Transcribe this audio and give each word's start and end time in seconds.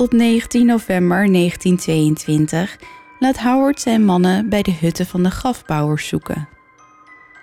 Op 0.00 0.12
19 0.12 0.66
november 0.66 1.32
1922 1.32 2.78
laat 3.18 3.38
Howard 3.38 3.80
zijn 3.80 4.04
mannen 4.04 4.48
bij 4.48 4.62
de 4.62 4.72
hutten 4.80 5.06
van 5.06 5.22
de 5.22 5.30
grafbouwers 5.30 6.08
zoeken. 6.08 6.48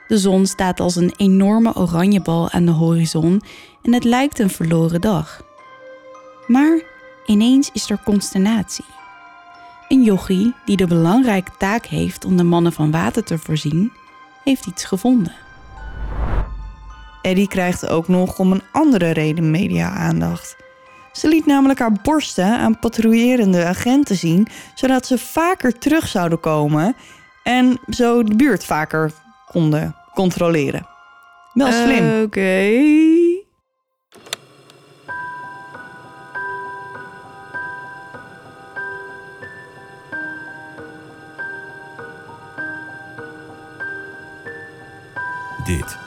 De 0.08 0.18
zon 0.18 0.46
staat 0.46 0.80
als 0.80 0.96
een 0.96 1.14
enorme 1.18 1.76
oranje 1.76 2.22
bal 2.22 2.50
aan 2.52 2.66
de 2.66 2.72
horizon 2.72 3.42
en 3.82 3.94
het 3.94 4.04
lijkt 4.04 4.40
een 4.40 4.50
verloren 4.50 5.02
dag. 5.02 5.42
Maar 6.48 6.82
ineens 7.26 7.70
is 7.74 7.90
er 7.90 8.02
consternatie. 8.06 8.86
Een 9.88 10.04
jochie 10.04 10.54
die 10.66 10.78
de 10.78 10.88
belangrijke 10.88 11.52
taak 11.58 11.86
heeft 11.86 12.26
om 12.26 12.38
de 12.38 12.44
mannen 12.44 12.74
van 12.74 12.92
water 12.92 13.24
te 13.24 13.38
voorzien, 13.38 13.92
heeft 14.44 14.66
iets 14.66 14.86
gevonden. 14.86 15.36
Eddie 17.22 17.48
krijgt 17.48 17.88
ook 17.88 18.08
nog 18.08 18.40
om 18.40 18.52
een 18.52 18.64
andere 18.72 19.10
reden 19.12 19.52
media-aandacht. 19.52 20.67
Ze 21.18 21.28
liet 21.28 21.46
namelijk 21.46 21.80
haar 21.80 21.98
borsten 22.04 22.46
aan 22.46 22.80
patrouillerende 22.80 23.66
agenten 23.66 24.16
zien, 24.16 24.48
zodat 24.74 25.06
ze 25.06 25.18
vaker 25.18 25.80
terug 25.80 26.08
zouden 26.08 26.40
komen 26.40 26.96
en 27.44 27.80
zo 27.90 28.24
de 28.24 28.36
buurt 28.36 28.66
vaker 28.66 29.12
konden 29.46 29.96
controleren. 30.14 30.88
Wel 31.54 31.72
slim. 31.72 32.24
Oké. 32.24 32.70
Dit 45.66 45.98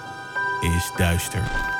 is 0.61 0.93
Duister. 0.97 1.80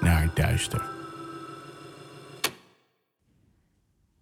naar 0.00 0.30
duister. 0.34 0.82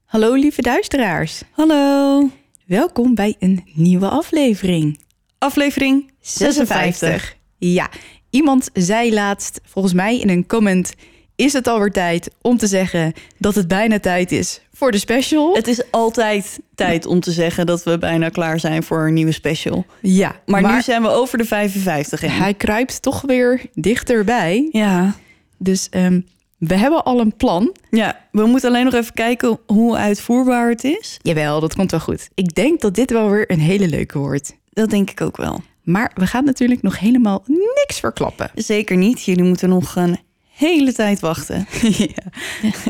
Hallo 0.05 0.35
lieve 0.35 0.63
duisteraars. 0.63 1.43
Hallo. 1.51 2.31
Welkom 2.67 3.15
bij 3.15 3.37
een 3.39 3.65
nieuwe 3.75 4.09
aflevering. 4.09 5.01
Aflevering 5.39 6.11
56. 6.21 7.37
Ja, 7.59 7.89
iemand 8.31 8.69
zei 8.73 9.15
laatst, 9.15 9.61
volgens 9.65 9.95
mij 9.95 10.19
in 10.19 10.29
een 10.29 10.47
comment... 10.47 10.93
is 11.37 11.53
het 11.53 11.67
alweer 11.67 11.91
tijd 11.91 12.31
om 12.43 12.57
te 12.57 12.67
zeggen 12.67 13.13
dat 13.39 13.55
het 13.55 13.69
bijna 13.69 14.01
tijd 14.01 14.33
is 14.33 14.61
voor 14.73 14.91
de 14.91 14.99
special? 14.99 15.55
Het 15.55 15.69
is 15.69 15.91
altijd 15.91 16.61
tijd 16.75 17.07
om 17.07 17.21
te 17.21 17.31
zeggen 17.31 17.67
dat 17.67 17.83
we 17.83 17.99
bijna 17.99 18.29
klaar 18.29 18.61
zijn 18.61 18.83
voor 18.83 19.07
een 19.07 19.15
nieuwe 19.15 19.33
special. 19.33 19.87
ja, 20.01 20.41
Maar, 20.47 20.75
nu 20.75 20.83
zijn 20.83 21.03
we 21.03 21.09
over 21.09 21.39
de 21.39 21.45
55 21.45 22.21
heen. 22.21 22.31
hij 22.31 22.55
kruipt 22.55 23.03
toch 23.03 23.21
weer 23.21 23.61
dichterbij. 23.75 24.69
Ja. 24.73 25.15
Dus 25.59 25.89
ehm, 25.89 26.21
we 26.59 26.75
hebben 26.77 27.05
al 27.05 27.21
een 27.21 27.37
plan. 27.37 27.77
ja, 27.91 28.21
we 28.33 28.47
moeten 28.47 28.69
alleen 28.69 28.85
nog 28.85 28.95
even 28.95 29.15
kijken 29.15 29.59
hoe 29.67 29.97
uitvoerbaar 29.97 30.69
het 30.69 30.85
is. 30.85 31.19
Jawel, 31.23 31.61
dat 31.61 31.75
komt 31.75 31.91
wel 31.91 32.01
goed. 32.01 32.29
Ik 32.35 32.55
denk 32.55 32.81
dat 32.81 32.95
dit 32.95 33.11
wel 33.11 33.31
weer 33.31 33.51
een 33.51 33.61
hele 33.61 33.89
leuke 33.89 34.19
wordt. 34.19 34.57
Dat 34.71 34.91
denk 34.91 35.11
ik 35.11 35.21
ook 35.21 35.37
wel. 35.37 35.61
Maar 35.83 36.11
we 36.15 36.27
gaan 36.27 36.45
natuurlijk 36.45 36.83
nog 36.83 36.99
helemaal 36.99 37.45
niks 37.47 38.01
verklappen. 38.01 38.51
Zeker 38.55 38.97
niet. 38.97 39.25
Jullie 39.25 39.45
moeten 39.45 39.69
nog 39.69 39.97
een 39.97 40.19
hele 40.49 40.93
tijd 40.93 41.21
wachten. 41.21 41.67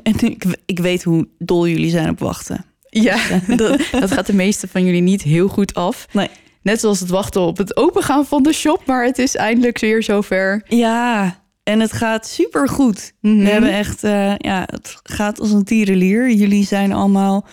En 0.03 0.21
ik, 0.21 0.45
ik 0.67 0.79
weet 0.79 1.03
hoe 1.03 1.29
dol 1.39 1.69
jullie 1.69 1.91
zijn 1.91 2.09
op 2.09 2.19
wachten. 2.19 2.65
Ja, 2.91 3.19
dat, 3.57 3.81
dat 3.91 4.11
gaat 4.11 4.27
de 4.27 4.35
meeste 4.35 4.69
van 4.69 4.85
jullie 4.85 5.01
niet 5.01 5.23
heel 5.23 5.49
goed 5.49 5.75
af. 5.75 6.07
Nee. 6.13 6.29
Net 6.63 6.81
zoals 6.81 7.01
het 7.01 7.09
wachten 7.09 7.41
op 7.41 7.57
het 7.57 7.77
opengaan 7.77 8.27
van 8.27 8.43
de 8.43 8.53
shop, 8.53 8.83
maar 8.87 9.05
het 9.05 9.19
is 9.19 9.37
eindelijk 9.37 9.79
weer 9.79 10.03
zover. 10.03 10.63
Ja, 10.69 11.43
en 11.69 11.81
het 11.81 11.93
gaat 11.93 12.27
super 12.27 12.69
goed. 12.69 13.13
Mhm. 13.21 13.39
We 13.39 13.49
hebben 13.49 13.73
echt, 13.73 14.05
eh, 14.05 14.35
ja, 14.37 14.63
het 14.71 15.01
gaat 15.03 15.41
als 15.41 15.51
een 15.51 15.65
tierenlier. 15.65 16.31
Jullie 16.31 16.65
zijn 16.67 16.93
allemaal 16.93 17.47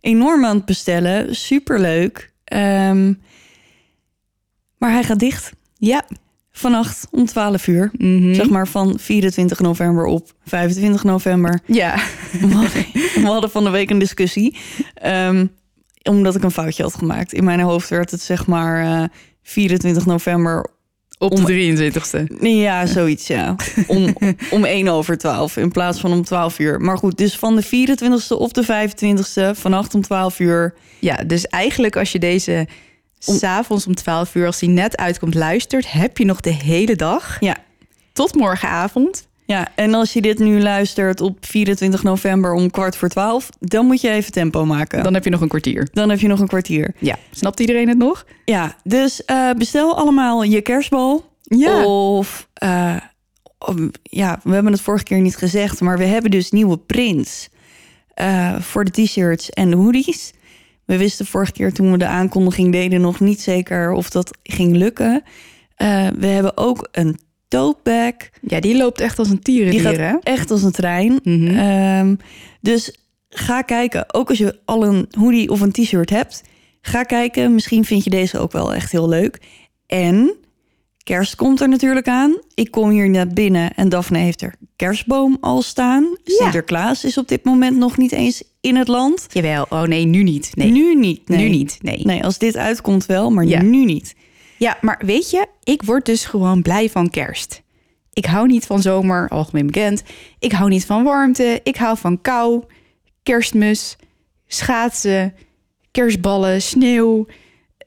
enorm 0.00 0.44
aan 0.44 0.56
het 0.56 0.64
bestellen. 0.64 1.34
Super 1.36 1.80
leuk. 1.80 2.32
maar 4.78 4.90
hij 4.92 5.02
gaat 5.04 5.18
dicht 5.18 5.52
Ja, 5.78 6.04
vannacht 6.50 7.08
om 7.10 7.26
12 7.26 7.66
uur. 7.66 7.90
Mhm. 7.92 8.34
Zeg 8.34 8.48
maar 8.48 8.68
van 8.68 8.98
24 8.98 9.60
november 9.60 10.04
op 10.04 10.32
25 10.44 11.04
november. 11.04 11.60
ja. 11.66 11.94
We 12.40 12.46
hadden, 12.54 12.86
we 13.14 13.22
hadden 13.26 13.50
van 13.50 13.64
de 13.64 13.70
week 13.70 13.90
een 13.90 13.98
discussie. 13.98 14.56
ehm, 14.94 15.46
omdat 16.02 16.34
ik 16.34 16.42
een 16.42 16.50
foutje 16.50 16.82
had 16.82 16.94
gemaakt. 16.94 17.32
In 17.32 17.44
mijn 17.44 17.60
hoofd 17.60 17.88
werd 17.88 18.10
het 18.10 18.20
zeg 18.20 18.46
maar 18.46 19.02
eh, 19.02 19.08
24 19.42 20.06
november. 20.06 20.70
Op 21.18 21.46
de 21.46 21.76
23ste. 21.76 22.40
Nee, 22.40 22.56
ja, 22.56 22.86
zoiets 22.86 23.26
ja. 23.26 23.56
Om, 23.86 24.16
om 24.50 24.64
1 24.64 24.88
over 24.88 25.18
12 25.18 25.56
in 25.56 25.70
plaats 25.70 26.00
van 26.00 26.12
om 26.12 26.24
12 26.24 26.58
uur. 26.58 26.80
Maar 26.80 26.98
goed, 26.98 27.16
dus 27.16 27.36
van 27.36 27.56
de 27.56 27.64
24ste 27.64 28.36
op 28.36 28.54
de 28.54 28.64
25ste 28.64 29.58
vannacht 29.58 29.94
om 29.94 30.02
12 30.02 30.38
uur. 30.38 30.74
Ja, 30.98 31.16
dus 31.16 31.46
eigenlijk 31.46 31.96
als 31.96 32.12
je 32.12 32.18
deze 32.18 32.66
s 33.18 33.38
s'avonds 33.38 33.86
om 33.86 33.94
12 33.94 34.34
uur, 34.34 34.46
als 34.46 34.58
die 34.58 34.68
net 34.68 34.96
uitkomt, 34.96 35.34
luistert, 35.34 35.92
heb 35.92 36.18
je 36.18 36.24
nog 36.24 36.40
de 36.40 36.52
hele 36.52 36.96
dag 36.96 37.36
Ja, 37.40 37.56
tot 38.12 38.34
morgenavond. 38.34 39.27
Ja, 39.48 39.68
en 39.74 39.94
als 39.94 40.12
je 40.12 40.20
dit 40.20 40.38
nu 40.38 40.60
luistert 40.60 41.20
op 41.20 41.36
24 41.40 42.02
november 42.02 42.52
om 42.52 42.70
kwart 42.70 42.96
voor 42.96 43.08
12, 43.08 43.48
dan 43.60 43.86
moet 43.86 44.00
je 44.00 44.10
even 44.10 44.32
tempo 44.32 44.64
maken. 44.64 45.02
Dan 45.02 45.14
heb 45.14 45.24
je 45.24 45.30
nog 45.30 45.40
een 45.40 45.48
kwartier. 45.48 45.88
dan 45.92 46.08
heb 46.10 46.20
je 46.20 46.28
nog 46.28 46.40
een 46.40 46.46
kwartier. 46.46 46.94
Ja, 46.98 47.16
snapt 47.30 47.60
iedereen 47.60 47.88
het 47.88 47.98
nog? 47.98 48.26
Ja, 48.44 48.76
dus 48.84 49.24
eh, 49.24 49.50
bestel 49.56 49.96
allemaal 49.96 50.42
je 50.42 50.60
kerstbal. 50.60 51.30
Ja. 51.42 51.84
Of, 51.84 52.48
eh, 52.54 52.96
ja, 54.02 54.40
we 54.42 54.54
hebben 54.54 54.72
het 54.72 54.80
vorige 54.80 55.04
keer 55.04 55.20
niet 55.20 55.36
gezegd, 55.36 55.80
maar 55.80 55.98
we 55.98 56.04
hebben 56.04 56.30
dus 56.30 56.50
nieuwe 56.50 56.78
prints 56.78 57.48
eh, 58.14 58.60
voor 58.60 58.84
de 58.84 59.02
t-shirts 59.02 59.50
en 59.50 59.70
de 59.70 59.76
hoodies. 59.76 60.32
We 60.84 60.96
wisten 60.96 61.26
vorige 61.26 61.52
keer 61.52 61.72
toen 61.72 61.90
we 61.90 61.98
de 61.98 62.06
aankondiging 62.06 62.72
deden 62.72 63.00
nog 63.00 63.20
niet 63.20 63.40
zeker 63.40 63.92
of 63.92 64.10
dat 64.10 64.38
ging 64.42 64.76
lukken. 64.76 65.22
We 66.18 66.26
hebben 66.26 66.56
ook 66.56 66.88
een 66.92 67.18
tote 67.48 67.78
bag. 67.82 68.14
Ja, 68.42 68.60
die 68.60 68.76
loopt 68.76 69.00
echt 69.00 69.18
als 69.18 69.30
een 69.30 69.38
Die 69.42 69.64
hè? 69.64 69.94
gaat 69.94 70.22
echt 70.24 70.50
als 70.50 70.62
een 70.62 70.72
trein. 70.72 71.18
Mhm. 71.22 71.46
Ehm, 71.56 72.14
dus 72.60 72.98
ga 73.28 73.62
kijken. 73.62 74.14
Ook 74.14 74.28
als 74.28 74.38
je 74.38 74.58
al 74.64 74.84
een 74.86 75.06
hoodie 75.18 75.50
of 75.50 75.60
een 75.60 75.72
t-shirt 75.72 76.10
hebt. 76.10 76.42
Ga 76.80 77.02
kijken. 77.02 77.54
Misschien 77.54 77.84
vind 77.84 78.04
je 78.04 78.10
deze 78.10 78.38
ook 78.38 78.52
wel 78.52 78.74
echt 78.74 78.92
heel 78.92 79.08
leuk. 79.08 79.38
En 79.86 80.34
kerst 81.02 81.36
komt 81.36 81.60
er 81.60 81.68
natuurlijk 81.68 82.08
aan. 82.08 82.38
Ik 82.54 82.70
kom 82.70 82.90
hier 82.90 83.08
net 83.10 83.34
binnen 83.34 83.74
en 83.74 83.88
Daphne 83.88 84.18
heeft 84.18 84.42
er 84.42 84.54
kerstboom 84.76 85.36
al 85.40 85.62
staan. 85.62 86.02
Ja. 86.24 86.34
Sinterklaas 86.34 87.04
is 87.04 87.18
op 87.18 87.28
dit 87.28 87.44
moment 87.44 87.76
nog 87.76 87.96
niet 87.96 88.12
eens 88.12 88.42
in 88.60 88.76
het 88.76 88.88
land. 88.88 89.26
Jawel, 89.32 89.66
oh 89.68 89.82
nee, 89.82 90.04
nu 90.04 90.22
niet. 90.22 90.50
Nee. 90.54 90.70
Nu 90.70 90.94
niet. 90.94 91.28
Nee. 91.28 91.38
Nu 91.38 91.48
niet, 91.56 91.78
nee. 91.80 92.00
Nee, 92.04 92.24
als 92.24 92.38
dit 92.38 92.56
uitkomt 92.56 93.06
wel, 93.06 93.30
maar 93.30 93.44
Ja. 93.44 93.62
nu 93.62 93.84
niet. 93.84 94.14
Ja, 94.58 94.78
maar 94.80 95.02
weet 95.04 95.30
je, 95.30 95.46
ik 95.64 95.82
word 95.82 96.06
dus 96.06 96.24
gewoon 96.24 96.62
blij 96.62 96.90
van 96.90 97.10
kerst. 97.10 97.62
Ik 98.12 98.24
hou 98.24 98.46
niet 98.46 98.66
van 98.66 98.82
zomer, 98.82 99.28
algemeen 99.28 99.66
bekend. 99.66 100.02
Ik 100.38 100.52
hou 100.52 100.68
niet 100.68 100.86
van 100.86 101.04
warmte. 101.04 101.60
Ik 101.62 101.76
hou 101.76 101.98
van 101.98 102.20
kou, 102.20 102.62
kerstmis, 103.22 103.96
schaatsen, 104.46 105.34
kerstballen, 105.90 106.62
sneeuw. 106.62 107.26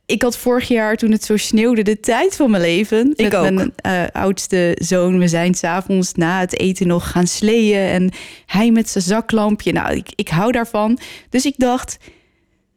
Ik 0.06 0.22
had 0.22 0.38
vorig 0.38 0.68
jaar, 0.68 0.96
toen 0.98 1.12
het 1.12 1.24
zo 1.24 1.38
sneeuwde, 1.38 1.82
de 1.82 2.00
tijd 2.00 2.36
van 2.36 2.52
mijn 2.52 2.64
leven. 2.64 3.14
Ik 3.16 3.32
met 3.32 3.36
ook. 3.36 3.52
mijn 3.52 3.74
eh, 3.76 4.04
oudste 4.12 4.78
zoon. 4.80 5.20
We 5.20 5.28
zijn 5.28 5.54
s'avonds 5.54 6.14
na 6.14 6.40
het 6.40 6.60
eten 6.60 6.88
nog 6.88 7.12
gaan 7.12 7.28
sleeën. 7.28 7.88
En 7.88 8.12
hij 8.46 8.72
met 8.72 8.90
zijn 8.90 9.04
zaklampje. 9.04 9.72
Nou, 9.72 9.96
ik, 9.96 10.12
ik 10.16 10.30
hou 10.30 10.52
daarvan. 10.52 11.00
Dus 11.30 11.46
ik 11.46 11.54
dacht, 11.58 11.98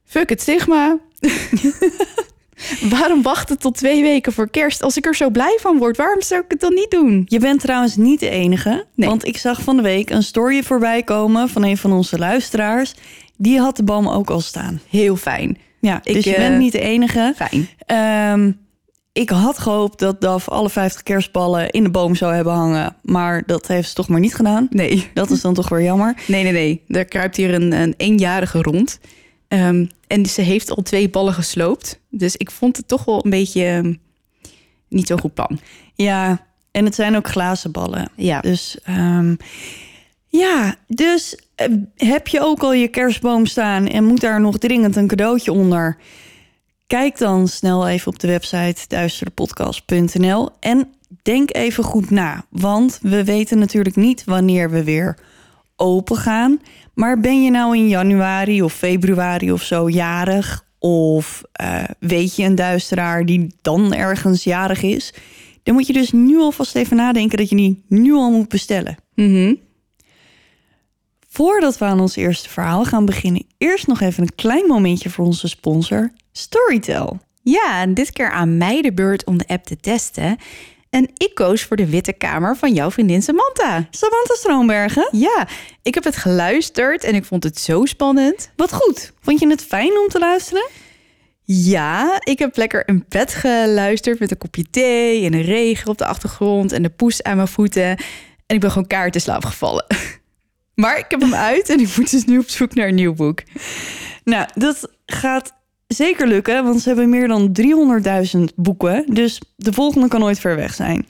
fuck 0.05 0.29
het 0.29 0.41
stigma. 0.41 0.99
Waarom 2.91 3.23
wachten 3.23 3.59
tot 3.59 3.77
twee 3.77 4.03
weken 4.03 4.33
voor 4.33 4.51
kerst? 4.51 4.83
Als 4.83 4.97
ik 4.97 5.07
er 5.07 5.15
zo 5.15 5.31
blij 5.31 5.59
van 5.61 5.79
word, 5.79 5.97
waarom 5.97 6.23
zou 6.23 6.41
ik 6.41 6.51
het 6.51 6.61
dan 6.61 6.75
niet 6.75 6.91
doen? 6.91 7.23
Je 7.27 7.39
bent 7.39 7.61
trouwens 7.61 7.97
niet 7.97 8.21
de 8.21 8.29
enige. 8.29 8.87
Nee. 8.95 9.09
Want 9.09 9.27
ik 9.27 9.37
zag 9.37 9.63
van 9.63 9.77
de 9.77 9.83
week 9.83 10.11
een 10.11 10.23
story 10.23 10.63
voorbij 10.63 11.03
komen 11.03 11.49
van 11.49 11.65
een 11.65 11.77
van 11.77 11.93
onze 11.93 12.19
luisteraars. 12.19 12.95
Die 13.37 13.59
had 13.59 13.77
de 13.77 13.85
boom 13.85 14.09
ook 14.09 14.31
al 14.31 14.41
staan. 14.41 14.81
Heel 14.91 15.17
fijn. 15.17 15.59
Ja, 15.81 16.01
Ik, 16.05 16.15
dus 16.15 16.25
je 16.25 16.35
eh, 16.35 16.49
bent 16.49 16.59
niet 16.59 16.73
de 16.73 16.81
enige. 16.81 17.33
Fijn. 17.37 17.69
Ehm, 17.87 18.53
ik 19.13 19.31
had 19.31 19.59
gehoopt 19.59 19.99
dat 19.99 20.21
Daf 20.21 20.49
alle 20.49 20.71
50 20.71 21.03
kerstballen 21.03 21.71
in 21.71 21.83
de 21.83 21.91
boom 21.91 22.15
zou 22.15 22.35
hebben 22.35 22.53
hangen. 22.53 22.97
Maar 23.03 23.43
dat 23.47 23.67
heeft 23.67 23.89
ze 23.89 23.95
toch 23.95 24.09
maar 24.09 24.21
niet 24.21 24.35
gedaan. 24.35 24.67
Nee. 24.71 25.11
Dat 25.15 25.31
is 25.31 25.41
dan 25.41 25.55
toch 25.55 25.69
weer 25.69 25.83
jammer. 25.83 26.15
Nee, 26.27 26.43
nee, 26.43 26.53
nee. 26.53 26.83
Er 26.89 27.05
kruipt 27.05 27.37
hier 27.37 27.55
een, 27.55 27.73
een 27.73 27.95
eenjarige 27.97 28.63
rond. 28.63 28.99
Ehm, 29.49 29.87
en 30.07 30.27
ze 30.27 30.41
heeft 30.41 30.71
al 30.71 30.83
twee 30.83 31.11
ballen 31.11 31.35
gesloopt. 31.35 32.01
Dus 32.11 32.37
ik 32.37 32.51
vond 32.51 32.77
het 32.77 32.89
toch 32.89 33.05
wel 33.05 33.25
een 33.25 33.31
beetje 33.31 33.65
ehm, 33.65 33.95
niet 34.89 35.07
zo'n 35.07 35.21
goed 35.21 35.35
plan. 35.35 35.59
Ja, 35.95 36.47
en 36.71 36.85
het 36.85 36.95
zijn 36.95 37.17
ook 37.17 37.29
glazen 37.29 37.73
ballen. 37.73 38.09
Ja. 38.17 38.41
Dus 38.41 38.79
ehm, 38.83 39.35
ja, 40.29 40.75
dus 40.87 41.39
eh, 41.55 41.67
heb 41.97 42.29
je 42.29 42.41
ook 42.41 42.63
al 42.63 42.73
je 42.73 42.89
kerstboom 42.89 43.47
staan 43.47 43.87
en 43.87 44.05
moet 44.05 44.21
daar 44.21 44.41
nog 44.41 44.59
dringend 44.59 44.97
een 44.97 45.07
cadeautje 45.07 45.53
onder? 45.53 45.97
Kijk 46.87 47.19
dan 47.19 47.49
snel 47.49 47.89
even 47.89 48.13
op 48.13 48.19
de 48.19 48.27
website 48.27 48.85
duisterpodcast.nl 48.89 50.51
en 50.61 50.89
denk 51.23 51.55
even 51.55 51.85
goed 51.85 52.11
na. 52.11 52.45
Want 52.49 52.99
we 53.03 53.25
weten 53.25 53.59
natuurlijk 53.59 53.97
niet 53.97 54.25
wanneer 54.25 54.71
we 54.71 54.85
weer 54.85 55.19
open 55.77 56.17
gaan. 56.17 56.61
Maar 56.95 57.21
ben 57.21 57.43
je 57.43 57.51
nou 57.51 57.77
in 57.77 57.89
januari 57.89 58.63
of 58.63 58.73
februari 58.73 59.53
of 59.53 59.63
zo 59.63 59.89
jarig? 59.89 60.65
Of 60.79 61.43
eh, 61.53 61.85
weet 61.99 62.37
je 62.37 62.45
een 62.45 62.55
duisteraar 62.55 63.27
die 63.27 63.55
dan 63.63 63.95
ergens 63.95 64.45
jarig 64.45 64.83
is? 64.83 65.15
Dan 65.63 65.75
moet 65.75 65.87
je 65.87 65.93
dus 65.93 66.13
nu 66.13 66.39
alvast 66.39 66.75
even 66.75 66.97
nadenken 66.97 67.39
dat 67.39 67.49
je 67.49 67.57
die 67.57 67.85
nu 67.89 68.13
al 68.13 68.31
moet 68.31 68.49
bestellen. 68.49 68.97
Mhm. 69.15 69.55
Voordat 71.29 71.79
we 71.79 71.85
aan 71.85 72.01
ons 72.01 72.17
eerste 72.17 72.49
verhaal 72.49 72.85
gaan 72.85 73.05
beginnen, 73.05 73.47
eerst 73.59 73.87
nog 73.87 74.01
even 74.01 74.23
een 74.23 74.35
klein 74.35 74.67
momentje 74.67 75.11
voor 75.11 75.25
onze 75.25 75.49
sponsor 75.49 76.13
Storytel. 76.33 77.21
Ja, 77.43 77.81
en 77.81 77.95
dit 77.95 78.13
keer 78.13 78.31
aan 78.31 78.57
mij 78.57 78.83
de 78.83 78.93
beurt 78.93 79.25
om 79.25 79.39
de 79.39 79.47
app 79.47 79.65
te 79.65 79.77
testen. 79.77 80.37
En 80.95 81.11
ik 81.17 81.31
koos 81.35 81.63
voor 81.63 81.77
de 81.77 81.87
witte 81.87 82.13
kamer 82.13 82.57
van 82.57 82.73
jouw 82.73 82.91
vriendin 82.91 83.23
Samantha. 83.23 83.87
Samantha 83.91 84.35
Stroombergen, 84.35 85.09
Ja, 85.11 85.49
ik 85.83 85.95
heb 85.95 86.05
het 86.05 86.17
geluisterd 86.17 87.05
en 87.05 87.15
ik 87.15 87.25
vond 87.25 87.45
het 87.45 87.61
zo 87.61 87.85
spannend. 87.85 88.51
wat 88.57 88.73
goed. 88.73 89.13
Vond 89.21 89.41
je 89.41 89.49
het 89.49 89.63
fijn 89.63 89.99
om 89.99 90.09
te 90.09 90.19
luisteren? 90.19 90.69
Ja, 91.43 92.21
ik 92.21 92.39
heb 92.39 92.57
lekker 92.57 92.89
in 92.89 93.05
bed 93.09 93.35
geluisterd 93.35 94.19
met 94.19 94.31
een 94.31 94.39
kopje 94.39 94.65
thee 94.71 95.25
en 95.25 95.35
een 95.35 95.43
regen 95.43 95.89
op 95.89 95.99
de 95.99 96.07
achtergrond 96.07 96.73
en 96.73 96.83
de 96.83 96.91
poes 96.91 97.23
aan 97.23 97.37
mijn 97.37 97.49
voeten. 97.49 97.89
En 98.47 98.55
ik 98.55 98.61
ben 98.61 98.71
gewoon 98.71 98.87
kaart 98.87 99.15
in 99.15 99.21
slaap 99.21 99.45
gevallen. 99.45 99.85
Maar 100.75 100.99
ik 100.99 101.07
heb 101.09 101.21
hem 101.21 101.35
uit 101.35 101.69
en 101.69 101.81
ik 101.81 101.97
moet 101.97 102.11
dus 102.11 102.25
nu 102.25 102.39
op 102.39 102.49
zoek 102.49 102.75
naar 102.75 102.89
een 102.89 102.95
nieuw 102.95 103.15
boek. 103.15 103.43
Nou, 104.25 104.49
dat 104.55 104.89
gaat 105.07 105.55
zeker 105.95 106.27
lukken, 106.27 106.65
want 106.65 106.81
ze 106.81 106.89
hebben 106.89 107.09
meer 107.09 107.29
dan 107.29 107.57
300.000 108.37 108.41
boeken. 108.57 109.05
Dus 109.15 109.41
de 109.57 109.73
volgende 109.73 110.09
kan 110.09 110.21
nooit 110.21 110.39
ver 110.39 110.57
weg 110.57 110.75
zijn. 110.75 111.07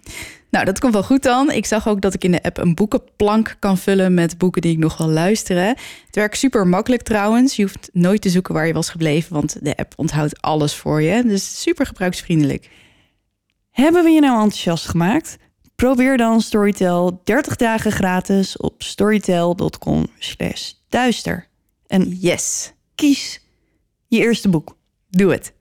Nou, 0.50 0.66
dat 0.66 0.78
komt 0.78 0.92
wel 0.92 1.02
goed 1.02 1.22
dan. 1.22 1.50
Ik 1.50 1.66
zag 1.66 1.88
ook 1.88 2.00
dat 2.00 2.14
ik 2.14 2.24
in 2.24 2.30
de 2.30 2.42
app 2.42 2.58
een 2.58 2.74
boekenplank 2.74 3.56
kan 3.58 3.78
vullen 3.78 4.14
met 4.14 4.38
boeken 4.38 4.62
die 4.62 4.72
ik 4.72 4.78
nog 4.78 4.96
wil 4.96 5.08
luisteren. 5.08 5.66
Het 6.06 6.14
werkt 6.14 6.36
super 6.36 6.66
makkelijk 6.66 7.02
trouwens. 7.02 7.56
Je 7.56 7.62
hoeft 7.62 7.90
nooit 7.92 8.20
te 8.20 8.28
zoeken 8.28 8.54
waar 8.54 8.66
je 8.66 8.72
was 8.72 8.90
gebleven, 8.90 9.32
want 9.34 9.56
de 9.62 9.76
app 9.76 9.92
onthoudt 9.96 10.42
alles 10.42 10.74
voor 10.74 11.02
je. 11.02 11.22
Dus 11.24 11.62
super 11.62 11.86
gebruiksvriendelijk. 11.86 12.68
Hebben 13.70 14.04
we 14.04 14.10
je 14.10 14.20
nou 14.20 14.34
enthousiast 14.34 14.88
gemaakt? 14.88 15.36
Probeer 15.74 16.16
dan 16.16 16.40
Storytel 16.40 17.20
30 17.24 17.56
dagen 17.56 17.92
gratis 17.92 18.56
op 18.56 18.82
storytel.com 18.82 20.06
slash 20.18 20.72
duister. 20.88 21.48
En 21.86 22.08
Yes, 22.08 22.72
kies 22.94 23.43
je 24.14 24.20
eerste 24.20 24.48
boek. 24.48 24.76
doe 25.10 25.32
het. 25.32 25.52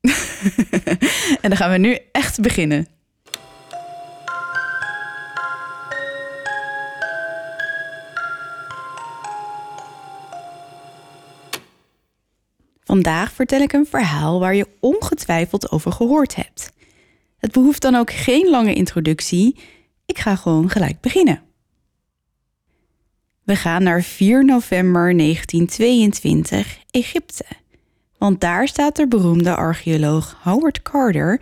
en 1.42 1.48
dan 1.48 1.56
gaan 1.56 1.70
we 1.70 1.78
nu 1.78 1.98
echt 2.12 2.40
beginnen. 2.40 2.86
Vandaag 12.84 13.32
vertel 13.32 13.60
ik 13.60 13.72
een 13.72 13.86
verhaal 13.86 14.40
waar 14.40 14.54
je 14.54 14.68
ongetwijfeld 14.80 15.70
over 15.70 15.92
gehoord 15.92 16.34
hebt. 16.34 16.72
Het 17.38 17.52
behoeft 17.52 17.82
dan 17.82 17.94
ook 17.94 18.10
geen 18.10 18.48
lange 18.48 18.74
introductie. 18.74 19.56
Ik 20.06 20.18
ga 20.18 20.36
gewoon 20.36 20.70
gelijk 20.70 21.00
beginnen. 21.00 21.42
We 23.44 23.56
gaan 23.56 23.82
naar 23.82 24.02
4 24.02 24.44
november 24.44 25.16
1922, 25.16 26.78
Egypte. 26.90 27.44
Want 28.18 28.40
daar 28.40 28.68
staat 28.68 28.96
de 28.96 29.08
beroemde 29.08 29.54
archeoloog 29.54 30.36
Howard 30.42 30.82
Carter 30.82 31.40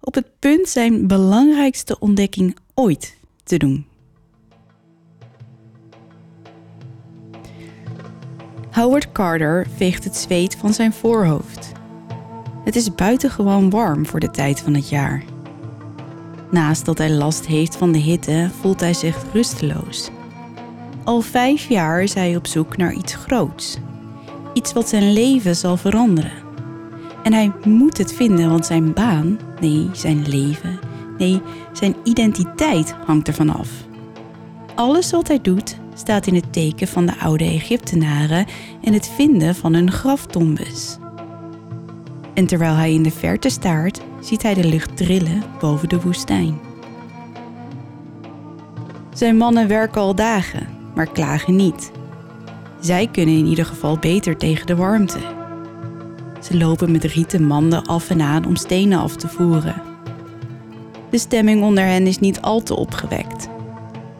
op 0.00 0.14
het 0.14 0.26
punt 0.38 0.68
zijn 0.68 1.06
belangrijkste 1.06 1.98
ontdekking 1.98 2.56
ooit 2.74 3.16
te 3.44 3.56
doen. 3.56 3.86
Howard 8.70 9.12
Carter 9.12 9.66
veegt 9.76 10.04
het 10.04 10.16
zweet 10.16 10.56
van 10.56 10.74
zijn 10.74 10.92
voorhoofd. 10.92 11.72
Het 12.64 12.76
is 12.76 12.94
buitengewoon 12.94 13.70
warm 13.70 14.06
voor 14.06 14.20
de 14.20 14.30
tijd 14.30 14.60
van 14.60 14.74
het 14.74 14.88
jaar. 14.88 15.24
Naast 16.50 16.84
dat 16.84 16.98
hij 16.98 17.10
last 17.10 17.46
heeft 17.46 17.76
van 17.76 17.92
de 17.92 17.98
hitte, 17.98 18.50
voelt 18.60 18.80
hij 18.80 18.94
zich 18.94 19.24
rusteloos. 19.32 20.10
Al 21.04 21.20
vijf 21.20 21.68
jaar 21.68 22.02
is 22.02 22.14
hij 22.14 22.36
op 22.36 22.46
zoek 22.46 22.76
naar 22.76 22.92
iets 22.92 23.14
groots. 23.14 23.78
Iets 24.56 24.72
wat 24.72 24.88
zijn 24.88 25.12
leven 25.12 25.56
zal 25.56 25.76
veranderen. 25.76 26.32
En 27.22 27.32
hij 27.32 27.52
moet 27.64 27.98
het 27.98 28.12
vinden, 28.12 28.50
want 28.50 28.66
zijn 28.66 28.92
baan, 28.92 29.38
nee, 29.60 29.88
zijn 29.92 30.28
leven, 30.28 30.78
nee, 31.18 31.40
zijn 31.72 31.96
identiteit 32.04 32.94
hangt 33.06 33.28
ervan 33.28 33.50
af. 33.50 33.68
Alles 34.74 35.10
wat 35.10 35.28
hij 35.28 35.40
doet 35.40 35.76
staat 35.94 36.26
in 36.26 36.34
het 36.34 36.52
teken 36.52 36.88
van 36.88 37.06
de 37.06 37.18
oude 37.18 37.44
Egyptenaren 37.44 38.46
en 38.82 38.92
het 38.92 39.08
vinden 39.08 39.54
van 39.54 39.74
hun 39.74 39.90
graftombes. 39.90 40.98
En 42.34 42.46
terwijl 42.46 42.74
hij 42.74 42.92
in 42.92 43.02
de 43.02 43.10
verte 43.10 43.48
staart, 43.48 44.00
ziet 44.20 44.42
hij 44.42 44.54
de 44.54 44.64
lucht 44.64 44.96
trillen 44.96 45.42
boven 45.60 45.88
de 45.88 46.00
woestijn. 46.00 46.58
Zijn 49.14 49.36
mannen 49.36 49.68
werken 49.68 50.00
al 50.00 50.14
dagen, 50.14 50.68
maar 50.94 51.12
klagen 51.12 51.56
niet. 51.56 51.94
Zij 52.80 53.08
kunnen 53.12 53.38
in 53.38 53.46
ieder 53.46 53.66
geval 53.66 53.98
beter 53.98 54.36
tegen 54.36 54.66
de 54.66 54.76
warmte. 54.76 55.18
Ze 56.42 56.56
lopen 56.56 56.92
met 56.92 57.04
rieten 57.04 57.46
manden 57.46 57.86
af 57.86 58.10
en 58.10 58.20
aan 58.20 58.46
om 58.46 58.56
stenen 58.56 58.98
af 58.98 59.16
te 59.16 59.28
voeren. 59.28 59.82
De 61.10 61.18
stemming 61.18 61.62
onder 61.62 61.84
hen 61.84 62.06
is 62.06 62.18
niet 62.18 62.40
al 62.40 62.62
te 62.62 62.76
opgewekt. 62.76 63.48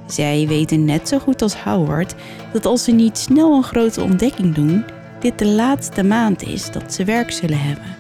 Zij 0.07 0.47
weten 0.49 0.85
net 0.85 1.09
zo 1.09 1.19
goed 1.19 1.43
als 1.43 1.57
Howard 1.57 2.15
dat 2.53 2.67
als 2.67 2.85
ze 2.85 2.93
niet 2.93 3.19
snel 3.19 3.57
een 3.57 3.63
grote 3.63 4.03
ontdekking 4.03 4.55
doen, 4.55 4.85
dit 5.21 5.39
de 5.39 5.47
laatste 5.47 6.05
maand 6.05 6.43
is 6.43 6.71
dat 6.71 6.95
ze 6.95 7.05
werk 7.05 7.33
zullen 7.33 7.61
hebben. 7.61 7.97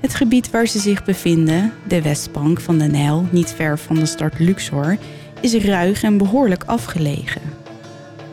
Het 0.00 0.14
gebied 0.14 0.50
waar 0.50 0.66
ze 0.66 0.78
zich 0.78 1.04
bevinden, 1.04 1.72
de 1.86 2.02
westbank 2.02 2.60
van 2.60 2.78
de 2.78 2.84
Nijl, 2.84 3.26
niet 3.30 3.52
ver 3.52 3.78
van 3.78 3.96
de 3.96 4.06
stad 4.06 4.38
Luxor, 4.38 4.96
is 5.40 5.54
ruig 5.54 6.02
en 6.02 6.18
behoorlijk 6.18 6.64
afgelegen. 6.66 7.59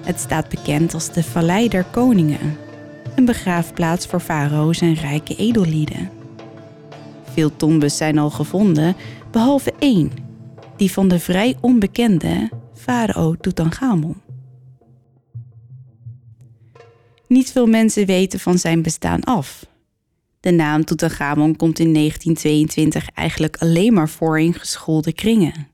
Het 0.08 0.20
staat 0.20 0.50
bekend 0.50 0.94
als 0.94 1.14
de 1.14 1.24
Vallei 1.24 1.70
der 1.70 1.84
Koningen, 1.84 2.58
een 3.16 3.26
begraafplaats 3.26 4.06
voor 4.06 4.20
farao's 4.20 4.82
en 4.82 4.94
rijke 4.94 5.36
edellieden. 5.36 6.10
Veel 7.24 7.56
tombes 7.56 7.98
zijn 7.98 8.18
al 8.18 8.30
gevonden, 8.30 8.96
behalve 9.32 9.74
één, 9.80 10.12
die 10.78 10.92
van 10.92 11.08
de 11.08 11.20
vrij 11.20 11.58
onbekende 11.62 12.50
farao 12.74 13.36
Tutankhamon. 13.36 14.22
Niet 17.28 17.52
veel 17.52 17.68
mensen 17.68 18.06
weten 18.06 18.40
van 18.40 18.58
zijn 18.58 18.82
bestaan 18.82 19.24
af. 19.24 19.66
De 20.40 20.52
naam 20.52 20.86
Tutankhamon 20.86 21.56
komt 21.56 21.80
in 21.80 21.94
1922 21.94 23.10
eigenlijk 23.14 23.58
alleen 23.58 23.94
maar 23.94 24.10
voor 24.10 24.40
in 24.40 24.54
geschoolde 24.54 25.14
kringen. 25.14 25.68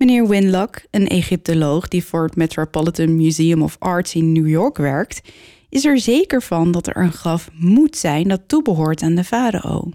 Meneer 0.00 0.28
Winlock, 0.28 0.82
een 0.90 1.06
Egyptoloog 1.06 1.88
die 1.88 2.04
voor 2.04 2.24
het 2.24 2.36
Metropolitan 2.36 3.16
Museum 3.16 3.62
of 3.62 3.76
Arts 3.78 4.14
in 4.14 4.32
New 4.32 4.48
York 4.48 4.76
werkt, 4.76 5.20
is 5.68 5.84
er 5.84 5.98
zeker 5.98 6.42
van 6.42 6.72
dat 6.72 6.86
er 6.86 6.96
een 6.96 7.12
graf 7.12 7.50
moet 7.52 7.96
zijn 7.96 8.28
dat 8.28 8.40
toebehoort 8.46 9.02
aan 9.02 9.14
de 9.14 9.24
farao. 9.24 9.90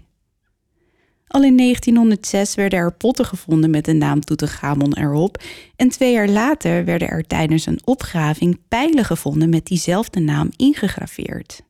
Al 1.26 1.42
in 1.42 1.56
1906 1.56 2.54
werden 2.54 2.78
er 2.78 2.92
potten 2.92 3.24
gevonden 3.24 3.70
met 3.70 3.84
de 3.84 3.92
naam 3.92 4.20
Tutankhamon 4.20 4.96
erop 4.96 5.42
en 5.76 5.88
twee 5.88 6.12
jaar 6.12 6.28
later 6.28 6.84
werden 6.84 7.08
er 7.08 7.26
tijdens 7.26 7.66
een 7.66 7.80
opgraving 7.84 8.58
pijlen 8.68 9.04
gevonden 9.04 9.48
met 9.48 9.66
diezelfde 9.66 10.20
naam 10.20 10.48
ingegraveerd. 10.56 11.65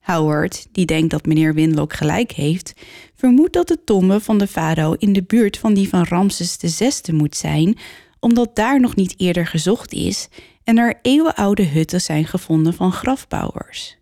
Howard, 0.00 0.66
die 0.72 0.86
denkt 0.86 1.10
dat 1.10 1.26
meneer 1.26 1.54
Winlock 1.54 1.92
gelijk 1.92 2.32
heeft, 2.32 2.72
vermoedt 3.14 3.52
dat 3.52 3.68
de 3.68 3.84
tombe 3.84 4.20
van 4.20 4.38
de 4.38 4.46
farao 4.46 4.92
in 4.92 5.12
de 5.12 5.22
buurt 5.22 5.58
van 5.58 5.74
die 5.74 5.88
van 5.88 6.04
Ramses 6.04 6.56
VI 6.60 7.12
moet 7.12 7.36
zijn, 7.36 7.78
omdat 8.20 8.56
daar 8.56 8.80
nog 8.80 8.96
niet 8.96 9.14
eerder 9.16 9.46
gezocht 9.46 9.92
is 9.92 10.28
en 10.64 10.78
er 10.78 10.98
eeuwenoude 11.02 11.66
hutten 11.66 12.00
zijn 12.00 12.26
gevonden 12.26 12.74
van 12.74 12.92
grafbouwers. 12.92 13.98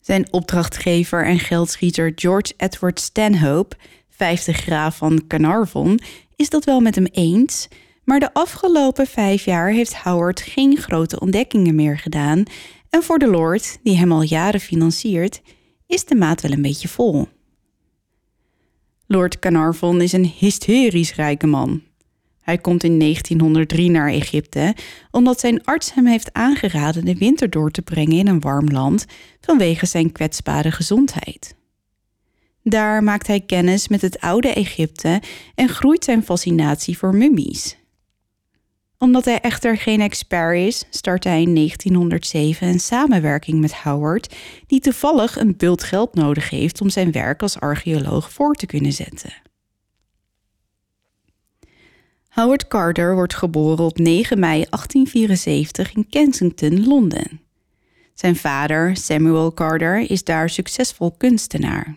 Zijn 0.00 0.32
opdrachtgever 0.32 1.26
en 1.26 1.38
geldschieter 1.38 2.12
George 2.14 2.52
Edward 2.56 3.00
Stanhope, 3.00 3.76
vijfde 4.08 4.52
graaf 4.52 4.96
van 4.96 5.26
Carnarvon, 5.26 6.00
is 6.36 6.50
dat 6.50 6.64
wel 6.64 6.80
met 6.80 6.94
hem 6.94 7.06
eens. 7.06 7.68
Maar 8.04 8.20
de 8.20 8.34
afgelopen 8.34 9.06
vijf 9.06 9.44
jaar 9.44 9.70
heeft 9.70 9.96
Howard 9.96 10.40
geen 10.40 10.76
grote 10.76 11.20
ontdekkingen 11.20 11.74
meer 11.74 11.98
gedaan. 11.98 12.42
En 12.94 13.02
voor 13.02 13.18
de 13.18 13.26
Lord, 13.26 13.78
die 13.82 13.96
hem 13.96 14.12
al 14.12 14.22
jaren 14.22 14.60
financiert, 14.60 15.42
is 15.86 16.04
de 16.04 16.14
maat 16.14 16.40
wel 16.40 16.52
een 16.52 16.62
beetje 16.62 16.88
vol. 16.88 17.28
Lord 19.06 19.38
Carnarvon 19.38 20.00
is 20.00 20.12
een 20.12 20.32
hysterisch 20.38 21.14
rijke 21.14 21.46
man. 21.46 21.82
Hij 22.40 22.58
komt 22.58 22.84
in 22.84 22.98
1903 22.98 23.90
naar 23.90 24.08
Egypte 24.08 24.74
omdat 25.10 25.40
zijn 25.40 25.64
arts 25.64 25.94
hem 25.94 26.06
heeft 26.06 26.32
aangeraden 26.32 27.04
de 27.04 27.14
winter 27.14 27.50
door 27.50 27.70
te 27.70 27.82
brengen 27.82 28.18
in 28.18 28.26
een 28.26 28.40
warm 28.40 28.68
land 28.68 29.04
vanwege 29.40 29.86
zijn 29.86 30.12
kwetsbare 30.12 30.70
gezondheid. 30.70 31.56
Daar 32.62 33.02
maakt 33.02 33.26
hij 33.26 33.40
kennis 33.40 33.88
met 33.88 34.02
het 34.02 34.20
oude 34.20 34.48
Egypte 34.48 35.22
en 35.54 35.68
groeit 35.68 36.04
zijn 36.04 36.22
fascinatie 36.22 36.98
voor 36.98 37.14
mummies. 37.14 37.76
Omdat 39.04 39.24
hij 39.24 39.40
echter 39.40 39.76
geen 39.76 40.00
expert 40.00 40.56
is, 40.56 40.84
start 40.90 41.24
hij 41.24 41.42
in 41.42 41.54
1907 41.54 42.68
een 42.68 42.80
samenwerking 42.80 43.60
met 43.60 43.74
Howard, 43.74 44.34
die 44.66 44.80
toevallig 44.80 45.36
een 45.36 45.56
bult 45.56 45.82
geld 45.82 46.14
nodig 46.14 46.50
heeft 46.50 46.80
om 46.80 46.90
zijn 46.90 47.12
werk 47.12 47.42
als 47.42 47.60
archeoloog 47.60 48.32
voor 48.32 48.54
te 48.54 48.66
kunnen 48.66 48.92
zetten. 48.92 49.32
Howard 52.28 52.68
Carter 52.68 53.14
wordt 53.14 53.34
geboren 53.34 53.84
op 53.84 53.98
9 53.98 54.38
mei 54.38 54.64
1874 54.70 55.94
in 55.94 56.08
Kensington, 56.08 56.86
Londen. 56.86 57.40
Zijn 58.14 58.36
vader, 58.36 58.96
Samuel 58.96 59.54
Carter, 59.54 60.10
is 60.10 60.24
daar 60.24 60.50
succesvol 60.50 61.12
kunstenaar. 61.12 61.96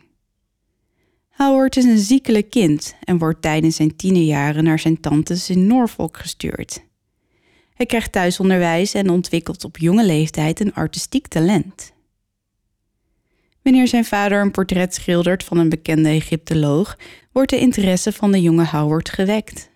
Howard 1.29 1.77
is 1.77 1.85
een 1.85 1.99
ziekelijk 1.99 2.49
kind 2.49 2.95
en 3.03 3.17
wordt 3.17 3.41
tijdens 3.41 3.75
zijn 3.75 3.95
tienerjaren 3.95 4.63
naar 4.63 4.79
zijn 4.79 4.99
tantes 4.99 5.49
in 5.49 5.67
Norfolk 5.67 6.17
gestuurd. 6.17 6.85
Hij 7.77 7.85
krijgt 7.85 8.11
thuisonderwijs 8.11 8.93
en 8.93 9.09
ontwikkelt 9.09 9.63
op 9.63 9.77
jonge 9.77 10.05
leeftijd 10.05 10.59
een 10.59 10.73
artistiek 10.73 11.27
talent. 11.27 11.93
Wanneer 13.61 13.87
zijn 13.87 14.05
vader 14.05 14.41
een 14.41 14.51
portret 14.51 14.93
schildert 14.93 15.43
van 15.43 15.57
een 15.57 15.69
bekende 15.69 16.09
Egyptoloog, 16.09 16.97
wordt 17.31 17.49
de 17.49 17.59
interesse 17.59 18.11
van 18.11 18.31
de 18.31 18.41
jonge 18.41 18.65
Howard 18.65 19.09
gewekt. 19.09 19.69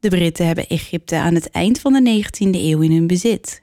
De 0.00 0.08
Britten 0.08 0.46
hebben 0.46 0.68
Egypte 0.68 1.16
aan 1.16 1.34
het 1.34 1.50
eind 1.50 1.80
van 1.80 1.92
de 1.92 2.24
19e 2.24 2.50
eeuw 2.50 2.80
in 2.80 2.92
hun 2.92 3.06
bezit. 3.06 3.62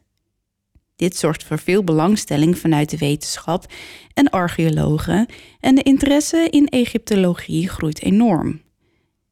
Dit 0.96 1.18
zorgt 1.18 1.44
voor 1.44 1.60
veel 1.60 1.84
belangstelling 1.84 2.58
vanuit 2.58 2.90
de 2.90 2.98
wetenschap 2.98 3.74
en 4.14 4.30
archeologen 4.30 5.26
en 5.60 5.76
de 5.76 5.84
interesse 5.84 6.48
in 6.50 6.68
Egyptologie 6.68 7.70
groeit 7.70 8.02
enorm. 8.02 8.62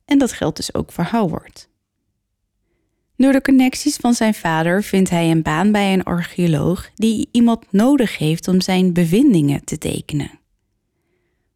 En 0.05 0.17
dat 0.17 0.31
geldt 0.31 0.57
dus 0.57 0.74
ook 0.74 0.91
voor 0.91 1.07
Howard. 1.12 1.69
Door 3.17 3.31
de 3.31 3.41
connecties 3.41 3.95
van 3.95 4.13
zijn 4.13 4.33
vader 4.33 4.83
vindt 4.83 5.09
hij 5.09 5.31
een 5.31 5.41
baan 5.41 5.71
bij 5.71 5.93
een 5.93 6.03
archeoloog 6.03 6.89
die 6.95 7.29
iemand 7.31 7.65
nodig 7.71 8.17
heeft 8.17 8.47
om 8.47 8.62
zijn 8.62 8.93
bevindingen 8.93 9.63
te 9.63 9.77
tekenen. 9.77 10.31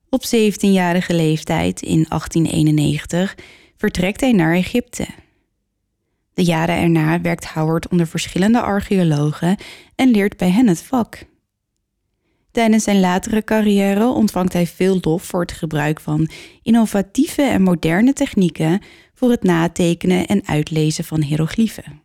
Op 0.09 0.23
17-jarige 0.25 1.13
leeftijd 1.13 1.81
in 1.81 2.05
1891 2.09 3.35
vertrekt 3.77 4.21
hij 4.21 4.31
naar 4.31 4.53
Egypte. 4.53 5.07
De 6.33 6.43
jaren 6.43 6.75
erna 6.75 7.21
werkt 7.21 7.45
Howard 7.45 7.89
onder 7.89 8.07
verschillende 8.07 8.61
archeologen 8.61 9.57
en 9.95 10.09
leert 10.09 10.37
bij 10.37 10.49
hen 10.49 10.67
het 10.67 10.81
vak. 10.81 11.25
Tijdens 12.51 12.83
zijn 12.83 12.99
latere 12.99 13.43
carrière 13.43 14.07
ontvangt 14.07 14.53
hij 14.53 14.67
veel 14.67 14.97
lof 15.01 15.23
voor 15.23 15.41
het 15.41 15.51
gebruik 15.51 15.99
van 15.99 16.29
innovatieve 16.63 17.41
en 17.41 17.61
moderne 17.61 18.13
technieken 18.13 18.81
voor 19.21 19.29
het 19.29 19.43
natekenen 19.43 20.25
en 20.25 20.41
uitlezen 20.45 21.03
van 21.03 21.21
hieroglyphen. 21.21 22.01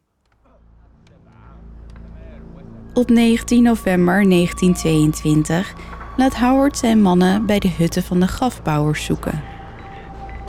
Op 2.95 3.11
19 3.11 3.63
november 3.63 4.29
1922 4.29 5.75
laat 6.17 6.37
Howard 6.37 6.79
zijn 6.79 7.03
mannen 7.03 7.47
bij 7.47 7.59
de 7.59 7.71
hutten 7.79 8.03
van 8.03 8.21
de 8.21 8.27
grafbouwers 8.27 9.05
zoeken. 9.05 9.43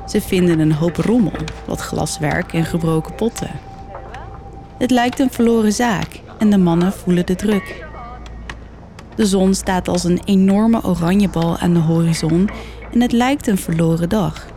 Ze 0.07 0.21
vinden 0.21 0.59
een 0.59 0.71
hoop 0.71 0.95
rommel, 0.95 1.33
wat 1.65 1.79
glaswerk 1.79 2.53
en 2.53 2.65
gebroken 2.65 3.15
potten. 3.15 3.51
Het 4.77 4.91
lijkt 4.91 5.19
een 5.19 5.31
verloren 5.31 5.74
zaak 5.74 6.21
en 6.39 6.50
de 6.50 6.57
mannen 6.57 6.93
voelen 6.93 7.25
de 7.25 7.36
druk. 7.36 7.86
De 9.15 9.25
zon 9.25 9.53
staat 9.53 9.88
als 9.88 10.03
een 10.03 10.21
enorme 10.25 10.83
oranje 10.83 11.29
bal 11.29 11.57
aan 11.57 11.74
de 11.74 11.79
horizon 11.79 12.50
en 12.91 13.01
het 13.01 13.12
lijkt 13.12 13.47
een 13.47 13.57
verloren 13.57 14.09
dag. 14.09 14.47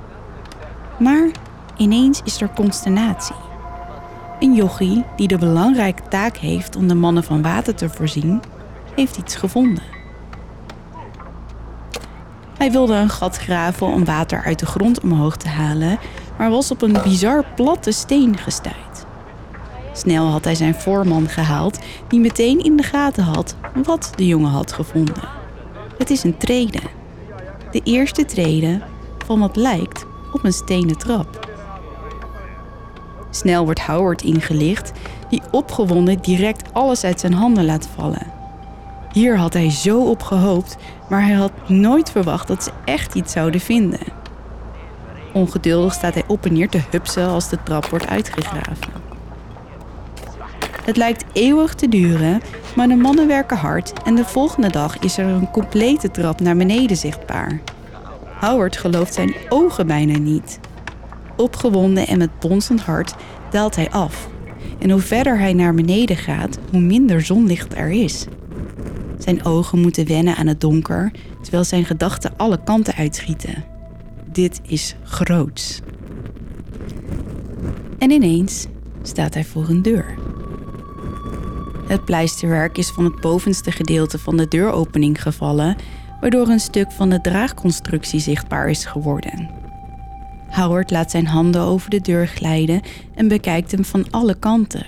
Maar 0.99 1.31
ineens 1.81 2.21
is 2.25 2.41
er 2.41 2.51
consternatie. 2.55 3.37
Een 4.39 4.55
jochie 4.55 5.05
die 5.17 5.29
de 5.29 5.39
belangrijke 5.39 6.03
taak 6.09 6.37
heeft 6.37 6.77
om 6.77 6.89
de 6.89 6.95
mannen 6.95 7.25
van 7.25 7.43
water 7.43 7.75
te 7.75 7.89
voorzien, 7.89 8.41
heeft 8.95 9.17
iets 9.17 9.37
gevonden. 9.37 9.83
Hij 12.59 12.71
wilde 12.71 12.95
een 12.95 13.09
gat 13.09 13.37
graven 13.37 13.87
om 13.87 14.05
water 14.05 14.43
uit 14.45 14.59
de 14.59 14.67
grond 14.67 15.01
omhoog 15.01 15.37
te 15.37 15.49
halen, 15.49 15.99
maar 16.39 16.51
was 16.51 16.71
op 16.71 16.83
een 16.83 16.97
bizar 17.05 17.45
platte 17.55 17.93
steen 17.93 18.37
gestuurd. 18.37 19.07
Snel 19.93 20.27
had 20.27 20.45
hij 20.45 20.55
zijn 20.55 20.75
voorman 20.75 21.29
gehaald, 21.29 21.79
die 22.09 22.21
meteen 22.21 22.59
in 22.59 22.77
de 22.77 22.83
gaten 22.83 23.25
had 23.25 23.57
wat 23.85 24.13
de 24.17 24.27
jongen 24.27 24.51
had 24.51 24.73
gevonden. 24.73 25.29
Het 25.99 26.11
is 26.11 26.23
een 26.23 26.37
trede. 26.37 26.81
De 27.71 27.81
eerste 27.85 28.25
trede 28.25 28.81
van 29.27 29.41
wat 29.41 29.57
lijkt 29.57 30.07
op 30.33 30.45
een 30.45 30.53
stenen 30.53 30.99
trap. 30.99 31.50
Snel 33.31 33.65
wordt 33.65 33.81
Howard 33.81 34.23
ingelicht, 34.23 34.93
die 35.29 35.43
opgewonden 35.51 36.21
direct 36.21 36.73
alles 36.73 37.05
uit 37.05 37.21
zijn 37.21 37.33
handen 37.33 37.65
laat 37.65 37.89
vallen. 37.95 38.27
Hier 39.13 39.37
had 39.37 39.53
hij 39.53 39.71
zo 39.71 40.01
op 40.01 40.23
gehoopt, 40.23 40.77
maar 41.09 41.23
hij 41.23 41.35
had 41.35 41.53
nooit 41.67 42.11
verwacht 42.11 42.49
dat 42.49 42.65
ze 42.65 42.71
echt 42.85 43.15
iets 43.15 43.33
zouden 43.33 43.61
vinden. 43.61 44.01
Ongeduldig 45.33 45.93
staat 45.93 46.15
hij 46.15 46.25
op 46.27 46.45
en 46.45 46.53
neer 46.53 46.69
te 46.69 46.81
hupsen 46.91 47.29
als 47.29 47.49
de 47.49 47.59
trap 47.63 47.87
wordt 47.87 48.09
uitgegraven. 48.09 48.93
Het 50.85 50.97
lijkt 50.97 51.25
eeuwig 51.33 51.75
te 51.75 51.89
duren, 51.89 52.43
maar 52.77 52.89
de 52.89 52.97
mannen 52.97 53.27
werken 53.27 53.57
hard 53.57 53.93
en 54.05 54.15
de 54.15 54.25
volgende 54.25 54.69
dag 54.69 54.99
is 54.99 55.19
er 55.19 55.27
een 55.27 55.51
complete 55.51 56.11
trap 56.11 56.41
naar 56.41 56.57
beneden 56.57 56.97
zichtbaar. 56.97 57.61
Howard 58.41 58.77
gelooft 58.77 59.15
zijn 59.15 59.35
ogen 59.49 59.87
bijna 59.87 60.19
niet. 60.19 60.61
Opgewonden 61.41 62.07
en 62.07 62.19
met 62.19 62.39
bonsend 62.39 62.81
hart 62.81 63.15
daalt 63.51 63.77
hij 63.77 63.91
af. 63.91 64.29
En 64.79 64.91
hoe 64.91 65.01
verder 65.01 65.39
hij 65.39 65.53
naar 65.53 65.75
beneden 65.75 66.17
gaat, 66.17 66.59
hoe 66.71 66.81
minder 66.81 67.23
zonlicht 67.23 67.75
er 67.75 67.91
is. 67.91 68.27
Zijn 69.19 69.45
ogen 69.45 69.81
moeten 69.81 70.07
wennen 70.07 70.37
aan 70.37 70.47
het 70.47 70.61
donker, 70.61 71.13
terwijl 71.43 71.65
zijn 71.65 71.85
gedachten 71.85 72.33
alle 72.37 72.63
kanten 72.65 72.95
uitschieten. 72.95 73.65
Dit 74.33 74.61
is 74.67 74.95
groots. 75.05 75.81
En 77.99 78.11
ineens 78.11 78.67
staat 79.03 79.35
hij 79.35 79.45
voor 79.45 79.69
een 79.69 79.83
deur. 79.83 80.15
Het 81.87 82.05
pleisterwerk 82.05 82.79
is 82.79 82.89
van 82.89 83.05
het 83.05 83.21
bovenste 83.21 83.73
gedeelte 83.73 84.19
van 84.19 84.37
de 84.37 84.49
deuropening 84.49 85.23
gevallen, 85.23 85.77
waardoor 86.21 86.49
een 86.49 86.61
stuk 86.61 86.93
van 86.93 87.11
de 87.11 87.21
draagconstructie 87.21 88.21
zichtbaar 88.21 88.71
is 88.71 88.85
geworden. 88.85 89.60
Howard 90.51 90.91
laat 90.91 91.11
zijn 91.11 91.27
handen 91.27 91.61
over 91.61 91.91
de 91.91 92.01
deur 92.01 92.27
glijden 92.27 92.81
en 93.15 93.29
bekijkt 93.29 93.71
hem 93.71 93.85
van 93.85 94.11
alle 94.11 94.39
kanten. 94.39 94.87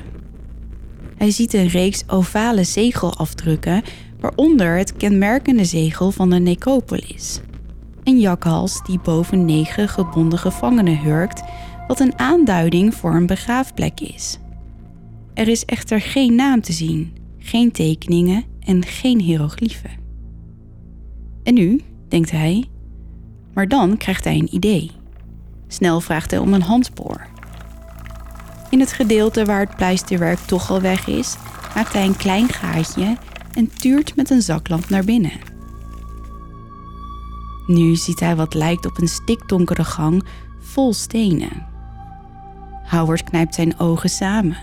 Hij 1.16 1.30
ziet 1.30 1.54
een 1.54 1.68
reeks 1.68 2.08
ovale 2.08 2.64
zegelafdrukken, 2.64 3.82
waaronder 4.20 4.76
het 4.76 4.96
kenmerkende 4.96 5.64
zegel 5.64 6.10
van 6.10 6.30
de 6.30 6.38
necropolis. 6.38 7.40
Een 8.04 8.20
jakhals 8.20 8.82
die 8.84 8.98
boven 8.98 9.44
negen 9.44 9.88
gebonden 9.88 10.38
gevangenen 10.38 10.98
hurkt, 10.98 11.42
wat 11.86 12.00
een 12.00 12.18
aanduiding 12.18 12.94
voor 12.94 13.14
een 13.14 13.26
begraafplek 13.26 14.00
is. 14.00 14.38
Er 15.34 15.48
is 15.48 15.64
echter 15.64 16.00
geen 16.00 16.34
naam 16.34 16.60
te 16.60 16.72
zien, 16.72 17.12
geen 17.38 17.72
tekeningen 17.72 18.44
en 18.60 18.84
geen 18.84 19.20
hieroglyphen. 19.20 19.90
En 21.42 21.54
nu, 21.54 21.80
denkt 22.08 22.30
hij, 22.30 22.64
maar 23.54 23.68
dan 23.68 23.96
krijgt 23.96 24.24
hij 24.24 24.38
een 24.38 24.54
idee. 24.54 24.90
Snel 25.72 26.00
vraagt 26.00 26.30
hij 26.30 26.40
om 26.40 26.54
een 26.54 26.62
handspoor. 26.62 27.26
In 28.70 28.80
het 28.80 28.92
gedeelte 28.92 29.44
waar 29.44 29.60
het 29.60 29.76
pleisterwerk 29.76 30.38
toch 30.38 30.70
al 30.70 30.80
weg 30.80 31.06
is, 31.06 31.36
maakt 31.74 31.92
hij 31.92 32.04
een 32.04 32.16
klein 32.16 32.48
gaatje 32.48 33.16
en 33.54 33.74
tuurt 33.74 34.16
met 34.16 34.30
een 34.30 34.42
zaklamp 34.42 34.88
naar 34.88 35.04
binnen. 35.04 35.40
Nu 37.66 37.94
ziet 37.94 38.20
hij 38.20 38.36
wat 38.36 38.54
lijkt 38.54 38.86
op 38.86 39.00
een 39.00 39.08
stikdonkere 39.08 39.84
gang 39.84 40.24
vol 40.60 40.92
stenen. 40.92 41.66
Howard 42.84 43.24
knijpt 43.24 43.54
zijn 43.54 43.78
ogen 43.78 44.10
samen. 44.10 44.56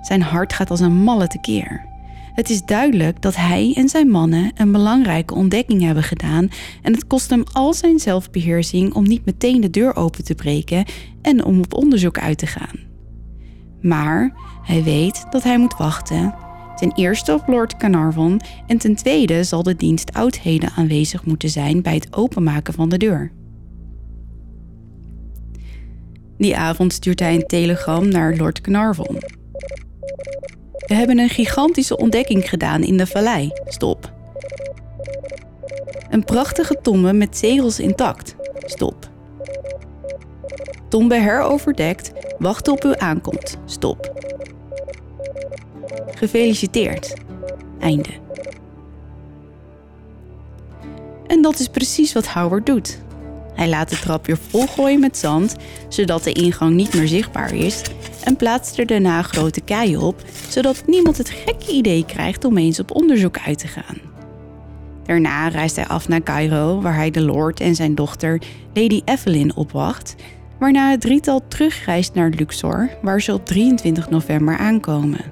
Zijn 0.00 0.22
hart 0.22 0.52
gaat 0.52 0.70
als 0.70 0.80
een 0.80 1.02
malle 1.02 1.26
tekeer. 1.26 1.89
Het 2.34 2.50
is 2.50 2.62
duidelijk 2.62 3.22
dat 3.22 3.36
hij 3.36 3.72
en 3.76 3.88
zijn 3.88 4.08
mannen 4.08 4.52
een 4.54 4.72
belangrijke 4.72 5.34
ontdekking 5.34 5.82
hebben 5.82 6.02
gedaan 6.02 6.48
en 6.82 6.92
het 6.92 7.06
kost 7.06 7.30
hem 7.30 7.44
al 7.52 7.74
zijn 7.74 7.98
zelfbeheersing 7.98 8.94
om 8.94 9.04
niet 9.04 9.24
meteen 9.24 9.60
de 9.60 9.70
deur 9.70 9.96
open 9.96 10.24
te 10.24 10.34
breken 10.34 10.84
en 11.22 11.44
om 11.44 11.58
op 11.58 11.74
onderzoek 11.74 12.18
uit 12.18 12.38
te 12.38 12.46
gaan. 12.46 12.78
Maar 13.80 14.32
hij 14.62 14.82
weet 14.82 15.26
dat 15.30 15.42
hij 15.42 15.58
moet 15.58 15.76
wachten. 15.76 16.34
Ten 16.76 16.92
eerste 16.94 17.32
op 17.32 17.46
Lord 17.46 17.76
Carnarvon 17.76 18.40
en 18.66 18.78
ten 18.78 18.94
tweede 18.94 19.44
zal 19.44 19.62
de 19.62 19.76
dienst 19.76 20.12
oudheden 20.12 20.70
aanwezig 20.76 21.24
moeten 21.24 21.48
zijn 21.48 21.82
bij 21.82 21.94
het 21.94 22.16
openmaken 22.16 22.74
van 22.74 22.88
de 22.88 22.96
deur. 22.96 23.32
Die 26.38 26.56
avond 26.56 26.92
stuurt 26.92 27.20
hij 27.20 27.34
een 27.34 27.46
telegram 27.46 28.08
naar 28.08 28.36
Lord 28.36 28.60
Carnarvon. 28.60 29.18
We 30.90 30.96
hebben 30.96 31.18
een 31.18 31.28
gigantische 31.28 31.96
ontdekking 31.96 32.48
gedaan 32.48 32.82
in 32.82 32.96
de 32.96 33.06
vallei. 33.06 33.52
Stop. 33.64 34.12
Een 36.08 36.24
prachtige 36.24 36.76
tombe 36.82 37.12
met 37.12 37.36
zegels 37.36 37.80
intact. 37.80 38.36
Stop. 38.58 39.08
Tombe 40.88 41.14
heroverdekt, 41.14 42.12
wacht 42.38 42.68
op 42.68 42.82
uw 42.82 42.96
aankomst. 42.96 43.56
Stop. 43.64 44.12
Gefeliciteerd. 46.14 47.14
Einde. 47.78 48.10
En 51.26 51.42
dat 51.42 51.58
is 51.58 51.68
precies 51.68 52.12
wat 52.12 52.26
Howard 52.26 52.66
doet. 52.66 52.98
Hij 53.60 53.68
laat 53.68 53.90
de 53.90 53.98
trap 53.98 54.26
weer 54.26 54.38
volgooien 54.48 55.00
met 55.00 55.16
zand, 55.16 55.56
zodat 55.88 56.24
de 56.24 56.32
ingang 56.32 56.74
niet 56.74 56.94
meer 56.94 57.08
zichtbaar 57.08 57.54
is, 57.54 57.82
en 58.24 58.36
plaatst 58.36 58.78
er 58.78 58.86
daarna 58.86 59.22
grote 59.22 59.60
keien 59.60 60.00
op, 60.00 60.22
zodat 60.48 60.82
niemand 60.86 61.18
het 61.18 61.30
gekke 61.30 61.72
idee 61.72 62.04
krijgt 62.04 62.44
om 62.44 62.58
eens 62.58 62.80
op 62.80 62.94
onderzoek 62.94 63.38
uit 63.38 63.58
te 63.58 63.66
gaan. 63.66 63.96
Daarna 65.04 65.48
reist 65.48 65.76
hij 65.76 65.86
af 65.86 66.08
naar 66.08 66.22
Cairo, 66.22 66.80
waar 66.80 66.94
hij 66.94 67.10
de 67.10 67.20
Lord 67.20 67.60
en 67.60 67.74
zijn 67.74 67.94
dochter 67.94 68.42
Lady 68.74 69.00
Evelyn 69.04 69.56
opwacht, 69.56 70.14
waarna 70.58 70.90
het 70.90 71.00
drietal 71.00 71.42
terugreist 71.48 72.14
naar 72.14 72.30
Luxor, 72.30 72.90
waar 73.02 73.22
ze 73.22 73.32
op 73.32 73.46
23 73.46 74.10
november 74.10 74.58
aankomen. 74.58 75.24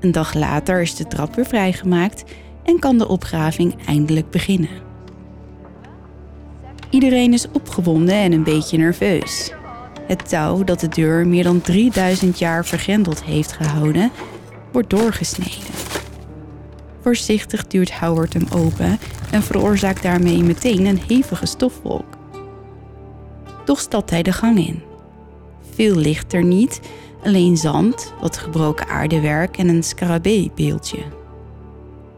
Een 0.00 0.12
dag 0.12 0.34
later 0.34 0.80
is 0.80 0.94
de 0.94 1.06
trap 1.06 1.34
weer 1.34 1.46
vrijgemaakt 1.46 2.24
en 2.64 2.78
kan 2.78 2.98
de 2.98 3.08
opgraving 3.08 3.74
eindelijk 3.86 4.30
beginnen. 4.30 4.89
Iedereen 6.90 7.32
is 7.32 7.50
opgewonden 7.52 8.14
en 8.14 8.32
een 8.32 8.44
beetje 8.44 8.78
nerveus. 8.78 9.52
Het 10.06 10.28
touw 10.28 10.64
dat 10.64 10.80
de 10.80 10.88
deur 10.88 11.26
meer 11.26 11.42
dan 11.42 11.60
3000 11.60 12.38
jaar 12.38 12.64
vergrendeld 12.64 13.24
heeft 13.24 13.52
gehouden, 13.52 14.10
wordt 14.72 14.90
doorgesneden. 14.90 15.74
Voorzichtig 17.00 17.66
duwt 17.66 17.92
Howard 17.92 18.32
hem 18.32 18.46
open 18.54 18.98
en 19.30 19.42
veroorzaakt 19.42 20.02
daarmee 20.02 20.42
meteen 20.42 20.86
een 20.86 21.00
hevige 21.08 21.46
stofwolk. 21.46 22.18
Toch 23.64 23.80
stapt 23.80 24.10
hij 24.10 24.22
de 24.22 24.32
gang 24.32 24.58
in. 24.58 24.82
Veel 25.74 25.94
ligt 25.94 26.32
er 26.32 26.44
niet, 26.44 26.80
alleen 27.24 27.56
zand, 27.56 28.14
wat 28.20 28.36
gebroken 28.36 28.88
aardewerk 28.88 29.58
en 29.58 29.68
een 29.68 29.82
scarabee-beeldje. 29.82 30.98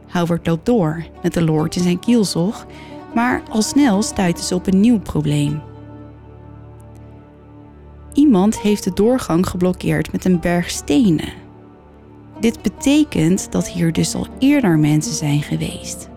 Howard 0.09 0.47
loopt 0.47 0.67
door 0.67 1.05
met 1.23 1.35
de 1.35 1.45
lord 1.45 1.77
in 1.77 1.83
zijn 1.83 1.99
kielzog 1.99 2.67
maar 3.15 3.43
al 3.51 3.63
snel 3.63 4.03
stuiten 4.03 4.45
ze 4.45 4.55
op 4.55 4.67
een 4.67 4.81
nieuw 4.81 5.01
probleem. 5.01 5.63
Iemand 8.13 8.61
heeft 8.61 8.85
de 8.85 8.93
doorgang 8.93 9.47
geblokkeerd 9.47 10.13
met 10.13 10.25
een 10.25 10.41
berg 10.41 10.71
stenen. 10.71 11.33
Dit 12.41 12.63
betekent 12.63 13.53
dat 13.53 13.69
hier 13.69 13.93
dus 13.93 14.15
al 14.15 14.27
eerder 14.39 14.79
mensen 14.79 15.15
zijn 15.15 15.43
geweest. 15.43 16.09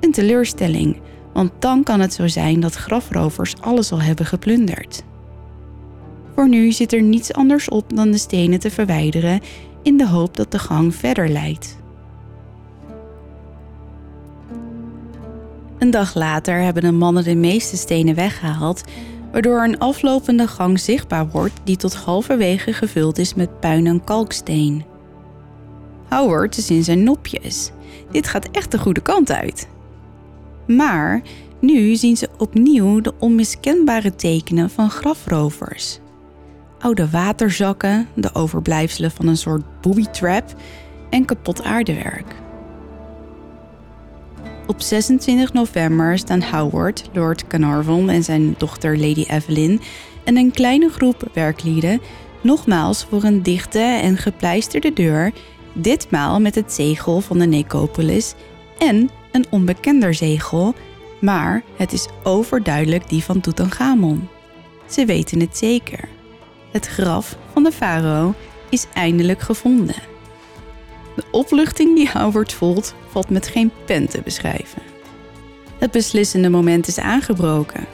Een 0.00 0.12
teleurstelling, 0.12 1.00
want 1.32 1.50
dan 1.58 1.82
kan 1.82 2.00
het 2.00 2.12
zo 2.12 2.28
zijn 2.28 2.60
dat 2.60 2.74
grafrovers 2.74 3.54
alles 3.60 3.92
al 3.92 4.02
hebben 4.02 4.26
geplunderd. 4.26 5.04
Voor 6.34 6.48
nu 6.48 6.72
zit 6.72 6.92
er 6.92 7.02
niets 7.02 7.32
anders 7.32 7.68
op 7.68 7.96
dan 7.96 8.10
de 8.10 8.18
stenen 8.18 8.60
te 8.60 8.70
verwijderen 8.70 9.40
in 9.82 9.96
de 9.96 10.08
hoop 10.08 10.36
dat 10.36 10.50
de 10.50 10.58
gang 10.58 10.94
verder 10.94 11.28
leidt. 11.28 11.81
Een 15.82 15.90
dag 15.90 16.14
later 16.14 16.60
hebben 16.60 16.82
de 16.82 16.92
mannen 16.92 17.24
de 17.24 17.34
meeste 17.34 17.76
stenen 17.76 18.14
weggehaald, 18.14 18.82
waardoor 19.32 19.62
een 19.62 19.78
aflopende 19.78 20.46
gang 20.46 20.80
zichtbaar 20.80 21.28
wordt 21.28 21.60
die 21.64 21.76
tot 21.76 21.94
halverwege 21.94 22.72
gevuld 22.72 23.18
is 23.18 23.34
met 23.34 23.60
puin 23.60 23.86
en 23.86 24.04
kalksteen. 24.04 24.84
Howard 26.08 26.56
is 26.56 26.70
in 26.70 26.84
zijn 26.84 27.02
nopjes. 27.02 27.70
Dit 28.10 28.28
gaat 28.28 28.48
echt 28.50 28.70
de 28.70 28.78
goede 28.78 29.00
kant 29.00 29.32
uit. 29.32 29.68
Maar 30.66 31.22
nu 31.60 31.94
zien 31.94 32.16
ze 32.16 32.28
opnieuw 32.38 33.00
de 33.00 33.12
onmiskenbare 33.18 34.14
tekenen 34.14 34.70
van 34.70 34.90
grafrovers. 34.90 35.98
Oude 36.78 37.10
waterzakken, 37.10 38.08
de 38.14 38.34
overblijfselen 38.34 39.10
van 39.10 39.26
een 39.26 39.36
soort 39.36 39.80
booby 39.80 40.04
trap 40.04 40.54
en 41.10 41.24
kapot 41.24 41.62
aardewerk. 41.62 42.41
Op 44.66 44.80
26 44.80 45.52
november 45.52 46.18
staan 46.18 46.42
Howard, 46.42 47.08
Lord 47.12 47.46
Carnarvon 47.46 48.08
en 48.08 48.24
zijn 48.24 48.54
dochter 48.58 48.98
Lady 48.98 49.24
Evelyn 49.28 49.80
en 50.24 50.36
een 50.36 50.50
kleine 50.50 50.88
groep 50.88 51.28
werklieden 51.32 52.00
nogmaals 52.40 53.04
voor 53.04 53.22
een 53.22 53.42
dichte 53.42 53.78
en 53.78 54.16
gepleisterde 54.16 54.92
deur, 54.92 55.32
ditmaal 55.72 56.40
met 56.40 56.54
het 56.54 56.72
zegel 56.72 57.20
van 57.20 57.38
de 57.38 57.46
Necropolis 57.46 58.34
en 58.78 59.10
een 59.32 59.46
onbekender 59.50 60.14
zegel, 60.14 60.74
maar 61.20 61.62
het 61.76 61.92
is 61.92 62.06
overduidelijk 62.22 63.08
die 63.08 63.24
van 63.24 63.40
Tutankhamon. 63.40 64.28
Ze 64.86 65.04
weten 65.04 65.40
het 65.40 65.58
zeker. 65.58 66.08
Het 66.70 66.86
graf 66.86 67.36
van 67.52 67.62
de 67.62 67.72
farao 67.72 68.34
is 68.68 68.86
eindelijk 68.94 69.40
gevonden. 69.40 70.11
De 71.16 71.24
opluchting 71.30 71.96
die 71.96 72.10
Howard 72.12 72.52
voelt, 72.52 72.94
valt 73.08 73.30
met 73.30 73.48
geen 73.48 73.70
pen 73.84 74.08
te 74.08 74.20
beschrijven. 74.20 74.82
Het 75.78 75.90
beslissende 75.90 76.48
moment 76.48 76.86
is 76.86 76.98
aangebroken. 76.98 77.86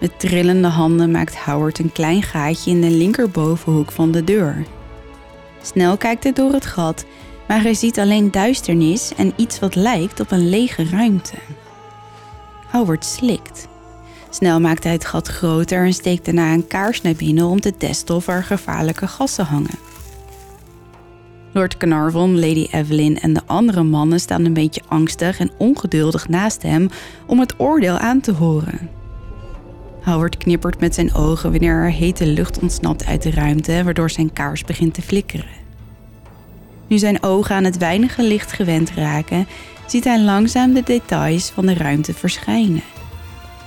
Met 0.00 0.18
trillende 0.18 0.68
handen 0.68 1.10
maakt 1.10 1.36
Howard 1.36 1.78
een 1.78 1.92
klein 1.92 2.22
gaatje 2.22 2.70
in 2.70 2.80
de 2.80 2.90
linkerbovenhoek 2.90 3.92
van 3.92 4.10
de 4.10 4.24
deur. 4.24 4.64
Snel 5.62 5.96
kijkt 5.96 6.22
hij 6.22 6.32
door 6.32 6.52
het 6.52 6.66
gat, 6.66 7.04
maar 7.48 7.62
hij 7.62 7.74
ziet 7.74 7.98
alleen 7.98 8.30
duisternis 8.30 9.12
en 9.16 9.32
iets 9.36 9.58
wat 9.58 9.74
lijkt 9.74 10.20
op 10.20 10.30
een 10.30 10.48
lege 10.48 10.84
ruimte. 10.90 11.36
Howard 12.70 13.04
slikt. 13.04 13.68
Snel 14.30 14.60
maakt 14.60 14.84
hij 14.84 14.92
het 14.92 15.04
gat 15.04 15.28
groter 15.28 15.84
en 15.84 15.92
steekt 15.92 16.24
daarna 16.24 16.52
een 16.52 16.66
kaars 16.66 17.02
naar 17.02 17.14
binnen 17.14 17.46
om 17.46 17.60
te 17.60 17.76
testen 17.76 18.14
of 18.14 18.28
er 18.28 18.44
gevaarlijke 18.44 19.06
gassen 19.06 19.44
hangen. 19.44 19.78
Lord 21.54 21.76
Carnarvon, 21.76 22.40
Lady 22.40 22.66
Evelyn 22.70 23.20
en 23.20 23.32
de 23.32 23.40
andere 23.46 23.82
mannen 23.82 24.20
staan 24.20 24.44
een 24.44 24.52
beetje 24.52 24.82
angstig 24.88 25.38
en 25.38 25.50
ongeduldig 25.58 26.28
naast 26.28 26.62
hem 26.62 26.88
om 27.26 27.40
het 27.40 27.54
oordeel 27.56 27.98
aan 27.98 28.20
te 28.20 28.32
horen. 28.32 28.90
Howard 30.02 30.36
knippert 30.36 30.80
met 30.80 30.94
zijn 30.94 31.14
ogen 31.14 31.50
wanneer 31.50 31.74
er 31.74 31.90
hete 31.90 32.26
lucht 32.26 32.58
ontsnapt 32.58 33.06
uit 33.06 33.22
de 33.22 33.30
ruimte, 33.30 33.84
waardoor 33.84 34.10
zijn 34.10 34.32
kaars 34.32 34.64
begint 34.64 34.94
te 34.94 35.02
flikkeren. 35.02 35.62
Nu 36.86 36.98
zijn 36.98 37.22
ogen 37.22 37.54
aan 37.54 37.64
het 37.64 37.78
weinige 37.78 38.22
licht 38.22 38.52
gewend 38.52 38.90
raken, 38.90 39.46
ziet 39.86 40.04
hij 40.04 40.22
langzaam 40.22 40.72
de 40.72 40.82
details 40.82 41.50
van 41.50 41.66
de 41.66 41.74
ruimte 41.74 42.14
verschijnen. 42.14 42.82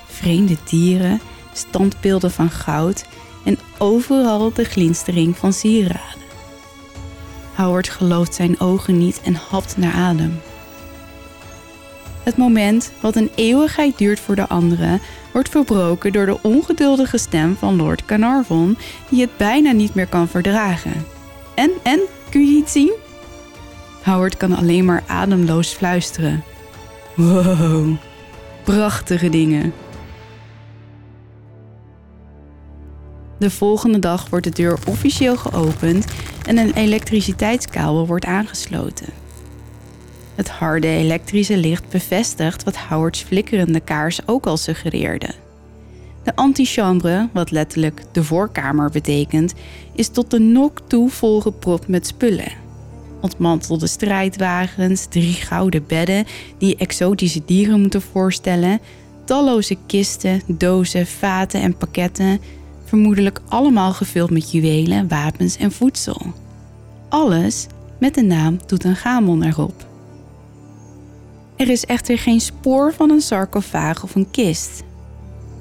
Vreemde 0.06 0.58
dieren, 0.70 1.22
standbeelden 1.54 2.32
van 2.32 2.50
goud 2.50 3.06
en 3.46 3.58
overal 3.78 4.54
de 4.54 4.64
glinstering 4.64 5.38
van 5.38 5.54
sieraden. 5.54 6.27
Howard 7.58 7.90
gelooft 7.90 8.34
zijn 8.36 8.60
ogen 8.60 8.98
niet 8.98 9.22
en 9.22 9.36
hapt 9.36 9.78
naar 9.78 9.94
adem. 9.94 10.42
Het 12.24 12.38
moment, 12.38 12.92
wat 13.00 13.16
een 13.16 13.32
eeuwigheid 13.36 13.98
duurt 13.98 14.20
voor 14.20 14.36
de 14.36 14.48
anderen, 14.48 15.02
wordt 15.34 15.50
verbroken 15.50 16.14
door 16.14 16.26
de 16.26 16.42
ongeduldige 16.42 17.18
stem 17.18 17.56
van 17.56 17.76
Lord 17.76 18.06
Carnarvon, 18.06 18.78
die 19.10 19.22
het 19.22 19.38
bijna 19.38 19.72
niet 19.72 19.94
meer 19.94 20.08
kan 20.08 20.28
verdragen. 20.28 21.06
En, 21.56 21.72
en, 21.84 22.00
kun 22.30 22.46
je 22.46 22.58
iets 22.58 22.72
zien? 22.72 22.94
Howard 24.04 24.38
kan 24.38 24.56
alleen 24.56 24.86
maar 24.86 25.04
ademloos 25.08 25.74
fluisteren. 25.74 26.44
Wow, 27.16 27.96
prachtige 28.64 29.30
dingen. 29.30 29.74
De 33.40 33.50
volgende 33.50 34.00
dag 34.00 34.30
wordt 34.30 34.46
de 34.46 34.52
deur 34.52 34.80
officieel 34.88 35.38
geopend 35.38 36.06
en 36.46 36.58
een 36.58 36.74
elektriciteitskabel 36.74 38.08
wordt 38.08 38.26
aangesloten. 38.26 39.08
Het 40.36 40.50
harde 40.50 40.88
elektrische 40.88 41.58
licht 41.58 41.90
bevestigt 41.90 42.64
wat 42.64 42.78
Howards 42.78 43.22
flikkerende 43.22 43.80
kaars 43.80 44.28
ook 44.28 44.46
al 44.46 44.58
suggereerde. 44.58 45.30
De 46.24 46.36
antichambre, 46.36 47.30
wat 47.34 47.52
letterlijk 47.52 48.02
de 48.12 48.24
voorkamer 48.24 48.90
betekent, 48.90 49.54
is 49.94 50.08
tot 50.08 50.32
de 50.32 50.40
nok 50.40 50.80
toe 50.88 51.10
volgepropt 51.10 51.88
met 51.88 52.08
spullen. 52.08 52.52
ontmantelde 53.22 53.88
strijdwagens, 53.88 55.06
drie 55.06 55.34
gouden 55.34 55.84
bedden 55.88 56.26
die 56.58 56.76
exotische 56.76 57.42
dieren 57.46 57.82
moeten 57.82 58.02
voorstellen, 58.02 58.80
talloze 59.26 59.78
kisten, 59.86 60.42
dozen, 60.48 61.08
vaten 61.08 61.62
en 61.62 61.78
pakketten, 61.78 62.40
vermoedelijk 62.88 63.42
allemaal 63.48 63.94
gevuld 63.94 64.30
met 64.30 64.52
juwelen, 64.52 65.08
wapens 65.08 65.58
en 65.58 65.72
voedsel. 65.72 66.22
Alles 67.10 67.68
met 68.00 68.16
de 68.16 68.24
naam 68.24 68.66
Tutankhamon 68.66 69.44
erop. 69.44 69.88
Er 71.56 71.70
is 71.70 71.86
echter 71.86 72.18
geen 72.18 72.42
spoor 72.42 72.94
van 72.94 73.10
een 73.10 73.22
sarcofaag 73.22 74.04
of 74.04 74.16
een 74.16 74.32
kist. 74.32 74.84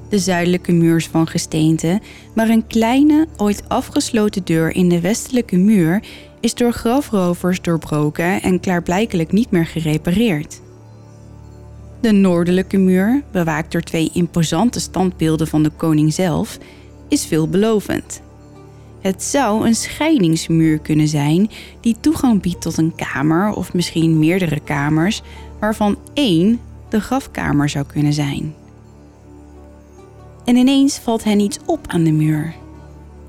De 0.09 0.19
zuidelijke 0.19 0.71
muur 0.71 0.95
is 0.95 1.07
van 1.07 1.27
gesteente, 1.27 1.99
maar 2.35 2.49
een 2.49 2.67
kleine, 2.67 3.27
ooit 3.37 3.69
afgesloten 3.69 4.43
deur 4.43 4.75
in 4.75 4.89
de 4.89 5.01
westelijke 5.01 5.57
muur 5.57 6.03
is 6.39 6.53
door 6.53 6.71
grafrovers 6.71 7.61
doorbroken 7.61 8.41
en 8.41 8.59
klaarblijkelijk 8.59 9.31
niet 9.31 9.51
meer 9.51 9.65
gerepareerd. 9.65 10.61
De 11.99 12.11
noordelijke 12.11 12.77
muur, 12.77 13.23
bewaakt 13.31 13.71
door 13.71 13.81
twee 13.81 14.09
imposante 14.13 14.79
standbeelden 14.79 15.47
van 15.47 15.63
de 15.63 15.69
koning 15.69 16.13
zelf, 16.13 16.57
is 17.07 17.25
veelbelovend. 17.25 18.21
Het 19.01 19.23
zou 19.23 19.67
een 19.67 19.75
scheidingsmuur 19.75 20.79
kunnen 20.79 21.07
zijn 21.07 21.49
die 21.79 21.95
toegang 21.99 22.41
biedt 22.41 22.61
tot 22.61 22.77
een 22.77 22.95
kamer 22.95 23.53
of 23.53 23.73
misschien 23.73 24.19
meerdere 24.19 24.59
kamers, 24.59 25.21
waarvan 25.59 25.97
één 26.13 26.59
de 26.89 27.01
grafkamer 27.01 27.69
zou 27.69 27.85
kunnen 27.85 28.13
zijn. 28.13 28.53
En 30.45 30.55
ineens 30.55 30.97
valt 30.97 31.23
hen 31.23 31.39
iets 31.39 31.59
op 31.65 31.87
aan 31.87 32.03
de 32.03 32.11
muur. 32.11 32.55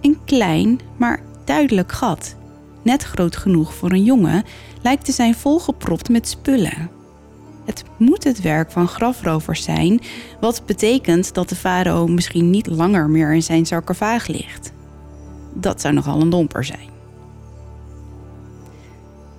Een 0.00 0.18
klein, 0.24 0.80
maar 0.96 1.22
duidelijk 1.44 1.92
gat, 1.92 2.36
net 2.82 3.02
groot 3.02 3.36
genoeg 3.36 3.74
voor 3.74 3.90
een 3.90 4.04
jongen, 4.04 4.44
lijkt 4.82 5.04
te 5.04 5.12
zijn 5.12 5.34
volgepropt 5.34 6.08
met 6.08 6.28
spullen. 6.28 6.97
Het 7.68 7.84
moet 7.96 8.24
het 8.24 8.40
werk 8.40 8.70
van 8.70 8.88
grafrovers 8.88 9.62
zijn, 9.62 10.00
wat 10.40 10.62
betekent 10.66 11.34
dat 11.34 11.48
de 11.48 11.54
farao 11.54 12.06
misschien 12.06 12.50
niet 12.50 12.66
langer 12.66 13.10
meer 13.10 13.34
in 13.34 13.42
zijn 13.42 13.66
sarcofaag 13.66 14.26
ligt. 14.26 14.72
Dat 15.54 15.80
zou 15.80 15.94
nogal 15.94 16.20
een 16.20 16.30
domper 16.30 16.64
zijn. 16.64 16.88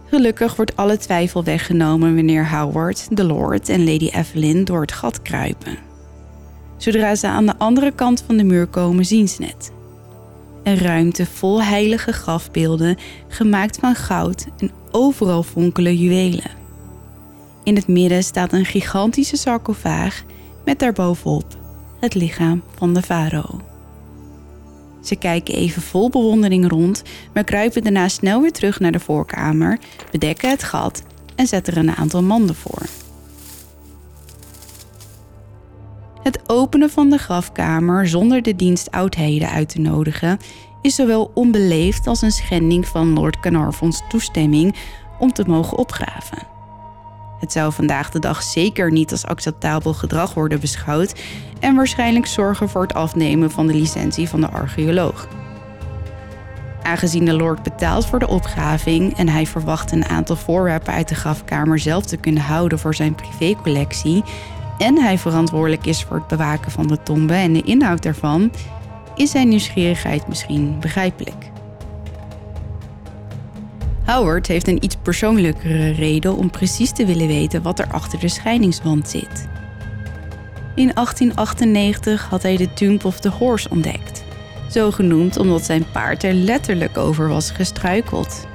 Gelukkig 0.05 0.55
wordt 0.55 0.75
alle 0.75 0.97
twijfel 0.97 1.43
weggenomen 1.43 2.15
wanneer 2.15 2.49
Howard, 2.49 3.17
de 3.17 3.23
Lord 3.23 3.69
en 3.69 3.83
Lady 3.85 4.09
Evelyn 4.09 4.65
door 4.65 4.81
het 4.81 4.91
gat 4.91 5.21
kruipen. 5.21 5.77
Zodra 6.77 7.15
ze 7.15 7.27
aan 7.27 7.45
de 7.45 7.57
andere 7.57 7.91
kant 7.91 8.23
van 8.25 8.37
de 8.37 8.43
muur 8.43 8.67
komen, 8.67 9.05
zien 9.05 9.27
ze 9.27 9.43
het. 9.43 9.71
Een 10.63 10.77
ruimte 10.77 11.25
vol 11.25 11.63
heilige 11.63 12.11
grafbeelden, 12.11 12.97
gemaakt 13.27 13.77
van 13.77 13.95
goud 13.95 14.47
en 14.57 14.71
overal 14.91 15.43
fonkelen 15.43 15.95
juwelen. 15.95 16.58
In 17.69 17.75
het 17.75 17.87
midden 17.87 18.23
staat 18.23 18.53
een 18.53 18.65
gigantische 18.65 19.37
sarcofaag 19.37 20.23
met 20.65 20.79
daarbovenop 20.79 21.57
het 21.99 22.15
lichaam 22.15 22.63
van 22.75 22.93
de 22.93 23.01
farao. 23.01 23.61
Ze 25.03 25.15
kijken 25.15 25.55
even 25.55 25.81
vol 25.81 26.09
bewondering 26.09 26.69
rond, 26.69 27.03
maar 27.33 27.43
kruipen 27.43 27.83
daarna 27.83 28.07
snel 28.07 28.41
weer 28.41 28.51
terug 28.51 28.79
naar 28.79 28.91
de 28.91 28.99
voorkamer, 28.99 29.79
bedekken 30.11 30.49
het 30.49 30.63
gat 30.63 31.03
en 31.35 31.47
zetten 31.47 31.73
er 31.73 31.79
een 31.79 31.95
aantal 31.95 32.23
manden 32.23 32.55
voor. 32.55 32.81
Het 36.23 36.49
openen 36.49 36.89
van 36.89 37.09
de 37.09 37.17
grafkamer 37.17 38.07
zonder 38.07 38.41
de 38.41 38.55
dienst 38.55 38.91
oudheden 38.91 39.49
uit 39.49 39.69
te 39.69 39.79
nodigen 39.79 40.37
is 40.81 40.95
zowel 40.95 41.31
onbeleefd 41.33 42.07
als 42.07 42.21
een 42.21 42.31
schending 42.31 42.87
van 42.87 43.13
Lord 43.13 43.39
Carnarvon's 43.39 44.01
toestemming 44.07 44.75
om 45.19 45.33
te 45.33 45.43
mogen 45.47 45.77
opgraven. 45.77 46.58
Het 47.39 47.51
zou 47.51 47.73
vandaag 47.73 48.09
de 48.09 48.19
dag 48.19 48.43
zeker 48.43 48.91
niet 48.91 49.11
als 49.11 49.25
acceptabel 49.25 49.93
gedrag 49.93 50.33
worden 50.33 50.59
beschouwd 50.59 51.21
en 51.59 51.75
waarschijnlijk 51.75 52.25
zorgen 52.25 52.69
voor 52.69 52.81
het 52.81 52.93
afnemen 52.93 53.51
van 53.51 53.67
de 53.67 53.73
licentie 53.73 54.29
van 54.29 54.41
de 54.41 54.49
archeoloog. 54.49 55.27
Aangezien 56.83 57.25
de 57.25 57.33
Lord 57.33 57.63
betaalt 57.63 58.05
voor 58.05 58.19
de 58.19 58.27
opgraving 58.27 59.17
en 59.17 59.29
hij 59.29 59.45
verwacht 59.45 59.91
een 59.91 60.05
aantal 60.05 60.35
voorwerpen 60.35 60.93
uit 60.93 61.07
de 61.07 61.15
grafkamer 61.15 61.79
zelf 61.79 62.05
te 62.05 62.17
kunnen 62.17 62.43
houden 62.43 62.79
voor 62.79 62.95
zijn 62.95 63.15
privécollectie, 63.15 64.23
en 64.77 64.97
hij 64.97 65.17
verantwoordelijk 65.17 65.85
is 65.85 66.03
voor 66.03 66.17
het 66.17 66.27
bewaken 66.27 66.71
van 66.71 66.87
de 66.87 67.03
tombe 67.03 67.33
en 67.33 67.53
de 67.53 67.61
inhoud 67.61 68.03
daarvan, 68.03 68.51
is 69.15 69.31
zijn 69.31 69.49
nieuwsgierigheid 69.49 70.27
misschien 70.27 70.79
begrijpelijk. 70.79 71.48
Howard 74.09 74.47
heeft 74.47 74.67
een 74.67 74.83
iets 74.83 74.95
persoonlijkere 75.01 75.91
reden 75.91 76.35
om 76.35 76.49
precies 76.49 76.91
te 76.91 77.05
willen 77.05 77.27
weten 77.27 77.61
wat 77.61 77.79
er 77.79 77.87
achter 77.87 78.19
de 78.19 78.27
scheidingswand 78.27 79.09
zit. 79.09 79.47
In 80.75 80.91
1898 80.93 82.29
had 82.29 82.41
hij 82.41 82.57
de 82.57 82.73
Tomb 82.73 83.05
of 83.05 83.19
the 83.19 83.29
Horse 83.29 83.69
ontdekt, 83.69 84.23
zo 84.69 84.91
genoemd 84.91 85.37
omdat 85.37 85.65
zijn 85.65 85.85
paard 85.91 86.23
er 86.23 86.33
letterlijk 86.33 86.97
over 86.97 87.27
was 87.27 87.51
gestruikeld. 87.51 88.47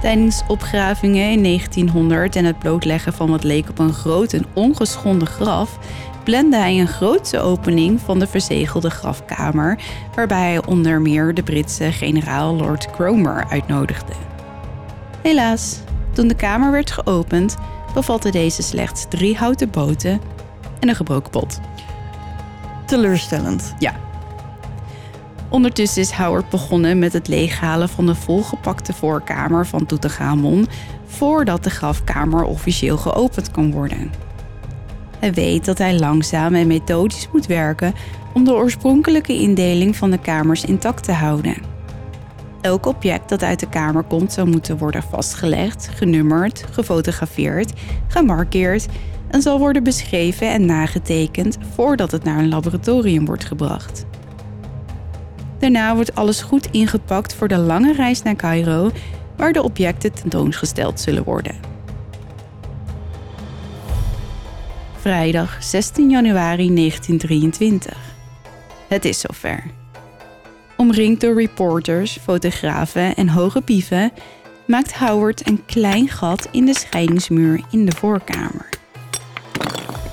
Tijdens 0.00 0.42
opgravingen 0.48 1.30
in 1.30 1.42
1900 1.42 2.36
en 2.36 2.44
het 2.44 2.58
blootleggen 2.58 3.12
van 3.12 3.30
wat 3.30 3.44
leek 3.44 3.68
op 3.68 3.78
een 3.78 3.94
groot 3.94 4.32
en 4.32 4.46
ongeschonden 4.52 5.28
graf, 5.28 5.78
plande 6.26 6.56
hij 6.56 6.80
een 6.80 6.88
grootse 6.88 7.40
opening 7.40 8.00
van 8.00 8.18
de 8.18 8.26
verzegelde 8.26 8.90
grafkamer, 8.90 9.78
waarbij 10.14 10.50
hij 10.50 10.66
onder 10.66 11.00
meer 11.00 11.34
de 11.34 11.42
Britse 11.42 11.92
generaal 11.92 12.56
Lord 12.56 12.90
Cromer 12.90 13.46
uitnodigde. 13.48 14.12
Helaas, 15.22 15.80
toen 16.12 16.28
de 16.28 16.34
kamer 16.34 16.70
werd 16.70 16.90
geopend, 16.90 17.56
bevatte 17.94 18.30
deze 18.30 18.62
slechts 18.62 19.06
drie 19.08 19.36
houten 19.36 19.70
boten 19.70 20.20
en 20.80 20.88
een 20.88 20.94
gebroken 20.94 21.30
pot. 21.30 21.60
Teleurstellend. 22.86 23.74
Ja. 23.78 23.94
Ondertussen 25.48 26.02
is 26.02 26.10
Howard 26.10 26.50
begonnen 26.50 26.98
met 26.98 27.12
het 27.12 27.28
leeghalen 27.28 27.88
van 27.88 28.06
de 28.06 28.14
volgepakte 28.14 28.92
voorkamer 28.92 29.66
van 29.66 29.86
Tutankhamon 29.86 30.68
voordat 31.06 31.64
de 31.64 31.70
grafkamer 31.70 32.44
officieel 32.44 32.96
geopend 32.96 33.50
kon 33.50 33.72
worden. 33.72 34.25
Hij 35.20 35.32
weet 35.32 35.64
dat 35.64 35.78
hij 35.78 35.98
langzaam 35.98 36.54
en 36.54 36.66
methodisch 36.66 37.28
moet 37.32 37.46
werken 37.46 37.94
om 38.32 38.44
de 38.44 38.54
oorspronkelijke 38.54 39.32
indeling 39.32 39.96
van 39.96 40.10
de 40.10 40.18
kamers 40.18 40.64
intact 40.64 41.04
te 41.04 41.12
houden. 41.12 41.54
Elk 42.60 42.86
object 42.86 43.28
dat 43.28 43.42
uit 43.42 43.60
de 43.60 43.68
kamer 43.68 44.02
komt 44.02 44.32
zou 44.32 44.48
moeten 44.48 44.78
worden 44.78 45.02
vastgelegd, 45.02 45.88
genummerd, 45.94 46.64
gefotografeerd, 46.70 47.72
gemarkeerd 48.08 48.86
en 49.28 49.42
zal 49.42 49.58
worden 49.58 49.82
beschreven 49.82 50.50
en 50.50 50.64
nagetekend 50.64 51.58
voordat 51.74 52.10
het 52.10 52.24
naar 52.24 52.38
een 52.38 52.48
laboratorium 52.48 53.24
wordt 53.24 53.44
gebracht. 53.44 54.06
Daarna 55.58 55.94
wordt 55.94 56.14
alles 56.14 56.42
goed 56.42 56.70
ingepakt 56.70 57.34
voor 57.34 57.48
de 57.48 57.58
lange 57.58 57.92
reis 57.92 58.22
naar 58.22 58.36
Cairo, 58.36 58.90
waar 59.36 59.52
de 59.52 59.62
objecten 59.62 60.12
tentoongesteld 60.12 61.00
zullen 61.00 61.24
worden. 61.24 61.75
Vrijdag 65.06 65.62
16 65.62 66.10
januari 66.10 66.74
1923. 66.74 67.98
Het 68.88 69.04
is 69.04 69.20
zover. 69.20 69.64
Omringd 70.76 71.20
door 71.20 71.34
reporters, 71.34 72.18
fotografen 72.22 73.14
en 73.14 73.28
hoge 73.28 73.60
pieven 73.60 74.12
maakt 74.66 74.94
Howard 74.94 75.48
een 75.48 75.64
klein 75.66 76.08
gat 76.08 76.48
in 76.50 76.64
de 76.64 76.74
scheidingsmuur 76.74 77.60
in 77.70 77.84
de 77.84 77.92
voorkamer. 77.92 78.68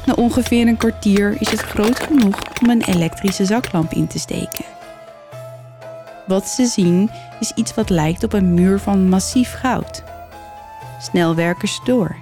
Na 0.06 0.14
ongeveer 0.14 0.68
een 0.68 0.78
kwartier 0.78 1.36
is 1.40 1.50
het 1.50 1.62
groot 1.62 2.00
genoeg 2.00 2.40
om 2.62 2.70
een 2.70 2.84
elektrische 2.84 3.46
zaklamp 3.46 3.92
in 3.92 4.08
te 4.08 4.20
steken. 4.20 4.66
Wat 6.28 6.48
ze 6.48 6.66
zien 6.66 7.10
is 7.40 7.52
iets 7.56 7.74
wat 7.74 7.90
lijkt 7.90 8.24
op 8.24 8.34
een 8.34 8.54
muur 8.54 8.80
van 8.80 9.10
massief 9.10 9.54
goud. 9.54 10.04
Snel 11.00 11.36
werken 11.36 11.68
ze 11.68 11.80
door. 11.84 12.16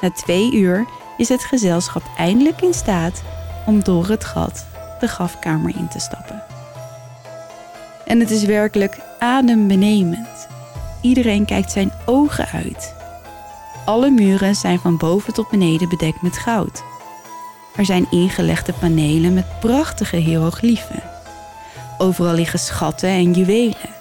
Na 0.00 0.10
twee 0.10 0.52
uur 0.52 0.86
is 1.16 1.28
het 1.28 1.44
gezelschap 1.44 2.02
eindelijk 2.16 2.62
in 2.62 2.74
staat 2.74 3.22
om 3.66 3.82
door 3.82 4.08
het 4.08 4.24
gat 4.24 4.66
de 5.00 5.06
grafkamer 5.06 5.76
in 5.76 5.88
te 5.88 5.98
stappen. 5.98 6.42
En 8.04 8.20
het 8.20 8.30
is 8.30 8.44
werkelijk 8.44 8.98
adembenemend. 9.18 10.48
Iedereen 11.00 11.44
kijkt 11.44 11.72
zijn 11.72 11.92
ogen 12.04 12.48
uit. 12.48 12.94
Alle 13.84 14.10
muren 14.10 14.54
zijn 14.54 14.78
van 14.78 14.96
boven 14.96 15.32
tot 15.32 15.50
beneden 15.50 15.88
bedekt 15.88 16.22
met 16.22 16.38
goud. 16.38 16.82
Er 17.76 17.84
zijn 17.84 18.06
ingelegde 18.10 18.72
panelen 18.72 19.34
met 19.34 19.60
prachtige 19.60 20.16
hieroglyphen. 20.16 21.02
Overal 21.98 22.34
liggen 22.34 22.58
schatten 22.58 23.08
en 23.08 23.32
juwelen. 23.32 23.94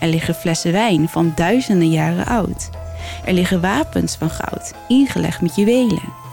Er 0.00 0.08
liggen 0.08 0.34
flessen 0.34 0.72
wijn 0.72 1.08
van 1.08 1.32
duizenden 1.34 1.90
jaren 1.90 2.26
oud. 2.26 2.70
Er 3.24 3.32
liggen 3.32 3.60
wapens 3.60 4.16
van 4.16 4.30
goud, 4.30 4.74
ingelegd 4.88 5.40
met 5.40 5.56
juwelen. 5.56 6.23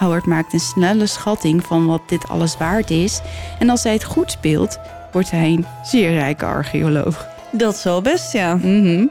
Howard 0.00 0.26
maakt 0.26 0.52
een 0.52 0.60
snelle 0.60 1.06
schatting 1.06 1.64
van 1.64 1.86
wat 1.86 2.02
dit 2.06 2.28
alles 2.28 2.56
waard 2.56 2.90
is. 2.90 3.20
En 3.58 3.70
als 3.70 3.82
hij 3.82 3.92
het 3.92 4.04
goed 4.04 4.30
speelt, 4.30 4.78
wordt 5.12 5.30
hij 5.30 5.48
een 5.48 5.66
zeer 5.82 6.12
rijke 6.12 6.44
archeoloog. 6.44 7.26
Dat 7.52 7.82
wel 7.82 8.02
best, 8.02 8.32
ja. 8.32 8.54
Mhm. 8.54 9.06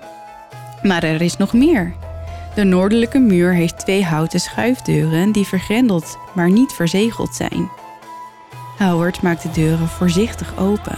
Maar 0.84 1.04
er 1.04 1.22
is 1.22 1.38
nog 1.38 1.54
meer. 1.54 1.94
De 2.56 2.64
noordelijke 2.64 3.20
muur 3.20 3.54
heeft 3.54 3.80
twee 3.80 4.04
houten 4.04 4.40
schuifdeuren 4.40 5.32
die 5.32 5.48
vergrendeld, 5.48 6.18
maar 6.34 6.52
niet 6.52 6.74
verzegeld 6.74 7.36
zijn. 7.36 7.70
Howard 8.78 9.22
maakt 9.22 9.42
de 9.42 9.52
deuren 9.52 9.88
voorzichtig 9.88 10.58
open. 10.58 10.98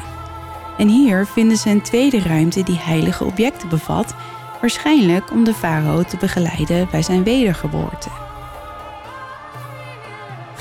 En 0.77 0.87
hier 0.87 1.25
vinden 1.25 1.57
ze 1.57 1.69
een 1.69 1.81
tweede 1.81 2.19
ruimte 2.19 2.63
die 2.63 2.79
heilige 2.79 3.23
objecten 3.23 3.69
bevat, 3.69 4.15
waarschijnlijk 4.61 5.31
om 5.31 5.43
de 5.43 5.53
farao 5.53 6.03
te 6.03 6.17
begeleiden 6.17 6.87
bij 6.91 7.01
zijn 7.01 7.23
wedergeboorte. 7.23 8.09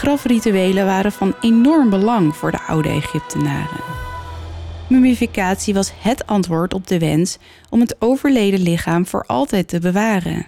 Grafrituelen 0.01 0.87
waren 0.87 1.13
van 1.13 1.35
enorm 1.41 1.91
belang 1.91 2.37
voor 2.37 2.51
de 2.51 2.61
oude 2.61 2.89
Egyptenaren. 2.89 3.81
Mummificatie 4.89 5.75
was 5.75 5.93
het 5.97 6.27
antwoord 6.27 6.75
op 6.75 6.87
de 6.87 6.99
wens 6.99 7.39
om 7.71 7.81
het 7.81 7.97
overleden 7.99 8.61
lichaam 8.61 9.07
voor 9.07 9.25
altijd 9.27 9.69
te 9.69 9.79
bewaren. 9.79 10.47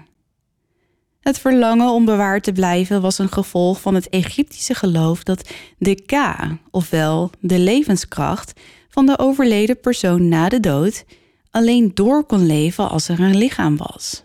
Het 1.21 1.39
verlangen 1.39 1.89
om 1.89 2.05
bewaard 2.05 2.43
te 2.43 2.53
blijven 2.53 3.01
was 3.01 3.19
een 3.19 3.33
gevolg 3.33 3.81
van 3.81 3.95
het 3.95 4.09
Egyptische 4.09 4.75
geloof 4.75 5.23
dat 5.23 5.51
de 5.79 6.03
Ka, 6.03 6.59
ofwel 6.71 7.31
de 7.41 7.59
levenskracht, 7.59 8.53
van 8.89 9.07
de 9.07 9.19
overleden 9.19 9.81
persoon 9.81 10.29
na 10.29 10.49
de 10.49 10.61
dood 10.61 11.05
alleen 11.51 11.91
door 11.95 12.25
kon 12.25 12.47
leven 12.47 12.91
als 12.91 13.09
er 13.09 13.21
een 13.21 13.37
lichaam 13.37 13.77
was. 13.77 14.25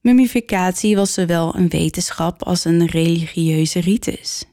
Mummificatie 0.00 0.96
was 0.96 1.12
zowel 1.12 1.54
een 1.54 1.68
wetenschap 1.68 2.42
als 2.42 2.64
een 2.64 2.86
religieuze 2.86 3.80
ritus. 3.80 4.44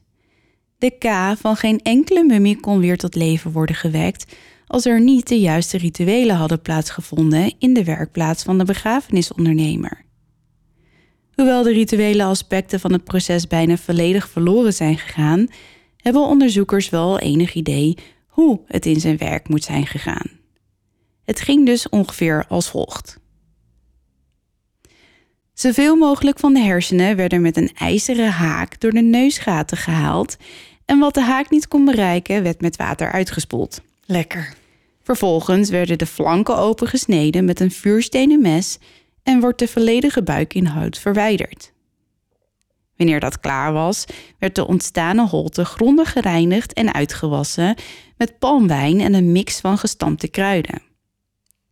De 0.78 0.90
K 0.90 1.36
van 1.38 1.56
geen 1.56 1.80
enkele 1.80 2.24
mummie 2.24 2.60
kon 2.60 2.78
weer 2.78 2.96
tot 2.96 3.14
leven 3.14 3.52
worden 3.52 3.76
gewekt 3.76 4.36
als 4.66 4.84
er 4.84 5.00
niet 5.00 5.28
de 5.28 5.40
juiste 5.40 5.78
rituelen 5.78 6.36
hadden 6.36 6.62
plaatsgevonden 6.62 7.54
in 7.58 7.74
de 7.74 7.84
werkplaats 7.84 8.42
van 8.42 8.58
de 8.58 8.64
begrafenisondernemer. 8.64 10.04
Hoewel 11.34 11.62
de 11.62 11.72
rituele 11.72 12.24
aspecten 12.24 12.80
van 12.80 12.92
het 12.92 13.04
proces 13.04 13.46
bijna 13.46 13.76
volledig 13.76 14.28
verloren 14.28 14.72
zijn 14.72 14.98
gegaan, 14.98 15.46
hebben 15.96 16.22
onderzoekers 16.22 16.88
wel 16.88 17.18
enig 17.18 17.54
idee 17.54 17.96
hoe 18.26 18.60
het 18.66 18.86
in 18.86 19.00
zijn 19.00 19.16
werk 19.16 19.48
moet 19.48 19.64
zijn 19.64 19.86
gegaan. 19.86 20.30
Het 21.24 21.40
ging 21.40 21.66
dus 21.66 21.88
ongeveer 21.88 22.44
als 22.48 22.68
volgt. 22.68 23.18
Zoveel 25.56 25.96
mogelijk 25.96 26.38
van 26.38 26.54
de 26.54 26.60
hersenen 26.60 27.16
werden 27.16 27.40
met 27.40 27.56
een 27.56 27.70
ijzeren 27.74 28.30
haak 28.30 28.80
door 28.80 28.90
de 28.90 29.02
neusgaten 29.02 29.76
gehaald 29.76 30.36
en 30.84 30.98
wat 30.98 31.14
de 31.14 31.20
haak 31.20 31.50
niet 31.50 31.68
kon 31.68 31.84
bereiken 31.84 32.42
werd 32.42 32.60
met 32.60 32.76
water 32.76 33.12
uitgespoeld. 33.12 33.80
Lekker. 34.04 34.54
Vervolgens 35.02 35.70
werden 35.70 35.98
de 35.98 36.06
flanken 36.06 36.56
opengesneden 36.56 37.44
met 37.44 37.60
een 37.60 37.70
vuurstenen 37.70 38.40
mes 38.40 38.78
en 39.22 39.40
wordt 39.40 39.58
de 39.58 39.68
volledige 39.68 40.22
buikinhoud 40.22 40.98
verwijderd. 40.98 41.72
Wanneer 42.96 43.20
dat 43.20 43.40
klaar 43.40 43.72
was, 43.72 44.04
werd 44.38 44.54
de 44.54 44.66
ontstane 44.66 45.26
holte 45.26 45.64
grondig 45.64 46.12
gereinigd 46.12 46.72
en 46.72 46.94
uitgewassen 46.94 47.76
met 48.16 48.38
palmwijn 48.38 49.00
en 49.00 49.14
een 49.14 49.32
mix 49.32 49.60
van 49.60 49.78
gestampte 49.78 50.28
kruiden. 50.28 50.82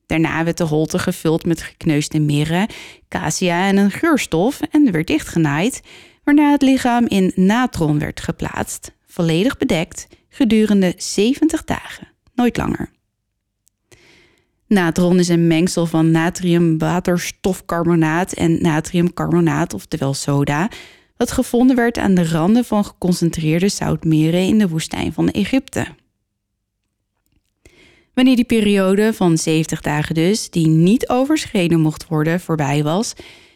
Daarna 0.06 0.44
werd 0.44 0.56
de 0.56 0.64
holte 0.64 0.98
gevuld 0.98 1.46
met 1.46 1.62
gekneusde 1.62 2.20
mirre, 2.20 2.68
cassia 3.08 3.66
en 3.66 3.76
een 3.76 3.90
geurstof 3.90 4.60
en 4.60 4.92
werd 4.92 5.06
dichtgenaaid, 5.06 5.80
waarna 6.24 6.50
het 6.50 6.62
lichaam 6.62 7.06
in 7.06 7.32
natron 7.34 7.98
werd 7.98 8.20
geplaatst, 8.20 8.92
volledig 9.06 9.56
bedekt, 9.56 10.06
gedurende 10.28 10.94
70 10.96 11.64
dagen, 11.64 12.08
nooit 12.34 12.56
langer. 12.56 12.92
Natron 14.66 15.18
is 15.18 15.28
een 15.28 15.46
mengsel 15.46 15.86
van 15.86 16.10
natriumwaterstofcarbonaat 16.10 18.32
en 18.32 18.62
natriumcarbonaat, 18.62 19.74
oftewel 19.74 20.14
soda, 20.14 20.68
wat 21.16 21.32
gevonden 21.32 21.76
werd 21.76 21.98
aan 21.98 22.14
de 22.14 22.28
randen 22.28 22.64
van 22.64 22.84
geconcentreerde 22.84 23.68
zoutmeren 23.68 24.40
in 24.40 24.58
de 24.58 24.68
woestijn 24.68 25.12
van 25.12 25.30
Egypte. 25.30 25.86
Wanneer 28.14 28.36
die 28.36 28.44
periode 28.44 29.12
van 29.12 29.38
70 29.38 29.80
dagen 29.80 30.14
dus, 30.14 30.50
die 30.50 30.66
niet 30.66 31.08
overschreden 31.08 31.80
mocht 31.80 32.06
worden, 32.08 32.40
voorbij 32.40 32.82
was, 32.82 33.14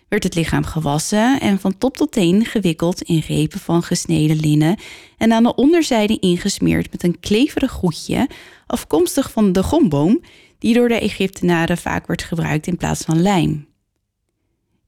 werd 0.08 0.22
het 0.22 0.34
lichaam 0.34 0.64
gewassen 0.64 1.40
en 1.40 1.60
van 1.60 1.78
top 1.78 1.96
tot 1.96 2.12
teen 2.12 2.44
gewikkeld 2.44 3.02
in 3.02 3.22
repen 3.26 3.60
van 3.60 3.82
gesneden 3.82 4.36
linnen 4.36 4.78
en 5.16 5.32
aan 5.32 5.42
de 5.42 5.54
onderzijde 5.54 6.18
ingesmeerd 6.18 6.90
met 6.90 7.02
een 7.02 7.20
kleverig 7.20 7.70
goedje, 7.70 8.28
afkomstig 8.66 9.30
van 9.30 9.52
de 9.52 9.62
gomboom, 9.62 10.20
die 10.58 10.74
door 10.74 10.88
de 10.88 11.00
Egyptenaren 11.00 11.78
vaak 11.78 12.06
werd 12.06 12.22
gebruikt 12.22 12.66
in 12.66 12.76
plaats 12.76 13.04
van 13.04 13.22
lijm. 13.22 13.66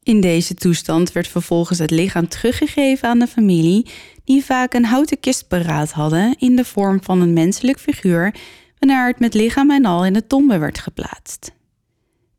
In 0.03 0.21
deze 0.21 0.55
toestand 0.55 1.13
werd 1.13 1.29
vervolgens 1.29 1.79
het 1.79 1.91
lichaam 1.91 2.29
teruggegeven 2.29 3.09
aan 3.09 3.19
de 3.19 3.27
familie, 3.27 3.87
die 4.25 4.45
vaak 4.45 4.75
een 4.75 4.85
houten 4.85 5.21
kist 5.21 5.49
paraat 5.49 5.91
hadden 5.91 6.37
in 6.39 6.57
de 6.57 6.65
vorm 6.65 7.03
van 7.03 7.21
een 7.21 7.33
menselijk 7.33 7.79
figuur, 7.79 8.35
waarna 8.81 9.07
het 9.07 9.19
met 9.19 9.35
lichaam 9.35 9.71
en 9.71 9.85
al 9.85 10.05
in 10.05 10.13
de 10.13 10.27
tombe 10.27 10.59
werd 10.59 10.79
geplaatst. 10.79 11.53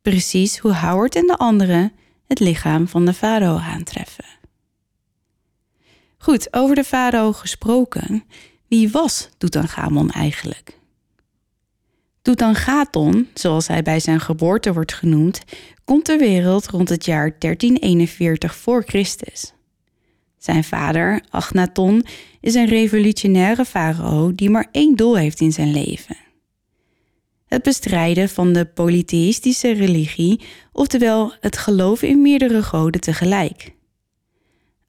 Precies 0.02 0.58
hoe 0.58 0.74
Howard 0.74 1.16
en 1.16 1.26
de 1.26 1.36
anderen 1.36 1.92
het 2.26 2.40
lichaam 2.40 2.88
van 2.88 3.04
de 3.04 3.12
farao 3.12 3.56
aantreffen. 3.56 4.24
Goed, 6.18 6.52
over 6.52 6.74
de 6.74 6.84
farao 6.84 7.32
gesproken. 7.32 8.24
Wie 8.68 8.90
was 8.90 9.28
Tutankhamon 9.38 10.10
eigenlijk? 10.10 10.78
Tutankhaton, 12.22 13.28
zoals 13.34 13.66
hij 13.66 13.82
bij 13.82 14.00
zijn 14.00 14.20
geboorte 14.20 14.72
wordt 14.72 14.92
genoemd, 14.92 15.40
komt 15.84 16.04
ter 16.04 16.18
wereld 16.18 16.66
rond 16.66 16.88
het 16.88 17.04
jaar 17.04 17.36
1341 17.38 18.56
voor 18.56 18.82
Christus. 18.86 19.52
Zijn 20.38 20.64
vader, 20.64 21.22
Agnaton, 21.28 22.04
is 22.40 22.54
een 22.54 22.66
revolutionaire 22.66 23.64
farao 23.64 24.34
die 24.34 24.50
maar 24.50 24.68
één 24.70 24.96
doel 24.96 25.16
heeft 25.16 25.40
in 25.40 25.52
zijn 25.52 25.72
leven: 25.72 26.16
het 27.52 27.62
bestrijden 27.62 28.28
van 28.28 28.52
de 28.52 28.64
polytheïstische 28.64 29.72
religie, 29.72 30.40
oftewel 30.72 31.32
het 31.40 31.56
geloven 31.58 32.08
in 32.08 32.22
meerdere 32.22 32.62
goden 32.62 33.00
tegelijk. 33.00 33.74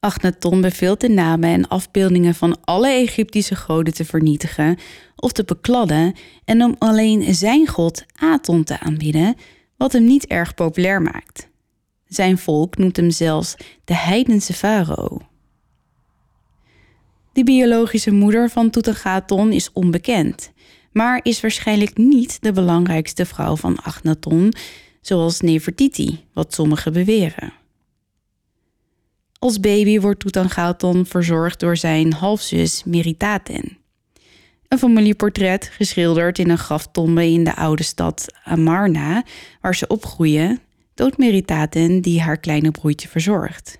Agnaton 0.00 0.60
beveelt 0.60 1.00
de 1.00 1.08
namen 1.08 1.50
en 1.50 1.68
afbeeldingen 1.68 2.34
van 2.34 2.64
alle 2.64 2.88
Egyptische 2.88 3.56
goden 3.56 3.94
te 3.94 4.04
vernietigen 4.04 4.78
of 5.16 5.32
te 5.32 5.44
bekladden 5.44 6.14
en 6.44 6.62
om 6.62 6.76
alleen 6.78 7.34
zijn 7.34 7.66
god 7.66 8.04
Aton 8.14 8.64
te 8.64 8.80
aanbieden, 8.80 9.34
wat 9.76 9.92
hem 9.92 10.04
niet 10.04 10.26
erg 10.26 10.54
populair 10.54 11.02
maakt. 11.02 11.48
Zijn 12.06 12.38
volk 12.38 12.76
noemt 12.76 12.96
hem 12.96 13.10
zelfs 13.10 13.56
de 13.84 13.94
heidense 13.94 14.52
farao. 14.52 15.20
De 17.32 17.44
biologische 17.44 18.12
moeder 18.12 18.50
van 18.50 18.70
Tutankhaton 18.70 19.52
is 19.52 19.72
onbekend 19.72 20.52
maar 20.94 21.20
is 21.22 21.40
waarschijnlijk 21.40 21.96
niet 21.96 22.38
de 22.40 22.52
belangrijkste 22.52 23.26
vrouw 23.26 23.56
van 23.56 23.76
Agnaton, 23.76 24.52
zoals 25.00 25.40
Nefertiti, 25.40 26.24
wat 26.32 26.54
sommigen 26.54 26.92
beweren. 26.92 27.52
Als 29.38 29.60
baby 29.60 30.00
wordt 30.00 30.20
Tutankhaton 30.20 31.06
verzorgd 31.06 31.60
door 31.60 31.76
zijn 31.76 32.12
halfzus 32.12 32.84
Meritaten. 32.84 33.78
Een 34.68 34.78
familieportret 34.78 35.70
geschilderd 35.72 36.38
in 36.38 36.50
een 36.50 36.58
graftombe 36.58 37.26
in 37.26 37.44
de 37.44 37.54
oude 37.54 37.82
stad 37.82 38.26
Amarna, 38.44 39.24
waar 39.60 39.74
ze 39.74 39.86
opgroeien, 39.86 40.60
toont 40.94 41.18
Meritaten 41.18 42.00
die 42.00 42.20
haar 42.20 42.38
kleine 42.38 42.70
broertje 42.70 43.08
verzorgt. 43.08 43.78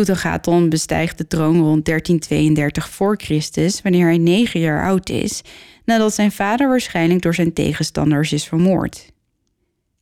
Tutankhaton 0.00 0.68
bestijgt 0.68 1.18
de 1.18 1.26
troon 1.26 1.56
rond 1.56 1.84
1332 1.84 2.90
voor 2.90 3.16
Christus, 3.16 3.82
wanneer 3.82 4.06
hij 4.06 4.18
negen 4.18 4.60
jaar 4.60 4.84
oud 4.84 5.08
is, 5.08 5.42
nadat 5.84 6.14
zijn 6.14 6.32
vader 6.32 6.68
waarschijnlijk 6.68 7.22
door 7.22 7.34
zijn 7.34 7.52
tegenstanders 7.52 8.32
is 8.32 8.44
vermoord. 8.44 9.12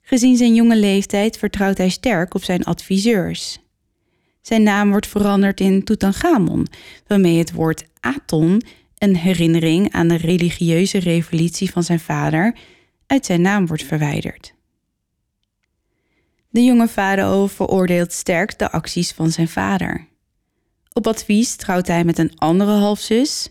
Gezien 0.00 0.36
zijn 0.36 0.54
jonge 0.54 0.76
leeftijd 0.76 1.38
vertrouwt 1.38 1.78
hij 1.78 1.88
sterk 1.88 2.34
op 2.34 2.44
zijn 2.44 2.64
adviseurs. 2.64 3.58
Zijn 4.42 4.62
naam 4.62 4.90
wordt 4.90 5.06
veranderd 5.06 5.60
in 5.60 5.84
Tutankhamon, 5.84 6.66
waarmee 7.06 7.38
het 7.38 7.52
woord 7.52 7.84
Aton, 8.00 8.62
een 8.98 9.16
herinnering 9.16 9.92
aan 9.92 10.08
de 10.08 10.16
religieuze 10.16 10.98
revolutie 10.98 11.70
van 11.70 11.82
zijn 11.82 12.00
vader, 12.00 12.56
uit 13.06 13.26
zijn 13.26 13.40
naam 13.40 13.66
wordt 13.66 13.84
verwijderd. 13.84 14.54
De 16.50 16.64
jonge 16.64 16.88
farao 16.88 17.46
veroordeelt 17.46 18.12
sterk 18.12 18.58
de 18.58 18.70
acties 18.70 19.12
van 19.12 19.30
zijn 19.30 19.48
vader. 19.48 20.06
Op 20.92 21.06
advies 21.06 21.56
trouwt 21.56 21.86
hij 21.86 22.04
met 22.04 22.18
een 22.18 22.38
andere 22.38 22.72
halfzus, 22.72 23.50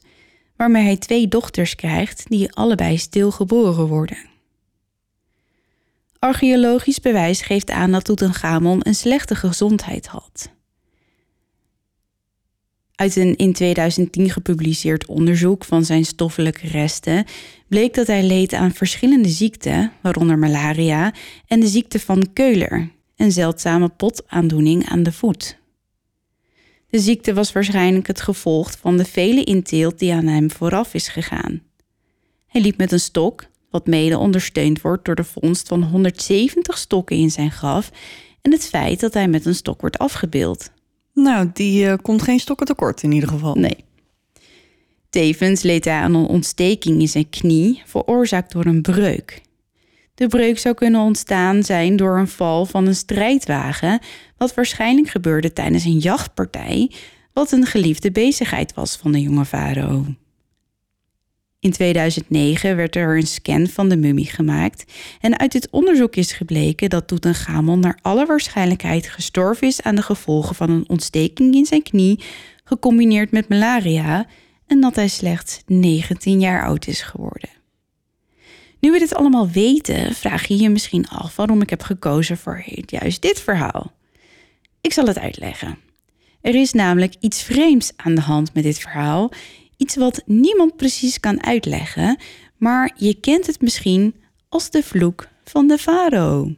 waarmee 0.55 0.83
hij 0.83 0.97
twee 0.97 1.27
dochters 1.27 1.75
krijgt 1.75 2.29
die 2.29 2.53
allebei 2.53 2.97
stilgeboren 2.97 3.87
worden. 3.87 4.17
Archeologisch 6.19 6.99
bewijs 6.99 7.41
geeft 7.41 7.69
aan 7.69 7.91
dat 7.91 8.03
Tutankhamon 8.03 8.79
een 8.83 8.95
slechte 8.95 9.35
gezondheid 9.35 10.07
had. 10.07 10.49
Uit 12.97 13.15
een 13.15 13.35
in 13.35 13.53
2010 13.53 14.29
gepubliceerd 14.29 15.05
onderzoek 15.05 15.65
van 15.65 15.85
zijn 15.85 16.05
stoffelijke 16.05 16.67
resten 16.67 17.25
bleek 17.67 17.93
dat 17.93 18.07
hij 18.07 18.23
leed 18.23 18.53
aan 18.53 18.73
verschillende 18.73 19.29
ziekten, 19.29 19.91
waaronder 20.01 20.37
malaria 20.37 21.13
en 21.47 21.59
de 21.59 21.67
ziekte 21.67 21.99
van 21.99 22.33
Keuler, 22.33 22.91
een 23.15 23.31
zeldzame 23.31 23.89
potaandoening 23.89 24.89
aan 24.89 25.03
de 25.03 25.11
voet. 25.11 25.57
De 26.89 26.99
ziekte 26.99 27.33
was 27.33 27.51
waarschijnlijk 27.51 28.07
het 28.07 28.21
gevolg 28.21 28.71
van 28.79 28.97
de 28.97 29.05
vele 29.05 29.43
inteelt 29.43 29.99
die 29.99 30.13
aan 30.13 30.27
hem 30.27 30.51
vooraf 30.51 30.93
is 30.93 31.07
gegaan. 31.07 31.61
Hij 32.47 32.61
liep 32.61 32.77
met 32.77 32.91
een 32.91 32.99
stok, 32.99 33.45
wat 33.69 33.87
mede 33.87 34.17
ondersteund 34.17 34.81
wordt 34.81 35.05
door 35.05 35.15
de 35.15 35.23
vondst 35.23 35.67
van 35.67 35.83
170 35.83 36.77
stokken 36.77 37.15
in 37.15 37.31
zijn 37.31 37.51
graf 37.51 37.91
en 38.41 38.51
het 38.51 38.67
feit 38.67 38.99
dat 38.99 39.13
hij 39.13 39.27
met 39.27 39.45
een 39.45 39.55
stok 39.55 39.81
wordt 39.81 39.97
afgebeeld. 39.97 40.71
Nou, 41.23 41.49
die 41.53 41.85
uh, 41.85 41.93
komt 42.01 42.21
geen 42.21 42.39
stokken 42.39 42.65
tekort 42.65 43.03
in 43.03 43.11
ieder 43.11 43.29
geval. 43.29 43.55
Nee. 43.55 43.85
Tevens 45.09 45.61
leed 45.61 45.85
hij 45.85 45.93
aan 45.93 46.13
een 46.13 46.25
ontsteking 46.25 46.99
in 46.99 47.07
zijn 47.07 47.29
knie, 47.29 47.81
veroorzaakt 47.85 48.51
door 48.51 48.65
een 48.65 48.81
breuk. 48.81 49.41
De 50.15 50.27
breuk 50.27 50.59
zou 50.59 50.75
kunnen 50.75 51.01
ontstaan 51.01 51.63
zijn 51.63 51.95
door 51.95 52.17
een 52.17 52.27
val 52.27 52.65
van 52.65 52.87
een 52.87 52.95
strijdwagen, 52.95 53.99
wat 54.37 54.53
waarschijnlijk 54.53 55.09
gebeurde 55.09 55.53
tijdens 55.53 55.83
een 55.83 55.97
jachtpartij, 55.97 56.91
wat 57.33 57.51
een 57.51 57.65
geliefde 57.65 58.11
bezigheid 58.11 58.73
was 58.73 58.95
van 58.95 59.11
de 59.11 59.21
jonge 59.21 59.45
farao. 59.45 60.05
In 61.67 61.73
2009 61.73 62.75
werd 62.75 62.95
er 62.95 63.17
een 63.17 63.27
scan 63.27 63.67
van 63.67 63.89
de 63.89 63.97
mummie 63.97 64.25
gemaakt 64.25 64.91
en 65.21 65.39
uit 65.39 65.51
dit 65.51 65.67
onderzoek 65.69 66.15
is 66.15 66.31
gebleken 66.31 66.89
dat 66.89 67.07
Tutankhamon 67.07 67.79
naar 67.79 67.99
alle 68.01 68.25
waarschijnlijkheid 68.25 69.09
gestorven 69.09 69.67
is 69.67 69.81
aan 69.81 69.95
de 69.95 70.01
gevolgen 70.01 70.55
van 70.55 70.69
een 70.69 70.89
ontsteking 70.89 71.55
in 71.55 71.65
zijn 71.65 71.83
knie, 71.83 72.23
gecombineerd 72.63 73.31
met 73.31 73.49
malaria, 73.49 74.25
en 74.67 74.81
dat 74.81 74.95
hij 74.95 75.07
slechts 75.07 75.61
19 75.65 76.39
jaar 76.39 76.65
oud 76.65 76.87
is 76.87 77.01
geworden. 77.01 77.49
Nu 78.79 78.91
we 78.91 78.99
dit 78.99 79.15
allemaal 79.15 79.49
weten, 79.49 80.15
vraag 80.15 80.47
je 80.47 80.57
je 80.57 80.69
misschien 80.69 81.07
af 81.07 81.35
waarom 81.35 81.61
ik 81.61 81.69
heb 81.69 81.81
gekozen 81.81 82.37
voor 82.37 82.63
juist 82.85 83.21
dit 83.21 83.41
verhaal. 83.41 83.91
Ik 84.81 84.93
zal 84.93 85.05
het 85.05 85.19
uitleggen. 85.19 85.77
Er 86.41 86.55
is 86.55 86.73
namelijk 86.73 87.15
iets 87.19 87.41
vreemds 87.41 87.91
aan 87.95 88.15
de 88.15 88.21
hand 88.21 88.53
met 88.53 88.63
dit 88.63 88.79
verhaal 88.79 89.31
Iets 89.77 89.95
wat 89.95 90.21
niemand 90.25 90.75
precies 90.75 91.19
kan 91.19 91.43
uitleggen, 91.43 92.19
maar 92.57 92.93
je 92.95 93.19
kent 93.19 93.47
het 93.47 93.61
misschien 93.61 94.15
als 94.49 94.69
de 94.69 94.83
vloek 94.83 95.27
van 95.43 95.67
de 95.67 95.77
farao. 95.77 96.55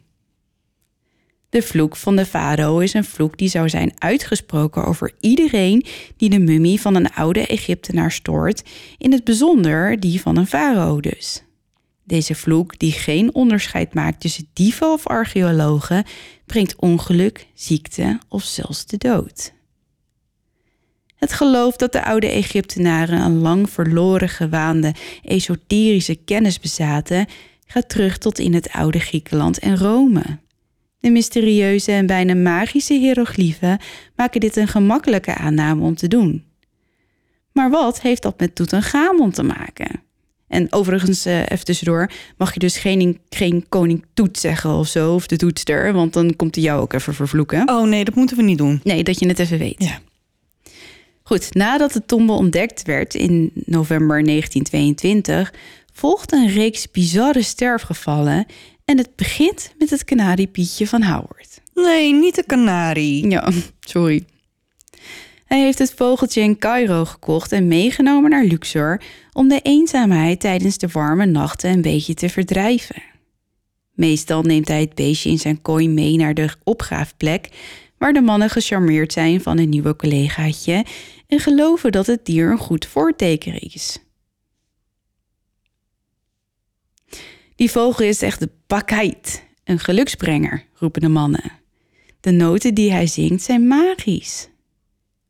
De 1.49 1.62
vloek 1.62 1.95
van 1.95 2.15
de 2.15 2.25
farao 2.25 2.79
is 2.79 2.93
een 2.93 3.03
vloek 3.03 3.38
die 3.38 3.49
zou 3.49 3.69
zijn 3.69 3.91
uitgesproken 3.97 4.86
over 4.86 5.12
iedereen 5.19 5.86
die 6.17 6.29
de 6.29 6.39
mummie 6.39 6.82
van 6.82 6.95
een 6.95 7.13
oude 7.13 7.47
Egyptenaar 7.47 8.12
stoort, 8.12 8.63
in 8.97 9.12
het 9.12 9.23
bijzonder 9.23 9.99
die 9.99 10.21
van 10.21 10.38
een 10.38 10.47
farao 10.47 10.99
dus. 10.99 11.43
Deze 12.03 12.36
vloek, 12.36 12.79
die 12.79 12.91
geen 12.91 13.34
onderscheid 13.34 13.93
maakt 13.93 14.19
tussen 14.19 14.49
dieven 14.53 14.91
of 14.91 15.08
archeologen, 15.08 16.03
brengt 16.45 16.75
ongeluk, 16.75 17.47
ziekte 17.53 18.19
of 18.27 18.43
zelfs 18.43 18.86
de 18.86 18.97
dood. 18.97 19.53
Het 21.19 21.34
geloof 21.34 21.75
dat 21.75 21.91
de 21.91 22.03
oude 22.03 22.27
Egyptenaren 22.27 23.21
een 23.21 23.39
lang 23.39 23.69
verloren 23.69 24.29
gewaande 24.29 24.93
esoterische 25.23 26.15
kennis 26.15 26.60
bezaten, 26.60 27.25
gaat 27.65 27.89
terug 27.89 28.17
tot 28.17 28.39
in 28.39 28.53
het 28.53 28.71
oude 28.71 28.99
Griekenland 28.99 29.60
en 29.60 29.77
Rome. 29.77 30.23
De 30.99 31.10
mysterieuze 31.10 31.91
en 31.91 32.05
bijna 32.05 32.36
magische 32.36 32.93
hieroglyphen 32.93 33.79
maken 34.15 34.39
dit 34.39 34.55
een 34.55 34.67
gemakkelijke 34.67 35.36
aanname 35.36 35.84
om 35.84 35.95
te 35.95 36.08
doen. 36.08 36.43
Maar 37.51 37.69
wat 37.69 38.01
heeft 38.01 38.21
dat 38.21 38.39
met 38.39 38.55
Tutankhamon 38.55 39.32
te 39.32 39.43
maken? 39.43 40.01
En 40.47 40.73
overigens, 40.73 41.27
uh, 41.27 41.39
even 41.39 41.65
tussendoor, 41.65 42.12
mag 42.38 42.53
je 42.53 42.60
dus 42.60 42.77
geen, 42.77 43.19
geen 43.29 43.65
koning 43.69 44.05
Toet 44.13 44.38
zeggen 44.38 44.69
of 44.69 44.88
zo, 44.88 45.13
of 45.13 45.27
de 45.27 45.38
toetster, 45.38 45.93
want 45.93 46.13
dan 46.13 46.36
komt 46.36 46.55
hij 46.55 46.63
jou 46.63 46.82
ook 46.82 46.93
even 46.93 47.13
vervloeken. 47.13 47.69
Oh 47.69 47.88
nee, 47.88 48.05
dat 48.05 48.15
moeten 48.15 48.38
we 48.38 48.43
niet 48.43 48.58
doen. 48.58 48.79
Nee, 48.84 49.03
dat 49.03 49.19
je 49.19 49.27
het 49.27 49.39
even 49.39 49.58
weet. 49.58 49.84
Ja. 49.84 49.99
Goed, 51.30 51.54
nadat 51.54 51.94
de 51.94 52.06
tombe 52.06 52.32
ontdekt 52.32 52.84
werd 52.84 53.13
in 53.13 53.52
november 53.54 54.24
1922, 54.24 55.54
volgt 55.94 56.32
een 56.32 56.48
reeks 56.48 56.92
bizarre 56.92 57.42
sterfgevallen 57.42 58.46
en 58.86 58.98
het 58.98 59.15
begint 59.15 59.74
met 59.78 59.89
het 59.89 60.04
kanariepietje 60.04 60.88
van 60.88 61.04
Howard. 61.04 61.62
Nee, 61.74 62.13
niet 62.13 62.36
de 62.36 62.44
kanarie. 62.46 63.30
Ja, 63.30 63.52
sorry. 63.80 64.26
Hij 65.46 65.62
heeft 65.62 65.80
het 65.80 65.94
vogeltje 65.96 66.42
in 66.42 66.58
Cairo 66.58 67.06
gekocht 67.06 67.52
en 67.52 67.68
meegenomen 67.68 68.30
naar 68.30 68.46
Luxor 68.46 69.02
om 69.34 69.48
de 69.48 69.60
eenzaamheid 69.62 70.39
tijdens 70.39 70.78
de 70.78 70.88
warme 70.88 71.26
nachten 71.26 71.72
een 71.72 71.82
beetje 71.82 72.13
te 72.13 72.30
verdrijven. 72.30 73.04
Meestal 73.94 74.42
neemt 74.42 74.68
hij 74.68 74.80
het 74.80 74.96
beestje 74.96 75.30
in 75.30 75.39
zijn 75.39 75.62
kooi 75.62 75.89
mee 75.89 76.18
naar 76.18 76.34
de 76.34 76.50
opgraafplek, 76.63 77.50
waar 77.98 78.13
de 78.13 78.22
mannen 78.22 78.50
gecharmeerd 78.50 79.13
zijn 79.13 79.42
van 79.42 79.58
een 79.58 79.70
nieuwe 79.70 79.96
collegaatje 79.96 80.86
en 81.30 81.39
geloven 81.39 81.92
dat 81.92 82.06
het 82.06 82.26
dier 82.26 82.52
een 82.52 82.58
goed 82.58 82.86
voorteken 82.86 83.60
is. 83.60 83.98
Die 87.56 87.72
vogel 87.72 88.06
is 88.06 88.22
echt 88.22 88.39
de 88.39 88.50
pakheid, 88.68 89.44
een 89.63 89.80
geluksbrenger, 89.80 90.65
roepen 90.74 91.02
de 91.02 91.10
mannen. 91.10 91.52
De 92.20 92.32
noten 92.32 92.74
die 92.74 92.92
hij 92.92 93.08
zingt 93.08 93.44
zijn 93.44 93.68
magisch. 93.68 94.50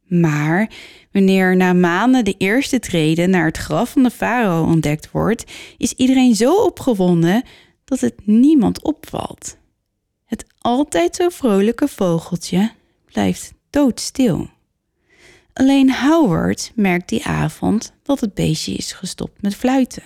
Maar 0.08 0.72
wanneer 1.12 1.56
na 1.56 1.74
maanden 1.74 2.26
de 2.26 2.36
eerste 2.38 2.80
treden 2.80 3.30
naar 3.30 3.46
het 3.46 3.58
graf 3.58 3.92
van 3.92 4.04
de 4.04 4.12
farao 4.12 4.66
ontdekt 4.66 5.12
wordt, 5.12 5.52
is 5.78 5.94
iedereen 5.94 6.36
zo 6.36 6.64
opgewonden 6.64 7.44
dat 7.86 8.00
het 8.00 8.16
niemand 8.26 8.84
opvalt. 8.84 9.58
Het 10.26 10.46
altijd 10.58 11.16
zo 11.16 11.30
vrolijke 11.30 11.88
vogeltje 11.88 12.72
blijft 13.06 13.54
doodstil. 13.70 14.50
Alleen 15.60 15.93
Howard 15.93 16.72
merkt 16.76 17.10
die 17.10 17.26
avond 17.26 17.93
dat 18.04 18.19
het 18.19 18.34
beestje 18.34 18.74
is 18.74 18.91
gestopt 18.91 19.41
met 19.41 19.56
fluiten. 19.56 20.04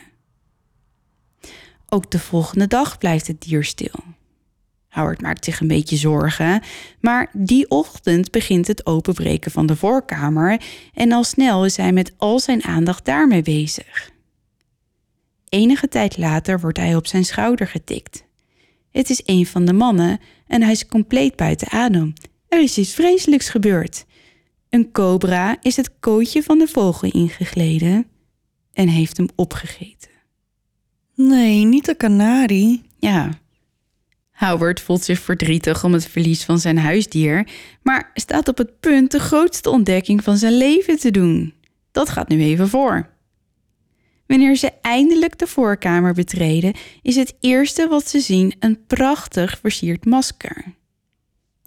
Ook 1.89 2.11
de 2.11 2.19
volgende 2.19 2.67
dag 2.67 2.97
blijft 2.97 3.27
het 3.27 3.41
dier 3.41 3.63
stil. 3.63 3.99
Howard 4.89 5.21
maakt 5.21 5.45
zich 5.45 5.59
een 5.59 5.67
beetje 5.67 5.95
zorgen, 5.95 6.61
maar 6.99 7.29
die 7.33 7.69
ochtend 7.69 8.31
begint 8.31 8.67
het 8.67 8.85
openbreken 8.85 9.51
van 9.51 9.65
de 9.65 9.75
voorkamer 9.75 10.61
en 10.93 11.11
al 11.11 11.23
snel 11.23 11.65
is 11.65 11.77
hij 11.77 11.91
met 11.91 12.13
al 12.17 12.39
zijn 12.39 12.63
aandacht 12.63 13.05
daarmee 13.05 13.41
bezig. 13.41 14.11
Enige 15.49 15.87
tijd 15.87 16.17
later 16.17 16.59
wordt 16.59 16.77
hij 16.77 16.95
op 16.95 17.07
zijn 17.07 17.25
schouder 17.25 17.67
getikt. 17.67 18.23
Het 18.91 19.09
is 19.09 19.21
een 19.25 19.45
van 19.45 19.65
de 19.65 19.73
mannen 19.73 20.19
en 20.47 20.61
hij 20.61 20.71
is 20.71 20.87
compleet 20.87 21.35
buiten 21.35 21.69
adem. 21.69 22.13
Er 22.47 22.61
is 22.61 22.77
iets 22.77 22.93
vreselijks 22.93 23.49
gebeurd. 23.49 24.05
Een 24.73 24.91
cobra 24.91 25.57
is 25.61 25.75
het 25.75 25.99
kootje 25.99 26.43
van 26.43 26.57
de 26.57 26.67
vogel 26.67 27.11
ingegleden 27.11 28.07
en 28.73 28.87
heeft 28.87 29.17
hem 29.17 29.27
opgegeten. 29.35 30.09
Nee, 31.15 31.65
niet 31.65 31.85
de 31.85 31.95
kanarie. 31.95 32.81
Ja. 32.99 33.29
Howard 34.31 34.81
voelt 34.81 35.03
zich 35.03 35.19
verdrietig 35.19 35.83
om 35.83 35.93
het 35.93 36.07
verlies 36.07 36.43
van 36.43 36.59
zijn 36.59 36.77
huisdier, 36.77 37.47
maar 37.81 38.11
staat 38.13 38.47
op 38.47 38.57
het 38.57 38.79
punt 38.79 39.11
de 39.11 39.19
grootste 39.19 39.69
ontdekking 39.69 40.23
van 40.23 40.37
zijn 40.37 40.57
leven 40.57 40.99
te 40.99 41.11
doen. 41.11 41.53
Dat 41.91 42.09
gaat 42.09 42.29
nu 42.29 42.41
even 42.41 42.69
voor. 42.69 43.09
Wanneer 44.27 44.55
ze 44.55 44.71
eindelijk 44.81 45.37
de 45.39 45.47
voorkamer 45.47 46.13
betreden, 46.13 46.73
is 47.01 47.15
het 47.15 47.35
eerste 47.39 47.87
wat 47.87 48.09
ze 48.09 48.19
zien 48.19 48.55
een 48.59 48.85
prachtig 48.85 49.59
versierd 49.61 50.05
masker. 50.05 50.63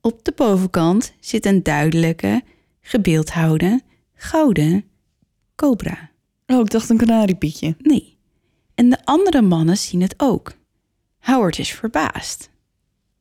Op 0.00 0.24
de 0.24 0.32
bovenkant 0.36 1.12
zit 1.20 1.46
een 1.46 1.62
duidelijke, 1.62 2.42
gebeeldhouwde, 2.86 3.80
gouden 4.14 4.84
cobra. 5.56 6.10
Oh, 6.46 6.60
ik 6.60 6.70
dacht 6.70 6.88
een 6.88 6.96
kanariepietje. 6.96 7.74
Nee. 7.78 8.18
En 8.74 8.90
de 8.90 9.04
andere 9.04 9.42
mannen 9.42 9.76
zien 9.76 10.00
het 10.00 10.14
ook. 10.16 10.52
Howard 11.18 11.58
is 11.58 11.72
verbaasd. 11.72 12.50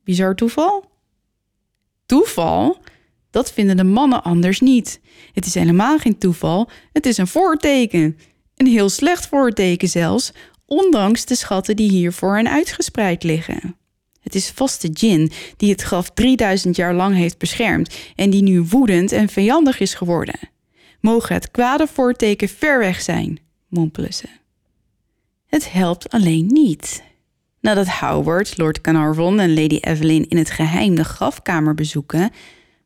Bizar 0.04 0.34
toeval? 0.34 0.90
Toeval? 2.06 2.78
Dat 3.30 3.52
vinden 3.52 3.76
de 3.76 3.84
mannen 3.84 4.22
anders 4.22 4.60
niet. 4.60 5.00
Het 5.32 5.46
is 5.46 5.54
helemaal 5.54 5.98
geen 5.98 6.18
toeval, 6.18 6.70
het 6.92 7.06
is 7.06 7.18
een 7.18 7.26
voorteken. 7.26 8.18
Een 8.56 8.66
heel 8.66 8.88
slecht 8.88 9.26
voorteken 9.26 9.88
zelfs, 9.88 10.32
ondanks 10.66 11.24
de 11.24 11.34
schatten 11.34 11.76
die 11.76 11.90
hiervoor 11.90 12.38
en 12.38 12.48
uitgespreid 12.48 13.22
liggen. 13.22 13.76
Het 14.26 14.34
is 14.34 14.50
vast 14.50 14.82
de 14.82 14.90
djinn 14.90 15.30
die 15.56 15.70
het 15.70 15.82
graf 15.82 16.10
3000 16.10 16.76
jaar 16.76 16.94
lang 16.94 17.14
heeft 17.14 17.38
beschermd 17.38 17.96
en 18.14 18.30
die 18.30 18.42
nu 18.42 18.62
woedend 18.62 19.12
en 19.12 19.28
vijandig 19.28 19.80
is 19.80 19.94
geworden. 19.94 20.38
Mogen 21.00 21.34
het 21.34 21.50
kwade 21.50 21.86
voorteken 21.86 22.48
ver 22.48 22.78
weg 22.78 23.00
zijn, 23.00 23.38
mompelen 23.68 24.14
ze. 24.14 24.26
Het 25.46 25.72
helpt 25.72 26.10
alleen 26.10 26.46
niet. 26.46 27.02
Nadat 27.60 27.88
Howard, 27.88 28.58
Lord 28.58 28.80
Carnarvon 28.80 29.40
en 29.40 29.54
Lady 29.54 29.78
Evelyn 29.80 30.28
in 30.28 30.36
het 30.36 30.50
geheim 30.50 30.94
de 30.94 31.04
grafkamer 31.04 31.74
bezoeken, 31.74 32.30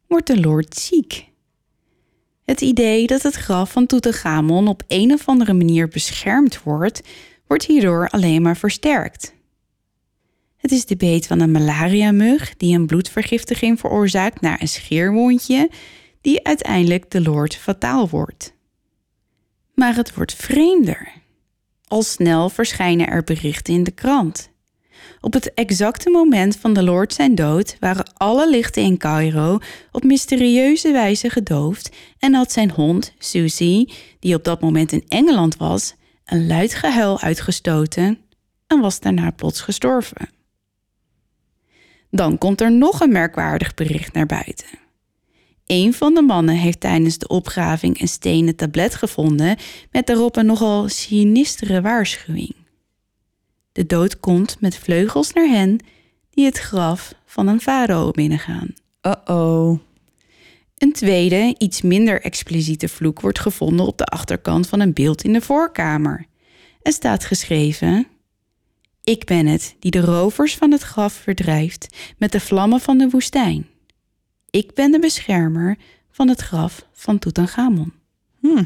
wordt 0.07 0.27
de 0.27 0.41
Lord 0.41 0.77
ziek. 0.77 1.27
Het 2.45 2.61
idee 2.61 3.07
dat 3.07 3.23
het 3.23 3.35
graf 3.35 3.73
van 3.73 3.87
Tutankhamon 3.87 4.69
op 4.69 4.83
een 4.89 5.13
of 5.13 5.29
andere 5.29 5.53
manier 5.53 5.89
beschermd 5.89 6.63
wordt, 6.63 7.01
wordt 7.47 7.67
hierdoor 7.67 8.09
alleen 8.09 8.43
maar 8.43 8.57
versterkt. 8.57 9.39
Het 10.61 10.71
is 10.71 10.87
de 10.87 10.97
beet 10.97 11.27
van 11.27 11.41
een 11.41 11.51
malariamug 11.51 12.57
die 12.57 12.75
een 12.75 12.87
bloedvergiftiging 12.87 13.81
veroorzaakt 13.81 14.41
na 14.41 14.61
een 14.61 14.69
scheerwondje, 14.69 15.71
die 16.21 16.45
uiteindelijk 16.45 17.11
de 17.11 17.23
Lord 17.23 17.57
fataal 17.57 18.09
wordt. 18.09 18.55
Maar 19.75 19.95
het 19.95 20.15
wordt 20.15 20.35
vreemder. 20.35 21.13
Al 21.87 22.03
snel 22.03 22.49
verschijnen 22.49 23.07
er 23.07 23.25
berichten 23.25 23.75
in 23.75 23.83
de 23.83 23.91
krant. 23.91 24.51
Op 25.21 25.33
het 25.33 25.55
exacte 25.55 26.11
moment 26.11 26.57
van 26.57 26.73
de 26.73 26.83
Lord 26.83 27.13
zijn 27.13 27.35
dood 27.35 27.77
waren 27.79 28.13
alle 28.17 28.51
lichten 28.51 28.83
in 28.83 28.97
Cairo 28.97 29.59
op 29.93 30.05
mysterieuze 30.05 30.93
wijze 30.93 31.31
gedoofd 31.31 31.97
en 32.19 32.35
had 32.35 32.53
zijn 32.53 32.71
hond, 32.71 33.13
Susie, 33.19 33.93
die 34.19 34.35
op 34.35 34.45
dat 34.45 34.61
moment 34.61 34.93
in 34.93 35.05
Engeland 35.09 35.57
was, 35.57 35.95
een 36.25 36.47
luid 36.47 36.75
gehuil 36.75 37.21
uitgestoten 37.21 38.19
en 38.67 38.81
was 38.81 39.01
daarna 39.01 39.31
plots 39.31 39.61
gestorven. 39.61 40.40
Dan 42.11 42.39
komt 42.39 42.61
er 42.61 42.73
nog 42.73 43.01
een 43.01 43.13
merkwaardig 43.13 43.75
bericht 43.75 44.13
naar 44.13 44.27
buiten. 44.27 44.79
Een 45.67 45.95
van 45.95 46.15
de 46.15 46.23
mannen 46.23 46.55
heeft 46.55 46.81
tijdens 46.81 47.19
de 47.19 47.29
opgraving 47.29 48.01
een 48.01 48.09
stenen 48.09 48.57
tablet 48.57 48.95
gevonden 48.95 49.57
met 49.91 50.07
daarop 50.07 50.37
een 50.37 50.47
nogal 50.47 50.89
sinistere 50.89 51.81
waarschuwing. 51.81 52.55
De 53.73 53.87
dood 53.87 54.21
komt 54.21 54.57
met 54.61 54.77
vleugels 54.77 55.33
naar 55.33 55.49
hen 55.49 55.79
die 56.31 56.45
het 56.45 56.59
graf 56.59 57.15
van 57.25 57.47
een 57.47 57.61
farao 57.61 58.11
binnengaan. 58.11 58.75
Uh-oh. 59.03 59.79
Een 60.79 60.93
tweede, 60.93 61.55
iets 61.59 61.83
minder 61.83 62.21
expliciete 62.23 62.89
vloek 62.89 63.21
wordt 63.21 63.39
gevonden 63.39 63.87
op 63.87 63.99
de 63.99 64.05
achterkant 64.05 64.69
van 64.69 64.81
een 64.81 64.93
beeld 64.93 65.25
in 65.25 65.33
de 65.33 65.41
voorkamer. 65.41 66.27
Er 66.83 66.93
staat 66.93 67.25
geschreven: 67.25 68.07
Ik 69.05 69.25
ben 69.25 69.47
het 69.47 69.77
die 69.79 69.91
de 69.91 70.01
rovers 70.01 70.55
van 70.57 70.71
het 70.71 70.83
graf 70.83 71.13
verdrijft 71.13 71.97
met 72.19 72.33
de 72.33 72.41
vlammen 72.41 72.81
van 72.81 72.99
de 72.99 73.09
woestijn. 73.09 73.67
Ik 74.51 74.75
ben 74.75 74.91
de 74.91 74.99
beschermer 74.99 75.77
van 76.11 76.29
het 76.29 76.41
graf 76.41 76.87
van 76.93 77.19
Tutankhamon. 77.19 77.93
Hm. 78.41 78.65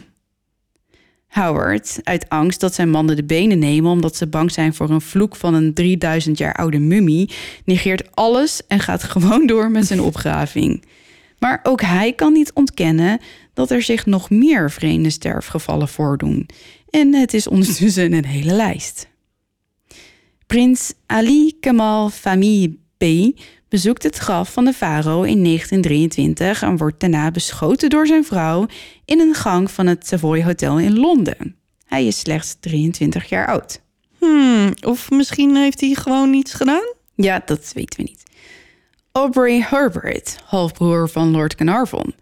Howard, 1.29 2.01
uit 2.03 2.29
angst 2.29 2.61
dat 2.61 2.75
zijn 2.75 2.91
mannen 2.91 3.17
de 3.17 3.25
benen 3.25 3.59
nemen 3.59 3.91
omdat 3.91 4.17
ze 4.17 4.27
bang 4.27 4.53
zijn 4.53 4.75
voor 4.75 4.91
een 4.91 5.01
vloek 5.01 5.37
van 5.37 5.55
een 5.55 5.75
3000 5.75 6.39
jaar 6.39 6.55
oude 6.55 6.79
mummie, 6.79 7.31
negeert 7.65 8.17
alles 8.17 8.67
en 8.67 8.81
gaat 8.81 9.03
gewoon 9.13 9.47
door 9.47 9.71
met 9.71 9.87
zijn 9.87 10.01
opgraving. 10.01 10.85
Maar 11.39 11.61
ook 11.63 11.81
hij 11.81 12.13
kan 12.13 12.33
niet 12.33 12.53
ontkennen 12.53 13.21
dat 13.55 13.71
er 13.71 13.83
zich 13.83 14.07
nog 14.07 14.31
meer 14.31 14.71
vreemde 14.71 15.11
sterfgevallen 15.11 15.89
voordoen. 15.89 16.49
En 16.91 17.15
het 17.15 17.35
is 17.35 17.49
ondertussen 17.49 18.13
een 18.13 18.27
hele 18.27 18.53
lijst. 18.53 19.09
Prins 20.47 20.93
Ali 21.07 21.57
Kamal 21.61 22.11
Fahmy 22.11 22.77
Bey 22.99 23.37
bezoekt 23.69 24.03
het 24.03 24.17
graf 24.17 24.53
van 24.53 24.65
de 24.65 24.73
farao 24.73 25.23
in 25.23 25.45
1923 25.45 26.63
en 26.63 26.77
wordt 26.77 27.01
daarna 27.01 27.31
beschoten 27.31 27.91
door 27.91 28.07
zijn 28.07 28.25
vrouw 28.25 28.67
in 29.05 29.21
een 29.21 29.35
gang 29.35 29.71
van 29.71 29.87
het 29.87 30.07
Savoy 30.07 30.43
Hotel 30.43 30.79
in 30.79 30.99
Londen. 30.99 31.57
Hij 31.87 32.07
is 32.07 32.19
slechts 32.19 32.57
23 32.61 33.29
jaar 33.29 33.47
oud. 33.47 33.81
Hmm, 34.19 34.73
of 34.81 35.11
misschien 35.11 35.57
heeft 35.57 35.81
hij 35.81 35.95
gewoon 35.95 36.31
niets 36.31 36.55
gedaan? 36.55 36.93
Ja, 37.15 37.43
dat 37.47 37.73
weten 37.75 38.01
we 38.01 38.07
niet. 38.09 38.23
Aubrey 39.13 39.67
Herbert, 39.69 40.37
halfbroer 40.45 41.09
van 41.09 41.31
Lord 41.31 41.55
Carnarvon. 41.55 42.15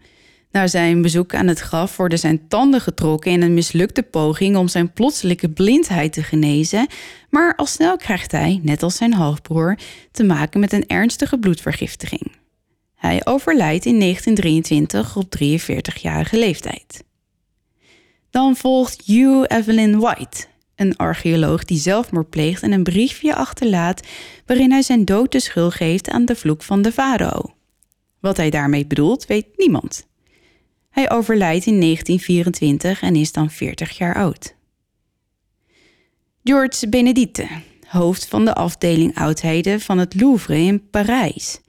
Na 0.53 0.67
zijn 0.67 1.01
bezoek 1.01 1.33
aan 1.35 1.47
het 1.47 1.59
graf 1.59 1.97
worden 1.97 2.19
zijn 2.19 2.47
tanden 2.47 2.81
getrokken 2.81 3.31
in 3.31 3.41
een 3.41 3.53
mislukte 3.53 4.03
poging 4.03 4.55
om 4.55 4.67
zijn 4.67 4.93
plotselinge 4.93 5.49
blindheid 5.49 6.13
te 6.13 6.23
genezen, 6.23 6.87
maar 7.29 7.55
al 7.55 7.65
snel 7.65 7.97
krijgt 7.97 8.31
hij, 8.31 8.59
net 8.63 8.83
als 8.83 8.95
zijn 8.95 9.13
halfbroer, 9.13 9.77
te 10.11 10.23
maken 10.23 10.59
met 10.59 10.73
een 10.73 10.87
ernstige 10.87 11.37
bloedvergiftiging. 11.37 12.31
Hij 12.95 13.25
overlijdt 13.25 13.85
in 13.85 13.99
1923 13.99 15.15
op 15.15 15.35
43-jarige 15.43 16.37
leeftijd. 16.37 17.03
Dan 18.29 18.55
volgt 18.55 19.01
Hugh 19.05 19.43
Evelyn 19.47 19.99
White, 19.99 20.45
een 20.75 20.97
archeoloog 20.97 21.63
die 21.63 21.79
zelfmoord 21.79 22.29
pleegt 22.29 22.61
en 22.61 22.71
een 22.71 22.83
briefje 22.83 23.35
achterlaat 23.35 24.07
waarin 24.45 24.71
hij 24.71 24.81
zijn 24.81 25.05
dood 25.05 25.31
de 25.31 25.39
schuld 25.39 25.73
geeft 25.73 26.09
aan 26.09 26.25
de 26.25 26.35
vloek 26.35 26.63
van 26.63 26.81
de 26.81 26.91
farao. 26.91 27.53
Wat 28.19 28.37
hij 28.37 28.49
daarmee 28.49 28.85
bedoelt, 28.85 29.25
weet 29.25 29.47
niemand. 29.57 30.11
Hij 30.93 31.11
overlijdt 31.11 31.65
in 31.65 31.79
1924 31.79 33.01
en 33.01 33.15
is 33.15 33.31
dan 33.31 33.51
40 33.51 33.97
jaar 33.97 34.15
oud. 34.15 34.55
George 36.43 36.89
Benedite, 36.89 37.47
hoofd 37.87 38.27
van 38.27 38.45
de 38.45 38.53
afdeling 38.53 39.17
oudheden 39.17 39.81
van 39.81 39.97
het 39.97 40.21
Louvre 40.21 40.57
in 40.57 40.89
Parijs, 40.89 41.59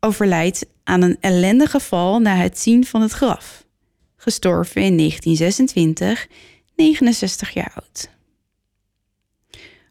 overlijdt 0.00 0.66
aan 0.84 1.02
een 1.02 1.16
ellendige 1.20 1.80
val 1.80 2.18
na 2.18 2.36
het 2.36 2.58
zien 2.58 2.84
van 2.84 3.02
het 3.02 3.12
graf. 3.12 3.64
Gestorven 4.16 4.82
in 4.82 4.96
1926, 4.96 6.26
69 6.76 7.50
jaar 7.50 7.72
oud. 7.74 8.10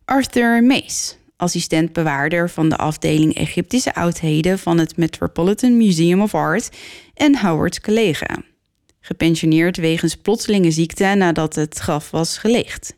Arthur 0.05 0.63
Mace, 0.63 1.15
assistent-bewaarder 1.35 2.49
van 2.49 2.69
de 2.69 2.77
afdeling 2.77 3.35
Egyptische 3.35 3.95
oudheden 3.95 4.59
van 4.59 4.77
het 4.77 4.97
Metropolitan 4.97 5.77
Museum 5.77 6.21
of 6.21 6.33
Art 6.33 6.69
en 7.13 7.39
Howard's 7.39 7.81
collega. 7.81 8.43
Gepensioneerd 9.07 9.77
wegens 9.77 10.15
plotselinge 10.15 10.71
ziekte 10.71 11.03
nadat 11.03 11.55
het 11.55 11.77
graf 11.77 12.11
was 12.11 12.37
gelegd. 12.37 12.95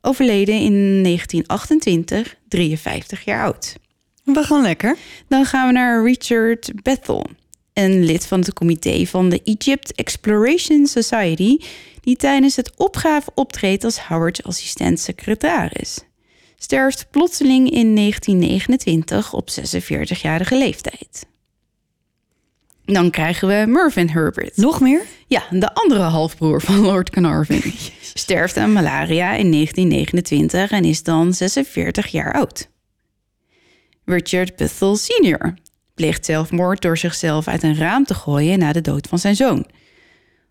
Overleden 0.00 0.54
in 0.54 1.02
1928, 1.02 2.36
53 2.48 3.24
jaar 3.24 3.44
oud. 3.44 3.76
We 4.24 4.42
gaan 4.42 4.62
lekker. 4.62 4.96
Dan 5.28 5.44
gaan 5.44 5.66
we 5.66 5.72
naar 5.72 6.04
Richard 6.04 6.70
Bethel, 6.82 7.26
een 7.72 8.04
lid 8.04 8.26
van 8.26 8.40
het 8.40 8.52
comité 8.52 9.06
van 9.06 9.28
de 9.28 9.40
Egypt 9.44 9.94
Exploration 9.94 10.86
Society, 10.86 11.56
die 12.00 12.16
tijdens 12.16 12.56
het 12.56 12.76
opgave 12.76 13.30
optreedt 13.34 13.84
als 13.84 14.00
Howard's 14.00 14.42
assistent-secretaris. 14.42 15.98
Sterft 16.56 17.06
plotseling 17.10 17.70
in 17.70 17.94
1929 17.94 19.32
op 19.32 19.48
46-jarige 19.50 20.56
leeftijd. 20.56 21.28
Dan 22.84 23.10
krijgen 23.10 23.48
we 23.48 23.64
Mervyn 23.66 24.10
Herbert. 24.10 24.56
Nog 24.56 24.80
meer? 24.80 25.02
Ja, 25.26 25.42
de 25.50 25.74
andere 25.74 26.02
halfbroer 26.02 26.60
van 26.60 26.78
Lord 26.80 27.10
Carnarvon. 27.10 27.62
Sterft 28.14 28.56
aan 28.56 28.72
malaria 28.72 29.34
in 29.34 29.50
1929 29.50 30.70
en 30.70 30.84
is 30.84 31.02
dan 31.02 31.34
46 31.34 32.06
jaar 32.06 32.32
oud. 32.32 32.68
Richard 34.04 34.56
Bethel 34.56 34.96
Sr. 34.96 35.54
pleegt 35.94 36.24
zelfmoord 36.24 36.82
door 36.82 36.98
zichzelf 36.98 37.48
uit 37.48 37.62
een 37.62 37.76
raam 37.76 38.04
te 38.04 38.14
gooien 38.14 38.58
na 38.58 38.72
de 38.72 38.80
dood 38.80 39.06
van 39.06 39.18
zijn 39.18 39.36
zoon. 39.36 39.66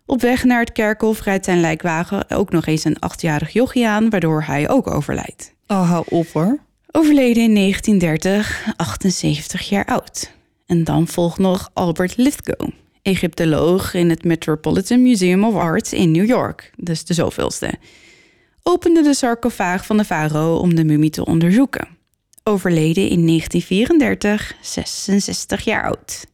Op 0.06 0.20
weg 0.20 0.44
naar 0.44 0.60
het 0.60 0.72
kerkhof 0.72 1.22
rijdt 1.22 1.44
zijn 1.44 1.60
lijkwagen 1.60 2.30
ook 2.30 2.50
nog 2.50 2.66
eens 2.66 2.84
een 2.84 2.98
achtjarig 2.98 3.50
jochie 3.52 3.88
aan, 3.88 4.10
waardoor 4.10 4.42
hij 4.42 4.68
ook 4.68 4.86
overlijdt. 4.86 5.54
Oh, 5.66 5.90
hou 5.90 6.04
op 6.08 6.26
hoor. 6.32 6.58
Overleden 6.90 7.42
in 7.42 7.54
1930, 7.54 8.66
78 8.76 9.68
jaar 9.68 9.84
oud. 9.84 10.32
En 10.70 10.84
dan 10.84 11.08
volgt 11.08 11.38
nog 11.38 11.70
Albert 11.72 12.16
Lithgow, 12.16 12.68
Egyptoloog 13.02 13.94
in 13.94 14.10
het 14.10 14.24
Metropolitan 14.24 15.02
Museum 15.02 15.44
of 15.44 15.54
Art 15.54 15.92
in 15.92 16.10
New 16.10 16.26
York, 16.26 16.72
dus 16.76 17.04
de 17.04 17.14
zoveelste. 17.14 17.74
Opende 18.62 19.02
de 19.02 19.14
sarcofaag 19.14 19.86
van 19.86 19.96
de 19.96 20.04
farao 20.04 20.56
om 20.56 20.74
de 20.74 20.84
mummie 20.84 21.10
te 21.10 21.24
onderzoeken. 21.24 21.88
Overleden 22.42 23.08
in 23.08 23.26
1934, 23.26 24.54
66 24.62 25.64
jaar 25.64 25.84
oud. 25.84 26.26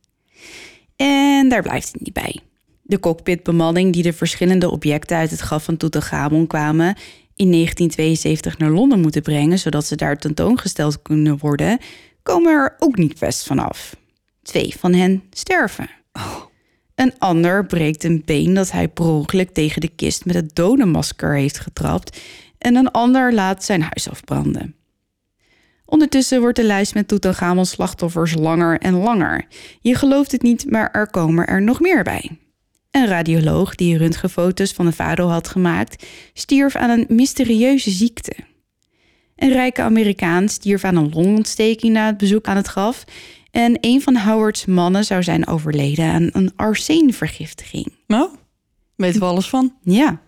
En 0.96 1.48
daar 1.48 1.62
blijft 1.62 1.92
het 1.92 2.00
niet 2.00 2.12
bij. 2.12 2.40
De 2.82 3.00
cockpitbemanning 3.00 3.92
die 3.92 4.02
de 4.02 4.12
verschillende 4.12 4.70
objecten 4.70 5.16
uit 5.16 5.30
het 5.30 5.40
graf 5.40 5.64
van 5.64 5.76
Tutankhamon 5.76 6.46
kwamen 6.46 6.96
in 7.34 7.50
1972 7.50 8.58
naar 8.58 8.70
Londen 8.70 9.00
moeten 9.00 9.22
brengen, 9.22 9.58
zodat 9.58 9.84
ze 9.86 9.96
daar 9.96 10.18
tentoongesteld 10.18 11.02
kunnen 11.02 11.38
worden, 11.38 11.78
komen 12.22 12.52
er 12.52 12.74
ook 12.78 12.96
niet 12.96 13.18
best 13.18 13.46
vanaf. 13.46 13.96
Twee 14.46 14.74
van 14.78 14.94
hen 14.94 15.22
sterven. 15.30 15.90
Een 16.94 17.18
ander 17.18 17.66
breekt 17.66 18.04
een 18.04 18.22
been 18.24 18.54
dat 18.54 18.70
hij 18.70 18.88
per 18.88 19.04
ongeluk 19.04 19.50
tegen 19.50 19.80
de 19.80 19.88
kist 19.88 20.24
met 20.24 20.34
het 20.34 20.54
dodenmasker 20.54 21.34
heeft 21.34 21.58
getrapt. 21.58 22.20
En 22.58 22.76
een 22.76 22.90
ander 22.90 23.34
laat 23.34 23.64
zijn 23.64 23.80
huis 23.80 24.10
afbranden. 24.10 24.74
Ondertussen 25.84 26.40
wordt 26.40 26.56
de 26.56 26.64
lijst 26.64 26.94
met 26.94 27.08
Tutankhamon 27.08 27.66
slachtoffers 27.66 28.34
langer 28.34 28.78
en 28.80 28.94
langer. 28.94 29.46
Je 29.80 29.94
gelooft 29.94 30.32
het 30.32 30.42
niet, 30.42 30.70
maar 30.70 30.90
er 30.90 31.10
komen 31.10 31.46
er 31.46 31.62
nog 31.62 31.80
meer 31.80 32.02
bij. 32.02 32.38
Een 32.90 33.06
radioloog 33.06 33.74
die 33.74 33.96
röntgenfoto's 33.96 34.72
van 34.72 34.86
de 34.86 34.92
farao 34.92 35.28
had 35.28 35.48
gemaakt, 35.48 36.06
stierf 36.32 36.76
aan 36.76 36.90
een 36.90 37.06
mysterieuze 37.08 37.90
ziekte. 37.90 38.36
Een 39.36 39.52
rijke 39.52 39.82
Amerikaan 39.82 40.48
stierf 40.48 40.84
aan 40.84 40.96
een 40.96 41.10
longontsteking 41.14 41.92
na 41.92 42.06
het 42.06 42.16
bezoek 42.16 42.46
aan 42.46 42.56
het 42.56 42.66
graf. 42.66 43.04
En 43.56 43.78
een 43.80 44.02
van 44.02 44.16
Howard's 44.16 44.64
mannen 44.64 45.04
zou 45.04 45.22
zijn 45.22 45.46
overleden 45.46 46.04
aan 46.04 46.28
een 46.32 46.52
arseenvergiftiging. 46.56 47.92
Nou? 48.06 48.28
Weten 48.96 49.20
we 49.20 49.26
alles 49.26 49.48
van? 49.48 49.74
Ja, 49.82 50.20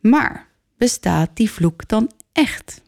maar 0.00 0.48
bestaat 0.78 1.30
die 1.34 1.50
vloek 1.50 1.88
dan 1.88 2.10
echt? 2.32 2.82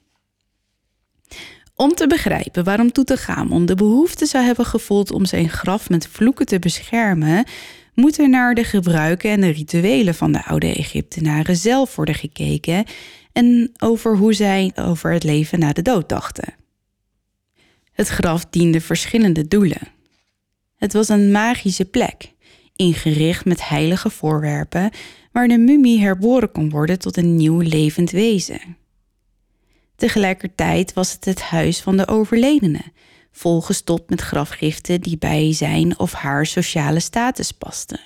Om 1.74 1.94
te 1.94 2.06
begrijpen 2.06 2.64
waarom 2.64 2.92
Tutankhamon 2.92 3.66
de 3.66 3.74
behoefte 3.74 4.26
zou 4.26 4.44
hebben 4.44 4.66
gevoeld 4.66 5.12
om 5.12 5.24
zijn 5.24 5.48
graf 5.48 5.90
met 5.90 6.08
vloeken 6.08 6.46
te 6.46 6.58
beschermen, 6.58 7.46
moet 7.94 8.18
er 8.18 8.28
naar 8.28 8.54
de 8.54 8.64
gebruiken 8.64 9.30
en 9.30 9.40
de 9.40 9.50
rituelen 9.50 10.14
van 10.14 10.32
de 10.32 10.44
oude 10.44 10.74
Egyptenaren 10.74 11.56
zelf 11.56 11.96
worden 11.96 12.14
gekeken 12.14 12.84
en 13.32 13.72
over 13.78 14.16
hoe 14.16 14.32
zij 14.32 14.72
over 14.74 15.12
het 15.12 15.24
leven 15.24 15.58
na 15.58 15.72
de 15.72 15.82
dood 15.82 16.08
dachten. 16.08 16.63
Het 17.94 18.08
graf 18.08 18.44
diende 18.50 18.80
verschillende 18.80 19.48
doelen. 19.48 19.88
Het 20.76 20.92
was 20.92 21.08
een 21.08 21.30
magische 21.30 21.84
plek, 21.84 22.32
ingericht 22.76 23.44
met 23.44 23.68
heilige 23.68 24.10
voorwerpen, 24.10 24.90
waar 25.32 25.48
de 25.48 25.58
mummie 25.58 26.00
herboren 26.00 26.52
kon 26.52 26.70
worden 26.70 26.98
tot 26.98 27.16
een 27.16 27.36
nieuw 27.36 27.60
levend 27.60 28.10
wezen. 28.10 28.76
Tegelijkertijd 29.96 30.92
was 30.92 31.12
het 31.12 31.24
het 31.24 31.40
huis 31.40 31.80
van 31.80 31.96
de 31.96 32.08
overledene, 32.08 32.82
volgestopt 33.32 34.10
met 34.10 34.20
grafgiften 34.20 35.00
die 35.00 35.18
bij 35.18 35.52
zijn 35.52 35.98
of 35.98 36.12
haar 36.12 36.46
sociale 36.46 37.00
status 37.00 37.52
pasten. 37.52 38.00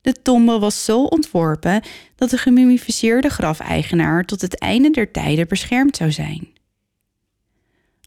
De 0.00 0.22
tombe 0.22 0.58
was 0.58 0.84
zo 0.84 1.04
ontworpen 1.04 1.82
dat 2.16 2.30
de 2.30 2.38
gemummificeerde 2.38 3.28
grafeigenaar 3.28 4.24
tot 4.24 4.40
het 4.40 4.58
einde 4.58 4.90
der 4.90 5.10
tijden 5.10 5.48
beschermd 5.48 5.96
zou 5.96 6.12
zijn. 6.12 6.48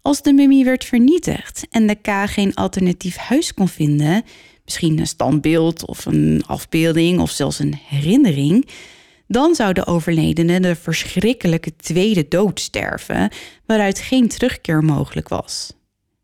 Als 0.03 0.21
de 0.21 0.33
mummie 0.33 0.65
werd 0.65 0.85
vernietigd 0.85 1.67
en 1.69 1.87
de 1.87 1.95
K 1.95 2.07
geen 2.25 2.53
alternatief 2.53 3.15
huis 3.15 3.53
kon 3.53 3.67
vinden, 3.67 4.23
misschien 4.65 4.99
een 4.99 5.07
standbeeld 5.07 5.85
of 5.85 6.05
een 6.05 6.43
afbeelding 6.47 7.19
of 7.19 7.31
zelfs 7.31 7.59
een 7.59 7.75
herinnering, 7.87 8.67
dan 9.27 9.55
zou 9.55 9.73
de 9.73 9.85
overledene 9.85 10.59
de 10.59 10.75
verschrikkelijke 10.75 11.75
tweede 11.75 12.27
dood 12.27 12.59
sterven, 12.59 13.31
waaruit 13.65 13.99
geen 13.99 14.27
terugkeer 14.27 14.83
mogelijk 14.83 15.29
was. 15.29 15.73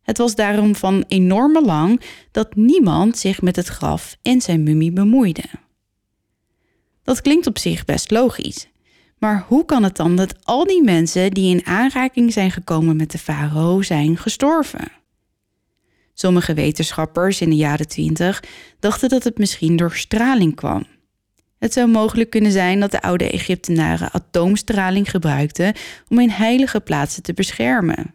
Het 0.01 0.17
was 0.17 0.36
daarom 0.36 0.75
van 0.75 1.03
enorm 1.07 1.53
belang 1.53 2.01
dat 2.32 2.55
niemand 2.55 3.17
zich 3.17 3.41
met 3.41 3.55
het 3.55 3.67
graf 3.67 4.17
en 4.21 4.41
zijn 4.41 4.63
mummie 4.63 4.91
bemoeide. 4.91 5.45
Dat 7.03 7.21
klinkt 7.21 7.47
op 7.47 7.57
zich 7.57 7.86
best 7.86 8.11
logisch. 8.11 8.67
Maar 9.20 9.45
hoe 9.47 9.65
kan 9.65 9.84
het 9.84 9.95
dan 9.95 10.15
dat 10.15 10.45
al 10.45 10.65
die 10.65 10.84
mensen 10.84 11.32
die 11.32 11.55
in 11.55 11.65
aanraking 11.65 12.34
zijn 12.34 12.51
gekomen 12.51 12.95
met 12.95 13.11
de 13.11 13.17
farao 13.17 13.82
zijn 13.82 14.17
gestorven? 14.17 14.91
Sommige 16.13 16.53
wetenschappers 16.53 17.41
in 17.41 17.49
de 17.49 17.55
jaren 17.55 17.88
20 17.88 18.43
dachten 18.80 19.09
dat 19.09 19.24
het 19.24 19.38
misschien 19.38 19.76
door 19.76 19.95
straling 19.95 20.55
kwam. 20.55 20.86
Het 21.59 21.74
zou 21.74 21.88
mogelijk 21.88 22.30
kunnen 22.30 22.51
zijn 22.51 22.80
dat 22.80 22.91
de 22.91 23.01
oude 23.01 23.30
Egyptenaren 23.30 24.11
atoomstraling 24.11 25.09
gebruikten 25.09 25.74
om 26.07 26.20
in 26.20 26.30
heilige 26.30 26.80
plaatsen 26.80 27.24
te 27.24 27.34
beschermen. 27.34 28.13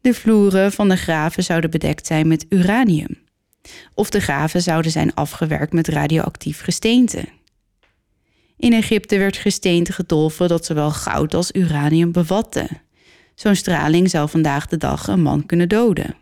De 0.00 0.14
vloeren 0.14 0.72
van 0.72 0.88
de 0.88 0.96
graven 0.96 1.44
zouden 1.44 1.70
bedekt 1.70 2.06
zijn 2.06 2.28
met 2.28 2.46
uranium. 2.48 3.18
Of 3.94 4.10
de 4.10 4.20
graven 4.20 4.62
zouden 4.62 4.90
zijn 4.90 5.14
afgewerkt 5.14 5.72
met 5.72 5.88
radioactief 5.88 6.60
gesteente. 6.60 7.24
In 8.56 8.72
Egypte 8.72 9.18
werd 9.18 9.36
gesteente 9.36 9.92
gedolven 9.92 10.48
dat 10.48 10.64
zowel 10.64 10.90
goud 10.90 11.34
als 11.34 11.52
uranium 11.52 12.12
bevatte. 12.12 12.68
Zo'n 13.34 13.54
straling 13.54 14.10
zou 14.10 14.28
vandaag 14.28 14.66
de 14.66 14.76
dag 14.76 15.06
een 15.06 15.22
man 15.22 15.46
kunnen 15.46 15.68
doden. 15.68 16.16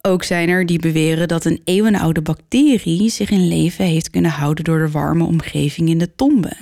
Ook 0.00 0.22
zijn 0.22 0.48
er 0.48 0.66
die 0.66 0.78
beweren 0.78 1.28
dat 1.28 1.44
een 1.44 1.60
eeuwenoude 1.64 2.22
bacterie 2.22 3.10
zich 3.10 3.30
in 3.30 3.48
leven 3.48 3.84
heeft 3.84 4.10
kunnen 4.10 4.30
houden 4.30 4.64
door 4.64 4.78
de 4.78 4.90
warme 4.90 5.24
omgeving 5.24 5.88
in 5.88 5.98
de 5.98 6.14
tombe. 6.14 6.52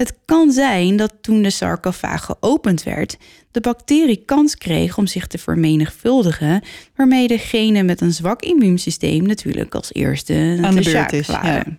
Het 0.00 0.14
kan 0.24 0.52
zijn 0.52 0.96
dat 0.96 1.12
toen 1.20 1.42
de 1.42 1.50
sarcofaag 1.50 2.24
geopend 2.24 2.82
werd, 2.82 3.16
de 3.50 3.60
bacterie 3.60 4.22
kans 4.24 4.56
kreeg 4.56 4.98
om 4.98 5.06
zich 5.06 5.26
te 5.26 5.38
vermenigvuldigen, 5.38 6.62
waarmee 6.96 7.28
degene 7.28 7.82
met 7.82 8.00
een 8.00 8.12
zwak 8.12 8.42
immuunsysteem 8.42 9.26
natuurlijk 9.26 9.74
als 9.74 9.92
eerste 9.92 10.58
Aan 10.62 10.74
de 10.74 10.82
de 10.82 10.90
beurt 10.90 10.96
zaak 10.96 11.12
is, 11.12 11.26
waren. 11.26 11.52
ja. 11.52 11.78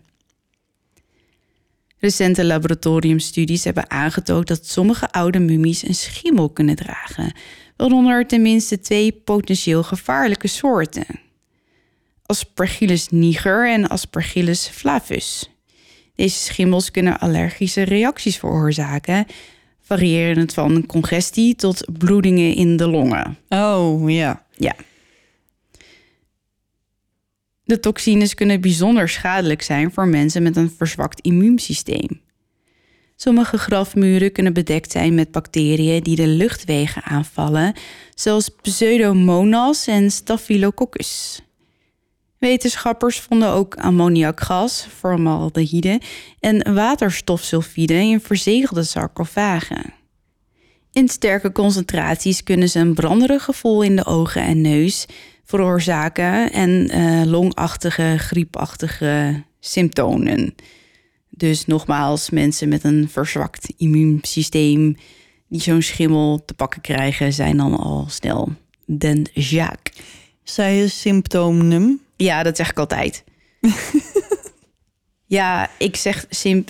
Recente 1.99 2.45
laboratoriumstudies 2.45 3.63
hebben 3.63 3.89
aangetoond 3.89 4.47
dat 4.47 4.67
sommige 4.67 5.11
oude 5.11 5.39
mummies 5.39 5.87
een 5.87 5.95
schimmel 5.95 6.49
kunnen 6.49 6.75
dragen, 6.75 7.33
waaronder 7.77 8.27
tenminste 8.27 8.79
twee 8.79 9.11
potentieel 9.11 9.83
gevaarlijke 9.83 10.47
soorten: 10.47 11.05
Aspergillus 12.25 13.07
niger 13.09 13.69
en 13.69 13.87
Aspergillus 13.87 14.67
flavus. 14.67 15.50
Deze 16.21 16.39
schimmels 16.39 16.91
kunnen 16.91 17.19
allergische 17.19 17.81
reacties 17.81 18.37
veroorzaken, 18.37 19.25
variërend 19.81 20.53
van 20.53 20.85
congestie 20.85 21.55
tot 21.55 21.87
bloedingen 21.97 22.55
in 22.55 22.77
de 22.77 22.87
longen. 22.87 23.37
Oh, 23.49 24.11
ja. 24.11 24.45
Ja. 24.55 24.75
De 27.63 27.79
toxines 27.79 28.33
kunnen 28.33 28.61
bijzonder 28.61 29.09
schadelijk 29.09 29.61
zijn 29.61 29.91
voor 29.91 30.07
mensen 30.07 30.43
met 30.43 30.55
een 30.55 30.73
verzwakt 30.77 31.19
immuunsysteem. 31.21 32.21
Sommige 33.15 33.57
grafmuren 33.57 34.31
kunnen 34.31 34.53
bedekt 34.53 34.91
zijn 34.91 35.15
met 35.15 35.31
bacteriën 35.31 36.03
die 36.03 36.15
de 36.15 36.27
luchtwegen 36.27 37.03
aanvallen, 37.03 37.73
zoals 38.15 38.49
Pseudomonas 38.61 39.87
en 39.87 40.11
Staphylococcus. 40.11 41.41
Wetenschappers 42.41 43.19
vonden 43.19 43.49
ook 43.49 43.75
ammoniakgas, 43.75 44.87
formaldehyde 44.97 46.01
en 46.39 46.73
waterstofsulfide 46.73 47.93
in 47.93 48.19
verzegelde 48.19 48.83
sarcofagen. 48.83 49.93
In 50.91 51.07
sterke 51.09 51.51
concentraties 51.51 52.43
kunnen 52.43 52.69
ze 52.69 52.79
een 52.79 52.93
branderig 52.93 53.43
gevoel 53.43 53.81
in 53.81 53.95
de 53.95 54.05
ogen 54.05 54.41
en 54.41 54.61
neus 54.61 55.05
veroorzaken 55.43 56.51
en 56.51 56.89
eh, 56.89 57.21
longachtige, 57.25 58.15
griepachtige 58.17 59.43
symptomen. 59.59 60.55
Dus 61.29 61.65
nogmaals, 61.65 62.29
mensen 62.29 62.69
met 62.69 62.83
een 62.83 63.09
verzwakt 63.09 63.73
immuunsysteem 63.77 64.95
die 65.47 65.61
zo'n 65.61 65.81
schimmel 65.81 66.45
te 66.45 66.53
pakken 66.53 66.81
krijgen, 66.81 67.33
zijn 67.33 67.57
dan 67.57 67.77
al 67.77 68.05
snel 68.09 68.49
den 68.85 69.27
Jacques. 69.33 69.97
Zij 70.43 70.75
je 70.75 70.87
symptomen. 70.87 72.01
Ja, 72.21 72.43
dat 72.43 72.57
zeg 72.57 72.69
ik 72.69 72.79
altijd. 72.79 73.23
ja, 75.37 75.69
ik 75.77 75.95
zeg 75.95 76.25
simp. 76.29 76.69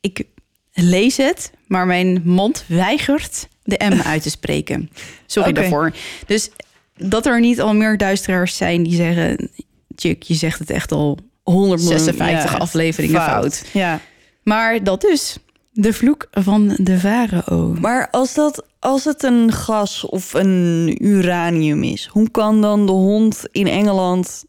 Ik 0.00 0.24
lees 0.72 1.16
het, 1.16 1.52
maar 1.66 1.86
mijn 1.86 2.22
mond 2.24 2.64
weigert 2.66 3.48
de 3.62 3.84
M 3.90 4.00
uit 4.12 4.22
te 4.22 4.30
spreken. 4.30 4.90
Sorry 5.26 5.50
Oké. 5.50 5.60
daarvoor. 5.60 5.92
Dus 6.26 6.50
dat 6.96 7.26
er 7.26 7.40
niet 7.40 7.60
al 7.60 7.74
meer 7.74 7.96
duisteraars 7.96 8.56
zijn 8.56 8.82
die 8.82 8.94
zeggen... 8.94 9.50
Chick, 9.96 10.22
je 10.22 10.34
zegt 10.34 10.58
het 10.58 10.70
echt 10.70 10.92
al 10.92 11.18
100 11.42 11.80
miljoen, 11.80 11.98
56 11.98 12.52
ja, 12.52 12.58
afleveringen 12.58 13.22
fout. 13.22 13.64
Ja. 13.72 14.00
Maar 14.42 14.84
dat 14.84 15.00
dus. 15.00 15.36
De 15.72 15.92
vloek 15.92 16.28
van 16.30 16.76
de 16.76 16.98
farao. 16.98 17.76
Maar 17.80 18.08
als, 18.10 18.34
dat, 18.34 18.66
als 18.78 19.04
het 19.04 19.22
een 19.22 19.52
gas 19.52 20.04
of 20.04 20.34
een 20.34 20.96
uranium 21.00 21.82
is, 21.82 22.06
hoe 22.06 22.30
kan 22.30 22.60
dan 22.60 22.86
de 22.86 22.92
hond 22.92 23.42
in 23.52 23.66
Engeland 23.66 24.44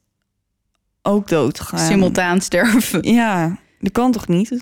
ook 1.02 1.28
doodgaan? 1.28 1.80
Simultaan 1.88 2.42
sterven. 2.42 3.04
Ja, 3.14 3.58
dat 3.80 3.92
kan 3.92 4.12
toch 4.12 4.28
niet? 4.28 4.50
Eh, 4.52 4.58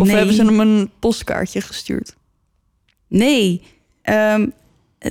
Of 0.00 0.06
nee. 0.06 0.16
hebben 0.16 0.34
ze 0.34 0.44
hem 0.44 0.60
een 0.60 0.90
postkaartje 0.98 1.60
gestuurd? 1.60 2.16
Nee. 3.08 3.62
Ehm, 4.02 4.46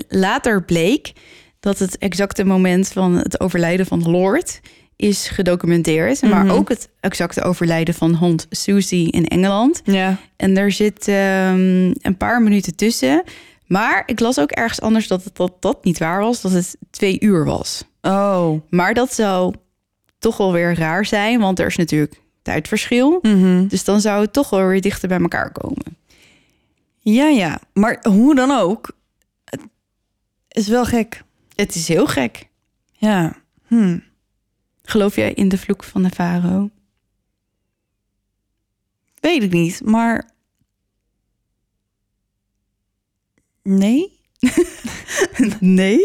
later 0.10 0.64
bleek 0.64 1.12
dat 1.60 1.80
het 1.80 1.98
exacte 1.98 2.44
moment 2.44 2.88
van 2.88 3.16
het 3.16 3.40
overlijden 3.40 3.86
van 3.86 4.10
Lord 4.12 4.60
is 4.96 5.28
gedocumenteerd. 5.28 6.22
Maar 6.22 6.46
Mhm. 6.46 6.54
ook 6.56 6.70
het 6.70 6.90
exacte 7.00 7.42
overlijden 7.44 7.94
van 7.94 8.14
hond 8.16 8.48
Susie 8.50 9.12
in 9.12 9.26
Engeland. 9.28 9.82
Ja. 9.84 10.18
En 10.36 10.54
daar 10.54 10.72
zit 10.72 11.08
ehm, 11.08 11.92
een 12.02 12.16
paar 12.18 12.42
minuten 12.42 12.76
tussen. 12.76 13.24
Maar 13.66 14.04
ik 14.06 14.20
las 14.20 14.40
ook 14.40 14.52
ergens 14.52 14.82
anders 14.82 15.08
dat 15.08 15.24
het, 15.24 15.36
dat 15.36 15.54
dat 15.60 15.84
niet 15.84 15.98
waar 16.00 16.20
was. 16.20 16.42
Dat 16.42 16.52
het 16.52 16.78
twee 16.92 17.20
uur 17.20 17.46
was. 17.46 17.84
Oh. 18.06 18.62
Maar 18.70 18.94
dat 18.94 19.14
zou 19.14 19.56
toch 20.20 20.38
wel 20.38 20.52
weer 20.52 20.76
raar 20.76 21.06
zijn. 21.06 21.40
Want 21.40 21.60
er 21.60 21.66
is 21.66 21.76
natuurlijk 21.76 22.22
tijdverschil. 22.42 23.20
Mhm. 23.22 23.68
Dus 23.68 23.84
dan 23.84 24.02
zou 24.02 24.22
het 24.22 24.34
toch 24.34 24.50
wel 24.50 24.68
weer 24.68 24.82
dichter 24.82 25.08
bij 25.08 25.20
elkaar 25.20 25.52
komen. 25.52 25.98
Ja, 26.98 27.28
ja. 27.28 27.60
Maar 27.74 28.00
hoe 28.10 28.36
dan 28.36 28.52
ook, 28.52 28.98
het 29.46 29.62
is 30.48 30.68
wel 30.68 30.86
gek. 30.86 31.24
Het 31.56 31.76
is 31.76 31.88
heel 31.88 32.08
gek. 32.08 32.50
Ja. 32.92 33.36
Hm. 33.68 34.00
Geloof 34.84 35.16
jij 35.16 35.34
in 35.34 35.50
de 35.50 35.58
vloek 35.58 35.84
van 35.84 36.04
de 36.04 36.10
farao? 36.10 36.70
Weet 39.20 39.44
ik 39.44 39.52
niet, 39.52 39.82
maar... 39.84 40.30
Nee? 43.64 44.15
Nee. 45.60 46.00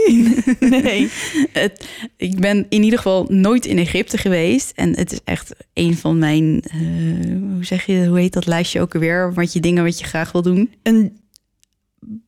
Nee. 0.61 1.09
Het, 1.53 1.88
ik 2.16 2.41
ben 2.41 2.66
in 2.68 2.82
ieder 2.82 2.99
geval 2.99 3.26
nooit 3.28 3.66
in 3.66 3.78
Egypte 3.78 4.18
geweest. 4.18 4.72
En 4.74 4.97
het 4.97 5.12
is 5.12 5.20
echt 5.24 5.55
een 5.74 5.97
van 5.97 6.18
mijn, 6.18 6.62
eh, 6.62 6.78
hoe 7.55 7.64
zeg 7.64 7.86
je, 7.86 8.07
hoe 8.07 8.18
heet 8.18 8.32
dat 8.32 8.47
lijstje 8.47 8.80
ook 8.80 8.95
alweer? 8.95 9.34
Wat 9.34 9.53
je 9.53 9.61
dingen 9.61 9.84
wat 9.84 9.99
je 9.99 10.05
graag 10.05 10.32
wil 10.32 10.43
doen. 10.43 10.70
Een 10.82 11.18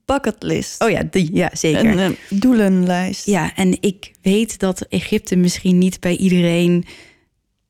bucketlist. 0.05 0.83
Oh 0.83 0.91
ja, 0.91 1.03
die, 1.11 1.35
ja 1.35 1.51
zeker. 1.53 1.87
Een, 1.87 1.99
een 1.99 2.17
doelenlijst. 2.41 3.27
Ja, 3.27 3.55
en 3.55 3.77
ik 3.81 4.13
weet 4.23 4.59
dat 4.59 4.81
Egypte 4.81 5.37
misschien 5.37 5.79
niet 5.79 6.01
bij 6.01 6.17
iedereen 6.17 6.85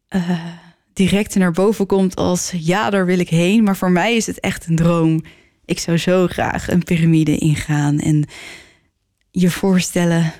eh, 0.09 0.40
direct 0.93 1.34
naar 1.34 1.53
boven 1.53 1.86
komt 1.86 2.16
als 2.16 2.53
ja, 2.57 2.90
daar 2.90 3.07
wil 3.07 3.18
ik 3.18 3.28
heen. 3.28 3.62
Maar 3.62 3.76
voor 3.76 3.90
mij 3.90 4.16
is 4.16 4.26
het 4.26 4.40
echt 4.40 4.66
een 4.66 4.76
droom. 4.76 5.22
Ik 5.64 5.78
zou 5.78 5.96
zo 5.96 6.26
graag 6.26 6.70
een 6.70 6.82
piramide 6.84 7.36
ingaan 7.38 7.98
en 7.98 8.24
je 9.30 9.50
voorstellen 9.50 10.32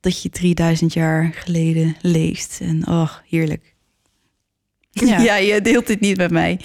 dat 0.00 0.22
je 0.22 0.30
3000 0.30 0.92
jaar 0.92 1.32
geleden 1.34 1.96
leeft. 2.00 2.58
En 2.62 2.86
oh, 2.86 3.10
heerlijk. 3.28 3.74
Ja. 4.90 5.18
Ja, 5.20 5.36
je 5.36 5.60
deelt 5.60 5.86
dit 5.86 6.00
niet 6.00 6.16
met 6.16 6.30
mij. 6.30 6.60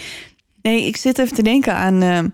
Nee, 0.62 0.86
ik 0.86 0.98
zit 0.98 1.20
even 1.20 1.36
te 1.36 1.44
denken 1.44 1.76
aan... 1.76 2.02
ehm, 2.02 2.28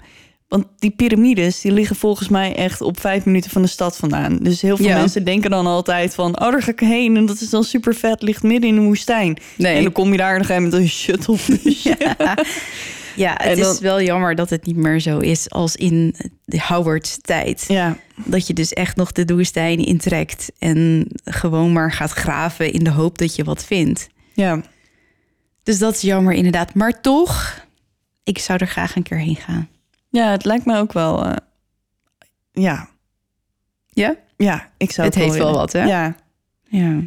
want 0.47 0.65
die 0.77 0.91
piramides, 0.91 1.61
die 1.61 1.71
liggen 1.71 1.95
volgens 1.95 2.29
mij 2.29 2.55
echt 2.55 2.81
op 2.81 2.99
vijf 2.99 3.25
minuten 3.25 3.51
van 3.51 3.61
de 3.61 3.67
stad 3.67 3.97
vandaan. 3.97 4.37
Dus 4.37 4.61
heel 4.61 4.77
veel 4.77 4.85
Ja. 4.85 4.97
mensen 4.97 5.23
denken 5.25 5.49
dan 5.49 5.65
altijd 5.67 6.13
van... 6.15 6.41
oh, 6.41 6.51
daar 6.51 6.61
ga 6.63 6.71
ik 6.71 6.79
heen 6.79 7.17
en 7.17 7.25
dat 7.25 7.41
is 7.41 7.49
dan 7.49 7.63
super 7.63 7.95
vet, 7.95 8.21
ligt 8.21 8.43
midden 8.43 8.69
in 8.69 8.75
de 8.75 8.81
woestijn. 8.81 9.37
Nee. 9.57 9.75
En 9.75 9.83
dan 9.83 9.91
kom 9.91 10.11
je 10.11 10.17
daar 10.17 10.37
nog 10.37 10.49
even 10.49 10.63
met 10.63 10.73
een 10.73 10.89
shuttlebusje. 10.89 11.95
Ja, 12.17 12.35
het 13.15 13.41
En 13.41 13.57
dan- 13.59 13.73
is 13.73 13.79
wel 13.79 14.01
jammer 14.01 14.35
dat 14.35 14.49
het 14.49 14.65
niet 14.65 14.75
meer 14.75 14.99
zo 14.99 15.17
is 15.17 15.49
als 15.49 15.75
in 15.75 16.15
de 16.45 16.61
Howard's 16.61 17.17
tijd. 17.21 17.65
ja. 17.67 17.97
Dat 18.25 18.47
je 18.47 18.53
dus 18.53 18.73
echt 18.73 18.95
nog 18.95 19.11
de 19.11 19.25
woestijn 19.35 19.79
intrekt 19.79 20.51
en 20.59 21.07
gewoon 21.23 21.73
maar 21.73 21.91
gaat 21.91 22.11
graven 22.11 22.71
in 22.73 22.83
de 22.83 22.89
hoop 22.89 23.17
dat 23.17 23.35
je 23.35 23.43
wat 23.43 23.65
vindt. 23.65 24.07
ja. 24.33 24.61
Dus 25.63 25.79
dat 25.79 25.95
is 25.95 26.01
jammer 26.01 26.33
inderdaad. 26.33 26.73
Maar 26.73 27.01
toch, 27.01 27.65
ik 28.23 28.37
zou 28.37 28.59
er 28.61 28.67
graag 28.67 28.95
een 28.95 29.03
keer 29.03 29.17
heen 29.17 29.35
gaan. 29.35 29.69
Ja, 30.09 30.31
het 30.31 30.45
lijkt 30.45 30.65
me 30.65 30.77
ook 30.77 30.93
wel... 30.93 31.25
eh, 31.25 31.35
ja. 32.51 32.89
Ja? 33.87 34.15
Ja, 34.37 34.69
ik 34.77 34.91
zou 34.91 35.07
Het 35.07 35.15
heeft 35.15 35.35
wel 35.37 35.53
wat, 35.53 35.71
hè? 35.73 35.83
Ja. 35.83 36.15
Ja. 36.63 36.99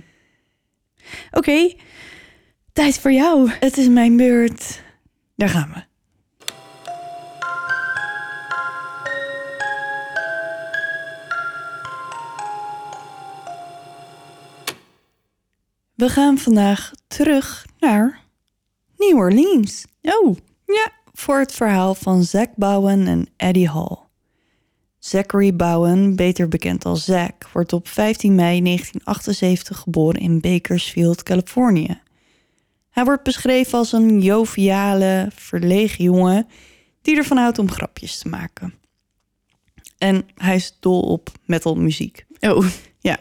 Oké, 1.30 1.74
tijd 2.72 2.98
voor 2.98 3.12
jou. 3.12 3.50
Het 3.60 3.76
is 3.76 3.88
mijn 3.88 4.16
beurt. 4.16 4.82
Daar 5.36 5.48
gaan 5.48 5.70
we. 5.74 5.84
We 16.04 16.10
gaan 16.10 16.38
vandaag 16.38 16.92
terug 17.06 17.66
naar 17.78 18.20
New 18.96 19.16
Orleans. 19.16 19.84
Oh, 20.02 20.36
Ja, 20.66 20.90
voor 21.12 21.38
het 21.38 21.52
verhaal 21.52 21.94
van 21.94 22.24
Zack 22.24 22.56
Bowen 22.56 23.06
en 23.06 23.26
Eddie 23.36 23.68
Hall. 23.70 23.98
Zachary 24.98 25.56
Bowen, 25.56 26.16
beter 26.16 26.48
bekend 26.48 26.84
als 26.84 27.04
Zack, 27.04 27.48
wordt 27.52 27.72
op 27.72 27.88
15 27.88 28.34
mei 28.34 28.62
1978 28.62 29.78
geboren 29.78 30.20
in 30.20 30.40
Bakersfield, 30.40 31.22
Californië. 31.22 32.00
Hij 32.90 33.04
wordt 33.04 33.22
beschreven 33.22 33.78
als 33.78 33.92
een 33.92 34.20
joviale, 34.20 35.28
verlegen 35.34 36.04
jongen 36.04 36.46
die 37.02 37.16
ervan 37.16 37.36
houdt 37.36 37.58
om 37.58 37.70
grapjes 37.70 38.18
te 38.18 38.28
maken. 38.28 38.74
En 39.98 40.26
hij 40.34 40.54
is 40.54 40.76
dol 40.80 41.00
op 41.00 41.30
metalmuziek. 41.44 42.26
oh. 42.40 42.66
Ja. 42.98 43.18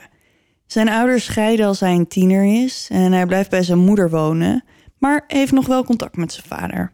Zijn 0.74 0.90
ouders 0.90 1.26
scheiden 1.26 1.66
als 1.66 1.80
hij 1.80 1.94
een 1.94 2.08
tiener 2.08 2.64
is 2.64 2.88
en 2.92 3.12
hij 3.12 3.26
blijft 3.26 3.50
bij 3.50 3.64
zijn 3.64 3.80
moeder 3.80 4.10
wonen, 4.10 4.64
maar 4.98 5.24
heeft 5.28 5.52
nog 5.52 5.68
wel 5.68 5.84
contact 5.84 6.16
met 6.16 6.34
zijn 6.34 6.46
vader. 6.46 6.92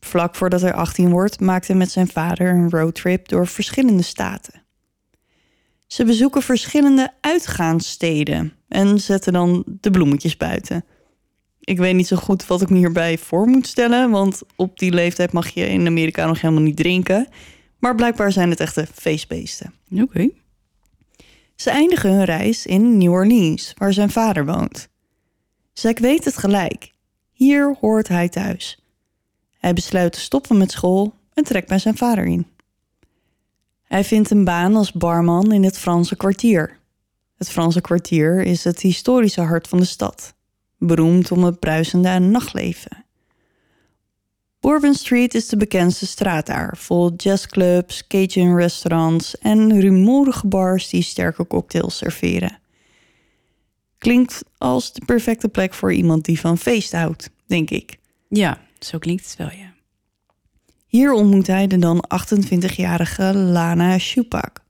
Vlak 0.00 0.34
voordat 0.34 0.60
hij 0.60 0.72
18 0.72 1.10
wordt, 1.10 1.40
maakt 1.40 1.66
hij 1.66 1.76
met 1.76 1.90
zijn 1.90 2.08
vader 2.08 2.48
een 2.48 2.70
roadtrip 2.70 3.28
door 3.28 3.46
verschillende 3.46 4.02
staten. 4.02 4.62
Ze 5.86 6.04
bezoeken 6.04 6.42
verschillende 6.42 7.12
uitgaanssteden 7.20 8.52
en 8.68 9.00
zetten 9.00 9.32
dan 9.32 9.64
de 9.66 9.90
bloemetjes 9.90 10.36
buiten. 10.36 10.84
Ik 11.60 11.78
weet 11.78 11.94
niet 11.94 12.06
zo 12.06 12.16
goed 12.16 12.46
wat 12.46 12.62
ik 12.62 12.70
me 12.70 12.76
hierbij 12.76 13.18
voor 13.18 13.46
moet 13.46 13.66
stellen, 13.66 14.10
want 14.10 14.42
op 14.56 14.78
die 14.78 14.92
leeftijd 14.92 15.32
mag 15.32 15.48
je 15.48 15.68
in 15.68 15.86
Amerika 15.86 16.26
nog 16.26 16.40
helemaal 16.40 16.62
niet 16.62 16.76
drinken. 16.76 17.28
Maar 17.78 17.94
blijkbaar 17.94 18.32
zijn 18.32 18.50
het 18.50 18.60
echte 18.60 18.86
feestbeesten. 18.94 19.74
Oké. 19.90 20.28
Ze 21.60 21.70
eindigen 21.70 22.12
hun 22.12 22.24
reis 22.24 22.66
in 22.66 22.98
New 22.98 23.12
Orleans, 23.12 23.74
waar 23.76 23.92
zijn 23.92 24.10
vader 24.10 24.46
woont. 24.46 24.88
Zack 25.72 25.98
weet 25.98 26.24
het 26.24 26.36
gelijk. 26.36 26.92
Hier 27.32 27.76
hoort 27.80 28.08
hij 28.08 28.28
thuis. 28.28 28.84
Hij 29.58 29.72
besluit 29.72 30.12
te 30.12 30.20
stoppen 30.20 30.58
met 30.58 30.70
school 30.70 31.14
en 31.34 31.44
trekt 31.44 31.68
bij 31.68 31.78
zijn 31.78 31.96
vader 31.96 32.24
in. 32.24 32.46
Hij 33.82 34.04
vindt 34.04 34.30
een 34.30 34.44
baan 34.44 34.76
als 34.76 34.92
barman 34.92 35.52
in 35.52 35.64
het 35.64 35.78
Franse 35.78 36.16
kwartier. 36.16 36.78
Het 37.36 37.50
Franse 37.50 37.80
kwartier 37.80 38.42
is 38.42 38.64
het 38.64 38.80
historische 38.80 39.42
hart 39.42 39.68
van 39.68 39.78
de 39.78 39.84
stad, 39.84 40.34
beroemd 40.76 41.30
om 41.32 41.44
het 41.44 41.58
bruisende 41.58 42.18
nachtleven. 42.18 43.04
Bourbon 44.60 44.94
Street 44.94 45.34
is 45.34 45.48
de 45.48 45.56
bekendste 45.56 46.06
straat 46.06 46.46
daar, 46.46 46.76
vol 46.76 47.12
jazzclubs, 47.16 48.06
Cajun 48.06 48.56
restaurants 48.56 49.38
en 49.38 49.80
rumoerige 49.80 50.46
bars 50.46 50.88
die 50.88 51.02
sterke 51.02 51.46
cocktails 51.46 51.96
serveren. 51.96 52.58
Klinkt 53.98 54.42
als 54.56 54.92
de 54.92 55.04
perfecte 55.04 55.48
plek 55.48 55.74
voor 55.74 55.92
iemand 55.92 56.24
die 56.24 56.40
van 56.40 56.58
feest 56.58 56.92
houdt, 56.92 57.30
denk 57.46 57.70
ik. 57.70 57.98
Ja, 58.28 58.58
zo 58.78 58.98
klinkt 58.98 59.24
het 59.24 59.36
wel, 59.36 59.50
ja. 59.50 59.72
Hier 60.86 61.12
ontmoet 61.12 61.46
hij 61.46 61.66
de 61.66 61.78
dan 61.78 62.04
28-jarige 62.24 63.34
Lana 63.34 63.98
Shupak. 63.98 64.60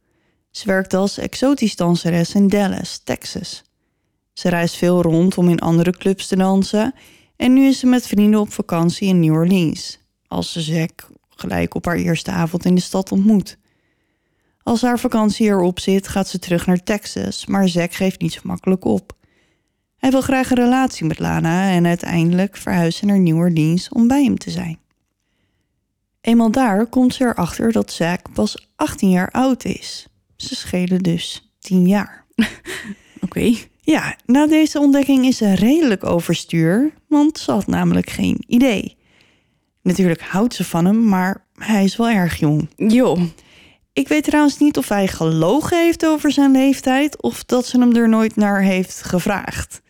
Ze 0.50 0.66
werkt 0.66 0.94
als 0.94 1.18
exotisch 1.18 1.76
danseres 1.76 2.34
in 2.34 2.48
Dallas, 2.48 3.00
Texas. 3.04 3.64
Ze 4.32 4.48
reist 4.48 4.76
veel 4.76 5.02
rond 5.02 5.38
om 5.38 5.48
in 5.48 5.58
andere 5.58 5.90
clubs 5.90 6.26
te 6.26 6.36
dansen 6.36 6.94
en 7.38 7.52
nu 7.52 7.66
is 7.66 7.78
ze 7.78 7.86
met 7.86 8.06
vrienden 8.06 8.40
op 8.40 8.52
vakantie 8.52 9.08
in 9.08 9.20
New 9.20 9.32
Orleans, 9.32 9.98
als 10.26 10.52
ze 10.52 10.60
Zack 10.60 11.10
gelijk 11.28 11.74
op 11.74 11.84
haar 11.84 11.96
eerste 11.96 12.30
avond 12.30 12.64
in 12.64 12.74
de 12.74 12.80
stad 12.80 13.12
ontmoet. 13.12 13.58
Als 14.62 14.82
haar 14.82 14.98
vakantie 14.98 15.46
erop 15.46 15.80
zit, 15.80 16.08
gaat 16.08 16.28
ze 16.28 16.38
terug 16.38 16.66
naar 16.66 16.82
Texas, 16.82 17.46
maar 17.46 17.68
Zack 17.68 17.92
geeft 17.92 18.20
niet 18.20 18.32
zo 18.32 18.40
makkelijk 18.44 18.84
op. 18.84 19.12
Hij 19.96 20.10
wil 20.10 20.20
graag 20.20 20.50
een 20.50 20.56
relatie 20.56 21.06
met 21.06 21.18
Lana 21.18 21.70
en 21.70 21.86
uiteindelijk 21.86 22.56
verhuist 22.56 22.98
ze 22.98 23.06
naar 23.06 23.20
New 23.20 23.36
Orleans 23.36 23.88
om 23.88 24.08
bij 24.08 24.24
hem 24.24 24.38
te 24.38 24.50
zijn. 24.50 24.78
Eenmaal 26.20 26.50
daar 26.50 26.86
komt 26.86 27.14
ze 27.14 27.24
erachter 27.24 27.72
dat 27.72 27.92
Zack 27.92 28.32
pas 28.32 28.68
18 28.76 29.10
jaar 29.10 29.30
oud 29.30 29.64
is. 29.64 30.06
Ze 30.36 30.54
schelen 30.56 31.02
dus 31.02 31.52
10 31.58 31.86
jaar. 31.86 32.26
Oké. 33.24 33.54
Ja, 33.90 34.16
na 34.26 34.46
deze 34.46 34.78
ontdekking 34.78 35.26
is 35.26 35.36
ze 35.36 35.54
redelijk 35.54 36.04
overstuur, 36.04 36.92
want 37.06 37.38
ze 37.38 37.50
had 37.50 37.66
namelijk 37.66 38.10
geen 38.10 38.44
idee. 38.46 38.96
Natuurlijk 39.82 40.20
houdt 40.20 40.54
ze 40.54 40.64
van 40.64 40.84
hem, 40.84 41.04
maar 41.04 41.44
hij 41.54 41.84
is 41.84 41.96
wel 41.96 42.08
erg 42.08 42.38
jong. 42.38 42.68
Joh. 42.76 43.20
Ik 43.92 44.08
weet 44.08 44.24
trouwens 44.24 44.58
niet 44.58 44.76
of 44.76 44.88
hij 44.88 45.08
gelogen 45.08 45.78
heeft 45.84 46.06
over 46.06 46.32
zijn 46.32 46.50
leeftijd 46.52 47.22
of 47.22 47.44
dat 47.44 47.66
ze 47.66 47.78
hem 47.78 47.94
er 47.94 48.08
nooit 48.08 48.36
naar 48.36 48.62
heeft 48.62 49.02
gevraagd. 49.02 49.82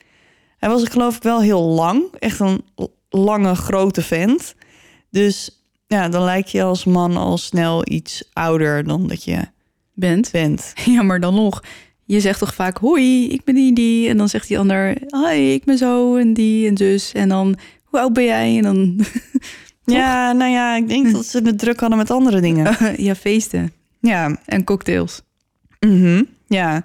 Hij 0.59 0.69
was 0.69 0.85
geloof 0.85 1.17
ik 1.17 1.23
wel 1.23 1.41
heel 1.41 1.63
lang, 1.63 2.03
echt 2.19 2.41
een 2.41 2.65
lange 3.09 3.55
grote 3.55 4.03
vent. 4.03 4.55
Dus 5.11 5.63
ja, 5.87 6.09
dan 6.09 6.23
lijk 6.23 6.47
je 6.47 6.63
als 6.63 6.85
man 6.85 7.17
al 7.17 7.39
snel 7.39 7.91
iets 7.91 8.29
ouder 8.33 8.85
dan 8.85 9.07
dat 9.07 9.25
je 9.25 9.49
Bent. 9.99 10.31
bent. 10.31 10.73
Ja, 10.85 11.03
maar 11.03 11.21
dan 11.21 11.35
nog. 11.35 11.63
Je 12.09 12.21
zegt 12.21 12.39
toch 12.39 12.55
vaak, 12.55 12.79
hoi, 12.79 13.29
ik 13.29 13.45
ben 13.45 13.55
die, 13.55 13.73
die. 13.73 14.09
En 14.09 14.17
dan 14.17 14.29
zegt 14.29 14.49
die 14.49 14.59
ander, 14.59 14.97
hi, 15.07 15.53
ik 15.53 15.65
ben 15.65 15.79
zo 15.79 16.17
en 16.17 16.33
die 16.33 16.69
en 16.69 16.77
zus. 16.77 17.13
En 17.13 17.29
dan, 17.29 17.59
hoe 17.85 18.01
oud 18.01 18.13
ben 18.13 18.25
jij? 18.25 18.57
En 18.57 18.63
dan, 18.63 19.01
Ja, 19.95 20.33
nou 20.33 20.51
ja, 20.51 20.77
ik 20.77 20.89
denk 20.89 21.13
dat 21.13 21.27
ze 21.27 21.41
het 21.45 21.59
druk 21.59 21.81
hadden 21.81 21.99
met 21.99 22.11
andere 22.11 22.41
dingen. 22.41 22.77
ja, 23.07 23.15
feesten 23.15 23.73
Ja, 24.01 24.39
en 24.45 24.65
cocktails. 24.65 25.23
Mhm, 25.81 26.23
ja. 26.47 26.85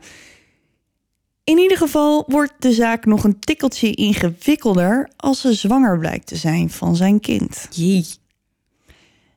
In 1.44 1.58
ieder 1.58 1.78
geval 1.78 2.24
wordt 2.28 2.54
de 2.60 2.74
zaak 2.74 3.06
nog 3.06 3.24
een 3.24 3.40
tikkeltje 3.40 3.92
ingewikkelder 3.92 5.10
als 5.16 5.42
ze 5.42 5.54
zwanger 5.54 6.00
blijkt 6.00 6.28
te 6.28 6.36
zijn 6.36 6.70
van 6.70 6.96
zijn 6.96 7.20
kind. 7.20 7.68
Jee. 7.72 8.06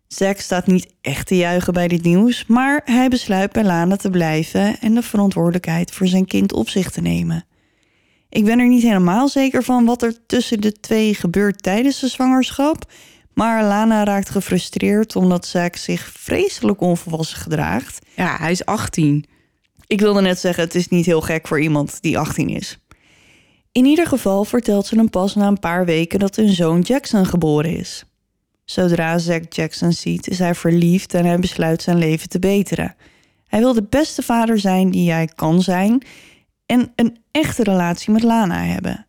Zack 0.09 0.39
staat 0.39 0.67
niet 0.67 0.95
echt 1.01 1.27
te 1.27 1.37
juichen 1.37 1.73
bij 1.73 1.89
dit 1.89 2.03
nieuws, 2.03 2.47
maar 2.47 2.83
hij 2.85 3.09
besluit 3.09 3.53
bij 3.53 3.65
Lana 3.65 3.97
te 3.97 4.11
blijven 4.11 4.81
en 4.81 4.95
de 4.95 5.03
verantwoordelijkheid 5.03 5.91
voor 5.91 6.07
zijn 6.07 6.27
kind 6.27 6.53
op 6.53 6.69
zich 6.69 6.91
te 6.91 7.01
nemen. 7.01 7.45
Ik 8.29 8.45
ben 8.45 8.59
er 8.59 8.69
niet 8.69 8.83
helemaal 8.83 9.29
zeker 9.29 9.63
van 9.63 9.85
wat 9.85 10.03
er 10.03 10.27
tussen 10.27 10.61
de 10.61 10.73
twee 10.73 11.15
gebeurt 11.15 11.63
tijdens 11.63 12.01
de 12.01 12.09
zwangerschap, 12.09 12.93
maar 13.35 13.65
Lana 13.65 14.05
raakt 14.05 14.31
gefrustreerd 14.31 15.17
omdat 15.17 15.47
Zack 15.47 15.77
zich 15.77 16.11
vreselijk 16.13 16.81
onvolwassen 16.81 17.39
gedraagt 17.39 17.99
Ja, 18.15 18.37
hij 18.39 18.51
is 18.51 18.65
18. 18.65 19.25
Ik 19.87 20.01
wilde 20.01 20.21
net 20.21 20.39
zeggen, 20.39 20.65
het 20.65 20.75
is 20.75 20.89
niet 20.89 21.07
heel 21.07 21.21
gek 21.21 21.47
voor 21.47 21.61
iemand 21.61 22.03
die 22.03 22.19
18 22.19 22.49
is. 22.49 22.79
In 23.73 23.85
ieder 23.85 24.07
geval 24.07 24.45
vertelt 24.45 24.87
ze 24.87 24.97
hem 24.97 25.11
pas 25.11 25.35
na 25.35 25.47
een 25.47 25.61
paar 25.61 25.85
weken 25.85 26.19
dat 26.19 26.37
hun 26.37 26.53
zoon 26.53 26.81
Jackson 26.81 27.27
geboren 27.27 27.77
is. 27.77 28.05
Zodra 28.67 29.19
Zack 29.19 29.53
Jackson 29.53 29.93
ziet, 29.93 30.29
is 30.29 30.39
hij 30.39 30.55
verliefd 30.55 31.15
en 31.15 31.25
hij 31.25 31.39
besluit 31.39 31.83
zijn 31.83 31.99
leven 31.99 32.29
te 32.29 32.39
beteren. 32.39 32.95
Hij 33.47 33.61
wil 33.61 33.73
de 33.73 33.87
beste 33.91 34.23
vader 34.23 34.59
zijn 34.59 34.91
die 34.91 35.11
hij 35.11 35.29
kan 35.35 35.63
zijn 35.63 36.03
en 36.67 36.93
een 36.97 37.17
echte 37.31 37.63
relatie 37.63 38.13
met 38.13 38.23
Lana 38.23 38.63
hebben. 38.63 39.07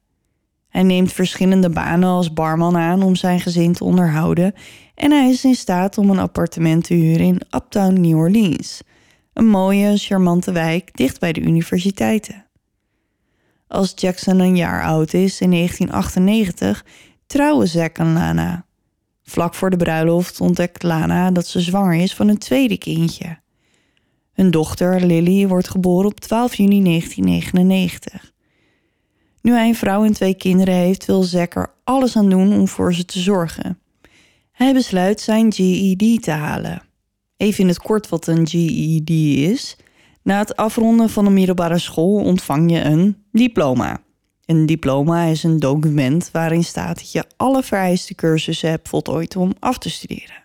Hij 0.70 0.84
neemt 0.84 1.14
verschillende 1.14 1.70
banen 1.70 2.10
als 2.10 2.34
barman 2.34 2.78
aan 2.78 3.04
om 3.04 3.16
zijn 3.16 3.40
gezin 3.40 3.74
te 3.74 3.84
onderhouden 3.84 4.54
en 4.96 5.12
hij 5.12 5.30
is 5.30 5.44
in 5.44 5.56
staat 5.56 5.98
om 5.98 6.10
een 6.10 6.20
appartement 6.20 6.84
te 6.84 6.94
huren 6.94 7.26
in 7.26 7.42
Uptown 7.56 8.02
New 8.02 8.18
Orleans, 8.18 8.82
een 9.34 9.48
mooie, 9.48 9.98
charmante 9.98 10.52
wijk 10.52 10.98
dicht 10.98 11.20
bij 11.20 11.34
de 11.34 11.42
universiteiten. 11.42 12.46
Als 13.68 13.94
Jackson 13.96 14.40
een 14.40 14.56
jaar 14.56 14.84
oud 14.84 15.14
is 15.14 15.42
in 15.42 15.52
1998, 15.52 16.86
trouwen 17.26 17.68
Zack 17.68 17.98
en 17.98 18.14
Lana. 18.14 18.67
Vlak 19.30 19.56
voor 19.56 19.70
de 19.70 19.78
bruiloft 19.78 20.42
ontdekt 20.42 20.84
Lana 20.84 21.32
dat 21.32 21.48
ze 21.48 21.60
zwanger 21.60 22.02
is 22.02 22.16
van 22.16 22.28
een 22.28 22.38
tweede 22.38 22.78
kindje. 22.78 23.38
Hun 24.34 24.52
dochter 24.52 25.06
Lily 25.06 25.48
wordt 25.48 25.70
geboren 25.70 26.10
op 26.10 26.20
12 26.20 26.56
juni 26.56 26.84
1999. 26.84 28.32
Nu 29.42 29.52
hij 29.52 29.68
een 29.68 29.76
vrouw 29.76 30.04
en 30.04 30.14
twee 30.14 30.36
kinderen 30.36 30.74
heeft, 30.74 31.06
wil 31.06 31.24
Zack 31.24 31.56
er 31.56 31.74
alles 31.84 32.18
aan 32.18 32.30
doen 32.30 32.54
om 32.54 32.68
voor 32.68 32.94
ze 32.94 33.06
te 33.06 33.20
zorgen. 33.20 33.80
Hij 34.52 34.74
besluit 34.74 35.22
zijn 35.22 35.54
GED 35.54 36.24
te 36.24 36.32
halen. 36.32 36.82
Even 37.38 37.60
in 37.60 37.68
het 37.68 37.80
kort 37.80 38.10
wat 38.10 38.28
een 38.28 38.48
GED 38.48 39.10
is. 39.50 39.78
Na 40.24 40.38
het 40.38 40.56
afronden 40.56 41.10
van 41.10 41.26
de 41.26 41.32
middelbare 41.32 41.80
school 41.80 42.24
ontvang 42.24 42.72
je 42.72 42.82
een 42.82 43.24
diploma. 43.32 44.02
Een 44.48 44.66
diploma 44.66 45.24
is 45.24 45.44
een 45.44 45.60
document 45.60 46.30
waarin 46.32 46.64
staat 46.64 46.98
dat 46.98 47.12
je 47.12 47.24
alle 47.38 47.64
vereiste 47.64 48.16
cursussen 48.16 48.70
hebt 48.70 48.90
voltooid 48.90 49.36
om 49.36 49.54
af 49.60 49.78
te 49.78 49.90
studeren. 49.90 50.44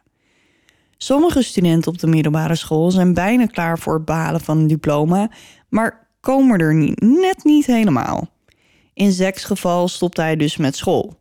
Sommige 0.97 1.43
studenten 1.43 1.93
op 1.93 1.99
de 1.99 2.07
middelbare 2.07 2.55
school 2.55 2.91
zijn 2.91 3.15
bijna 3.15 3.47
klaar 3.47 3.79
voor 3.79 3.95
het 3.95 4.05
behalen 4.05 4.41
van 4.41 4.59
een 4.59 4.67
diploma, 4.67 5.31
maar 5.69 6.09
komen 6.21 6.59
er 6.59 6.75
niet, 6.75 7.01
net 7.01 7.45
niet 7.45 7.67
helemaal. 7.67 8.29
In 8.95 9.13
Zack's 9.13 9.45
geval 9.45 9.89
stopt 9.89 10.17
hij 10.17 10.37
dus 10.37 10.57
met 10.57 10.77
school. 10.77 11.21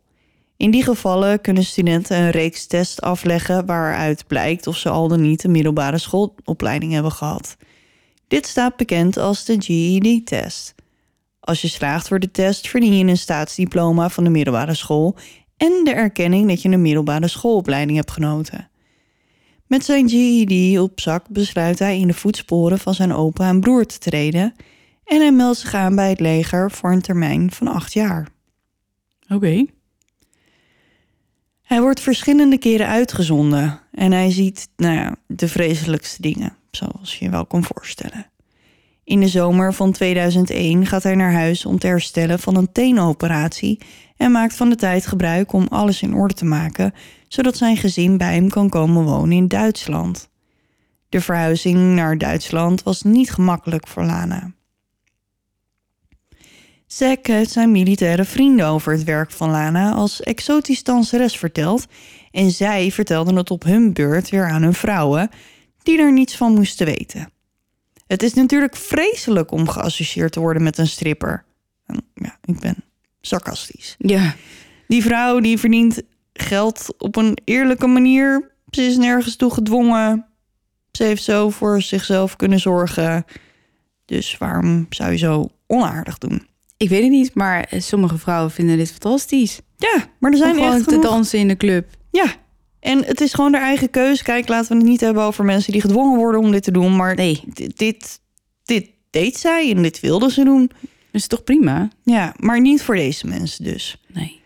In 0.56 0.70
die 0.70 0.82
gevallen 0.82 1.40
kunnen 1.40 1.64
studenten 1.64 2.16
een 2.16 2.30
reeks 2.30 2.66
tests 2.66 3.00
afleggen 3.00 3.66
waaruit 3.66 4.26
blijkt 4.26 4.66
of 4.66 4.76
ze 4.76 4.88
al 4.88 5.08
dan 5.08 5.20
niet 5.20 5.44
een 5.44 5.50
middelbare 5.50 5.98
schoolopleiding 5.98 6.92
hebben 6.92 7.12
gehad. 7.12 7.56
Dit 8.28 8.46
staat 8.46 8.76
bekend 8.76 9.16
als 9.16 9.44
de 9.44 9.56
GED-test. 9.58 10.74
Als 11.44 11.60
je 11.60 11.68
slaagt 11.68 12.08
voor 12.08 12.18
de 12.18 12.30
test 12.30 12.68
verdien 12.68 12.96
je 12.96 13.04
een 13.04 13.16
staatsdiploma 13.16 14.08
van 14.08 14.24
de 14.24 14.30
middelbare 14.30 14.74
school 14.74 15.16
en 15.56 15.80
de 15.84 15.92
erkenning 15.92 16.48
dat 16.48 16.62
je 16.62 16.68
een 16.68 16.82
middelbare 16.82 17.28
schoolopleiding 17.28 17.98
hebt 17.98 18.10
genoten. 18.10 18.70
Met 19.66 19.84
zijn 19.84 20.08
GED 20.08 20.78
op 20.78 21.00
zak 21.00 21.28
besluit 21.28 21.78
hij 21.78 21.98
in 21.98 22.06
de 22.06 22.14
voetsporen 22.14 22.78
van 22.78 22.94
zijn 22.94 23.12
opa 23.12 23.48
en 23.48 23.60
broer 23.60 23.86
te 23.86 23.98
treden 23.98 24.54
en 25.04 25.20
hij 25.20 25.32
meldt 25.32 25.58
zich 25.58 25.74
aan 25.74 25.94
bij 25.94 26.08
het 26.08 26.20
leger 26.20 26.70
voor 26.70 26.92
een 26.92 27.02
termijn 27.02 27.50
van 27.50 27.68
acht 27.68 27.92
jaar. 27.92 28.28
Oké. 29.28 29.64
Hij 31.62 31.80
wordt 31.80 32.00
verschillende 32.00 32.58
keren 32.58 32.86
uitgezonden 32.86 33.80
en 33.92 34.12
hij 34.12 34.30
ziet 34.30 34.68
nou 34.76 34.94
ja, 34.94 35.16
de 35.26 35.48
vreselijkste 35.48 36.22
dingen, 36.22 36.56
zoals 36.70 37.18
je 37.18 37.24
je 37.24 37.30
wel 37.30 37.46
kan 37.46 37.64
voorstellen. 37.64 38.31
In 39.12 39.20
de 39.20 39.28
zomer 39.28 39.74
van 39.74 39.92
2001 39.92 40.86
gaat 40.86 41.02
hij 41.02 41.14
naar 41.14 41.32
huis 41.32 41.66
om 41.66 41.78
te 41.78 41.86
herstellen 41.86 42.38
van 42.38 42.56
een 42.56 42.72
teenoperatie 42.72 43.80
en 44.16 44.30
maakt 44.30 44.56
van 44.56 44.68
de 44.68 44.76
tijd 44.76 45.06
gebruik 45.06 45.52
om 45.52 45.66
alles 45.70 46.02
in 46.02 46.14
orde 46.14 46.34
te 46.34 46.44
maken, 46.44 46.94
zodat 47.28 47.56
zijn 47.56 47.76
gezin 47.76 48.16
bij 48.16 48.34
hem 48.34 48.48
kan 48.48 48.68
komen 48.68 49.04
wonen 49.04 49.36
in 49.36 49.48
Duitsland. 49.48 50.28
De 51.08 51.20
verhuizing 51.20 51.94
naar 51.94 52.18
Duitsland 52.18 52.82
was 52.82 53.02
niet 53.02 53.30
gemakkelijk 53.30 53.86
voor 53.86 54.04
Lana. 54.04 54.52
Zack 56.86 57.26
heeft 57.26 57.50
zijn 57.50 57.70
militaire 57.70 58.24
vrienden 58.24 58.66
over 58.66 58.92
het 58.92 59.04
werk 59.04 59.30
van 59.30 59.50
Lana 59.50 59.92
als 59.92 60.20
exotisch 60.20 60.82
danseres 60.82 61.36
verteld 61.36 61.86
en 62.30 62.50
zij 62.50 62.90
vertelden 62.90 63.36
het 63.36 63.50
op 63.50 63.62
hun 63.62 63.92
beurt 63.92 64.30
weer 64.30 64.48
aan 64.48 64.62
hun 64.62 64.74
vrouwen, 64.74 65.30
die 65.82 65.98
er 65.98 66.12
niets 66.12 66.36
van 66.36 66.54
moesten 66.54 66.86
weten. 66.86 67.31
Het 68.12 68.22
is 68.22 68.34
natuurlijk 68.34 68.76
vreselijk 68.76 69.50
om 69.50 69.68
geassocieerd 69.68 70.32
te 70.32 70.40
worden 70.40 70.62
met 70.62 70.78
een 70.78 70.86
stripper. 70.86 71.44
En 71.86 72.04
ja, 72.14 72.38
ik 72.44 72.58
ben 72.60 72.76
sarcastisch. 73.20 73.94
Ja. 73.98 74.34
Die 74.88 75.02
vrouw 75.02 75.40
die 75.40 75.58
verdient 75.58 76.02
geld 76.32 76.94
op 76.98 77.16
een 77.16 77.38
eerlijke 77.44 77.86
manier. 77.86 78.50
Ze 78.70 78.82
is 78.82 78.96
nergens 78.96 79.36
toe 79.36 79.50
gedwongen. 79.50 80.26
Ze 80.90 81.04
heeft 81.04 81.22
zo 81.22 81.50
voor 81.50 81.82
zichzelf 81.82 82.36
kunnen 82.36 82.60
zorgen. 82.60 83.24
Dus 84.04 84.38
waarom 84.38 84.86
zou 84.90 85.10
je 85.10 85.18
zo 85.18 85.50
onaardig 85.66 86.18
doen? 86.18 86.46
Ik 86.76 86.88
weet 86.88 87.02
het 87.02 87.10
niet, 87.10 87.34
maar 87.34 87.68
sommige 87.76 88.18
vrouwen 88.18 88.50
vinden 88.50 88.76
dit 88.76 88.90
fantastisch. 88.90 89.60
Ja, 89.76 90.06
maar 90.18 90.30
er 90.30 90.36
zijn 90.36 90.50
Om 90.50 90.56
gewoon 90.56 90.74
echt 90.74 90.84
te 90.84 90.90
genoeg... 90.90 91.04
dansen 91.04 91.38
in 91.38 91.48
de 91.48 91.56
club. 91.56 91.88
Ja, 92.10 92.34
en 92.82 93.04
het 93.04 93.20
is 93.20 93.34
gewoon 93.34 93.52
haar 93.52 93.62
eigen 93.62 93.90
keuze. 93.90 94.22
Kijk, 94.22 94.48
laten 94.48 94.68
we 94.68 94.78
het 94.78 94.88
niet 94.88 95.00
hebben 95.00 95.22
over 95.22 95.44
mensen 95.44 95.72
die 95.72 95.80
gedwongen 95.80 96.18
worden 96.18 96.40
om 96.40 96.50
dit 96.50 96.62
te 96.62 96.70
doen. 96.70 96.96
Maar 96.96 97.14
Nee, 97.14 97.42
dit, 97.46 97.78
dit, 97.78 98.20
dit 98.64 98.88
deed 99.10 99.36
zij 99.36 99.70
en 99.70 99.82
dit 99.82 100.00
wilde 100.00 100.30
ze 100.30 100.44
doen. 100.44 100.70
is 101.12 101.26
toch 101.26 101.44
prima? 101.44 101.88
Ja, 102.02 102.34
maar 102.38 102.60
niet 102.60 102.82
voor 102.82 102.94
deze 102.94 103.26
mensen 103.26 103.64
dus. 103.64 104.02
Nee. 104.06 104.40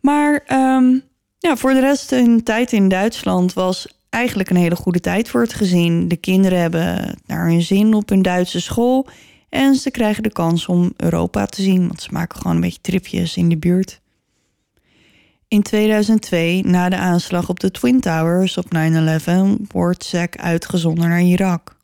Maar 0.00 0.42
ehm, 0.46 0.98
ja, 1.38 1.56
voor 1.56 1.72
de 1.72 1.80
rest, 1.80 2.10
hun 2.10 2.42
tijd 2.42 2.72
in 2.72 2.88
Duitsland 2.88 3.52
was 3.52 3.86
eigenlijk 4.08 4.50
een 4.50 4.56
hele 4.56 4.76
goede 4.76 5.00
tijd 5.00 5.28
voor 5.28 5.40
het 5.40 5.54
gezin. 5.54 6.08
De 6.08 6.16
kinderen 6.16 6.60
hebben 6.60 7.18
naar 7.26 7.48
hun 7.48 7.62
zin 7.62 7.94
op 7.94 8.08
hun 8.08 8.22
Duitse 8.22 8.60
school. 8.60 9.06
En 9.48 9.74
ze 9.74 9.90
krijgen 9.90 10.22
de 10.22 10.32
kans 10.32 10.66
om 10.66 10.92
Europa 10.96 11.46
te 11.46 11.62
zien, 11.62 11.86
want 11.86 12.02
ze 12.02 12.08
maken 12.12 12.38
gewoon 12.38 12.54
een 12.54 12.62
beetje 12.62 12.80
tripjes 12.80 13.36
in 13.36 13.48
de 13.48 13.56
buurt. 13.56 13.99
In 15.50 15.62
2002, 15.62 16.62
na 16.62 16.88
de 16.88 16.96
aanslag 16.96 17.48
op 17.48 17.60
de 17.60 17.70
Twin 17.70 18.00
Towers 18.00 18.56
op 18.56 18.66
9-11, 18.76 19.66
wordt 19.68 20.04
Zack 20.04 20.36
uitgezonden 20.36 21.08
naar 21.08 21.22
Irak. 21.22 21.76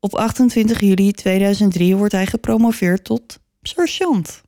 Op 0.00 0.14
28 0.14 0.80
juli 0.80 1.12
2003 1.12 1.96
wordt 1.96 2.12
hij 2.12 2.26
gepromoveerd 2.26 3.04
tot 3.04 3.38
sergeant. 3.62 4.42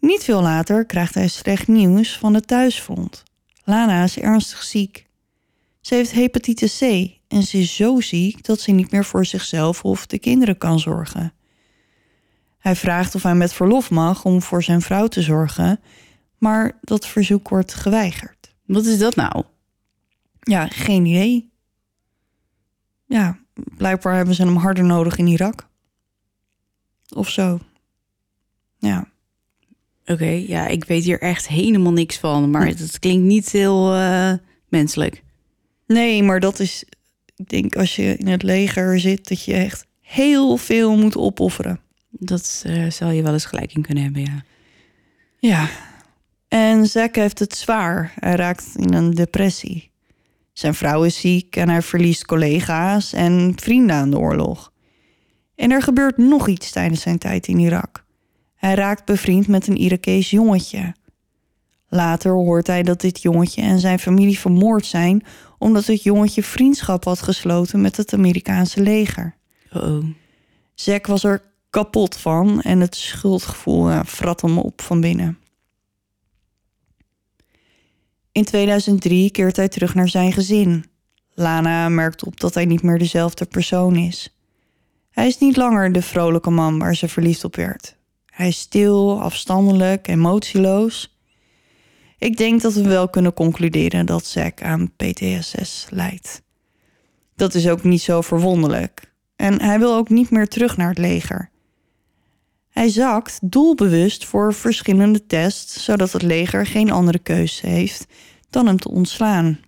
Niet 0.00 0.24
veel 0.24 0.42
later 0.42 0.86
krijgt 0.86 1.14
hij 1.14 1.28
slecht 1.28 1.68
nieuws 1.68 2.18
van 2.18 2.34
het 2.34 2.46
thuisfront. 2.46 3.22
Lana 3.64 4.02
is 4.02 4.18
ernstig 4.18 4.62
ziek. 4.62 5.06
Ze 5.80 5.94
heeft 5.94 6.12
hepatitis 6.12 6.78
C 6.78 6.82
en 7.28 7.42
ze 7.42 7.58
is 7.58 7.76
zo 7.76 8.00
ziek 8.00 8.44
dat 8.44 8.60
ze 8.60 8.70
niet 8.70 8.90
meer 8.90 9.04
voor 9.04 9.26
zichzelf 9.26 9.84
of 9.84 10.06
de 10.06 10.18
kinderen 10.18 10.58
kan 10.58 10.78
zorgen. 10.78 11.32
Hij 12.58 12.76
vraagt 12.76 13.14
of 13.14 13.22
hij 13.22 13.34
met 13.34 13.52
verlof 13.52 13.90
mag 13.90 14.24
om 14.24 14.42
voor 14.42 14.62
zijn 14.62 14.82
vrouw 14.82 15.06
te 15.06 15.22
zorgen, 15.22 15.80
maar 16.38 16.78
dat 16.80 17.06
verzoek 17.06 17.48
wordt 17.48 17.74
geweigerd. 17.74 18.54
Wat 18.64 18.84
is 18.84 18.98
dat 18.98 19.14
nou? 19.14 19.44
Ja, 20.40 20.66
geen 20.66 21.04
idee. 21.06 21.50
Ja, 23.06 23.38
blijkbaar 23.76 24.16
hebben 24.16 24.34
ze 24.34 24.42
hem 24.42 24.56
harder 24.56 24.84
nodig 24.84 25.18
in 25.18 25.26
Irak. 25.26 25.68
Of 27.14 27.30
zo. 27.30 27.58
Ja. 28.78 29.08
Oké, 30.06 30.28
ja, 30.28 30.66
ik 30.66 30.84
weet 30.84 31.04
hier 31.04 31.20
echt 31.20 31.48
helemaal 31.48 31.92
niks 31.92 32.18
van, 32.18 32.50
maar 32.50 32.66
het 32.66 32.98
klinkt 32.98 33.26
niet 33.26 33.52
heel 33.52 33.94
eh, 33.94 34.32
menselijk. 34.68 35.22
Nee, 35.86 36.22
maar 36.22 36.40
dat 36.40 36.60
is, 36.60 36.84
ik 37.36 37.48
denk 37.48 37.76
als 37.76 37.96
je 37.96 38.16
in 38.16 38.26
het 38.26 38.42
leger 38.42 39.00
zit, 39.00 39.28
dat 39.28 39.44
je 39.44 39.54
echt 39.54 39.86
heel 40.00 40.56
veel 40.56 40.96
moet 40.96 41.16
opofferen. 41.16 41.80
Dat 42.10 42.62
eh, 42.66 42.90
zal 42.90 43.10
je 43.10 43.22
wel 43.22 43.32
eens 43.32 43.44
gelijk 43.44 43.72
in 43.72 43.82
kunnen 43.82 44.04
hebben, 44.04 44.22
ja. 44.22 44.44
Ja. 45.38 45.68
En 46.56 46.86
Zack 46.86 47.14
heeft 47.14 47.38
het 47.38 47.56
zwaar. 47.56 48.12
Hij 48.18 48.34
raakt 48.34 48.66
in 48.76 48.94
een 48.94 49.10
depressie. 49.10 49.90
Zijn 50.52 50.74
vrouw 50.74 51.04
is 51.04 51.20
ziek 51.20 51.56
en 51.56 51.68
hij 51.68 51.82
verliest 51.82 52.24
collega's 52.24 53.12
en 53.12 53.52
vrienden 53.56 53.96
aan 53.96 54.10
de 54.10 54.18
oorlog. 54.18 54.72
En 55.54 55.70
er 55.70 55.82
gebeurt 55.82 56.16
nog 56.16 56.48
iets 56.48 56.70
tijdens 56.70 57.00
zijn 57.00 57.18
tijd 57.18 57.46
in 57.46 57.58
Irak. 57.58 58.04
Hij 58.54 58.74
raakt 58.74 59.04
bevriend 59.04 59.48
met 59.48 59.66
een 59.66 59.76
Irakees 59.76 60.30
jongetje. 60.30 60.94
Later 61.88 62.32
hoort 62.32 62.66
hij 62.66 62.82
dat 62.82 63.00
dit 63.00 63.22
jongetje 63.22 63.62
en 63.62 63.78
zijn 63.78 63.98
familie 63.98 64.38
vermoord 64.38 64.86
zijn 64.86 65.24
omdat 65.58 65.86
het 65.86 66.02
jongetje 66.02 66.42
vriendschap 66.42 67.04
had 67.04 67.22
gesloten 67.22 67.80
met 67.80 67.96
het 67.96 68.12
Amerikaanse 68.12 68.82
leger. 68.82 69.36
Oh, 69.72 70.04
Zack 70.74 71.06
was 71.06 71.24
er 71.24 71.42
kapot 71.70 72.16
van 72.16 72.60
en 72.62 72.80
het 72.80 72.96
schuldgevoel 72.96 73.90
ja, 73.90 74.04
vrat 74.04 74.40
hem 74.40 74.58
op 74.58 74.82
van 74.82 75.00
binnen. 75.00 75.38
In 78.36 78.44
2003 78.44 79.30
keert 79.30 79.56
hij 79.56 79.68
terug 79.68 79.94
naar 79.94 80.08
zijn 80.08 80.32
gezin. 80.32 80.84
Lana 81.34 81.88
merkt 81.88 82.24
op 82.24 82.40
dat 82.40 82.54
hij 82.54 82.64
niet 82.64 82.82
meer 82.82 82.98
dezelfde 82.98 83.44
persoon 83.44 83.96
is. 83.96 84.36
Hij 85.10 85.26
is 85.26 85.38
niet 85.38 85.56
langer 85.56 85.92
de 85.92 86.02
vrolijke 86.02 86.50
man 86.50 86.78
waar 86.78 86.96
ze 86.96 87.08
verliefd 87.08 87.44
op 87.44 87.56
werd. 87.56 87.96
Hij 88.26 88.48
is 88.48 88.58
stil, 88.58 89.20
afstandelijk, 89.20 90.08
emotieloos. 90.08 91.18
Ik 92.18 92.36
denk 92.36 92.60
dat 92.60 92.74
we 92.74 92.88
wel 92.88 93.08
kunnen 93.08 93.34
concluderen 93.34 94.06
dat 94.06 94.26
Zack 94.26 94.62
aan 94.62 94.92
PTSS 94.96 95.86
lijdt. 95.90 96.42
Dat 97.36 97.54
is 97.54 97.68
ook 97.68 97.82
niet 97.82 98.02
zo 98.02 98.20
verwonderlijk. 98.20 99.12
En 99.36 99.62
hij 99.62 99.78
wil 99.78 99.94
ook 99.94 100.08
niet 100.08 100.30
meer 100.30 100.48
terug 100.48 100.76
naar 100.76 100.88
het 100.88 100.98
leger. 100.98 101.50
Hij 102.76 102.88
zakt 102.88 103.38
doelbewust 103.42 104.24
voor 104.24 104.54
verschillende 104.54 105.26
tests, 105.26 105.84
zodat 105.84 106.12
het 106.12 106.22
leger 106.22 106.66
geen 106.66 106.90
andere 106.90 107.18
keuze 107.18 107.66
heeft 107.66 108.06
dan 108.50 108.66
hem 108.66 108.78
te 108.78 108.90
ontslaan. 108.90 109.58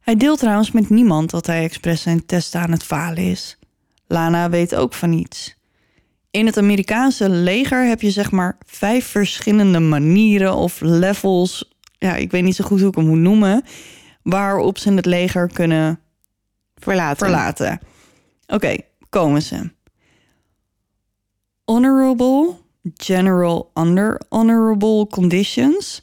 Hij 0.00 0.16
deelt 0.16 0.38
trouwens 0.38 0.70
met 0.70 0.90
niemand 0.90 1.30
dat 1.30 1.46
hij 1.46 1.62
expres 1.62 2.02
zijn 2.02 2.26
test 2.26 2.54
aan 2.54 2.70
het 2.70 2.82
falen 2.82 3.30
is. 3.30 3.58
Lana 4.06 4.50
weet 4.50 4.74
ook 4.74 4.94
van 4.94 5.10
niets. 5.10 5.56
In 6.30 6.46
het 6.46 6.56
Amerikaanse 6.56 7.28
leger 7.28 7.86
heb 7.86 8.00
je 8.00 8.10
zeg 8.10 8.30
maar 8.30 8.58
vijf 8.66 9.06
verschillende 9.06 9.80
manieren 9.80 10.54
of 10.54 10.80
levels. 10.80 11.72
Ja, 11.98 12.14
ik 12.16 12.30
weet 12.30 12.42
niet 12.42 12.56
zo 12.56 12.64
goed 12.64 12.80
hoe 12.80 12.88
ik 12.88 12.94
hem 12.94 13.06
moet 13.06 13.18
noemen. 13.18 13.64
Waarop 14.22 14.78
ze 14.78 14.92
het 14.92 15.06
leger 15.06 15.52
kunnen 15.52 16.00
Verlaten. 16.74 17.26
verlaten. 17.26 17.80
Oké, 18.46 18.76
komen 19.08 19.42
ze. 19.42 19.78
Honorable, 21.74 22.56
general 22.96 23.70
under 23.74 24.20
honorable 24.28 25.06
conditions, 25.06 26.02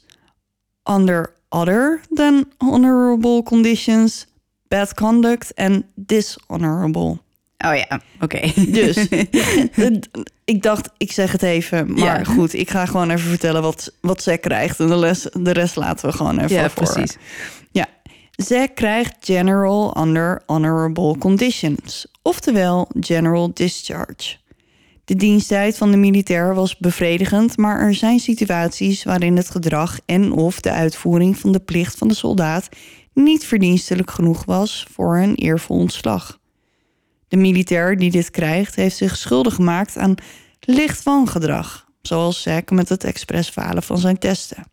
under 0.90 1.32
other 1.48 2.00
than 2.14 2.44
honorable 2.58 3.42
conditions, 3.42 4.26
bad 4.68 4.94
conduct 4.94 5.54
en 5.54 5.84
dishonorable. 5.94 7.18
Oh 7.64 7.74
ja, 7.76 8.00
oké. 8.20 8.40
Dus 8.80 9.06
ik 10.44 10.62
dacht, 10.62 10.90
ik 10.96 11.12
zeg 11.12 11.32
het 11.32 11.42
even. 11.42 11.92
Maar 11.92 12.18
Ja. 12.18 12.24
goed, 12.24 12.54
ik 12.54 12.70
ga 12.70 12.86
gewoon 12.86 13.10
even 13.10 13.28
vertellen 13.28 13.62
wat, 13.62 13.92
wat 14.00 14.22
zij 14.22 14.38
krijgt. 14.38 14.80
En 14.80 14.86
de, 14.86 14.96
les, 14.96 15.22
de 15.32 15.52
rest 15.52 15.76
laten 15.76 16.08
we 16.08 16.16
gewoon 16.16 16.38
even 16.38 16.56
Ja, 16.56 16.70
voor. 16.70 16.84
precies. 16.92 17.16
Ja, 17.70 17.86
zij 18.30 18.68
krijgt 18.68 19.14
general 19.20 19.96
under 20.00 20.42
honorable 20.46 21.18
conditions. 21.18 22.06
Oftewel 22.22 22.88
general 23.00 23.50
discharge. 23.54 24.36
De 25.08 25.16
diensttijd 25.16 25.76
van 25.76 25.90
de 25.90 25.96
militair 25.96 26.54
was 26.54 26.76
bevredigend, 26.76 27.56
maar 27.56 27.80
er 27.80 27.94
zijn 27.94 28.18
situaties 28.18 29.04
waarin 29.04 29.36
het 29.36 29.50
gedrag 29.50 29.98
en 30.06 30.32
of 30.32 30.60
de 30.60 30.70
uitvoering 30.70 31.38
van 31.38 31.52
de 31.52 31.58
plicht 31.58 31.98
van 31.98 32.08
de 32.08 32.14
soldaat 32.14 32.68
niet 33.12 33.44
verdienstelijk 33.44 34.10
genoeg 34.10 34.44
was 34.44 34.86
voor 34.92 35.18
een 35.18 35.34
eervol 35.34 35.76
ontslag. 35.76 36.38
De 37.28 37.36
militair 37.36 37.96
die 37.96 38.10
dit 38.10 38.30
krijgt, 38.30 38.74
heeft 38.74 38.96
zich 38.96 39.16
schuldig 39.16 39.54
gemaakt 39.54 39.96
aan 39.96 40.14
licht 40.60 41.02
wangedrag, 41.02 41.86
zoals 42.02 42.42
Zack 42.42 42.70
met 42.70 42.88
het 42.88 43.04
expres 43.04 43.48
falen 43.48 43.82
van 43.82 43.98
zijn 43.98 44.18
testen. 44.18 44.64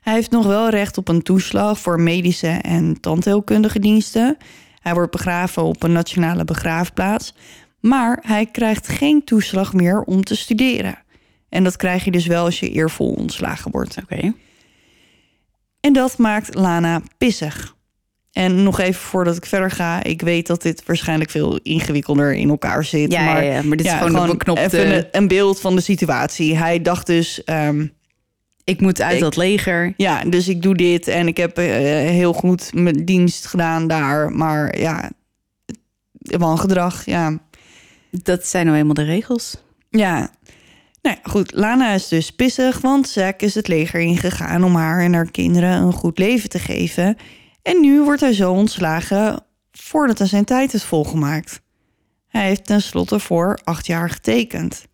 Hij 0.00 0.14
heeft 0.14 0.30
nog 0.30 0.46
wel 0.46 0.68
recht 0.68 0.98
op 0.98 1.08
een 1.08 1.22
toeslag 1.22 1.78
voor 1.78 2.00
medische 2.00 2.48
en 2.48 3.00
tandheelkundige 3.00 3.78
diensten. 3.78 4.36
Hij 4.78 4.94
wordt 4.94 5.12
begraven 5.12 5.62
op 5.62 5.82
een 5.82 5.92
nationale 5.92 6.44
begraafplaats. 6.44 7.34
Maar 7.80 8.18
hij 8.22 8.46
krijgt 8.46 8.88
geen 8.88 9.24
toeslag 9.24 9.72
meer 9.72 10.00
om 10.00 10.24
te 10.24 10.36
studeren. 10.36 10.98
En 11.48 11.64
dat 11.64 11.76
krijg 11.76 12.04
je 12.04 12.10
dus 12.10 12.26
wel 12.26 12.44
als 12.44 12.60
je 12.60 12.70
eervol 12.70 13.12
ontslagen 13.12 13.70
wordt. 13.70 13.96
Oké. 14.02 14.32
En 15.80 15.92
dat 15.92 16.18
maakt 16.18 16.54
Lana 16.54 17.00
pissig. 17.18 17.76
En 18.32 18.62
nog 18.62 18.80
even 18.80 19.00
voordat 19.00 19.36
ik 19.36 19.46
verder 19.46 19.70
ga, 19.70 20.02
ik 20.02 20.22
weet 20.22 20.46
dat 20.46 20.62
dit 20.62 20.82
waarschijnlijk 20.86 21.30
veel 21.30 21.56
ingewikkelder 21.62 22.34
in 22.34 22.48
elkaar 22.48 22.84
zit. 22.84 23.12
Ja, 23.12 23.24
maar 23.24 23.44
ja, 23.44 23.62
maar 23.62 23.76
dit 23.76 23.86
is 23.86 23.92
gewoon 23.92 24.26
de 24.26 24.32
beknopte- 24.32 24.62
Even 24.62 24.96
een, 24.96 25.06
een 25.10 25.28
beeld 25.28 25.60
van 25.60 25.74
de 25.76 25.82
situatie. 25.82 26.56
Hij 26.56 26.82
dacht 26.82 27.06
dus, 27.06 27.44
ehm, 27.44 27.86
Ik 28.64 28.80
moet 28.80 29.00
uit 29.02 29.14
Ik- 29.14 29.20
dat 29.20 29.36
leger. 29.36 29.94
ja, 29.96 30.24
dus 30.24 30.48
ik 30.48 30.62
doe 30.62 30.74
dit 30.74 31.08
en 31.08 31.26
ik 31.26 31.36
heb 31.36 31.58
eh, 31.58 31.64
heel 32.10 32.32
goed 32.32 32.70
mijn 32.74 33.04
dienst 33.04 33.46
gedaan 33.46 33.86
daar. 33.86 34.30
Maar 34.32 34.78
ja, 34.78 35.10
wangedrag, 36.18 37.04
ja. 37.04 37.38
Dat 38.10 38.46
zijn 38.46 38.66
nou 38.66 38.78
eenmaal 38.78 38.94
de 38.94 39.02
regels. 39.02 39.56
Ja, 39.90 40.30
nou 41.02 41.16
goed. 41.22 41.52
Lana 41.54 41.92
is 41.92 42.08
dus 42.08 42.30
pissig, 42.30 42.80
want 42.80 43.08
Zack 43.08 43.40
is 43.40 43.54
het 43.54 43.68
leger 43.68 44.00
ingegaan 44.00 44.64
om 44.64 44.74
haar 44.74 45.00
en 45.00 45.12
haar 45.12 45.30
kinderen 45.30 45.70
een 45.70 45.92
goed 45.92 46.18
leven 46.18 46.48
te 46.48 46.58
geven. 46.58 47.16
En 47.62 47.80
nu 47.80 48.02
wordt 48.02 48.20
hij 48.20 48.32
zo 48.32 48.52
ontslagen 48.52 49.44
voordat 49.72 50.18
hij 50.18 50.26
zijn 50.26 50.44
tijd 50.44 50.74
is 50.74 50.84
volgemaakt. 50.84 51.60
Hij 52.28 52.46
heeft 52.46 52.66
tenslotte 52.66 53.18
voor 53.18 53.58
acht 53.64 53.86
jaar 53.86 54.10
getekend. 54.10 54.86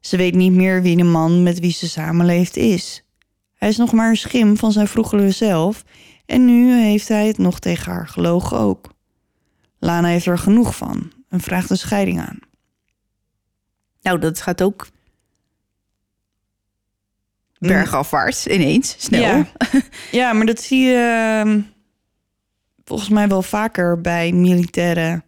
Ze 0.00 0.16
weet 0.16 0.34
niet 0.34 0.52
meer 0.52 0.82
wie 0.82 0.96
de 0.96 1.02
man 1.02 1.42
met 1.42 1.58
wie 1.60 1.72
ze 1.72 1.88
samenleeft 1.88 2.56
is. 2.56 3.04
Hij 3.54 3.68
is 3.68 3.76
nog 3.76 3.92
maar 3.92 4.08
een 4.08 4.16
schim 4.16 4.56
van 4.56 4.72
zijn 4.72 4.88
vroegere 4.88 5.30
zelf 5.30 5.84
en 6.26 6.44
nu 6.44 6.72
heeft 6.72 7.08
hij 7.08 7.26
het 7.26 7.38
nog 7.38 7.58
tegen 7.58 7.92
haar 7.92 8.08
gelogen 8.08 8.58
ook. 8.58 8.92
Lana 9.78 10.08
heeft 10.08 10.26
er 10.26 10.38
genoeg 10.38 10.76
van 10.76 11.12
en 11.34 11.40
vraagt 11.40 11.70
een 11.70 11.78
scheiding 11.78 12.20
aan. 12.20 12.38
Nou, 14.02 14.18
dat 14.18 14.40
gaat 14.40 14.62
ook 14.62 14.86
bergafwaarts 17.58 18.46
ineens, 18.46 18.94
snel. 18.98 19.20
Ja. 19.20 19.46
ja, 20.20 20.32
maar 20.32 20.46
dat 20.46 20.60
zie 20.60 20.80
je 20.80 21.40
ehm, 21.44 21.60
volgens 22.84 23.08
mij 23.08 23.28
wel 23.28 23.42
vaker 23.42 24.00
bij 24.00 24.32
militaire 24.32 25.22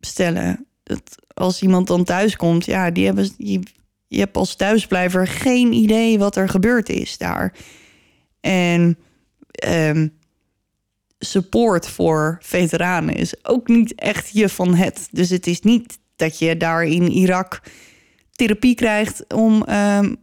stellen. 0.00 0.66
Dat 0.82 1.14
als 1.34 1.62
iemand 1.62 1.86
dan 1.86 2.04
thuis 2.04 2.36
komt, 2.36 2.64
ja, 2.64 2.90
die 2.90 3.06
hebben, 3.06 3.30
je, 3.36 3.60
je 4.08 4.18
hebt 4.18 4.36
als 4.36 4.54
thuisblijver 4.56 5.26
geen 5.26 5.72
idee 5.72 6.18
wat 6.18 6.36
er 6.36 6.48
gebeurd 6.48 6.88
is 6.88 7.18
daar. 7.18 7.54
En 8.40 8.98
ehm, 9.50 10.08
support 11.24 11.88
voor 11.88 12.38
veteranen 12.42 13.14
is 13.14 13.34
ook 13.44 13.68
niet 13.68 13.94
echt 13.94 14.30
je 14.32 14.48
van 14.48 14.74
het. 14.74 15.08
Dus 15.10 15.30
het 15.30 15.46
is 15.46 15.60
niet 15.60 15.98
dat 16.16 16.38
je 16.38 16.56
daar 16.56 16.84
in 16.84 17.10
Irak 17.10 17.62
therapie 18.32 18.74
krijgt 18.74 19.24
om 19.34 19.64
ehm 19.64 20.14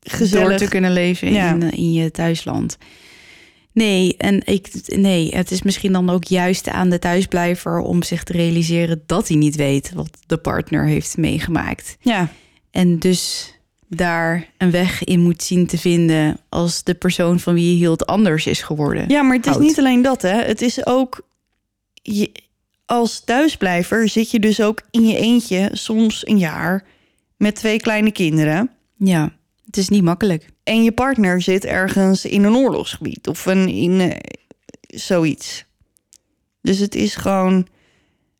gezellig 0.00 0.48
Door 0.48 0.56
te 0.58 0.68
kunnen 0.68 0.92
leven 0.92 1.32
Ja. 1.32 1.50
in, 1.54 1.70
in 1.70 1.92
je 1.92 2.10
thuisland. 2.10 2.76
Nee, 3.72 4.14
en 4.16 4.46
ik, 4.46 4.68
nee, 4.86 5.34
het 5.36 5.50
is 5.50 5.62
misschien 5.62 5.92
dan 5.92 6.10
ook 6.10 6.24
juist 6.24 6.68
aan 6.68 6.90
de 6.90 6.98
thuisblijver 6.98 7.78
om 7.78 8.02
zich 8.02 8.22
te 8.24 8.32
realiseren 8.32 9.02
dat 9.06 9.28
hij 9.28 9.36
niet 9.36 9.56
weet 9.56 9.92
wat 9.94 10.18
de 10.26 10.36
partner 10.36 10.86
heeft 10.86 11.16
meegemaakt. 11.16 11.96
Ja, 12.00 12.28
En 12.70 12.98
dus 12.98 13.52
daar 13.88 14.48
een 14.58 14.70
weg 14.70 15.04
in 15.04 15.20
moet 15.20 15.42
zien 15.42 15.66
te 15.66 15.78
vinden 15.78 16.40
als 16.48 16.82
de 16.82 16.94
persoon 16.94 17.40
van 17.40 17.54
wie 17.54 17.70
je 17.70 17.76
hield 17.76 18.06
anders 18.06 18.46
is 18.46 18.62
geworden. 18.62 19.08
Ja, 19.08 19.22
maar 19.22 19.36
het 19.36 19.46
is 19.46 19.52
Oud. 19.52 19.62
niet 19.62 19.78
alleen 19.78 20.02
dat, 20.02 20.22
hè. 20.22 20.42
Het 20.42 20.62
is 20.62 20.86
ook... 20.86 21.26
Je, 21.92 22.32
als 22.86 23.20
thuisblijver 23.20 24.08
zit 24.08 24.30
je 24.30 24.38
dus 24.38 24.60
ook 24.60 24.82
in 24.90 25.06
je 25.06 25.16
eentje... 25.16 25.68
soms 25.72 26.26
een 26.26 26.38
jaar 26.38 26.84
met 27.36 27.54
twee 27.54 27.80
kleine 27.80 28.12
kinderen... 28.12 28.70
Ja, 28.96 29.32
het 29.66 29.76
is 29.76 29.88
niet 29.88 30.02
makkelijk. 30.02 30.48
en 30.62 30.82
je 30.82 30.92
partner 30.92 31.42
zit 31.42 31.64
ergens 31.64 32.24
in 32.24 32.44
een 32.44 32.56
oorlogsgebied... 32.56 33.28
of 33.28 33.46
een, 33.46 33.68
in 33.68 34.00
eh, 34.00 34.16
zoiets. 34.80 35.64
Dus 36.62 36.78
het 36.78 36.94
is 36.94 37.14
gewoon... 37.14 37.66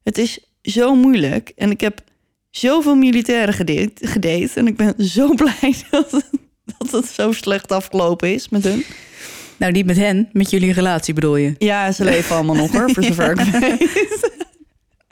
Het 0.02 0.18
is 0.18 0.40
zo 0.62 0.94
moeilijk. 0.94 1.52
En 1.56 1.70
ik 1.70 1.80
heb 1.80 2.02
zoveel 2.50 2.94
militairen 2.94 3.54
gedate, 3.54 4.06
gedate 4.06 4.50
en 4.54 4.66
ik 4.66 4.76
ben 4.76 4.94
zo 4.98 5.34
blij 5.44 5.74
dat 5.90 6.10
het, 6.10 6.30
dat 6.78 6.90
het 6.90 7.06
zo 7.06 7.32
slecht 7.32 7.72
afgelopen 7.72 8.34
is 8.34 8.48
met 8.48 8.64
hun. 8.64 8.84
Nou, 9.56 9.72
niet 9.72 9.86
met 9.86 9.96
hen, 9.96 10.28
met 10.32 10.50
jullie 10.50 10.72
relatie 10.72 11.14
bedoel 11.14 11.36
je. 11.36 11.54
Ja, 11.58 11.92
ze 11.92 12.04
leven 12.04 12.34
allemaal 12.36 12.54
nog 12.54 12.72
hoor, 12.72 12.90
voor 12.90 13.02
zover 13.02 13.30
ik 13.30 13.44
weet. 13.60 14.36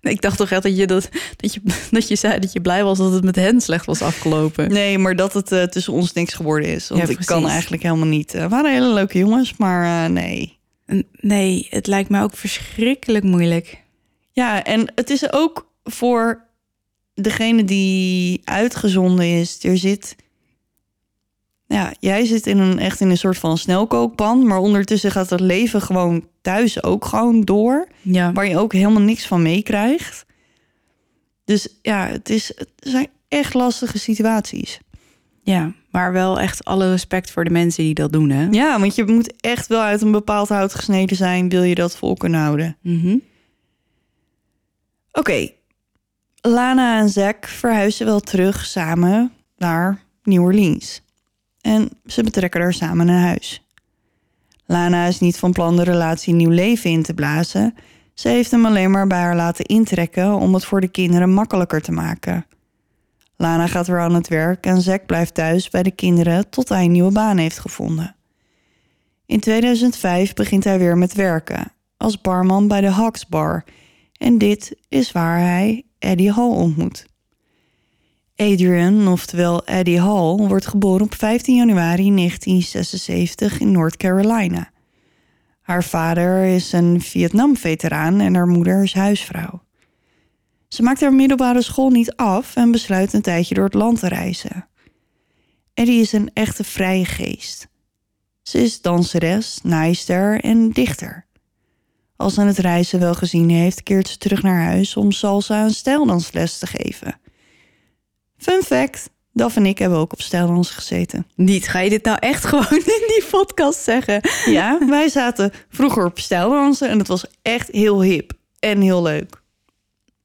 Ik 0.01 0.21
dacht 0.21 0.37
toch 0.37 0.51
echt 0.51 0.63
dat 0.63 0.77
je, 0.77 0.87
dat, 0.87 1.09
dat, 1.37 1.55
je, 1.55 1.61
dat 1.91 2.09
je 2.09 2.17
zei 2.17 2.39
dat 2.39 2.53
je 2.53 2.61
blij 2.61 2.85
was 2.85 2.99
dat 2.99 3.13
het 3.13 3.25
met 3.25 3.37
hen 3.37 3.61
slecht 3.61 3.87
was 3.87 4.03
afgelopen. 4.03 4.73
Nee, 4.73 4.99
maar 4.99 5.17
dat 5.17 5.33
het 5.33 5.53
eh, 5.53 5.63
tussen 5.63 5.93
ons 5.93 6.13
niks 6.13 6.35
geworden 6.35 6.69
is. 6.69 6.89
Want 6.89 7.03
Ja, 7.03 7.09
ik 7.09 7.27
kan 7.27 7.49
eigenlijk 7.49 7.83
helemaal 7.83 8.07
niet. 8.07 8.33
Het 8.33 8.51
waren 8.51 8.73
hele 8.73 8.93
leuke 8.93 9.19
jongens, 9.19 9.57
maar 9.57 10.05
eh, 10.05 10.11
nee. 10.11 10.59
Nee, 11.21 11.67
het 11.71 11.87
lijkt 11.87 12.09
me 12.09 12.23
ook 12.23 12.37
verschrikkelijk 12.37 13.25
moeilijk. 13.25 13.83
Ja, 14.33 14.63
en 14.65 14.93
het 14.95 15.11
is 15.11 15.33
ook 15.33 15.73
voor 15.85 16.46
degene 17.23 17.65
die 17.65 18.41
uitgezonden 18.45 19.27
is. 19.27 19.65
Er 19.65 19.79
zit. 19.79 20.17
Ja, 21.67 21.93
jij 21.99 22.25
zit 22.25 22.47
in 22.47 22.59
een, 22.59 22.79
echt 22.79 23.01
in 23.01 23.11
een 23.11 23.19
soort 23.19 23.39
van 23.39 23.59
snelkookpan. 23.59 24.47
Maar 24.47 24.59
ondertussen 24.59 25.11
gaat 25.11 25.31
het 25.31 25.41
leven 25.41 25.83
gewoon 25.83 26.29
thuis 26.43 26.83
ook 26.83 27.05
gewoon 27.05 27.41
door. 27.41 27.89
Ja, 28.03 28.33
Waar 28.33 28.49
je 28.49 28.59
ook 28.59 28.73
helemaal 28.73 29.03
niks 29.03 29.27
van 29.27 29.43
meekrijgt. 29.43 30.25
Dus 31.45 31.69
ja, 31.83 32.07
het, 32.07 32.29
is, 32.31 32.53
het 32.57 32.71
zijn 32.77 33.09
echt 33.29 33.55
lastige 33.55 33.99
situaties. 33.99 34.79
ja, 35.43 35.73
maar 35.91 36.13
wel 36.13 36.41
echt 36.41 36.65
alle 36.65 36.91
respect 36.91 37.31
voor 37.31 37.45
de 37.45 37.51
mensen 37.51 37.85
die 37.85 37.95
dat 37.95 38.13
doen, 38.13 38.31
hè? 38.31 38.47
Ja, 38.51 38.81
want 38.81 38.95
je 38.95 39.05
moet 39.05 39.41
echt 39.41 39.67
wel 39.67 39.81
uit 39.81 40.03
een 40.03 40.11
bepaald 40.13 40.49
hout 40.49 40.75
gesneden 40.75 41.17
zijn, 41.17 41.49
wil 41.49 41.63
je 41.63 41.75
dat 41.75 41.97
vol 41.97 42.15
kunnen 42.15 42.41
houden. 42.41 42.77
Mhm. 42.81 43.17
Oké, 45.13 45.49
Lana 46.47 46.99
en 46.99 47.09
Zack 47.09 47.47
verhuizen 47.47 48.07
wel 48.07 48.21
terug 48.21 48.67
samen 48.67 49.33
naar 49.57 50.03
New 50.23 50.43
Orleans. 50.43 51.03
En 51.61 51.89
ze 52.05 52.23
betrekken 52.23 52.61
er 52.61 52.73
samen 52.73 53.09
een 53.09 53.23
huis. 53.23 53.67
Lana 54.67 55.07
is 55.07 55.21
niet 55.21 55.39
van 55.39 55.53
plan 55.53 55.77
de 55.77 55.83
relatie 55.83 56.35
nieuw 56.35 56.51
leven 56.51 56.91
in 56.91 57.03
te 57.03 57.15
blazen. 57.15 57.75
Ze 58.15 58.29
heeft 58.29 58.51
hem 58.51 58.67
alleen 58.67 58.91
maar 58.91 59.07
bij 59.07 59.19
haar 59.19 59.37
laten 59.37 59.65
intrekken 59.65 60.35
om 60.35 60.55
het 60.55 60.65
voor 60.65 60.81
de 60.81 60.89
kinderen 60.89 61.33
makkelijker 61.33 61.83
te 61.83 61.93
maken. 61.93 62.47
Lana 63.37 63.67
gaat 63.67 63.87
weer 63.87 64.01
aan 64.01 64.15
het 64.15 64.29
werk 64.29 64.67
en 64.67 64.81
Zack 64.81 65.07
blijft 65.07 65.35
thuis 65.35 65.71
bij 65.71 65.83
de 65.83 65.91
kinderen 65.91 66.49
tot 66.49 66.69
hij 66.69 66.85
een 66.85 66.93
nieuwe 66.93 67.13
baan 67.13 67.37
heeft 67.37 67.59
gevonden. 67.59 68.17
In 69.27 69.41
2005 69.41 70.35
begint 70.35 70.65
hij 70.65 70.79
weer 70.79 70.99
met 70.99 71.15
werken 71.15 71.73
als 71.97 72.21
barman 72.21 72.69
bij 72.69 72.81
de 72.81 72.91
Hawks 72.91 73.27
Bar 73.27 73.65
en 74.13 74.39
dit 74.39 74.77
is 74.89 75.13
waar 75.13 75.39
hij 75.39 75.85
Eddie 76.07 76.33
Hall 76.33 76.51
ontmoet. 76.51 77.07
Adrian, 78.37 79.09
oftewel 79.09 79.65
Eddie 79.65 80.01
Hall, 80.01 80.37
wordt 80.37 80.67
geboren 80.67 81.05
op 81.05 81.15
15 81.15 81.57
januari 81.57 82.15
1976 82.15 83.61
in 83.61 83.73
North 83.73 83.97
Carolina. 83.97 84.71
Haar 85.61 85.85
vader 85.85 86.45
is 86.45 86.73
een 86.73 87.01
Vietnam-veteraan 87.01 88.21
en 88.21 88.35
haar 88.35 88.47
moeder 88.47 88.83
is 88.83 88.95
huisvrouw. 88.95 89.63
Ze 90.69 90.83
maakt 90.83 91.01
haar 91.01 91.15
middelbare 91.15 91.63
school 91.63 91.91
niet 91.91 92.17
af 92.17 92.57
en 92.57 92.71
besluit 92.71 93.13
een 93.13 93.23
tijdje 93.23 93.55
door 93.55 93.65
het 93.65 93.75
land 93.75 93.99
te 93.99 94.09
reizen. 94.09 94.69
Eddie 95.75 96.01
is 96.01 96.13
een 96.13 96.31
echte 96.33 96.65
vrije 96.65 97.05
geest. 97.05 97.69
Ze 98.43 98.63
is 98.63 98.81
danseres, 98.81 99.61
naaister 99.63 100.41
en 100.41 100.71
dichter. 100.71 101.26
Als 102.17 102.35
ze 102.35 102.41
het 102.41 102.59
reizen 102.59 103.01
wel 103.01 103.15
gezien 103.15 103.49
heeft, 103.49 103.83
keert 103.83 104.09
ze 104.09 104.19
terug 104.19 104.43
naar 104.43 104.65
huis 104.65 104.97
om 104.97 105.13
salsa 105.13 105.65
een 105.65 105.71
stijldansles 105.71 106.59
te 106.59 106.67
geven. 106.67 107.19
Fun 108.37 108.63
fact, 108.63 109.11
Daf 109.37 109.57
en 109.57 109.67
ik 109.67 109.79
hebben 109.79 109.99
ook 109.99 110.13
op 110.13 110.21
stijldans 110.21 110.71
gezeten. 110.71 111.27
Niet, 111.35 111.69
ga 111.69 111.81
je 111.81 111.91
dit 111.91 112.05
nou 112.05 112.19
echt 112.21 112.45
gewoon 112.45 112.79
in 112.79 113.05
die 113.07 113.25
podcast 113.31 113.79
zeggen? 113.79 114.21
Ja, 114.45 114.79
wij 114.89 115.09
zaten 115.09 115.53
vroeger 115.69 116.05
op 116.05 116.19
stijldansen 116.19 116.89
en 116.89 116.99
het 116.99 117.09
was 117.09 117.27
echt 117.43 117.69
heel 117.71 118.03
hip 118.03 118.33
en 118.59 118.81
heel 118.81 119.03
leuk. 119.03 119.43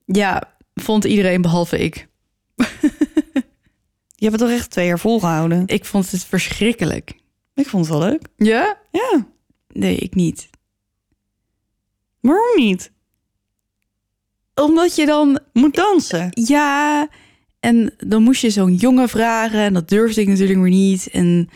Ja, 0.06 0.44
vond 0.74 1.06
iedereen 1.06 1.42
behalve 1.42 1.78
ik. 1.80 2.08
Je 4.16 4.28
hebt 4.28 4.39
het 4.39 4.50
toch 4.50 4.58
echt 4.58 4.70
twee 4.70 4.88
jaar 4.88 5.00
volgehouden? 5.00 5.64
Ik 5.66 5.86
vond 5.86 6.12
het 6.12 6.24
verschrikkelijk. 6.24 7.14
Ik 7.56 7.68
vond 7.68 7.86
het 7.88 7.98
wel 7.98 8.08
leuk. 8.10 8.28
Ja? 8.36 8.78
Ja, 8.92 9.26
Nee, 9.74 9.96
ik 9.96 10.16
niet. 10.16 10.50
Waarom 12.22 12.56
niet? 12.56 12.92
Omdat 14.56 14.96
je 14.96 15.06
dan, 15.06 15.40
Moet 15.54 15.76
dansen. 15.76 16.28
ja, 16.32 17.08
en 17.60 17.94
dan 17.98 18.24
moest 18.24 18.42
je 18.42 18.50
zo'n 18.50 18.76
jongen 18.76 19.10
vragen 19.10 19.60
en 19.60 19.74
dat 19.74 19.90
durfde 19.90 20.22
ik 20.22 20.28
natuurlijk 20.28 20.60
weer 20.60 20.70
niet. 20.70 21.08
En 21.12 21.50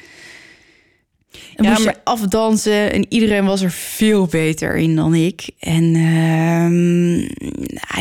dan 1.56 1.66
Ja, 1.66 1.72
moest 1.72 1.86
maar- 1.86 1.94
je 1.94 2.00
afdansen 2.04 2.92
en 2.92 3.06
iedereen 3.10 3.46
was 3.46 3.62
er 3.62 3.72
veel 3.72 4.26
beter 4.26 4.76
in 4.76 4.96
dan 4.96 5.14
ik. 5.16 5.50
En 5.60 5.96
ehm, 5.96 7.16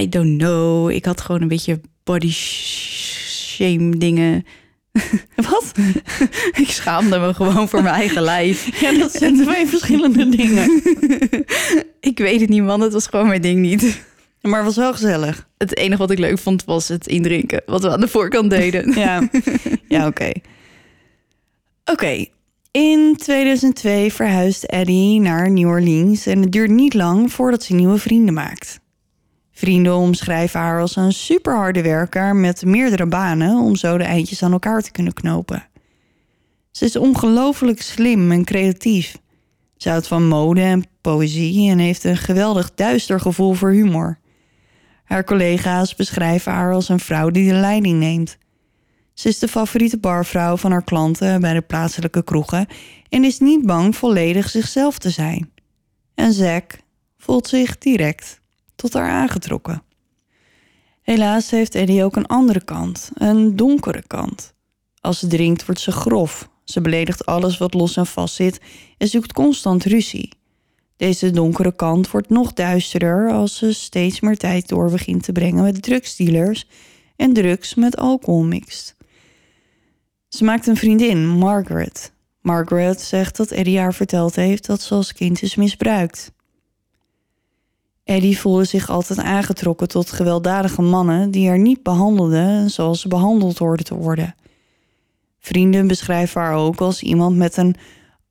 I 0.02 0.08
don't 0.08 0.38
know, 0.38 0.90
ik 0.90 1.04
had 1.04 1.20
gewoon 1.20 1.42
een 1.42 1.48
beetje 1.48 1.80
body 2.04 2.30
shame 2.32 3.96
dingen. 3.96 4.44
Wat? 5.50 5.72
Ik 6.62 6.68
schaamde 6.70 7.18
me 7.18 7.34
gewoon 7.34 7.68
voor 7.68 7.82
mijn 7.82 7.94
eigen 7.94 8.22
lijf. 8.22 8.68
Ja, 8.80 8.92
dat 8.98 9.12
zijn 9.12 9.36
twee 9.42 9.66
verschillende 9.66 10.28
dingen. 10.28 10.82
Ik 12.14 12.20
weet 12.20 12.40
het 12.40 12.48
niet, 12.48 12.62
man. 12.62 12.80
Het 12.80 12.92
was 12.92 13.06
gewoon 13.06 13.26
mijn 13.26 13.42
ding 13.42 13.60
niet. 13.60 14.02
Maar 14.40 14.56
het 14.56 14.64
was 14.64 14.76
wel 14.76 14.92
gezellig. 14.92 15.48
Het 15.58 15.76
enige 15.76 15.98
wat 15.98 16.10
ik 16.10 16.18
leuk 16.18 16.38
vond 16.38 16.64
was 16.64 16.88
het 16.88 17.06
indrinken. 17.06 17.62
Wat 17.66 17.82
we 17.82 17.90
aan 17.90 18.00
de 18.00 18.08
voorkant 18.08 18.50
deden. 18.50 18.92
Ja, 18.94 19.28
ja 19.88 20.06
oké. 20.06 20.32
Oké, 21.84 22.26
in 22.70 23.16
2002 23.16 24.12
verhuist 24.12 24.64
Eddie 24.64 25.20
naar 25.20 25.50
New 25.50 25.68
Orleans 25.68 26.26
en 26.26 26.40
het 26.40 26.52
duurt 26.52 26.70
niet 26.70 26.94
lang 26.94 27.32
voordat 27.32 27.62
ze 27.62 27.74
nieuwe 27.74 27.98
vrienden 27.98 28.34
maakt. 28.34 28.80
Vrienden 29.52 29.94
omschrijven 29.94 30.60
haar 30.60 30.80
als 30.80 30.96
een 30.96 31.12
superharde 31.12 31.82
werker 31.82 32.36
met 32.36 32.64
meerdere 32.64 33.06
banen 33.06 33.58
om 33.58 33.76
zo 33.76 33.98
de 33.98 34.04
eindjes 34.04 34.42
aan 34.42 34.52
elkaar 34.52 34.82
te 34.82 34.90
kunnen 34.90 35.12
knopen. 35.12 35.68
Ze 36.70 36.84
is 36.84 36.96
ongelooflijk 36.96 37.82
slim 37.82 38.30
en 38.32 38.44
creatief. 38.44 39.16
Ze 39.76 39.88
houdt 39.88 40.06
van 40.06 40.28
mode 40.28 40.60
en 40.60 40.84
poëzie 41.04 41.70
en 41.70 41.78
heeft 41.78 42.04
een 42.04 42.16
geweldig 42.16 42.74
duister 42.74 43.20
gevoel 43.20 43.52
voor 43.52 43.70
humor. 43.70 44.18
Haar 45.04 45.24
collega's 45.24 45.94
beschrijven 45.94 46.52
haar 46.52 46.72
als 46.72 46.88
een 46.88 47.00
vrouw 47.00 47.30
die 47.30 47.48
de 47.48 47.54
leiding 47.54 47.98
neemt. 47.98 48.38
Ze 49.14 49.28
is 49.28 49.38
de 49.38 49.48
favoriete 49.48 49.98
barvrouw 49.98 50.56
van 50.56 50.70
haar 50.70 50.84
klanten 50.84 51.40
bij 51.40 51.54
de 51.54 51.60
plaatselijke 51.60 52.24
kroegen 52.24 52.66
en 53.08 53.24
is 53.24 53.38
niet 53.38 53.66
bang 53.66 53.96
volledig 53.96 54.50
zichzelf 54.50 54.98
te 54.98 55.10
zijn. 55.10 55.50
En 56.14 56.32
Zack 56.32 56.78
voelt 57.18 57.48
zich 57.48 57.78
direct 57.78 58.40
tot 58.74 58.92
haar 58.92 59.10
aangetrokken. 59.10 59.82
Helaas 61.02 61.50
heeft 61.50 61.74
Eddie 61.74 62.04
ook 62.04 62.16
een 62.16 62.26
andere 62.26 62.64
kant, 62.64 63.10
een 63.14 63.56
donkere 63.56 64.02
kant. 64.06 64.54
Als 65.00 65.18
ze 65.18 65.26
drinkt 65.26 65.64
wordt 65.66 65.80
ze 65.80 65.92
grof. 65.92 66.48
Ze 66.64 66.80
beledigt 66.80 67.26
alles 67.26 67.58
wat 67.58 67.74
los 67.74 67.96
en 67.96 68.06
vast 68.06 68.34
zit 68.34 68.60
en 68.98 69.08
zoekt 69.08 69.32
constant 69.32 69.84
ruzie. 69.84 70.42
Deze 71.04 71.30
donkere 71.30 71.74
kant 71.74 72.10
wordt 72.10 72.28
nog 72.28 72.52
duisterder 72.52 73.30
als 73.30 73.56
ze 73.56 73.72
steeds 73.72 74.20
meer 74.20 74.36
tijd 74.36 74.68
door 74.68 74.90
begint 74.90 75.22
te 75.22 75.32
brengen 75.32 75.62
met 75.62 75.82
drugsdealers 75.82 76.68
en 77.16 77.32
drugs 77.32 77.74
met 77.74 77.96
alcohol 77.96 78.42
mixt. 78.44 78.96
Ze 80.28 80.44
maakt 80.44 80.66
een 80.66 80.76
vriendin, 80.76 81.28
Margaret. 81.28 82.12
Margaret 82.40 83.00
zegt 83.00 83.36
dat 83.36 83.50
Eddie 83.50 83.78
haar 83.78 83.94
verteld 83.94 84.36
heeft 84.36 84.66
dat 84.66 84.82
ze 84.82 84.94
als 84.94 85.12
kind 85.12 85.42
is 85.42 85.54
misbruikt. 85.54 86.32
Eddie 88.04 88.38
voelde 88.38 88.64
zich 88.64 88.90
altijd 88.90 89.18
aangetrokken 89.18 89.88
tot 89.88 90.10
gewelddadige 90.10 90.82
mannen 90.82 91.30
die 91.30 91.48
haar 91.48 91.58
niet 91.58 91.82
behandelden 91.82 92.70
zoals 92.70 93.00
ze 93.00 93.08
behandeld 93.08 93.58
hoorden 93.58 93.86
te 93.86 93.94
worden. 93.94 94.34
Vrienden 95.38 95.86
beschrijven 95.86 96.40
haar 96.40 96.54
ook 96.54 96.80
als 96.80 97.02
iemand 97.02 97.36
met 97.36 97.56
een 97.56 97.76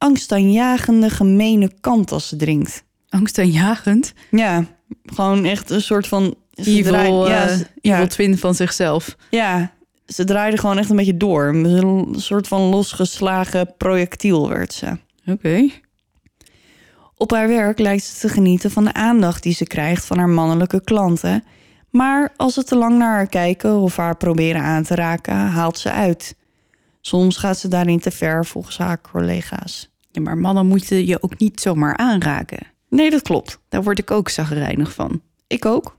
angstaanjagende, 0.03 1.09
gemene 1.09 1.71
kant 1.79 2.11
als 2.11 2.27
ze 2.27 2.35
drinkt. 2.35 2.83
Angstaanjagend. 3.09 4.13
Ja, 4.31 4.65
gewoon 5.05 5.45
echt 5.45 5.69
een 5.69 5.81
soort 5.81 6.07
van... 6.07 6.35
Evil, 6.53 7.27
ja, 7.29 7.47
eh, 7.47 7.55
ze- 7.55 7.67
ja, 7.81 7.95
evil 7.95 8.07
twin 8.07 8.37
van 8.37 8.55
zichzelf. 8.55 9.15
ja, 9.29 9.71
ze 10.05 10.23
draaide 10.23 10.57
gewoon 10.57 10.77
echt 10.77 10.89
een 10.89 10.95
beetje 10.95 11.17
door. 11.17 11.45
Een 11.45 12.15
soort 12.17 12.47
van 12.47 12.61
losgeslagen 12.61 13.73
projectiel 13.77 14.49
werd 14.49 14.73
ze. 14.73 14.97
Oké. 15.25 15.69
Op 17.17 17.31
haar 17.31 17.47
werk 17.47 17.79
lijkt 17.79 18.03
ze 18.03 18.19
te 18.19 18.29
genieten 18.33 18.71
van 18.71 18.83
de 18.83 18.93
aandacht 18.93 19.43
die 19.43 19.53
ze 19.53 19.65
krijgt 19.65 20.05
van 20.05 20.17
haar 20.17 20.29
mannelijke 20.29 20.81
klanten. 20.83 21.43
Maar 21.89 22.33
als 22.35 22.53
ze 22.53 22.63
te 22.63 22.75
lang 22.75 22.97
naar 22.97 23.13
haar 23.13 23.27
kijken 23.27 23.75
of 23.75 23.95
haar 23.97 24.17
proberen 24.17 24.61
aan 24.61 24.83
te 24.83 24.95
raken, 24.95 25.35
haalt 25.35 25.77
ze 25.77 25.91
uit. 25.91 26.35
Soms 27.01 27.37
gaat 27.37 27.57
ze 27.57 27.67
daarin 27.67 27.99
te 27.99 28.11
ver 28.11 28.45
volgens 28.45 28.77
haar 28.77 29.01
collega's. 29.01 29.91
Ja, 30.13 30.21
maar 30.21 30.37
mannen 30.37 30.67
moeten 30.67 31.05
je 31.05 31.23
ook 31.23 31.39
niet 31.39 31.61
zomaar 31.61 31.97
aanraken. 31.97 32.67
Nee, 32.89 33.09
dat 33.09 33.21
klopt. 33.21 33.59
Daar 33.69 33.83
word 33.83 33.99
ik 33.99 34.11
ook 34.11 34.29
zagrijnig 34.29 34.93
van. 34.93 35.21
Ik 35.47 35.65
ook. 35.65 35.97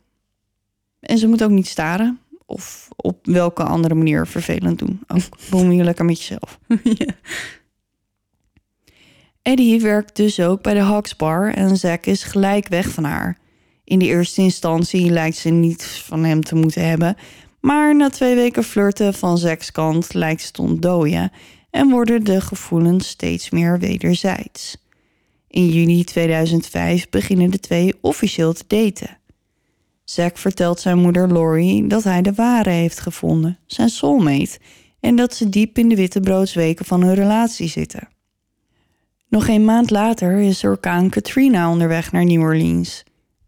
En 1.00 1.18
ze 1.18 1.26
moet 1.26 1.42
ook 1.42 1.50
niet 1.50 1.66
staren. 1.66 2.18
Of 2.46 2.88
op 2.96 3.26
welke 3.26 3.62
andere 3.62 3.94
manier 3.94 4.26
vervelend 4.26 4.78
doen. 4.78 5.00
Ook 5.06 5.22
bemoei 5.50 5.76
je 5.76 5.84
lekker 5.84 6.04
met 6.04 6.18
jezelf. 6.18 6.58
ja. 6.82 7.14
Eddie 9.42 9.80
werkt 9.80 10.16
dus 10.16 10.40
ook 10.40 10.62
bij 10.62 10.74
de 10.74 10.80
Hawks 10.80 11.16
Bar 11.16 11.54
en 11.54 11.76
Zack 11.76 12.06
is 12.06 12.22
gelijk 12.22 12.68
weg 12.68 12.88
van 12.88 13.04
haar. 13.04 13.38
In 13.84 13.98
de 13.98 14.04
eerste 14.04 14.40
instantie 14.40 15.10
lijkt 15.10 15.36
ze 15.36 15.48
niets 15.48 16.02
van 16.02 16.24
hem 16.24 16.42
te 16.42 16.54
moeten 16.54 16.88
hebben. 16.88 17.16
Maar 17.60 17.96
na 17.96 18.10
twee 18.10 18.34
weken 18.34 18.64
flirten 18.64 19.14
van 19.14 19.38
Zack's 19.38 19.72
kant 19.72 20.14
lijkt 20.14 20.42
ze 20.42 20.50
te 20.50 20.62
ontdooien... 20.62 21.32
en 21.74 21.90
worden 21.90 22.24
de 22.24 22.40
gevoelens 22.40 23.08
steeds 23.08 23.50
meer 23.50 23.78
wederzijds. 23.78 24.76
In 25.48 25.68
juni 25.68 26.04
2005 26.04 27.08
beginnen 27.08 27.50
de 27.50 27.58
twee 27.58 27.94
officieel 28.00 28.52
te 28.52 28.64
daten. 28.66 29.18
Zack 30.04 30.38
vertelt 30.38 30.80
zijn 30.80 30.98
moeder 30.98 31.28
Lori 31.28 31.86
dat 31.86 32.04
hij 32.04 32.22
de 32.22 32.32
ware 32.32 32.70
heeft 32.70 33.00
gevonden, 33.00 33.58
zijn 33.66 33.88
soulmate... 33.88 34.58
en 35.00 35.16
dat 35.16 35.34
ze 35.34 35.48
diep 35.48 35.78
in 35.78 35.88
de 35.88 35.96
wittebroodsweken 35.96 36.84
van 36.84 37.02
hun 37.02 37.14
relatie 37.14 37.68
zitten. 37.68 38.08
Nog 39.28 39.48
een 39.48 39.64
maand 39.64 39.90
later 39.90 40.38
is 40.38 40.64
orkaan 40.64 41.10
Katrina 41.10 41.70
onderweg 41.70 42.12
naar 42.12 42.24
New 42.24 42.42
Orleans. 42.42 43.04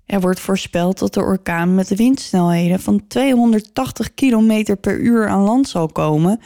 Er 0.06 0.20
wordt 0.20 0.40
voorspeld 0.40 0.98
dat 0.98 1.14
de 1.14 1.20
orkaan 1.20 1.74
met 1.74 1.88
de 1.88 1.96
windsnelheden 1.96 2.80
van 2.80 3.06
280 3.06 4.14
km 4.14 4.76
per 4.80 4.98
uur 4.98 5.28
aan 5.28 5.42
land 5.42 5.68
zal 5.68 5.88
komen, 5.88 6.40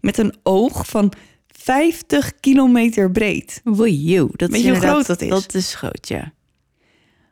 met 0.00 0.18
een 0.18 0.34
oog 0.42 0.86
van 0.86 1.12
50 1.46 2.40
kilometer 2.40 3.10
breed. 3.10 3.62
Oei, 3.78 4.02
joe, 4.02 4.30
dat 4.32 4.50
Weet 4.50 4.62
je 4.62 4.70
hoe 4.70 4.80
groot 4.80 5.06
dat 5.06 5.20
is? 5.20 5.28
Dat 5.28 5.54
is 5.54 5.74
groot, 5.74 6.08
ja. 6.08 6.32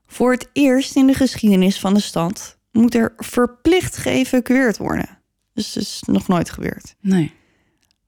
Voor 0.07 0.33
het 0.33 0.49
eerst 0.53 0.97
in 0.97 1.07
de 1.07 1.15
geschiedenis 1.15 1.81
van 1.81 1.95
de 1.95 2.01
stad 2.01 2.59
moet 2.73 2.95
er 2.95 3.13
verplicht 3.17 3.97
geëvacueerd 3.97 4.77
worden. 4.77 5.19
Dus 5.53 5.73
dat 5.73 5.83
is 5.83 6.03
nog 6.07 6.29
nooit 6.29 6.51
gebeurd. 6.51 6.95
Nee. 7.01 7.33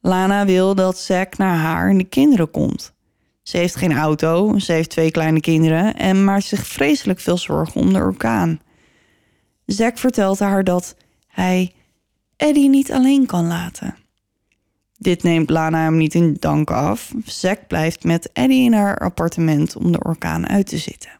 Lana 0.00 0.44
wil 0.44 0.74
dat 0.74 0.98
Zack 0.98 1.36
naar 1.36 1.56
haar 1.56 1.88
en 1.88 1.98
de 1.98 2.04
kinderen 2.04 2.50
komt. 2.50 2.94
Ze 3.42 3.56
heeft 3.56 3.76
geen 3.76 3.96
auto, 3.96 4.58
ze 4.58 4.72
heeft 4.72 4.90
twee 4.90 5.10
kleine 5.10 5.40
kinderen 5.40 5.94
en 5.94 6.24
maakt 6.24 6.44
zich 6.44 6.66
vreselijk 6.66 7.20
veel 7.20 7.38
zorgen 7.38 7.80
om 7.80 7.92
de 7.92 7.98
orkaan. 7.98 8.60
Zack 9.66 9.98
vertelt 9.98 10.38
haar 10.38 10.64
dat 10.64 10.96
hij 11.26 11.74
Eddie 12.36 12.68
niet 12.68 12.92
alleen 12.92 13.26
kan 13.26 13.46
laten. 13.46 13.96
Dit 14.98 15.22
neemt 15.22 15.50
Lana 15.50 15.82
hem 15.82 15.96
niet 15.96 16.14
in 16.14 16.36
dank 16.38 16.70
af. 16.70 17.12
Zack 17.24 17.66
blijft 17.66 18.04
met 18.04 18.32
Eddie 18.32 18.64
in 18.64 18.72
haar 18.72 18.98
appartement 18.98 19.76
om 19.76 19.92
de 19.92 20.02
orkaan 20.02 20.48
uit 20.48 20.66
te 20.66 20.78
zitten. 20.78 21.10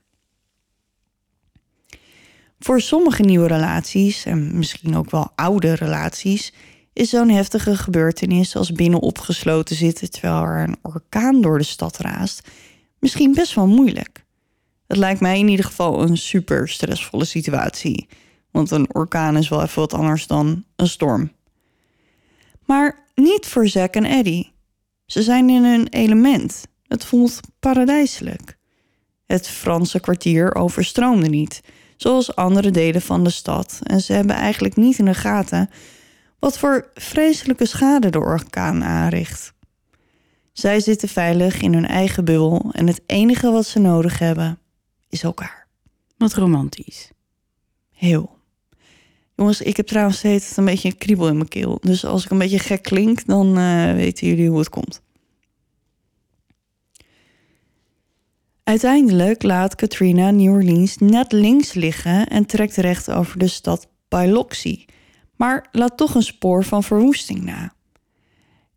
Voor 2.59 2.81
sommige 2.81 3.23
nieuwe 3.23 3.47
relaties, 3.47 4.25
en 4.25 4.59
misschien 4.59 4.97
ook 4.97 5.11
wel 5.11 5.29
oude 5.35 5.73
relaties, 5.73 6.53
is 6.93 7.11
zo'n 7.11 7.29
heftige 7.29 7.77
gebeurtenis 7.77 8.57
als 8.57 8.73
binnen 8.73 9.01
opgesloten 9.01 9.77
zitten 9.77 10.11
terwijl 10.11 10.43
er 10.43 10.63
een 10.63 10.77
orkaan 10.83 11.41
door 11.41 11.59
de 11.59 11.65
stad 11.65 11.99
raast, 11.99 12.49
misschien 12.99 13.35
best 13.35 13.55
wel 13.55 13.67
moeilijk. 13.67 14.25
Het 14.87 14.97
lijkt 14.97 15.21
mij 15.21 15.39
in 15.39 15.49
ieder 15.49 15.65
geval 15.65 16.03
een 16.03 16.17
super 16.17 16.69
stressvolle 16.69 17.25
situatie, 17.25 18.09
want 18.51 18.71
een 18.71 18.95
orkaan 18.95 19.37
is 19.37 19.49
wel 19.49 19.63
even 19.63 19.81
wat 19.81 19.95
anders 19.95 20.27
dan 20.27 20.65
een 20.77 20.89
storm. 20.89 21.31
Maar 22.67 23.05
niet 23.15 23.47
voor 23.47 23.69
Zack 23.69 23.95
en 23.95 24.05
Eddie. 24.05 24.53
Ze 25.07 25.23
zijn 25.23 25.51
in 25.51 25.65
hun 25.65 25.89
element. 25.89 26.63
Het 26.83 27.05
voelt 27.05 27.41
paradijselijk. 27.61 28.57
Het 29.27 29.49
Franse 29.49 30.01
kwartier 30.01 30.55
overstroomde 30.55 31.29
niet, 31.29 31.61
zoals 31.97 32.37
andere 32.37 32.71
delen 32.71 33.03
van 33.03 33.25
de 33.25 33.31
stad, 33.31 33.81
en 33.83 34.01
ze 34.01 34.13
hebben 34.13 34.37
eigenlijk 34.37 34.77
niet 34.77 34.99
in 34.99 35.05
de 35.05 35.15
gaten 35.15 35.71
wat 36.39 36.59
voor 36.59 36.91
vreselijke 36.95 37.67
schade 37.67 38.11
de 38.11 38.19
orkaan 38.19 38.85
aanricht. 38.85 39.53
Zij 40.53 40.81
zitten 40.81 41.09
veilig 41.09 41.61
in 41.61 41.75
hun 41.75 41.87
eigen 41.87 42.25
bubbel 42.25 42.71
en 42.73 42.87
het 42.87 43.03
enige 43.07 43.51
wat 43.51 43.67
ze 43.67 43.79
nodig 43.79 44.19
hebben 44.19 44.59
is 45.09 45.23
elkaar. 45.23 45.67
Wat 46.17 46.35
romantisch. 46.35 47.11
Heel. 47.93 48.36
Jongens, 49.37 49.61
ik 49.61 49.77
heb 49.77 49.87
trouwens 49.87 50.19
steeds 50.19 50.57
een 50.57 50.65
beetje 50.65 50.89
een 50.89 50.99
kriebel 50.99 51.29
in 51.29 51.37
mijn 51.37 51.49
keel. 51.49 51.79
Dus 51.81 52.05
als 52.05 52.25
ik 52.25 52.31
een 52.31 52.39
beetje 52.39 52.59
gek 52.59 52.83
klink, 52.83 53.27
dan 53.27 53.59
uh, 53.59 53.93
weten 53.93 54.27
jullie 54.27 54.49
hoe 54.49 54.59
het 54.59 54.69
komt. 54.69 55.03
Uiteindelijk 58.63 59.43
laat 59.43 59.75
Katrina 59.75 60.31
New 60.31 60.53
Orleans 60.53 60.97
net 60.97 61.33
links 61.33 61.73
liggen 61.73 62.27
en 62.27 62.47
trekt 62.47 62.77
recht 62.77 63.11
over 63.11 63.39
de 63.39 63.49
stad 63.49 63.89
Biloxi, 64.09 64.85
maar 65.37 65.69
laat 65.73 65.97
toch 65.97 66.15
een 66.15 66.23
spoor 66.23 66.65
van 66.65 66.83
verwoesting 66.83 67.43
na. 67.43 67.73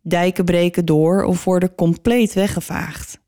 Dijken 0.02 0.44
breken 0.44 0.84
door 0.84 1.24
of 1.24 1.44
worden 1.44 1.74
compleet 1.74 2.32
weggevaagd. 2.32 3.20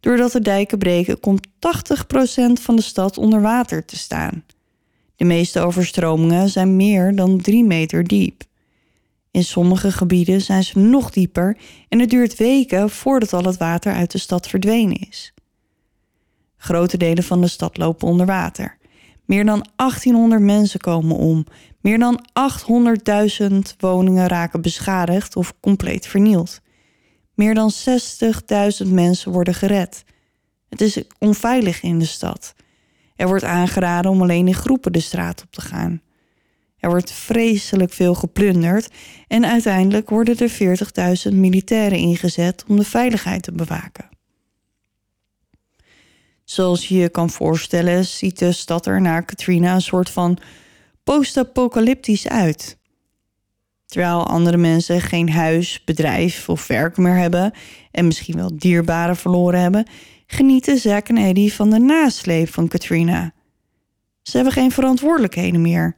Doordat 0.00 0.32
de 0.32 0.40
dijken 0.40 0.78
breken, 0.78 1.20
komt 1.20 1.46
80% 1.48 1.50
van 2.52 2.76
de 2.76 2.82
stad 2.82 3.18
onder 3.18 3.40
water 3.40 3.84
te 3.84 3.96
staan. 3.96 4.44
De 5.20 5.26
meeste 5.26 5.60
overstromingen 5.60 6.48
zijn 6.48 6.76
meer 6.76 7.14
dan 7.14 7.40
3 7.40 7.64
meter 7.64 8.04
diep. 8.04 8.42
In 9.30 9.44
sommige 9.44 9.92
gebieden 9.92 10.40
zijn 10.40 10.64
ze 10.64 10.78
nog 10.78 11.10
dieper 11.10 11.56
en 11.88 11.98
het 11.98 12.10
duurt 12.10 12.36
weken 12.36 12.90
voordat 12.90 13.32
al 13.32 13.44
het 13.44 13.56
water 13.56 13.92
uit 13.92 14.10
de 14.10 14.18
stad 14.18 14.48
verdwenen 14.48 14.96
is. 15.08 15.32
Grote 16.56 16.96
delen 16.96 17.24
van 17.24 17.40
de 17.40 17.48
stad 17.48 17.76
lopen 17.76 18.08
onder 18.08 18.26
water. 18.26 18.78
Meer 19.24 19.44
dan 19.44 19.66
1800 19.76 20.42
mensen 20.42 20.80
komen 20.80 21.16
om. 21.16 21.46
Meer 21.80 21.98
dan 21.98 22.26
800.000 23.50 23.58
woningen 23.78 24.28
raken 24.28 24.62
beschadigd 24.62 25.36
of 25.36 25.54
compleet 25.60 26.06
vernield. 26.06 26.60
Meer 27.34 27.54
dan 27.54 27.72
60.000 28.84 28.88
mensen 28.88 29.32
worden 29.32 29.54
gered. 29.54 30.04
Het 30.68 30.80
is 30.80 31.02
onveilig 31.18 31.82
in 31.82 31.98
de 31.98 32.04
stad. 32.04 32.54
Er 33.20 33.26
wordt 33.26 33.44
aangeraden 33.44 34.10
om 34.10 34.22
alleen 34.22 34.46
in 34.46 34.54
groepen 34.54 34.92
de 34.92 35.00
straat 35.00 35.42
op 35.42 35.50
te 35.50 35.60
gaan. 35.60 36.00
Er 36.78 36.90
wordt 36.90 37.12
vreselijk 37.12 37.92
veel 37.92 38.14
geplunderd 38.14 38.88
en 39.26 39.46
uiteindelijk 39.46 40.10
worden 40.10 40.38
er 40.38 40.78
40.000 41.30 41.34
militairen 41.36 41.98
ingezet 41.98 42.64
om 42.68 42.76
de 42.76 42.84
veiligheid 42.84 43.42
te 43.42 43.52
bewaken. 43.52 44.08
Zoals 46.44 46.88
je 46.88 46.96
je 46.96 47.08
kan 47.08 47.30
voorstellen, 47.30 48.04
ziet 48.04 48.38
de 48.38 48.52
stad 48.52 48.86
er 48.86 49.00
na 49.00 49.20
Katrina 49.20 49.74
een 49.74 49.82
soort 49.82 50.10
van 50.10 50.38
post-apocalyptisch 51.04 52.28
uit. 52.28 52.78
Terwijl 53.86 54.26
andere 54.26 54.56
mensen 54.56 55.00
geen 55.00 55.30
huis, 55.30 55.84
bedrijf 55.84 56.48
of 56.48 56.66
werk 56.66 56.96
meer 56.96 57.16
hebben 57.16 57.52
en 57.90 58.06
misschien 58.06 58.36
wel 58.36 58.56
dierbaren 58.56 59.16
verloren 59.16 59.60
hebben, 59.60 59.86
genieten 60.32 60.78
Zack 60.78 61.08
en 61.08 61.16
Eddie 61.16 61.52
van 61.52 61.70
de 61.70 61.78
nasleep 61.78 62.48
van 62.48 62.68
Katrina. 62.68 63.32
Ze 64.22 64.36
hebben 64.36 64.52
geen 64.52 64.70
verantwoordelijkheden 64.70 65.60
meer. 65.60 65.96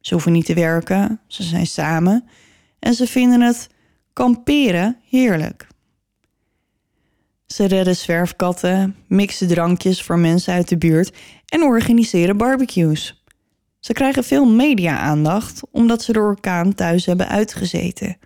Ze 0.00 0.14
hoeven 0.14 0.32
niet 0.32 0.44
te 0.44 0.54
werken, 0.54 1.20
ze 1.26 1.42
zijn 1.42 1.66
samen 1.66 2.28
en 2.78 2.94
ze 2.94 3.06
vinden 3.06 3.40
het 3.40 3.68
kamperen 4.12 4.96
heerlijk. 5.08 5.66
Ze 7.46 7.64
redden 7.64 7.96
zwerfkatten, 7.96 8.96
mixen 9.06 9.48
drankjes 9.48 10.02
voor 10.02 10.18
mensen 10.18 10.52
uit 10.52 10.68
de 10.68 10.78
buurt 10.78 11.16
en 11.46 11.62
organiseren 11.62 12.36
barbecues. 12.36 13.24
Ze 13.78 13.92
krijgen 13.92 14.24
veel 14.24 14.46
media-aandacht 14.46 15.60
omdat 15.70 16.02
ze 16.02 16.12
de 16.12 16.20
orkaan 16.20 16.74
thuis 16.74 17.06
hebben 17.06 17.28
uitgezeten. 17.28 18.16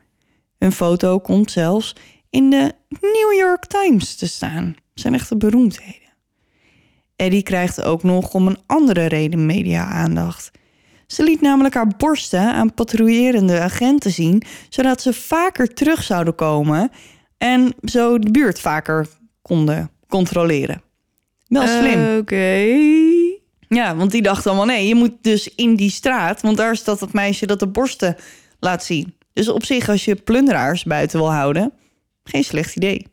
Hun 0.58 0.72
foto 0.72 1.18
komt 1.18 1.50
zelfs 1.50 1.96
in 2.32 2.50
de 2.50 2.72
New 3.00 3.38
York 3.38 3.66
Times 3.66 4.14
te 4.14 4.28
staan. 4.28 4.74
zijn 4.94 5.14
echte 5.14 5.36
beroemdheden. 5.36 6.12
Eddie 7.16 7.42
krijgt 7.42 7.82
ook 7.82 8.02
nog 8.02 8.34
om 8.34 8.46
een 8.46 8.58
andere 8.66 9.06
reden 9.06 9.46
media-aandacht. 9.46 10.50
Ze 11.06 11.22
liet 11.22 11.40
namelijk 11.40 11.74
haar 11.74 11.92
borsten 11.96 12.52
aan 12.52 12.74
patrouillerende 12.74 13.60
agenten 13.60 14.10
zien, 14.10 14.42
zodat 14.68 15.02
ze 15.02 15.12
vaker 15.12 15.74
terug 15.74 16.02
zouden 16.02 16.34
komen 16.34 16.90
en 17.38 17.74
zo 17.82 18.18
de 18.18 18.30
buurt 18.30 18.60
vaker 18.60 19.08
konden 19.42 19.90
controleren. 20.08 20.82
Wel 21.48 21.66
slim. 21.66 22.18
Oké. 22.18 22.64
Ja, 23.68 23.96
want 23.96 24.10
die 24.10 24.22
dacht 24.22 24.46
allemaal 24.46 24.64
nee, 24.64 24.88
je 24.88 24.94
moet 24.94 25.12
dus 25.20 25.54
in 25.54 25.76
die 25.76 25.90
straat, 25.90 26.42
want 26.42 26.56
daar 26.56 26.76
staat 26.76 26.98
dat 26.98 27.12
meisje 27.12 27.46
dat 27.46 27.60
de 27.60 27.66
borsten 27.66 28.16
laat 28.60 28.84
zien. 28.84 29.14
Dus 29.32 29.48
op 29.48 29.64
zich, 29.64 29.88
als 29.88 30.04
je 30.04 30.14
plunderaars 30.14 30.84
buiten 30.84 31.18
wil 31.18 31.32
houden, 31.32 31.72
geen 32.24 32.44
slecht 32.44 32.76
idee. 32.76 33.06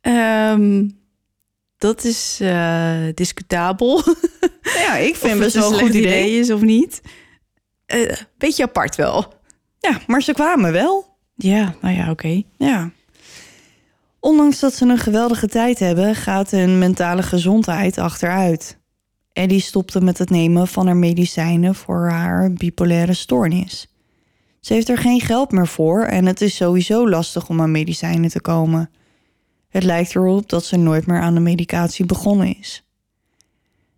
Ehm, 0.00 0.88
dat 1.78 2.04
is 2.04 2.38
eh, 2.40 3.02
discutabel. 3.14 4.02
Ja, 4.62 4.96
ik 4.96 5.16
vind 5.16 5.32
of 5.32 5.38
best 5.38 5.54
het 5.54 5.64
wel 5.64 5.72
een 5.72 5.78
goed 5.78 5.94
idee. 5.94 6.38
is 6.38 6.50
of 6.50 6.60
niet. 6.60 7.00
Eh, 7.86 8.16
beetje 8.38 8.62
apart 8.62 8.96
wel. 8.96 9.34
Ja, 9.78 10.00
maar 10.06 10.22
ze 10.22 10.32
kwamen 10.32 10.72
wel. 10.72 11.16
Ja, 11.36 11.74
nou 11.80 11.96
ja, 11.96 12.10
oké. 12.10 12.42
Ja. 12.58 12.90
Ondanks 14.20 14.60
dat 14.60 14.74
ze 14.74 14.84
een 14.84 14.98
geweldige 14.98 15.46
tijd 15.46 15.78
hebben, 15.78 16.14
gaat 16.14 16.50
hun 16.50 16.78
mentale 16.78 17.22
gezondheid 17.22 17.98
achteruit. 17.98 18.78
Eddie 19.32 19.60
stopte 19.60 20.00
met 20.00 20.18
het 20.18 20.30
nemen 20.30 20.68
van 20.68 20.86
haar 20.86 20.96
medicijnen 20.96 21.74
voor 21.74 22.08
haar 22.08 22.52
bipolaire 22.52 23.14
stoornis. 23.14 23.89
Ze 24.60 24.72
heeft 24.72 24.88
er 24.88 24.98
geen 24.98 25.20
geld 25.20 25.52
meer 25.52 25.66
voor 25.66 26.02
en 26.02 26.26
het 26.26 26.40
is 26.40 26.56
sowieso 26.56 27.08
lastig 27.08 27.48
om 27.48 27.60
aan 27.60 27.70
medicijnen 27.70 28.30
te 28.30 28.40
komen. 28.40 28.90
Het 29.68 29.82
lijkt 29.82 30.14
erop 30.14 30.48
dat 30.48 30.64
ze 30.64 30.76
nooit 30.76 31.06
meer 31.06 31.20
aan 31.20 31.34
de 31.34 31.40
medicatie 31.40 32.06
begonnen 32.06 32.56
is. 32.58 32.84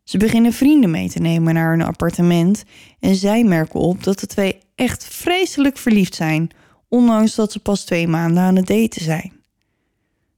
Ze 0.04 0.18
beginnen 0.18 0.52
vrienden 0.52 0.90
mee 0.90 1.08
te 1.08 1.18
nemen 1.18 1.54
naar 1.54 1.70
hun 1.70 1.82
appartement 1.82 2.64
en 3.00 3.14
zij 3.14 3.44
merken 3.44 3.80
op 3.80 4.04
dat 4.04 4.18
de 4.18 4.26
twee 4.26 4.58
echt 4.74 5.04
vreselijk 5.04 5.78
verliefd 5.78 6.14
zijn, 6.14 6.50
ondanks 6.88 7.34
dat 7.34 7.52
ze 7.52 7.58
pas 7.58 7.84
twee 7.84 8.08
maanden 8.08 8.42
aan 8.42 8.56
het 8.56 8.66
daten 8.66 9.02
zijn. 9.02 9.32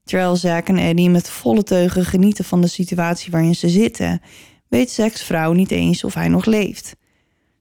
Terwijl 0.05 0.37
Zack 0.37 0.69
en 0.69 0.79
Eddie 0.79 1.11
met 1.11 1.31
volle 1.31 1.63
teugen 1.63 2.05
genieten 2.05 2.45
van 2.45 2.61
de 2.61 2.67
situatie 2.67 3.31
waarin 3.31 3.55
ze 3.55 3.69
zitten, 3.69 4.21
weet 4.69 4.91
Zack's 4.91 5.23
vrouw 5.23 5.53
niet 5.53 5.71
eens 5.71 6.05
of 6.05 6.15
hij 6.15 6.29
nog 6.29 6.45
leeft. 6.45 6.97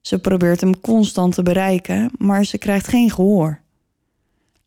Ze 0.03 0.19
probeert 0.19 0.61
hem 0.61 0.79
constant 0.79 1.33
te 1.33 1.43
bereiken, 1.43 2.11
maar 2.17 2.45
ze 2.45 2.57
krijgt 2.57 2.87
geen 2.87 3.11
gehoor. 3.11 3.61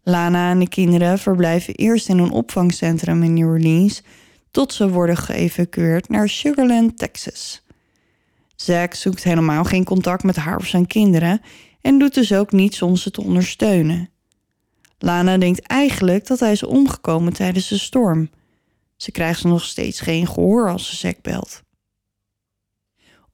Lana 0.02 0.50
en 0.50 0.58
de 0.58 0.68
kinderen 0.68 1.18
verblijven 1.18 1.74
eerst 1.74 2.08
in 2.08 2.18
een 2.18 2.30
opvangcentrum 2.30 3.22
in 3.22 3.34
New 3.34 3.48
Orleans 3.48 4.02
tot 4.50 4.72
ze 4.72 4.90
worden 4.90 5.16
geëvacueerd 5.16 6.08
naar 6.08 6.28
Sugarland, 6.28 6.98
Texas. 6.98 7.62
Zack 8.54 8.94
zoekt 8.94 9.22
helemaal 9.22 9.64
geen 9.64 9.84
contact 9.84 10.22
met 10.22 10.36
haar 10.36 10.56
of 10.56 10.66
zijn 10.66 10.86
kinderen 10.86 11.40
en 11.80 11.98
doet 11.98 12.14
dus 12.14 12.32
ook 12.32 12.52
niets 12.52 12.82
om 12.82 12.96
ze 12.96 13.10
te 13.10 13.22
ondersteunen. 13.22 14.10
Lana 14.98 15.38
denkt 15.38 15.60
eigenlijk 15.60 16.26
dat 16.26 16.40
hij 16.40 16.52
is 16.52 16.62
omgekomen 16.62 17.32
tijdens 17.32 17.68
de 17.68 17.78
storm. 17.78 18.30
Ze 18.96 19.10
krijgt 19.10 19.44
nog 19.44 19.64
steeds 19.64 20.00
geen 20.00 20.26
gehoor 20.26 20.70
als 20.70 20.88
ze 20.88 20.96
Zack 20.96 21.22
belt. 21.22 21.64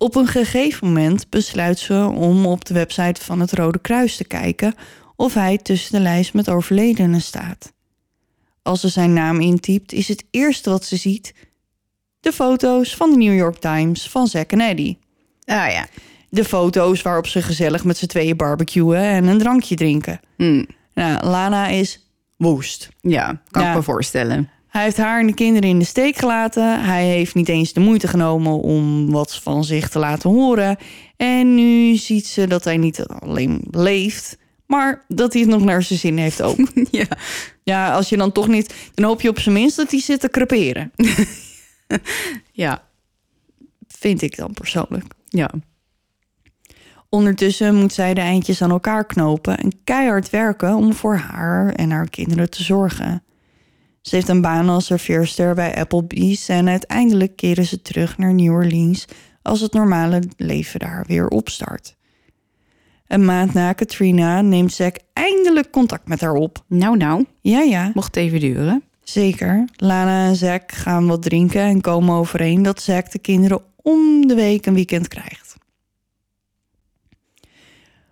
Op 0.02 0.14
een 0.14 0.26
gegeven 0.26 0.86
moment 0.86 1.30
besluit 1.30 1.78
ze 1.78 1.94
om 2.14 2.46
op 2.46 2.64
de 2.64 2.74
website 2.74 3.20
van 3.24 3.40
het 3.40 3.52
Rode 3.52 3.78
Kruis 3.78 4.16
te 4.16 4.24
kijken 4.24 4.74
of 5.16 5.34
hij 5.34 5.58
tussen 5.58 5.92
de 5.92 6.00
lijst 6.00 6.34
met 6.34 6.48
overledenen 6.48 7.20
staat. 7.20 7.72
Als 8.62 8.80
ze 8.80 8.88
zijn 8.88 9.12
naam 9.12 9.40
intypt, 9.40 9.92
is 9.92 10.08
het 10.08 10.24
eerste 10.30 10.70
wat 10.70 10.84
ze 10.84 10.96
ziet 10.96 11.34
de 12.20 12.32
foto's 12.32 12.96
van 12.96 13.10
de 13.10 13.16
New 13.16 13.34
York 13.36 13.58
Times 13.58 14.08
van 14.08 14.26
Zack 14.26 14.50
en 14.52 14.60
Eddie. 14.60 14.98
Ah 15.44 15.70
ja. 15.72 15.86
De 16.28 16.44
foto's 16.44 17.02
waarop 17.02 17.26
ze 17.26 17.42
gezellig 17.42 17.84
met 17.84 17.96
z'n 17.96 18.06
tweeën 18.06 18.36
barbecuen 18.36 19.02
en 19.02 19.26
een 19.26 19.38
drankje 19.38 19.74
drinken. 19.74 20.20
Hm. 20.36 20.64
Nou, 20.94 21.26
Lana 21.26 21.66
is 21.66 22.06
woest. 22.36 22.88
Ja, 23.00 23.42
kan 23.50 23.62
Ja. 23.62 23.68
ik 23.70 23.76
me 23.76 23.82
voorstellen. 23.82 24.50
Hij 24.72 24.82
heeft 24.82 24.96
haar 24.96 25.20
en 25.20 25.26
de 25.26 25.34
kinderen 25.34 25.68
in 25.68 25.78
de 25.78 25.84
steek 25.84 26.16
gelaten. 26.16 26.84
Hij 26.84 27.06
heeft 27.06 27.34
niet 27.34 27.48
eens 27.48 27.72
de 27.72 27.80
moeite 27.80 28.08
genomen 28.08 28.60
om 28.60 29.10
wat 29.10 29.34
van 29.34 29.64
zich 29.64 29.88
te 29.88 29.98
laten 29.98 30.30
horen. 30.30 30.76
En 31.16 31.54
nu 31.54 31.96
ziet 31.96 32.26
ze 32.26 32.46
dat 32.46 32.64
hij 32.64 32.76
niet 32.76 33.06
alleen 33.06 33.64
leeft, 33.70 34.38
maar 34.66 35.04
dat 35.08 35.32
hij 35.32 35.42
het 35.42 35.50
nog 35.50 35.64
naar 35.64 35.82
zijn 35.82 35.98
zin 35.98 36.16
heeft 36.16 36.42
ook. 36.42 36.58
Ja. 36.90 37.06
ja, 37.62 37.92
als 37.92 38.08
je 38.08 38.16
dan 38.16 38.32
toch 38.32 38.48
niet, 38.48 38.74
dan 38.94 39.04
hoop 39.04 39.20
je 39.20 39.28
op 39.28 39.38
zijn 39.38 39.54
minst 39.54 39.76
dat 39.76 39.90
hij 39.90 40.00
zit 40.00 40.20
te 40.20 40.30
creperen. 40.30 40.92
Ja. 42.52 42.82
Vind 43.88 44.22
ik 44.22 44.36
dan 44.36 44.52
persoonlijk. 44.52 45.04
Ja. 45.28 45.50
Ondertussen 47.08 47.74
moet 47.74 47.92
zij 47.92 48.14
de 48.14 48.20
eindjes 48.20 48.62
aan 48.62 48.70
elkaar 48.70 49.06
knopen 49.06 49.58
en 49.58 49.72
keihard 49.84 50.30
werken 50.30 50.74
om 50.74 50.94
voor 50.94 51.16
haar 51.16 51.72
en 51.72 51.90
haar 51.90 52.08
kinderen 52.08 52.50
te 52.50 52.62
zorgen. 52.62 53.22
Ze 54.02 54.14
heeft 54.14 54.28
een 54.28 54.40
baan 54.40 54.68
als 54.68 54.86
serveerster 54.86 55.54
bij 55.54 55.76
Applebee's 55.76 56.48
en 56.48 56.68
uiteindelijk 56.68 57.36
keren 57.36 57.64
ze 57.66 57.82
terug 57.82 58.18
naar 58.18 58.34
New 58.34 58.52
Orleans 58.52 59.04
als 59.42 59.60
het 59.60 59.72
normale 59.72 60.22
leven 60.36 60.80
daar 60.80 61.04
weer 61.06 61.28
opstart. 61.28 61.96
Een 63.06 63.24
maand 63.24 63.52
na 63.52 63.72
Katrina 63.72 64.40
neemt 64.40 64.72
Zack 64.72 64.96
eindelijk 65.12 65.70
contact 65.70 66.08
met 66.08 66.20
haar 66.20 66.32
op. 66.34 66.64
Nou, 66.66 66.96
nou. 66.96 67.24
Ja, 67.40 67.60
ja, 67.60 67.90
Mocht 67.94 68.16
even 68.16 68.40
duren. 68.40 68.82
zeker. 69.02 69.68
Lana 69.76 70.26
en 70.26 70.36
Zack 70.36 70.72
gaan 70.72 71.06
wat 71.06 71.22
drinken 71.22 71.60
en 71.62 71.80
komen 71.80 72.14
overeen 72.14 72.62
dat 72.62 72.82
Zack 72.82 73.10
de 73.10 73.18
kinderen 73.18 73.62
om 73.82 74.26
de 74.26 74.34
week 74.34 74.66
een 74.66 74.74
weekend 74.74 75.08
krijgt. 75.08 75.56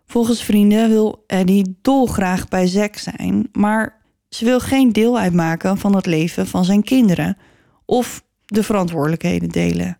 Volgens 0.06 0.42
vrienden 0.42 0.88
wil 0.88 1.24
Eddie 1.26 1.78
dolgraag 1.82 2.48
bij 2.48 2.66
Zack 2.66 2.96
zijn, 2.96 3.48
maar 3.52 3.99
ze 4.30 4.44
wil 4.44 4.60
geen 4.60 4.92
deel 4.92 5.18
uitmaken 5.18 5.78
van 5.78 5.94
het 5.94 6.06
leven 6.06 6.46
van 6.46 6.64
zijn 6.64 6.82
kinderen 6.82 7.36
of 7.84 8.22
de 8.46 8.62
verantwoordelijkheden 8.62 9.48
delen. 9.48 9.98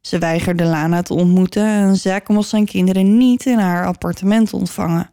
Ze 0.00 0.18
weigerde 0.18 0.64
Lana 0.64 1.02
te 1.02 1.14
ontmoeten 1.14 1.66
en 1.66 1.96
Zack 1.96 2.28
mocht 2.28 2.48
zijn 2.48 2.64
kinderen 2.64 3.16
niet 3.16 3.46
in 3.46 3.58
haar 3.58 3.86
appartement 3.86 4.52
ontvangen. 4.52 5.10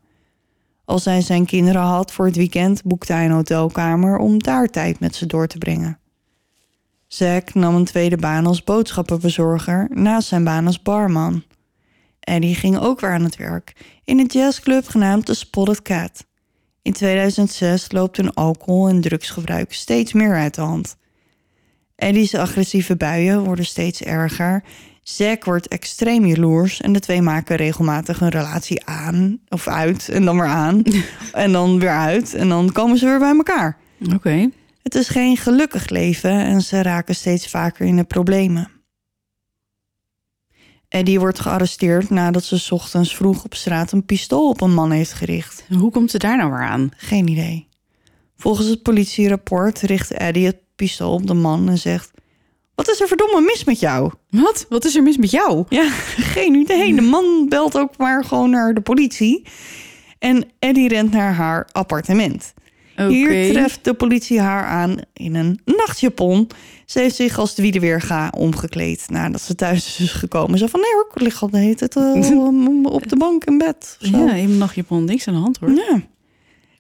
Als 0.86 1.06
hij 1.06 1.22
zijn 1.22 1.46
kinderen 1.46 1.82
had 1.82 2.12
voor 2.12 2.26
het 2.26 2.36
weekend, 2.36 2.84
boekte 2.84 3.14
hij 3.14 3.26
een 3.26 3.32
hotelkamer 3.32 4.18
om 4.18 4.44
daar 4.44 4.68
tijd 4.68 5.00
met 5.00 5.16
ze 5.16 5.26
door 5.26 5.48
te 5.48 5.58
brengen. 5.58 6.00
Zack 7.08 7.54
nam 7.54 7.76
een 7.76 7.86
tweede 7.86 8.18
baan 8.18 8.46
als 8.46 8.64
boodschappenbezorger 8.64 9.88
naast 9.94 10.28
zijn 10.28 10.44
baan 10.44 10.66
als 10.66 10.82
barman. 10.82 11.44
Eddie 12.20 12.56
ging 12.56 12.80
ook 12.80 13.00
weer 13.00 13.14
aan 13.14 13.24
het 13.24 13.36
werk 13.36 14.00
in 14.04 14.20
een 14.20 14.26
jazzclub 14.26 14.88
genaamd 14.88 15.26
The 15.26 15.34
Spotted 15.34 15.82
Cat. 15.82 16.26
In 16.86 16.94
2006 16.94 17.92
loopt 17.92 18.18
hun 18.18 18.34
alcohol- 18.34 18.88
en 18.88 19.02
drugsgebruik 19.02 19.74
steeds 19.74 20.14
meer 20.14 20.36
uit 20.36 20.56
de 20.56 20.62
hand. 20.62 20.98
Eddie's 21.96 22.34
agressieve 22.34 22.96
buien 22.96 23.44
worden 23.44 23.66
steeds 23.66 24.02
erger. 24.02 24.64
Zack 25.04 25.46
wordt 25.46 25.68
extreem 25.68 26.26
jaloers 26.26 26.82
en 26.82 26.94
de 26.94 27.00
twee 27.00 27.22
maken 27.22 27.56
regelmatig 27.56 28.22
een 28.22 28.30
relatie 28.30 28.86
aan 28.86 29.40
of 29.50 29.68
uit 29.68 30.10
en 30.10 30.26
dan 30.26 30.36
weer 30.38 30.48
aan 30.48 30.84
en 31.34 31.52
dan 31.52 31.80
weer 31.80 31.98
uit 31.98 32.34
en 32.34 32.50
dan 32.50 32.72
komen 32.72 32.98
ze 32.98 33.06
weer 33.06 33.20
bij 33.20 33.36
elkaar. 33.36 33.78
Oké. 34.14 34.50
Het 34.84 34.96
is 34.96 35.08
geen 35.08 35.38
gelukkig 35.38 35.90
leven 35.90 36.32
en 36.32 36.62
ze 36.62 36.82
raken 36.82 37.16
steeds 37.16 37.48
vaker 37.48 37.86
in 37.86 37.96
de 37.96 38.04
problemen. 38.04 38.75
Eddie 40.96 41.20
wordt 41.20 41.40
gearresteerd 41.40 42.10
nadat 42.10 42.44
ze 42.44 42.58
's 42.58 42.72
ochtends 42.72 43.16
vroeg 43.16 43.44
op 43.44 43.54
straat 43.54 43.92
een 43.92 44.06
pistool 44.06 44.50
op 44.50 44.62
een 44.62 44.74
man 44.74 44.92
heeft 44.92 45.14
gericht. 45.14 45.66
Hoe 45.78 45.92
komt 45.92 46.12
ze 46.12 46.18
daar 46.18 46.38
nou 46.38 46.52
weer 46.52 46.64
aan? 46.64 46.92
Geen 46.98 47.28
idee. 47.28 47.68
Volgens 48.38 48.68
het 48.68 48.84
politierapport 48.84 49.82
richt 49.82 50.12
Eddie 50.12 50.46
het 50.46 50.58
pistool 50.76 51.14
op 51.14 51.28
de 51.28 51.34
man 51.34 51.70
en 51.70 51.78
zegt: 51.78 52.12
Wat 52.76 52.90
is 52.90 53.02
er 53.02 53.08
verdomme 53.08 53.42
mis 53.42 53.64
met 53.64 53.80
jou? 53.80 54.12
Wat? 54.30 54.66
Wat 54.70 54.86
is 54.86 54.96
er 54.96 55.04
mis 55.04 55.18
met 55.18 55.32
jou? 55.32 55.66
Ja, 55.70 55.90
geen 56.36 56.54
idee. 56.54 56.96
De 56.96 57.02
man 57.02 57.46
belt 57.50 57.78
ook 57.78 57.98
maar 57.98 58.24
gewoon 58.24 58.50
naar 58.50 58.74
de 58.74 58.82
politie. 58.82 59.46
En 60.20 60.46
Eddie 60.60 60.88
rent 60.88 61.12
naar 61.12 61.34
haar 61.34 61.70
appartement. 61.72 62.54
Hier 62.96 63.52
treft 63.52 63.84
de 63.84 63.94
politie 63.94 64.40
haar 64.40 64.66
aan 64.66 64.98
in 65.14 65.36
een 65.36 65.60
nachtjapon. 65.66 66.48
Ze 66.86 67.00
heeft 67.00 67.16
zich 67.16 67.38
als 67.38 67.56
de 67.56 67.62
Wiedeweerga 67.62 68.32
omgekleed 68.38 69.06
nadat 69.10 69.42
ze 69.42 69.56
thuis 69.56 70.00
is 70.00 70.12
gekomen. 70.12 70.58
Zo 70.58 70.68
van, 70.68 70.80
nee 70.80 70.94
hoor, 70.94 71.08
ik 71.14 71.22
lig 71.22 71.42
al 71.42 71.50
de 71.50 71.58
hele 71.58 71.76
tijd 71.76 71.96
eh, 71.96 72.84
op 72.94 73.10
de 73.10 73.18
bank 73.18 73.44
in 73.44 73.58
bed. 73.58 73.98
zo. 74.00 74.18
Ja, 74.18 74.34
in 74.34 74.48
mijn 74.48 74.58
nachtjapon. 74.58 75.06
Niks 75.06 75.28
aan 75.28 75.34
de 75.34 75.40
hand 75.40 75.58
hoor. 75.58 75.72
Ja. 75.72 76.02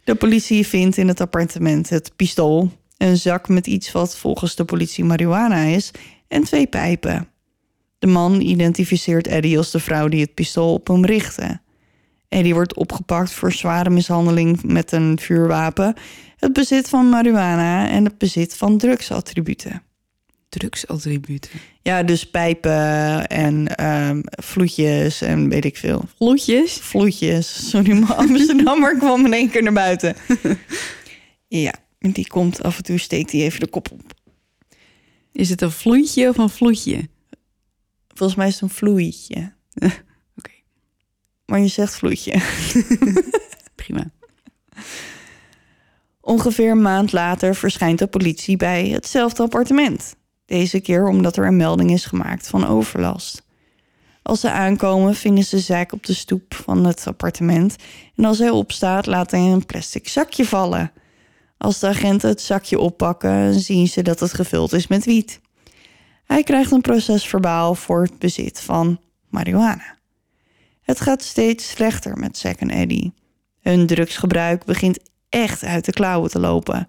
De 0.04 0.16
politie 0.16 0.68
vindt 0.68 0.98
in 0.98 1.08
het 1.08 1.22
appartement 1.22 1.90
het 1.90 2.12
pistool, 2.16 2.72
een 2.98 3.18
zak 3.18 3.48
met 3.48 3.68
iets 3.68 3.92
wat 3.92 4.18
volgens 4.18 4.56
de 4.56 4.66
politie 4.66 5.04
marihuana 5.04 5.64
is 5.64 5.92
en 6.28 6.44
twee 6.44 6.68
pijpen. 6.68 7.28
De 8.00 8.08
man 8.08 8.42
identificeert 8.42 9.28
Eddie 9.28 9.58
als 9.58 9.72
de 9.72 9.80
vrouw 9.80 10.08
die 10.08 10.22
het 10.22 10.34
pistool 10.34 10.74
op 10.74 10.88
hem 10.88 11.06
richtte. 11.06 11.60
Eddie 12.30 12.54
wordt 12.54 12.76
opgepakt 12.76 13.32
voor 13.32 13.52
zware 13.52 13.90
mishandeling 13.90 14.64
met 14.64 14.92
een 14.92 15.20
vuurwapen, 15.20 15.96
het 16.38 16.54
bezit 16.54 16.90
van 16.90 17.10
marihuana 17.10 17.90
en 17.90 18.06
het 18.06 18.18
bezit 18.18 18.56
van 18.58 18.78
drugsattributen. 18.78 19.82
Drugsattributen. 20.60 21.60
Ja, 21.82 22.04
dus 22.04 22.30
pijpen 22.30 23.28
en 23.28 23.76
ehm 23.76 24.22
vloetjes 24.24 25.22
en 25.22 25.50
weet 25.50 25.66
ik 25.66 25.78
veel. 25.78 26.04
Vloedjes? 26.16 26.74
Vloetjes. 26.74 27.70
Sorry, 27.70 27.92
mijn 27.92 28.16
Amsterdammer 28.28 28.98
kwam 28.98 29.26
in 29.26 29.34
één 29.34 29.50
keer 29.50 29.64
naar 29.64 29.74
buiten. 29.74 30.16
ja, 31.48 31.74
die 32.00 32.28
komt 32.28 32.64
af 32.64 32.78
en 32.78 32.84
toe, 32.84 32.98
steekt 32.98 33.32
hij 33.32 33.42
even 33.42 33.60
de 33.60 33.68
kop 33.68 33.92
op. 33.92 34.14
Is 35.32 35.50
het 35.50 35.62
een 35.62 35.72
vloeitje 35.72 36.30
of 36.30 36.38
een 36.38 36.50
vloedje? 36.50 37.10
Volgens 38.08 38.38
mij 38.38 38.48
is 38.48 38.54
het 38.54 38.62
een 38.62 38.70
vloeitje. 38.70 39.54
Oké. 40.38 40.52
Maar 41.46 41.60
je 41.60 41.68
zegt 41.68 41.96
vloeitje. 41.96 42.42
Prima. 43.76 44.12
Ongeveer 46.22 46.72
een 46.72 46.82
maand 46.82 47.12
later 47.12 47.56
verschijnt 47.56 48.00
de 48.00 48.08
politie 48.08 48.58
bij 48.58 48.88
hetzelfde 48.88 49.44
appartement. 49.44 50.16
Deze 50.46 50.80
keer 50.80 51.08
omdat 51.08 51.38
er 51.38 51.48
een 51.48 51.58
melding 51.58 51.92
is 51.92 52.06
gemaakt 52.06 52.48
van 52.48 52.68
overlast. 52.68 53.44
Als 54.22 54.40
ze 54.40 54.52
aankomen 54.52 55.16
vinden 55.16 55.44
ze 55.44 55.60
Zack 55.60 55.92
op 55.92 56.06
de 56.06 56.14
stoep 56.14 56.56
van 56.56 56.86
het 56.86 57.08
appartement... 57.08 57.76
en 58.16 58.26
als 58.26 58.40
hij 58.40 58.50
opstaat 58.50 59.06
laat 59.06 59.32
hij 59.32 59.40
een 59.40 59.66
plastic 59.66 60.08
zakje 60.08 60.46
vallen. 60.46 60.92
Als 61.58 61.80
de 61.80 61.88
agenten 61.88 62.30
het 62.30 62.42
zakje 62.42 62.80
oppakken 62.80 63.60
zien 63.60 63.88
ze 63.88 64.02
dat 64.02 64.20
het 64.20 64.34
gevuld 64.34 64.74
is 64.74 64.88
met 64.88 65.06
wiet. 65.06 65.40
Hij 66.26 66.44
krijgt 66.44 66.72
een 66.72 66.82
procesverbaal 66.82 67.76
voor 67.76 68.02
het 68.02 68.20
bezit 68.20 68.60
van 68.60 69.00
marihuana. 69.30 69.98
Het 70.82 71.02
gaat 71.02 71.24
steeds 71.24 71.70
slechter 71.70 72.18
met 72.18 72.38
Zack 72.38 72.60
en 72.60 72.70
Eddie. 72.70 73.14
Hun 73.62 73.88
drugsgebruik 73.88 74.66
begint 74.66 75.00
echt 75.30 75.64
uit 75.64 75.86
de 75.86 75.92
klauwen 75.92 76.30
te 76.30 76.40
lopen. 76.40 76.88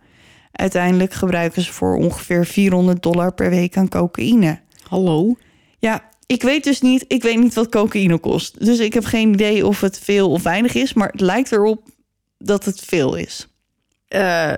Uiteindelijk 0.57 1.12
gebruiken 1.12 1.62
ze 1.62 1.73
voor 1.73 1.97
ongeveer 1.97 2.47
400 2.47 3.03
dollar 3.03 3.33
per 3.35 3.51
week 3.51 3.77
aan 3.77 3.89
cocaïne. 3.89 4.61
Hallo? 4.89 5.37
Ja, 5.78 6.05
ik 6.27 6.43
weet 6.43 6.65
dus 6.65 6.81
niet, 6.81 7.05
ik 7.09 7.23
weet 7.23 7.39
niet 7.39 7.55
wat 7.55 7.69
cocaïne 7.69 8.19
kost. 8.19 8.65
Dus 8.65 8.78
ik 8.78 8.95
heb 8.95 9.05
geen 9.05 9.33
idee 9.33 9.66
of 9.66 9.81
het 9.81 9.99
veel 9.99 10.31
of 10.31 10.43
weinig 10.43 10.74
is, 10.74 10.93
maar 10.93 11.09
het 11.09 11.20
lijkt 11.20 11.53
erop 11.53 11.89
dat 12.39 12.65
het 12.65 12.81
veel 12.81 13.15
is. 13.15 13.49
Eh, 14.09 14.53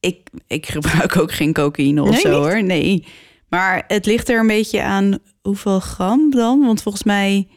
ik, 0.00 0.28
ik 0.46 0.66
gebruik 0.68 1.16
ook 1.16 1.32
geen 1.32 1.52
cocaïne 1.52 2.02
of 2.02 2.10
Nee, 2.10 2.20
zo 2.20 2.28
niet? 2.28 2.38
hoor. 2.38 2.62
Nee. 2.62 3.06
Maar 3.48 3.84
het 3.88 4.06
ligt 4.06 4.28
er 4.28 4.38
een 4.38 4.46
beetje 4.46 4.82
aan 4.82 5.18
hoeveel 5.42 5.80
gram 5.80 6.30
dan? 6.30 6.60
Want 6.64 6.82
volgens 6.82 7.04
mij, 7.04 7.48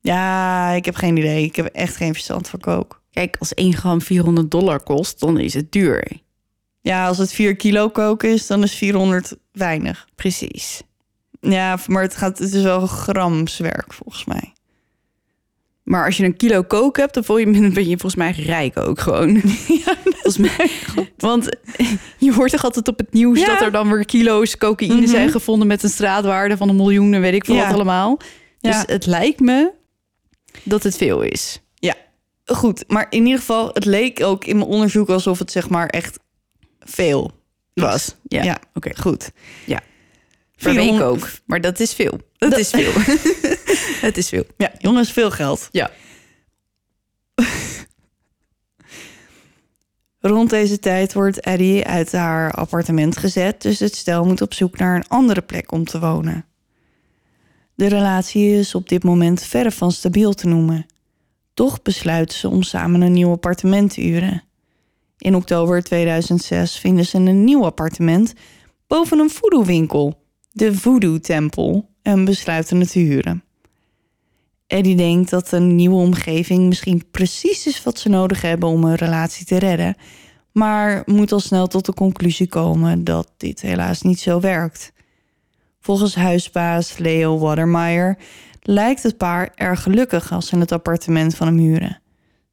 Ja, 0.00 0.70
ik 0.70 0.84
heb 0.84 0.94
geen 0.94 1.16
idee. 1.16 1.44
Ik 1.44 1.56
heb 1.56 1.66
echt 1.66 1.96
geen 1.96 2.12
verstand 2.12 2.48
van 2.48 2.60
coke. 2.60 2.96
kijk, 3.10 3.36
als 3.38 3.54
1 3.54 3.72
gram 3.74 4.00
400 4.00 4.50
dollar 4.50 4.82
kost, 4.82 5.20
dan 5.20 5.38
is 5.38 5.54
het 5.54 5.72
duur. 5.72 6.06
Ja, 6.88 7.06
als 7.06 7.18
het 7.18 7.32
4 7.32 7.56
kilo 7.56 7.90
coke 7.90 8.28
is, 8.28 8.46
dan 8.46 8.62
is 8.62 8.74
400 8.74 9.36
weinig. 9.52 10.06
Precies. 10.14 10.80
Ja, 11.40 11.78
maar 11.86 12.02
het, 12.02 12.16
gaat, 12.16 12.38
het 12.38 12.54
is 12.54 12.62
wel 12.62 12.86
gramswerk 12.86 13.92
volgens 13.92 14.24
mij. 14.24 14.52
Maar 15.82 16.04
als 16.04 16.16
je 16.16 16.24
een 16.24 16.36
kilo 16.36 16.62
kook 16.62 16.96
hebt, 16.96 17.14
dan 17.14 17.24
voel 17.24 17.38
je, 17.38 17.50
ben 17.50 17.88
je 17.88 17.98
volgens 17.98 18.14
mij 18.14 18.30
rijk 18.30 18.78
ook 18.78 19.00
gewoon. 19.00 19.34
Ja, 19.84 19.94
Volgens 20.02 20.38
mij. 20.56 20.70
Want 21.16 21.48
je 22.18 22.32
hoort 22.32 22.50
toch 22.50 22.64
altijd 22.64 22.88
op 22.88 22.98
het 22.98 23.12
nieuws 23.12 23.38
Ja. 23.40 23.46
dat 23.46 23.60
er 23.60 23.72
dan 23.72 23.90
weer 23.92 24.04
kilo's 24.04 24.56
cocaïne 24.56 24.94
Mhm. 24.94 25.06
zijn 25.06 25.30
gevonden 25.30 25.66
met 25.68 25.82
een 25.82 25.88
straatwaarde 25.88 26.56
van 26.56 26.68
een 26.68 26.76
miljoen 26.76 27.12
en 27.14 27.20
weet 27.20 27.34
ik 27.34 27.44
veel 27.44 27.54
Ja. 27.54 27.64
wat 27.64 27.74
allemaal. 27.74 28.16
Dus 28.60 28.74
Ja. 28.76 28.82
het 28.86 29.06
lijkt 29.06 29.40
me 29.40 29.70
dat 30.62 30.82
het 30.82 30.96
veel 30.96 31.22
is. 31.22 31.60
Ja, 31.74 31.94
goed. 32.44 32.84
Maar 32.88 33.06
in 33.10 33.22
ieder 33.24 33.38
geval, 33.38 33.70
het 33.72 33.84
leek 33.84 34.22
ook 34.22 34.44
in 34.44 34.56
mijn 34.56 34.68
onderzoek 34.68 35.08
alsof 35.08 35.38
het 35.38 35.50
zeg 35.52 35.68
maar 35.68 35.86
echt 35.86 36.18
veel 36.90 37.32
was. 37.74 38.14
Ja, 38.22 38.42
Ja. 38.42 38.58
oké. 38.74 38.90
Goed. 39.00 39.30
Per 39.66 40.74
week 40.74 40.74
400 40.82 41.10
ook. 41.10 41.28
Maar 41.46 41.60
dat 41.60 41.80
is 41.80 41.92
veel. 41.94 42.20
Dat, 42.38 42.50
Dat- 42.50 42.58
is 42.58 42.70
veel. 42.70 42.92
het 44.08 44.16
is 44.16 44.28
veel. 44.28 44.44
Ja, 44.56 44.72
jongens, 44.78 45.12
veel 45.12 45.30
geld. 45.30 45.68
Ja. 45.72 45.90
Rond 50.20 50.50
deze 50.50 50.78
tijd 50.78 51.12
wordt 51.12 51.40
Eddie 51.40 51.84
uit 51.84 52.12
haar 52.12 52.52
appartement 52.52 53.16
gezet, 53.16 53.62
dus 53.62 53.78
het 53.78 53.96
stel 53.96 54.24
moet 54.24 54.40
op 54.40 54.54
zoek 54.54 54.78
naar 54.78 54.96
een 54.96 55.08
andere 55.08 55.40
plek 55.42 55.72
om 55.72 55.84
te 55.84 56.00
wonen. 56.00 56.44
De 57.74 57.86
relatie 57.86 58.50
is 58.58 58.74
op 58.74 58.88
dit 58.88 59.02
moment 59.02 59.42
verre 59.42 59.70
van 59.70 59.92
stabiel 59.92 60.32
te 60.34 60.46
noemen. 60.46 60.86
Toch 61.54 61.82
besluiten 61.82 62.38
ze 62.38 62.48
om 62.48 62.62
samen 62.62 63.00
een 63.00 63.12
nieuw 63.12 63.30
appartement 63.30 63.94
te 63.94 64.00
huren. 64.00 64.42
In 65.18 65.34
oktober 65.34 65.82
2006 65.82 66.78
vinden 66.78 67.06
ze 67.06 67.16
een 67.16 67.44
nieuw 67.44 67.64
appartement 67.64 68.32
boven 68.86 69.18
een 69.18 69.30
voodoo-winkel, 69.30 70.24
de 70.50 70.74
Voodoo-tempel, 70.74 71.88
en 72.02 72.24
besluiten 72.24 72.80
het 72.80 72.90
te 72.90 72.98
huren. 72.98 73.42
Eddie 74.66 74.96
denkt 74.96 75.30
dat 75.30 75.52
een 75.52 75.76
nieuwe 75.76 75.96
omgeving 75.96 76.66
misschien 76.66 77.10
precies 77.10 77.66
is 77.66 77.82
wat 77.82 77.98
ze 77.98 78.08
nodig 78.08 78.42
hebben 78.42 78.68
om 78.68 78.84
een 78.84 78.94
relatie 78.94 79.46
te 79.46 79.58
redden, 79.58 79.96
maar 80.52 81.02
moet 81.06 81.32
al 81.32 81.40
snel 81.40 81.66
tot 81.66 81.86
de 81.86 81.94
conclusie 81.94 82.48
komen 82.48 83.04
dat 83.04 83.32
dit 83.36 83.60
helaas 83.60 84.02
niet 84.02 84.20
zo 84.20 84.40
werkt. 84.40 84.92
Volgens 85.80 86.14
huisbaas 86.14 86.98
Leo 86.98 87.38
Watermeyer 87.38 88.18
lijkt 88.62 89.02
het 89.02 89.16
paar 89.16 89.52
erg 89.54 89.82
gelukkig 89.82 90.32
als 90.32 90.46
ze 90.46 90.58
het 90.58 90.72
appartement 90.72 91.34
van 91.34 91.46
hem 91.46 91.58
huren. 91.58 92.00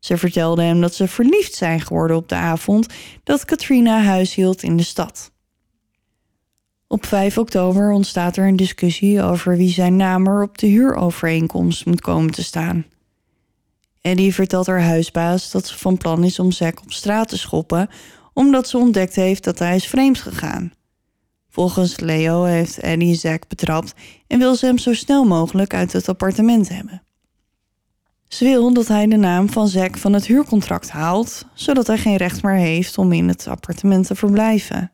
Ze 0.06 0.18
vertelde 0.18 0.62
hem 0.62 0.82
dat 0.82 0.94
ze 0.94 1.08
verliefd 1.08 1.54
zijn 1.54 1.82
geworden 1.82 2.18
op 2.18 2.30
de 2.30 2.36
avond 2.36 2.88
dat 3.24 3.46
Katrina 3.46 4.02
huis 4.02 4.36
hield 4.36 4.64
in 4.64 4.78
de 4.78 4.84
stad. 4.84 5.32
Op 6.88 7.06
5 7.06 7.38
oktober 7.38 7.92
ontstaat 7.92 8.38
er 8.38 8.48
een 8.48 8.56
discussie 8.56 9.22
over 9.22 9.58
wie 9.58 9.70
zijn 9.70 9.96
naam 9.96 10.28
er 10.28 10.44
op 10.44 10.58
de 10.58 10.68
huurovereenkomst 10.68 11.86
moet 11.86 12.02
komen 12.02 12.32
te 12.32 12.44
staan. 12.44 12.86
Eddie 14.02 14.34
vertelt 14.34 14.68
haar 14.68 14.84
huisbaas 14.84 15.52
dat 15.52 15.68
ze 15.68 15.78
van 15.78 15.98
plan 15.98 16.24
is 16.24 16.40
om 16.40 16.52
Zack 16.52 16.82
op 16.82 16.92
straat 16.92 17.28
te 17.28 17.38
schoppen, 17.38 17.90
omdat 18.34 18.68
ze 18.68 18.78
ontdekt 18.78 19.16
heeft 19.16 19.44
dat 19.44 19.60
hij 19.60 19.76
is 19.76 19.88
vreemd 19.88 20.18
gegaan. 20.18 20.74
Volgens 21.50 22.00
Leo 22.00 22.44
heeft 22.44 22.78
Eddie 22.78 23.16
Zack 23.16 23.48
betrapt 23.48 23.94
en 24.28 24.40
wil 24.40 24.56
ze 24.56 24.66
hem 24.66 24.78
zo 24.78 24.94
snel 24.94 25.24
mogelijk 25.24 25.74
uit 25.74 25.94
het 25.94 26.10
appartement 26.10 26.70
hebben. 26.70 27.05
Ze 28.28 28.46
wil 28.46 28.74
dat 28.74 28.88
hij 28.88 29.08
de 29.08 29.16
naam 29.16 29.50
van 29.50 29.68
Zack 29.68 29.98
van 29.98 30.14
het 30.14 30.26
huurcontract 30.26 30.90
haalt, 30.90 31.46
zodat 31.54 31.88
hij 31.88 31.98
geen 31.98 32.18
recht 32.18 32.44
meer 32.44 32.56
heeft 32.56 32.98
om 32.98 33.12
in 33.12 33.28
het 33.28 33.48
appartement 33.48 34.08
te 34.08 34.16
verblijven. 34.16 34.92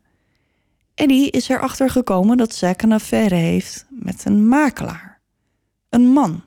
Eddie 0.95 1.31
is 1.31 1.49
erachter 1.49 1.89
gekomen 1.89 2.37
dat 2.37 2.55
Zack 2.55 2.81
een 2.81 2.91
affaire 2.91 3.35
heeft 3.35 3.85
met 3.89 4.25
een 4.25 4.47
makelaar. 4.47 5.21
Een 5.89 6.07
man. 6.07 6.43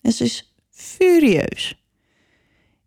En 0.00 0.12
ze 0.12 0.24
is 0.24 0.54
furieus. 0.70 1.84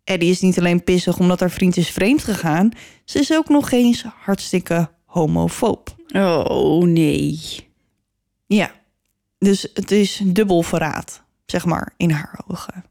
Eddie 0.04 0.30
is 0.30 0.40
niet 0.40 0.58
alleen 0.58 0.84
pissig 0.84 1.18
omdat 1.18 1.40
haar 1.40 1.50
vriend 1.50 1.76
is 1.76 1.90
vreemd 1.90 2.24
gegaan, 2.24 2.70
ze 3.04 3.18
is 3.18 3.32
ook 3.32 3.48
nog 3.48 3.70
eens 3.70 4.02
hartstikke 4.02 4.90
homofoob. 5.04 5.96
Oh, 6.12 6.84
nee. 6.84 7.38
Ja, 8.46 8.70
dus 9.38 9.70
het 9.74 9.90
is 9.90 10.22
dubbel 10.24 10.62
verraad, 10.62 11.22
zeg 11.46 11.64
maar, 11.64 11.94
in 11.96 12.10
haar 12.10 12.40
ogen. 12.46 12.84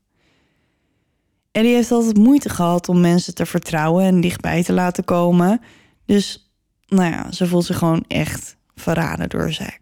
Eddie 1.51 1.73
heeft 1.73 1.91
altijd 1.91 2.17
moeite 2.17 2.49
gehad 2.49 2.89
om 2.89 3.01
mensen 3.01 3.35
te 3.35 3.45
vertrouwen 3.45 4.05
en 4.05 4.21
dichtbij 4.21 4.63
te 4.63 4.73
laten 4.73 5.03
komen. 5.03 5.61
Dus, 6.05 6.51
nou 6.87 7.11
ja, 7.11 7.31
ze 7.31 7.47
voelt 7.47 7.65
zich 7.65 7.77
gewoon 7.77 8.03
echt 8.07 8.57
verraden 8.75 9.29
door 9.29 9.51
Zack. 9.51 9.79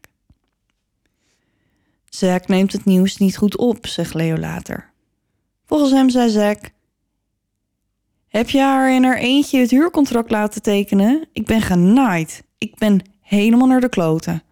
Zack 2.09 2.47
neemt 2.47 2.71
het 2.71 2.85
nieuws 2.85 3.17
niet 3.17 3.37
goed 3.37 3.57
op, 3.57 3.87
zegt 3.87 4.13
Leo 4.13 4.37
later. 4.37 4.91
Volgens 5.65 5.91
hem 5.91 6.09
zei 6.09 6.29
Zack... 6.29 6.75
Heb 8.27 8.49
je 8.49 8.59
haar 8.59 8.93
in 8.93 9.03
haar 9.03 9.17
eentje 9.17 9.59
het 9.59 9.69
huurcontract 9.69 10.31
laten 10.31 10.61
tekenen? 10.61 11.27
Ik 11.33 11.45
ben 11.45 11.61
genaaid. 11.61 12.43
Ik 12.57 12.75
ben 12.75 13.01
helemaal 13.21 13.67
naar 13.67 13.81
de 13.81 13.89
kloten. 13.89 14.43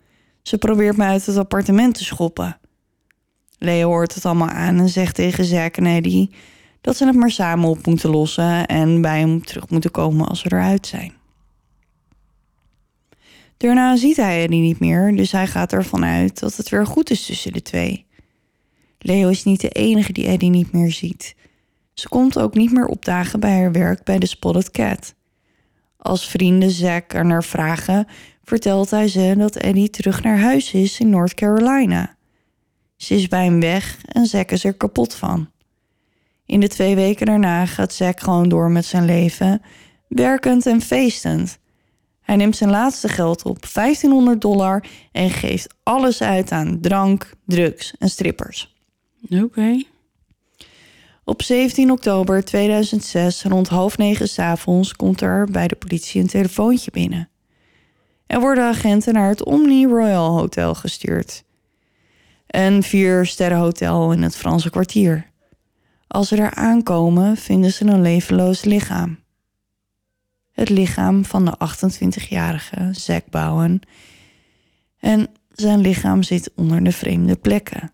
Ze 0.41 0.57
probeert 0.57 0.97
me 0.97 1.03
uit 1.03 1.25
het 1.25 1.37
appartement 1.37 1.95
te 1.95 2.03
schoppen. 2.03 2.57
Leo 3.57 3.87
hoort 3.87 4.15
het 4.15 4.25
allemaal 4.25 4.49
aan 4.49 4.79
en 4.79 4.89
zegt 4.89 5.15
tegen 5.15 5.45
Zack 5.45 5.77
en 5.77 5.85
Eddie... 5.85 6.31
dat 6.85 6.97
ze 6.97 7.05
het 7.05 7.15
maar 7.15 7.31
samen 7.31 7.69
op 7.69 7.85
moeten 7.85 8.09
lossen... 8.09 8.65
en 8.65 9.01
bij 9.01 9.19
hem 9.19 9.45
terug 9.45 9.69
moeten 9.69 9.91
komen 9.91 10.27
als 10.27 10.39
ze 10.39 10.45
eruit 10.45 10.87
zijn. 10.87 11.13
Daarna 13.57 13.95
ziet 13.95 14.15
hij 14.15 14.43
Eddie 14.43 14.61
niet 14.61 14.79
meer, 14.79 15.15
dus 15.15 15.31
hij 15.31 15.47
gaat 15.47 15.73
ervan 15.73 16.05
uit 16.05 16.39
dat 16.39 16.55
het 16.55 16.69
weer 16.69 16.85
goed 16.85 17.09
is 17.09 17.25
tussen 17.25 17.53
de 17.53 17.61
twee. 17.61 18.05
Leo 18.99 19.29
is 19.29 19.43
niet 19.43 19.61
de 19.61 19.69
enige 19.69 20.11
die 20.11 20.27
Eddie 20.27 20.49
niet 20.49 20.71
meer 20.71 20.91
ziet. 20.91 21.35
Ze 21.93 22.09
komt 22.09 22.39
ook 22.39 22.53
niet 22.53 22.71
meer 22.71 22.87
opdagen 22.87 23.39
bij 23.39 23.57
haar 23.57 23.71
werk 23.71 24.03
bij 24.03 24.19
de 24.19 24.25
Spotted 24.25 24.71
Cat. 24.71 25.15
Als 25.97 26.29
vrienden 26.29 26.71
Zack 26.71 27.13
er 27.13 27.25
naar 27.25 27.43
vragen, 27.43 28.07
vertelt 28.43 28.89
hij 28.89 29.07
ze 29.07 29.35
dat 29.37 29.55
Eddie 29.55 29.89
terug 29.89 30.23
naar 30.23 30.39
huis 30.39 30.73
is 30.73 30.99
in 30.99 31.09
North 31.09 31.33
Carolina. 31.33 32.15
Ze 32.95 33.15
is 33.15 33.27
bij 33.27 33.43
hem 33.43 33.59
weg 33.59 34.05
en 34.05 34.25
Zack 34.25 34.51
is 34.51 34.63
er 34.63 34.73
kapot 34.73 35.15
van. 35.15 35.53
In 36.45 36.59
de 36.59 36.67
twee 36.67 36.95
weken 36.95 37.25
daarna 37.25 37.65
gaat 37.65 37.93
Zack 37.93 38.19
gewoon 38.19 38.49
door 38.49 38.71
met 38.71 38.85
zijn 38.85 39.05
leven, 39.05 39.61
werkend 40.07 40.65
en 40.65 40.81
feestend. 40.81 41.57
Hij 42.21 42.35
neemt 42.35 42.55
zijn 42.55 42.69
laatste 42.69 43.07
geld 43.07 43.43
op, 43.43 43.73
1500 43.73 44.41
dollar, 44.41 44.83
en 45.11 45.29
geeft 45.29 45.73
alles 45.83 46.21
uit 46.21 46.51
aan 46.51 46.79
drank, 46.81 47.31
drugs 47.45 47.93
en 47.99 48.09
strippers. 48.09 48.75
Oké. 49.29 49.83
Op 51.23 51.41
17 51.41 51.91
oktober 51.91 52.43
2006, 52.43 53.43
rond 53.43 53.67
half 53.67 53.97
negen 53.97 54.27
's 54.27 54.39
avonds, 54.39 54.93
komt 54.93 55.21
er 55.21 55.47
bij 55.51 55.67
de 55.67 55.75
politie 55.75 56.21
een 56.21 56.27
telefoontje 56.27 56.91
binnen. 56.91 57.29
Er 58.27 58.39
worden 58.39 58.63
agenten 58.63 59.13
naar 59.13 59.29
het 59.29 59.43
Omni 59.43 59.85
Royal 59.85 60.37
Hotel 60.37 60.75
gestuurd. 60.75 61.43
Een 62.47 62.83
vier-sterrenhotel 62.83 64.11
in 64.11 64.21
het 64.21 64.35
Franse 64.35 64.69
kwartier. 64.69 65.33
Als 66.07 66.27
ze 66.27 66.35
daar 66.35 66.53
aankomen, 66.53 67.37
vinden 67.37 67.71
ze 67.71 67.85
een 67.85 68.01
levenloos 68.01 68.63
lichaam. 68.63 69.19
Het 70.51 70.69
lichaam 70.69 71.25
van 71.25 71.45
de 71.45 71.57
28-jarige 71.57 72.89
Zack 72.91 73.29
Bowen. 73.29 73.79
En 74.99 75.27
zijn 75.51 75.79
lichaam 75.79 76.23
zit 76.23 76.51
onder 76.55 76.83
de 76.83 76.91
vreemde 76.91 77.35
plekken. 77.35 77.91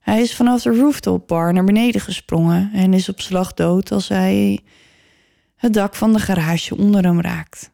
Hij 0.00 0.20
is 0.20 0.34
vanaf 0.36 0.62
de 0.62 0.76
rooftop 0.76 1.28
bar 1.28 1.52
naar 1.52 1.64
beneden 1.64 2.00
gesprongen 2.00 2.70
en 2.72 2.94
is 2.94 3.08
op 3.08 3.20
slag 3.20 3.54
dood 3.54 3.92
als 3.92 4.08
hij 4.08 4.60
het 5.56 5.72
dak 5.72 5.94
van 5.94 6.12
de 6.12 6.18
garage 6.18 6.76
onder 6.76 7.04
hem 7.04 7.20
raakt. 7.20 7.70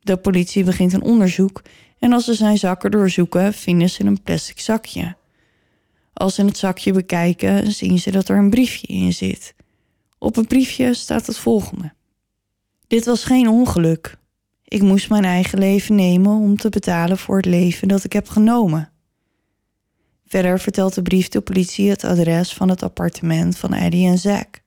De 0.00 0.16
politie 0.16 0.64
begint 0.64 0.92
een 0.92 1.02
onderzoek 1.02 1.62
en 1.98 2.12
als 2.12 2.24
ze 2.24 2.34
zijn 2.34 2.58
zakken 2.58 2.90
doorzoeken, 2.90 3.52
vinden 3.52 3.90
ze 3.90 4.04
een 4.04 4.22
plastic 4.22 4.60
zakje. 4.60 5.16
Als 6.12 6.34
ze 6.34 6.44
het 6.44 6.56
zakje 6.56 6.92
bekijken, 6.92 7.72
zien 7.72 7.98
ze 7.98 8.10
dat 8.10 8.28
er 8.28 8.36
een 8.36 8.50
briefje 8.50 8.86
in 8.86 9.12
zit. 9.12 9.54
Op 10.18 10.34
het 10.34 10.48
briefje 10.48 10.94
staat 10.94 11.26
het 11.26 11.38
volgende: 11.38 11.92
Dit 12.86 13.04
was 13.04 13.24
geen 13.24 13.48
ongeluk. 13.48 14.16
Ik 14.64 14.82
moest 14.82 15.08
mijn 15.08 15.24
eigen 15.24 15.58
leven 15.58 15.94
nemen 15.94 16.32
om 16.32 16.56
te 16.56 16.68
betalen 16.68 17.18
voor 17.18 17.36
het 17.36 17.46
leven 17.46 17.88
dat 17.88 18.04
ik 18.04 18.12
heb 18.12 18.28
genomen. 18.28 18.92
Verder 20.26 20.60
vertelt 20.60 20.94
de 20.94 21.02
brief 21.02 21.28
de 21.28 21.40
politie 21.40 21.90
het 21.90 22.04
adres 22.04 22.52
van 22.52 22.68
het 22.68 22.82
appartement 22.82 23.58
van 23.58 23.72
Eddie 23.72 24.08
en 24.08 24.18
Zack. 24.18 24.60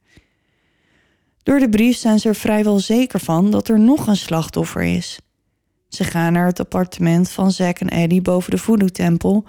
Door 1.43 1.59
de 1.59 1.69
brief 1.69 1.97
zijn 1.97 2.19
ze 2.19 2.27
er 2.27 2.35
vrijwel 2.35 2.79
zeker 2.79 3.19
van 3.19 3.51
dat 3.51 3.67
er 3.67 3.79
nog 3.79 4.07
een 4.07 4.17
slachtoffer 4.17 4.83
is. 4.83 5.19
Ze 5.89 6.03
gaan 6.03 6.33
naar 6.33 6.45
het 6.45 6.59
appartement 6.59 7.29
van 7.29 7.51
Zack 7.51 7.79
en 7.79 7.89
Eddie 7.89 8.21
boven 8.21 8.51
de 8.51 8.57
voodoo-tempel 8.57 9.45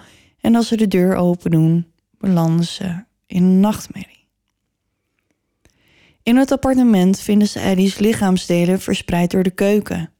en 0.46 0.54
als 0.54 0.68
ze 0.68 0.76
de 0.76 0.88
deur 0.88 1.16
open 1.16 1.50
doen, 1.50 1.86
belanden 2.18 2.64
ze 2.64 3.04
in 3.26 3.42
een 3.42 3.60
nachtmerrie. 3.60 4.28
In 6.22 6.36
het 6.36 6.52
appartement 6.52 7.20
vinden 7.20 7.48
ze 7.48 7.60
Eddie's 7.60 7.98
lichaamsdelen 7.98 8.80
verspreid 8.80 9.30
door 9.30 9.42
de 9.42 9.50
keuken. 9.50 10.10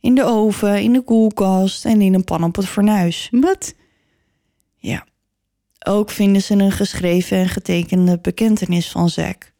In 0.00 0.14
de 0.14 0.24
oven, 0.24 0.82
in 0.82 0.92
de 0.92 1.02
koelkast 1.02 1.84
en 1.84 2.00
in 2.00 2.14
een 2.14 2.24
pan 2.24 2.44
op 2.44 2.56
het 2.56 2.66
fornuis. 2.66 3.28
Wat? 3.30 3.74
Ja. 4.76 5.06
Ook 5.86 6.10
vinden 6.10 6.42
ze 6.42 6.54
een 6.54 6.72
geschreven 6.72 7.38
en 7.38 7.48
getekende 7.48 8.18
bekentenis 8.18 8.90
van 8.90 9.08
Zack. 9.08 9.52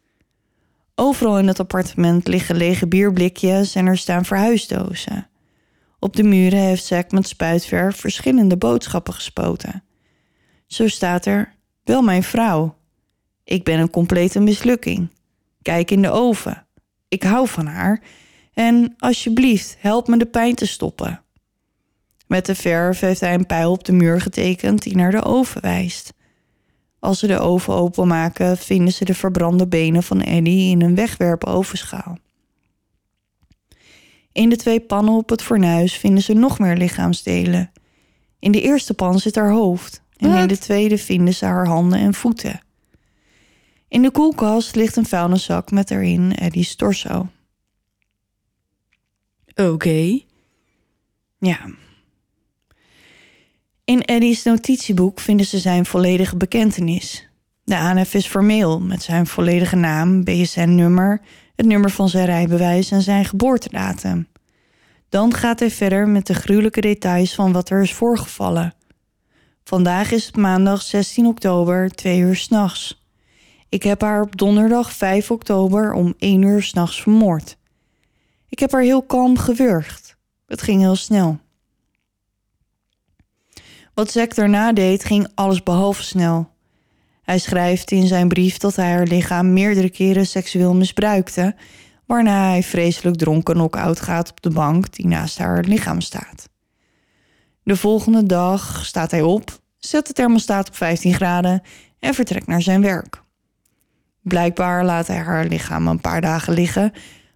Overal 0.95 1.39
in 1.39 1.47
het 1.47 1.59
appartement 1.59 2.27
liggen 2.27 2.55
lege 2.55 2.87
bierblikjes 2.87 3.75
en 3.75 3.85
er 3.85 3.97
staan 3.97 4.25
verhuisdozen. 4.25 5.29
Op 5.99 6.15
de 6.15 6.23
muren 6.23 6.59
heeft 6.59 6.85
Zack 6.85 7.11
met 7.11 7.27
spuitverf 7.27 7.95
verschillende 7.95 8.57
boodschappen 8.57 9.13
gespoten. 9.13 9.81
Zo 10.67 10.87
staat 10.87 11.25
er: 11.25 11.55
Wel 11.83 12.01
mijn 12.01 12.23
vrouw. 12.23 12.75
Ik 13.43 13.63
ben 13.63 13.79
een 13.79 13.89
complete 13.89 14.39
mislukking. 14.39 15.09
Kijk 15.61 15.91
in 15.91 16.01
de 16.01 16.09
oven. 16.11 16.65
Ik 17.07 17.23
hou 17.23 17.47
van 17.47 17.65
haar. 17.65 18.01
En 18.53 18.95
alsjeblieft, 18.97 19.75
help 19.79 20.07
me 20.07 20.17
de 20.17 20.25
pijn 20.25 20.55
te 20.55 20.65
stoppen. 20.65 21.21
Met 22.27 22.45
de 22.45 22.55
verf 22.55 22.99
heeft 22.99 23.19
hij 23.19 23.33
een 23.33 23.45
pijl 23.45 23.71
op 23.71 23.83
de 23.83 23.91
muur 23.91 24.21
getekend 24.21 24.81
die 24.81 24.95
naar 24.95 25.11
de 25.11 25.23
oven 25.23 25.61
wijst. 25.61 26.13
Als 26.99 27.19
ze 27.19 27.27
de 27.27 27.39
oven 27.39 27.73
openmaken, 27.73 28.57
vinden 28.57 28.93
ze 28.93 29.05
de 29.05 29.13
verbrande 29.13 29.67
benen 29.67 30.03
van 30.03 30.21
Eddie 30.21 30.71
in 30.71 30.81
een 30.81 30.95
wegwerpovenschaal. 30.95 32.17
In 34.31 34.49
de 34.49 34.55
twee 34.55 34.79
pannen 34.79 35.13
op 35.13 35.29
het 35.29 35.43
fornuis 35.43 35.93
vinden 35.93 36.23
ze 36.23 36.33
nog 36.33 36.59
meer 36.59 36.77
lichaamsdelen. 36.77 37.71
In 38.39 38.51
de 38.51 38.61
eerste 38.61 38.93
pan 38.93 39.19
zit 39.19 39.35
haar 39.35 39.51
hoofd 39.51 40.05
en 40.17 40.37
in 40.37 40.47
de 40.47 40.57
tweede 40.57 40.97
vinden 40.97 41.33
ze 41.33 41.45
haar 41.45 41.67
handen 41.67 41.99
en 41.99 42.13
voeten. 42.13 42.59
In 43.87 44.01
de 44.01 44.11
koelkast 44.11 44.75
ligt 44.75 44.95
een 44.95 45.05
vuilniszak 45.05 45.71
met 45.71 45.91
erin 45.91 46.35
Eddie's 46.35 46.75
torso. 46.75 47.27
Oké. 49.55 50.19
Ja. 51.37 51.69
In 53.83 54.01
Eddie's 54.01 54.43
notitieboek 54.43 55.19
vinden 55.19 55.45
ze 55.45 55.59
zijn 55.59 55.85
volledige 55.85 56.37
bekentenis. 56.37 57.29
De 57.63 57.75
aanhef 57.75 58.13
is 58.13 58.27
formeel 58.27 58.79
met 58.79 59.03
zijn 59.03 59.27
volledige 59.27 59.75
naam, 59.75 60.23
BSN-nummer, 60.23 61.21
het 61.55 61.65
nummer 61.65 61.89
van 61.89 62.09
zijn 62.09 62.25
rijbewijs 62.25 62.91
en 62.91 63.01
zijn 63.01 63.25
geboortedatum. 63.25 64.27
Dan 65.09 65.33
gaat 65.33 65.59
hij 65.59 65.71
verder 65.71 66.07
met 66.07 66.27
de 66.27 66.33
gruwelijke 66.33 66.81
details 66.81 67.35
van 67.35 67.51
wat 67.51 67.69
er 67.69 67.81
is 67.81 67.93
voorgevallen. 67.93 68.73
Vandaag 69.67 70.11
is 70.11 70.25
het 70.25 70.35
maandag 70.35 70.81
16 70.81 71.25
oktober, 71.25 71.89
2 71.89 72.19
uur 72.19 72.35
s'nachts. 72.35 73.05
Ik 73.69 73.83
heb 73.83 74.01
haar 74.01 74.21
op 74.21 74.37
donderdag 74.37 74.93
5 74.93 75.31
oktober 75.31 75.93
om 75.93 76.13
1 76.17 76.41
uur 76.41 76.63
s'nachts 76.63 77.01
vermoord. 77.01 77.57
Ik 78.49 78.59
heb 78.59 78.71
haar 78.71 78.81
heel 78.81 79.03
kalm 79.03 79.37
gewurgd. 79.37 80.17
Het 80.45 80.61
ging 80.61 80.81
heel 80.81 80.95
snel. 80.95 81.39
Wat 83.93 84.11
Zack 84.11 84.35
daarna 84.35 84.73
deed, 84.73 85.03
ging 85.03 85.27
alles 85.35 85.63
behalve 85.63 86.03
snel. 86.03 86.49
Hij 87.21 87.39
schrijft 87.39 87.91
in 87.91 88.07
zijn 88.07 88.27
brief 88.27 88.57
dat 88.57 88.75
hij 88.75 88.91
haar 88.91 89.07
lichaam 89.07 89.53
meerdere 89.53 89.89
keren 89.89 90.27
seksueel 90.27 90.75
misbruikte, 90.75 91.55
waarna 92.05 92.49
hij 92.49 92.63
vreselijk 92.63 93.17
dronken 93.17 93.53
knock-out 93.53 93.99
gaat 93.99 94.29
op 94.29 94.41
de 94.41 94.49
bank 94.49 94.93
die 94.93 95.07
naast 95.07 95.37
haar 95.37 95.63
lichaam 95.63 96.01
staat. 96.01 96.49
De 97.67 97.75
volgende 97.75 98.23
dag 98.23 98.85
staat 98.85 99.11
hij 99.11 99.21
op, 99.21 99.59
zet 99.77 100.07
de 100.07 100.13
thermostaat 100.13 100.67
op 100.67 100.75
15 100.75 101.13
graden 101.13 101.61
en 101.99 102.13
vertrekt 102.13 102.47
naar 102.47 102.61
zijn 102.61 102.81
werk. 102.81 103.23
Blijkbaar 104.21 104.85
laat 104.85 105.07
hij 105.07 105.17
haar 105.17 105.45
lichaam 105.45 105.87
een 105.87 106.01
paar 106.01 106.21
dagen 106.21 106.53
liggen, 106.53 106.91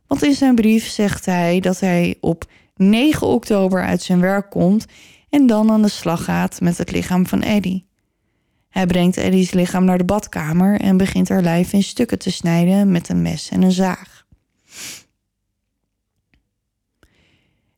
want 0.08 0.24
in 0.24 0.34
zijn 0.34 0.56
brief 0.56 0.88
zegt 0.88 1.26
hij 1.26 1.60
dat 1.60 1.80
hij 1.80 2.18
op 2.20 2.46
9 2.76 3.28
oktober 3.28 3.84
uit 3.84 4.02
zijn 4.02 4.20
werk 4.20 4.50
komt 4.50 4.86
en 5.30 5.48
dan 5.48 5.72
aan 5.72 5.82
de 5.82 5.90
slag 5.90 6.24
gaat 6.24 6.62
met 6.62 6.78
het 6.78 6.92
lichaam 6.92 7.28
van 7.28 7.42
Eddie. 7.42 7.88
Hij 8.70 8.86
brengt 8.86 9.18
Eddie's 9.18 9.52
lichaam 9.52 9.86
naar 9.86 9.98
de 9.98 10.04
badkamer 10.04 10.80
en 10.80 10.98
begint 10.98 11.30
haar 11.30 11.42
lijf 11.42 11.74
in 11.74 11.84
stukken 11.84 12.20
te 12.20 12.32
snijden 12.32 12.92
met 12.92 13.10
een 13.10 13.22
mes 13.22 13.50
en 13.50 13.62
een 13.62 13.72
zaag. 13.72 14.26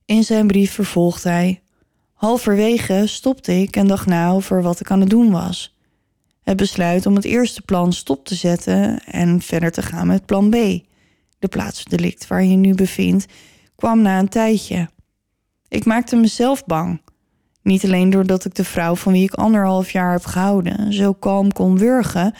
In 0.06 0.24
zijn 0.24 0.48
brief 0.48 0.72
vervolgt 0.72 1.24
hij: 1.24 1.62
Halverwege 2.24 3.04
stopte 3.08 3.62
ik 3.62 3.76
en 3.76 3.88
dacht 3.88 4.06
na 4.06 4.30
over 4.30 4.62
wat 4.62 4.80
ik 4.80 4.91
aan 4.91 5.00
het 5.00 5.10
doen 5.10 5.32
was. 5.32 5.78
Het 6.41 6.58
besluit 6.58 7.06
om 7.06 7.16
het 7.16 7.26
eerste 7.26 7.62
plan 7.62 7.94
stop 7.94 8.26
te 8.26 8.36
zetten 8.36 9.04
en 9.04 9.41
verder 9.41 9.72
te 9.72 9.82
gaan 9.82 10.08
met 10.08 10.26
plan 10.26 10.50
B. 10.50 10.54
De 11.40 11.48
plaatsdelict 11.50 12.28
waar 12.28 12.44
je 12.44 12.50
je 12.50 12.56
nu 12.56 12.76
bevindt, 12.76 13.26
kwam 13.76 14.02
na 14.02 14.20
een 14.20 14.30
tijdje. 14.30 14.90
Ik 15.68 15.86
maakte 15.86 16.16
mezelf 16.16 16.66
bang. 16.66 17.02
Niet 17.62 17.84
alleen 17.84 18.10
doordat 18.10 18.45
ik 18.45 18.56
de 18.56 18.64
vrouw 18.64 18.95
van 18.95 19.12
wie 19.12 19.24
ik 19.24 19.34
anderhalf 19.34 19.91
jaar 19.91 20.12
heb 20.12 20.26
gehouden 20.26 20.94
zo 20.94 21.14
kalm 21.14 21.52
kon 21.52 21.78
wurgen, 21.78 22.34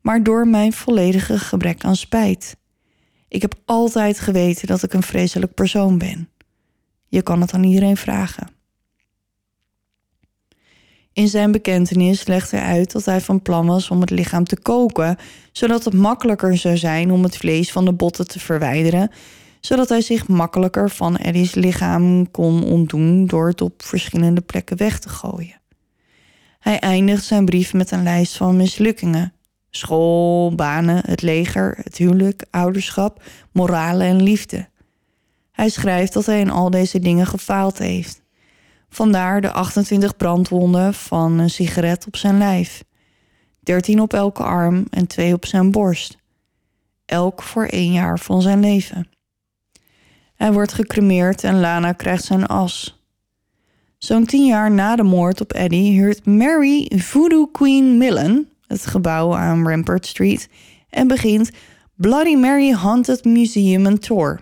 maar 0.00 0.22
door 0.22 0.48
mijn 0.48 0.72
volledige 0.72 1.38
gebrek 1.38 1.84
aan 1.84 1.96
spijt. 1.96 2.56
Ik 3.28 3.42
heb 3.42 3.54
altijd 3.64 4.20
geweten 4.20 4.66
dat 4.66 4.82
ik 4.82 4.92
een 4.92 5.02
vreselijk 5.02 5.54
persoon 5.54 5.98
ben. 5.98 6.28
Je 7.08 7.22
kan 7.22 7.40
het 7.40 7.52
aan 7.52 7.64
iedereen 7.64 7.96
vragen. 7.96 8.59
In 11.20 11.28
zijn 11.28 11.52
bekentenis 11.52 12.26
legt 12.26 12.50
hij 12.50 12.60
uit 12.60 12.92
dat 12.92 13.04
hij 13.04 13.20
van 13.20 13.42
plan 13.42 13.66
was 13.66 13.90
om 13.90 14.00
het 14.00 14.10
lichaam 14.10 14.44
te 14.44 14.60
koken, 14.60 15.16
zodat 15.52 15.84
het 15.84 15.94
makkelijker 15.94 16.56
zou 16.56 16.76
zijn 16.76 17.10
om 17.10 17.22
het 17.22 17.36
vlees 17.36 17.72
van 17.72 17.84
de 17.84 17.92
botten 17.92 18.28
te 18.28 18.38
verwijderen, 18.38 19.10
zodat 19.60 19.88
hij 19.88 20.00
zich 20.00 20.28
makkelijker 20.28 20.90
van 20.90 21.16
Eddie's 21.16 21.54
lichaam 21.54 22.30
kon 22.30 22.64
ontdoen 22.64 23.26
door 23.26 23.48
het 23.48 23.60
op 23.60 23.82
verschillende 23.82 24.40
plekken 24.40 24.76
weg 24.76 24.98
te 24.98 25.08
gooien. 25.08 25.60
Hij 26.58 26.78
eindigt 26.78 27.24
zijn 27.24 27.44
brief 27.44 27.72
met 27.72 27.90
een 27.90 28.02
lijst 28.02 28.36
van 28.36 28.56
mislukkingen: 28.56 29.32
school, 29.70 30.54
banen, 30.54 31.02
het 31.06 31.22
leger, 31.22 31.78
het 31.82 31.96
huwelijk, 31.96 32.44
ouderschap, 32.50 33.22
morale 33.52 34.04
en 34.04 34.22
liefde. 34.22 34.68
Hij 35.52 35.68
schrijft 35.68 36.12
dat 36.12 36.26
hij 36.26 36.40
in 36.40 36.50
al 36.50 36.70
deze 36.70 36.98
dingen 36.98 37.26
gefaald 37.26 37.78
heeft. 37.78 38.22
Vandaar 38.90 39.40
de 39.40 39.50
28 39.52 40.16
brandwonden 40.16 40.94
van 40.94 41.38
een 41.38 41.50
sigaret 41.50 42.06
op 42.06 42.16
zijn 42.16 42.38
lijf. 42.38 42.84
13 43.60 44.00
op 44.00 44.12
elke 44.12 44.42
arm 44.42 44.86
en 44.90 45.06
2 45.06 45.32
op 45.32 45.46
zijn 45.46 45.70
borst. 45.70 46.16
Elk 47.06 47.42
voor 47.42 47.64
één 47.64 47.92
jaar 47.92 48.18
van 48.18 48.42
zijn 48.42 48.60
leven. 48.60 49.08
Hij 50.34 50.52
wordt 50.52 50.72
gecremeerd 50.72 51.44
en 51.44 51.60
Lana 51.60 51.92
krijgt 51.92 52.24
zijn 52.24 52.46
as. 52.46 53.02
Zo'n 53.98 54.26
tien 54.26 54.46
jaar 54.46 54.70
na 54.70 54.96
de 54.96 55.02
moord 55.02 55.40
op 55.40 55.52
Eddie 55.52 55.92
huurt 55.92 56.26
Mary 56.26 56.90
Voodoo 56.96 57.46
Queen 57.46 57.98
Millen 57.98 58.48
het 58.66 58.86
gebouw 58.86 59.36
aan 59.36 59.68
Rampart 59.68 60.06
Street 60.06 60.48
en 60.90 61.08
begint 61.08 61.50
Bloody 61.94 62.34
Mary 62.34 62.72
Haunted 62.72 63.24
Museum 63.24 63.86
and 63.86 64.02
Tour. 64.02 64.40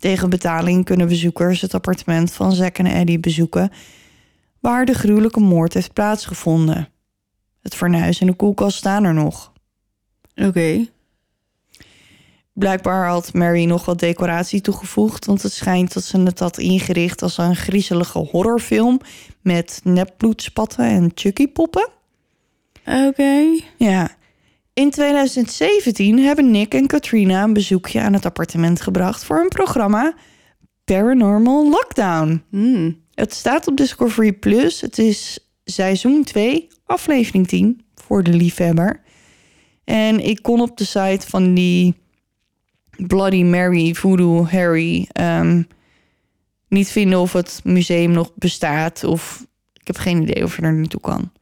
Tegen 0.00 0.30
betaling 0.30 0.84
kunnen 0.84 1.08
bezoekers 1.08 1.60
het 1.60 1.74
appartement 1.74 2.32
van 2.32 2.52
Zack 2.52 2.78
en 2.78 2.86
Eddie 2.86 3.18
bezoeken, 3.18 3.72
waar 4.60 4.84
de 4.84 4.94
gruwelijke 4.94 5.40
moord 5.40 5.74
heeft 5.74 5.92
plaatsgevonden. 5.92 6.88
Het 7.62 7.74
fornuis 7.74 8.20
en 8.20 8.26
de 8.26 8.34
koelkast 8.34 8.76
staan 8.76 9.04
er 9.04 9.14
nog. 9.14 9.52
Oké. 10.34 10.86
Blijkbaar 12.52 13.08
had 13.08 13.32
Mary 13.34 13.64
nog 13.64 13.84
wat 13.84 13.98
decoratie 13.98 14.60
toegevoegd, 14.60 15.26
want 15.26 15.42
het 15.42 15.52
schijnt 15.52 15.92
dat 15.92 16.04
ze 16.04 16.20
het 16.20 16.38
had 16.38 16.58
ingericht 16.58 17.22
als 17.22 17.38
een 17.38 17.56
griezelige 17.56 18.18
horrorfilm 18.18 19.00
met 19.40 19.80
nepbloedspatten 19.84 20.84
en 20.84 21.10
Chucky-poppen. 21.14 21.88
Oké. 22.86 23.60
Ja. 23.76 24.18
In 24.72 24.90
2017 24.90 26.18
hebben 26.18 26.50
Nick 26.50 26.74
en 26.74 26.86
Katrina 26.86 27.42
een 27.42 27.52
bezoekje 27.52 28.00
aan 28.00 28.12
het 28.12 28.26
appartement 28.26 28.80
gebracht 28.80 29.24
voor 29.24 29.40
een 29.40 29.48
programma 29.48 30.14
Paranormal 30.84 31.70
Lockdown. 31.70 32.42
Hmm. 32.50 33.00
Het 33.14 33.34
staat 33.34 33.66
op 33.66 33.76
Discovery 33.76 34.32
Plus. 34.32 34.80
Het 34.80 34.98
is 34.98 35.38
seizoen 35.64 36.24
2, 36.24 36.68
aflevering 36.84 37.48
10 37.48 37.80
voor 37.94 38.22
de 38.22 38.32
liefhebber. 38.32 39.00
En 39.84 40.26
ik 40.26 40.42
kon 40.42 40.60
op 40.60 40.76
de 40.76 40.84
site 40.84 41.26
van 41.28 41.54
die 41.54 41.94
Bloody 43.06 43.42
Mary 43.42 43.94
Voodoo 43.94 44.46
Harry 44.46 45.08
ehm, 45.12 45.62
niet 46.68 46.88
vinden 46.88 47.18
of 47.18 47.32
het 47.32 47.60
museum 47.64 48.10
nog 48.10 48.32
bestaat. 48.34 49.04
Of 49.04 49.46
ik 49.72 49.86
heb 49.86 49.96
geen 49.96 50.22
idee 50.22 50.44
of 50.44 50.56
je 50.56 50.62
er 50.62 50.74
naartoe 50.74 51.00
kan. 51.00 51.32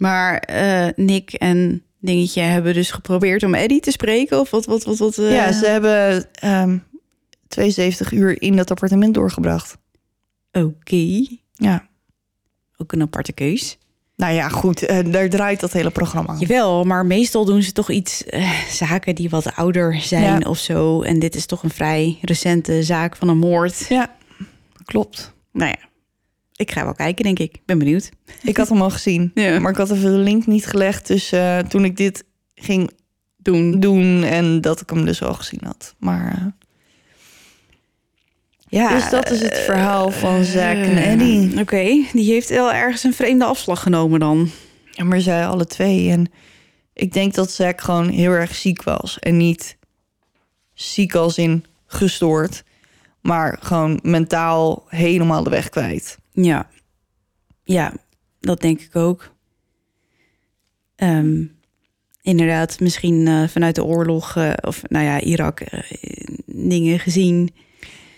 Maar 0.00 0.38
eh, 0.38 0.88
Nick 0.96 1.32
en 1.32 1.82
Dingetje 1.98 2.40
hebben 2.40 2.74
dus 2.74 2.90
geprobeerd 2.90 3.42
om 3.42 3.54
Eddie 3.54 3.80
te 3.80 3.90
spreken? 3.90 4.40
Of 4.40 4.50
wat? 4.50 4.64
wat, 4.64 4.84
wat, 4.84 4.98
wat 4.98 5.18
eh? 5.18 5.32
Ja, 5.34 5.52
ze 5.52 5.66
hebben 5.66 6.26
ehm 6.32 6.78
72 7.48 8.12
uur 8.12 8.42
in 8.42 8.56
dat 8.56 8.70
appartement 8.70 9.14
doorgebracht. 9.14 9.76
Oké. 10.52 11.26
Ja. 11.54 11.88
Ook 12.76 12.92
een 12.92 13.02
aparte 13.02 13.32
keus. 13.32 13.78
Nou 14.16 14.32
ja, 14.34 14.48
goed. 14.48 14.82
eh, 14.86 14.98
daar 15.12 15.28
draait 15.28 15.60
dat 15.60 15.72
hele 15.72 15.90
programma. 15.90 16.36
Jawel, 16.38 16.84
maar 16.84 17.06
meestal 17.06 17.44
doen 17.44 17.62
ze 17.62 17.72
toch 17.72 17.90
iets, 17.90 18.24
zaken 18.70 19.14
die 19.14 19.30
wat 19.30 19.54
ouder 19.56 20.00
zijn 20.00 20.22
Ja. 20.40 20.48
of 20.48 20.58
zo. 20.58 21.02
En 21.02 21.18
dit 21.18 21.34
is 21.34 21.46
toch 21.46 21.62
een 21.62 21.70
vrij 21.70 22.18
recente 22.22 22.82
zaak 22.82 23.16
van 23.16 23.28
een 23.28 23.38
moord. 23.38 23.86
Ja, 23.88 24.14
klopt. 24.84 25.34
Nou 25.52 25.68
ja, 25.70 25.88
ik 26.60 26.70
ga 26.70 26.84
wel 26.84 26.94
kijken, 26.94 27.24
denk 27.24 27.38
ik. 27.38 27.56
Ben 27.64 27.78
benieuwd. 27.78 28.10
Ik 28.42 28.56
had 28.56 28.68
hem 28.68 28.82
al 28.82 28.90
gezien. 28.90 29.30
Ja. 29.34 29.58
Maar 29.58 29.70
ik 29.70 29.76
had 29.76 29.90
even 29.90 30.12
de 30.12 30.18
link 30.18 30.46
niet 30.46 30.66
gelegd 30.66 31.04
tussen 31.04 31.58
eh, 31.58 31.58
toen 31.58 31.84
ik 31.84 31.96
dit 31.96 32.24
ging 32.54 32.90
Doen. 33.36 33.80
doen 33.80 34.22
en 34.22 34.60
dat 34.60 34.80
ik 34.80 34.90
hem 34.90 35.04
dus 35.04 35.22
al 35.22 35.34
gezien 35.34 35.60
had. 35.64 35.94
Maar 35.98 36.32
eh, 36.32 36.46
Ja, 38.68 38.94
dus 38.94 39.10
dat 39.10 39.30
is 39.30 39.40
het 39.40 39.58
verhaal 39.58 40.10
van 40.10 40.44
Zack 40.44 40.76
en 40.76 40.96
eh, 40.96 41.12
Eddie. 41.12 41.60
Oké, 41.60 42.04
die 42.12 42.32
heeft 42.32 42.48
wel 42.48 42.72
ergens 42.72 43.04
een 43.04 43.14
vreemde 43.14 43.44
afslag 43.44 43.82
genomen 43.82 44.20
dan. 44.20 44.50
Ja, 44.90 45.04
maar 45.04 45.20
zij 45.20 45.46
alle 45.46 45.66
twee. 45.66 46.10
En 46.10 46.30
ik 46.94 47.12
denk 47.12 47.34
dat 47.34 47.50
Zack 47.50 47.80
gewoon 47.80 48.08
heel 48.08 48.32
erg 48.32 48.54
ziek 48.54 48.82
was. 48.82 49.18
En 49.18 49.36
niet 49.36 49.76
ziek 50.74 51.14
als 51.14 51.38
in 51.38 51.64
gestoord. 51.86 52.62
Maar 53.20 53.58
gewoon 53.60 54.00
mentaal 54.02 54.84
helemaal 54.88 55.42
de 55.42 55.50
weg 55.50 55.68
kwijt. 55.68 56.18
Ja. 56.44 56.68
Ja, 57.64 57.92
dat 58.40 58.60
denk 58.60 58.80
ik 58.80 58.96
ook. 58.96 59.32
Ehm, 60.96 61.44
inderdaad, 62.22 62.80
misschien 62.80 63.26
eh, 63.26 63.48
vanuit 63.48 63.74
de 63.74 63.84
oorlog, 63.84 64.36
eh, 64.36 64.52
of 64.60 64.82
nou 64.88 65.04
ja, 65.04 65.20
Irak, 65.20 65.60
eh, 65.60 65.80
dingen 66.46 66.98
gezien. 66.98 67.54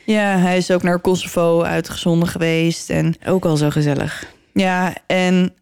Ja, 0.07 0.39
hij 0.39 0.57
is 0.57 0.71
ook 0.71 0.83
naar 0.83 1.01
Kosovo 1.01 1.63
uitgezonden 1.63 2.29
geweest. 2.29 2.91
En 2.91 3.15
Ook 3.27 3.45
al 3.45 3.57
zo 3.57 3.71
gezellig. 3.71 4.33
ja, 4.53 4.95
en 5.07 5.55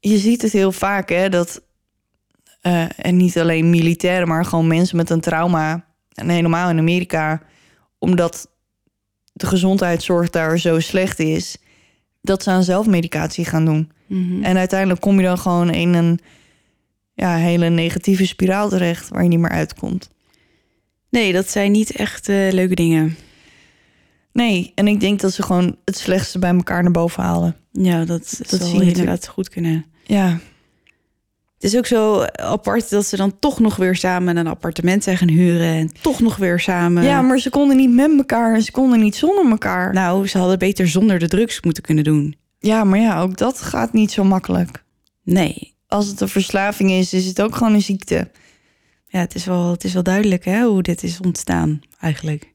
je 0.00 0.18
ziet 0.18 0.42
het 0.42 0.52
heel 0.52 0.72
vaak, 0.72 1.08
hè, 1.08 1.28
dat. 1.28 1.62
en 2.96 3.16
niet 3.16 3.38
alleen 3.38 3.70
militairen, 3.70 4.28
maar 4.28 4.44
gewoon 4.44 4.66
mensen 4.66 4.96
met 4.96 5.10
een 5.10 5.20
trauma. 5.20 5.84
En 6.14 6.28
helemaal 6.28 6.70
in 6.70 6.78
Amerika, 6.78 7.42
omdat 7.98 8.51
de 9.32 9.46
gezondheidszorg 9.46 10.30
daar 10.30 10.58
zo 10.58 10.80
slecht 10.80 11.18
is, 11.18 11.56
dat 12.20 12.42
ze 12.42 12.50
aan 12.50 12.64
zelfmedicatie 12.64 13.44
gaan 13.44 13.64
doen. 13.64 13.90
Mhm. 14.06 14.44
En 14.44 14.56
uiteindelijk 14.56 15.00
kom 15.00 15.16
je 15.20 15.26
dan 15.26 15.38
gewoon 15.38 15.70
in 15.70 15.94
een 15.94 16.20
ja, 17.14 17.36
hele 17.36 17.68
negatieve 17.68 18.26
spiraal 18.26 18.68
terecht 18.68 19.08
waar 19.08 19.22
je 19.22 19.28
niet 19.28 19.38
meer 19.38 19.50
uitkomt. 19.50 20.10
Nee, 21.10 21.32
dat 21.32 21.48
zijn 21.48 21.72
niet 21.72 21.92
echt 21.92 22.28
eh, 22.28 22.52
leuke 22.52 22.74
dingen. 22.74 23.16
Nee, 24.32 24.72
en 24.74 24.88
ik 24.88 25.00
denk 25.00 25.20
dat 25.20 25.32
ze 25.32 25.42
gewoon 25.42 25.76
het 25.84 25.96
slechtste 25.96 26.38
bij 26.38 26.54
elkaar 26.54 26.82
naar 26.82 26.92
boven 26.92 27.22
halen. 27.22 27.56
Ja, 27.72 28.04
dat, 28.04 28.34
Dat 28.38 28.60
dat 28.60 28.70
je 28.72 28.84
inderdaad 28.84 29.28
goed 29.28 29.48
kunnen. 29.48 29.84
Ja, 30.04 30.40
Het 31.62 31.72
is 31.72 31.78
ook 31.78 31.86
zo 31.86 32.22
apart 32.24 32.90
dat 32.90 33.06
ze 33.06 33.16
dan 33.16 33.38
toch 33.38 33.60
nog 33.60 33.76
weer 33.76 33.96
samen 33.96 34.36
een 34.36 34.46
appartement 34.46 35.04
zijn 35.04 35.16
gaan 35.16 35.28
huren. 35.28 35.66
En 35.74 35.90
toch 36.00 36.20
nog 36.20 36.36
weer 36.36 36.60
samen. 36.60 37.02
ja, 37.02 37.22
maar 37.22 37.38
ze 37.38 37.50
konden 37.50 37.76
niet 37.76 37.90
met 37.92 38.10
elkaar 38.16 38.54
en 38.54 38.62
ze 38.62 38.70
konden 38.70 39.00
niet 39.00 39.16
zonder 39.16 39.50
elkaar. 39.50 39.92
Nou, 39.92 40.28
ze 40.28 40.38
hadden 40.38 40.58
beter 40.58 40.88
zonder 40.88 41.18
de 41.18 41.28
drugs 41.28 41.60
moeten 41.62 41.82
kunnen 41.82 42.04
doen. 42.04 42.36
Ja, 42.58 42.84
maar 42.84 42.98
ja, 42.98 43.20
ook 43.20 43.36
dat 43.36 43.60
gaat 43.60 43.92
niet 43.92 44.12
zo 44.12 44.24
makkelijk. 44.24 44.84
Nee. 45.22 45.74
Als 45.86 46.06
het 46.06 46.20
een 46.20 46.28
verslaving 46.28 46.90
is, 46.90 47.12
is 47.12 47.26
het 47.26 47.42
ook 47.42 47.56
gewoon 47.56 47.74
een 47.74 47.82
ziekte. 47.82 48.30
Ja, 49.06 49.18
het 49.20 49.34
is 49.34 49.44
wel, 49.44 49.70
het 49.70 49.84
is 49.84 49.92
wel 49.92 50.02
duidelijk 50.02 50.44
hè, 50.44 50.62
hoe 50.64 50.82
dit 50.82 51.02
is 51.02 51.20
ontstaan 51.20 51.80
eigenlijk. 52.00 52.52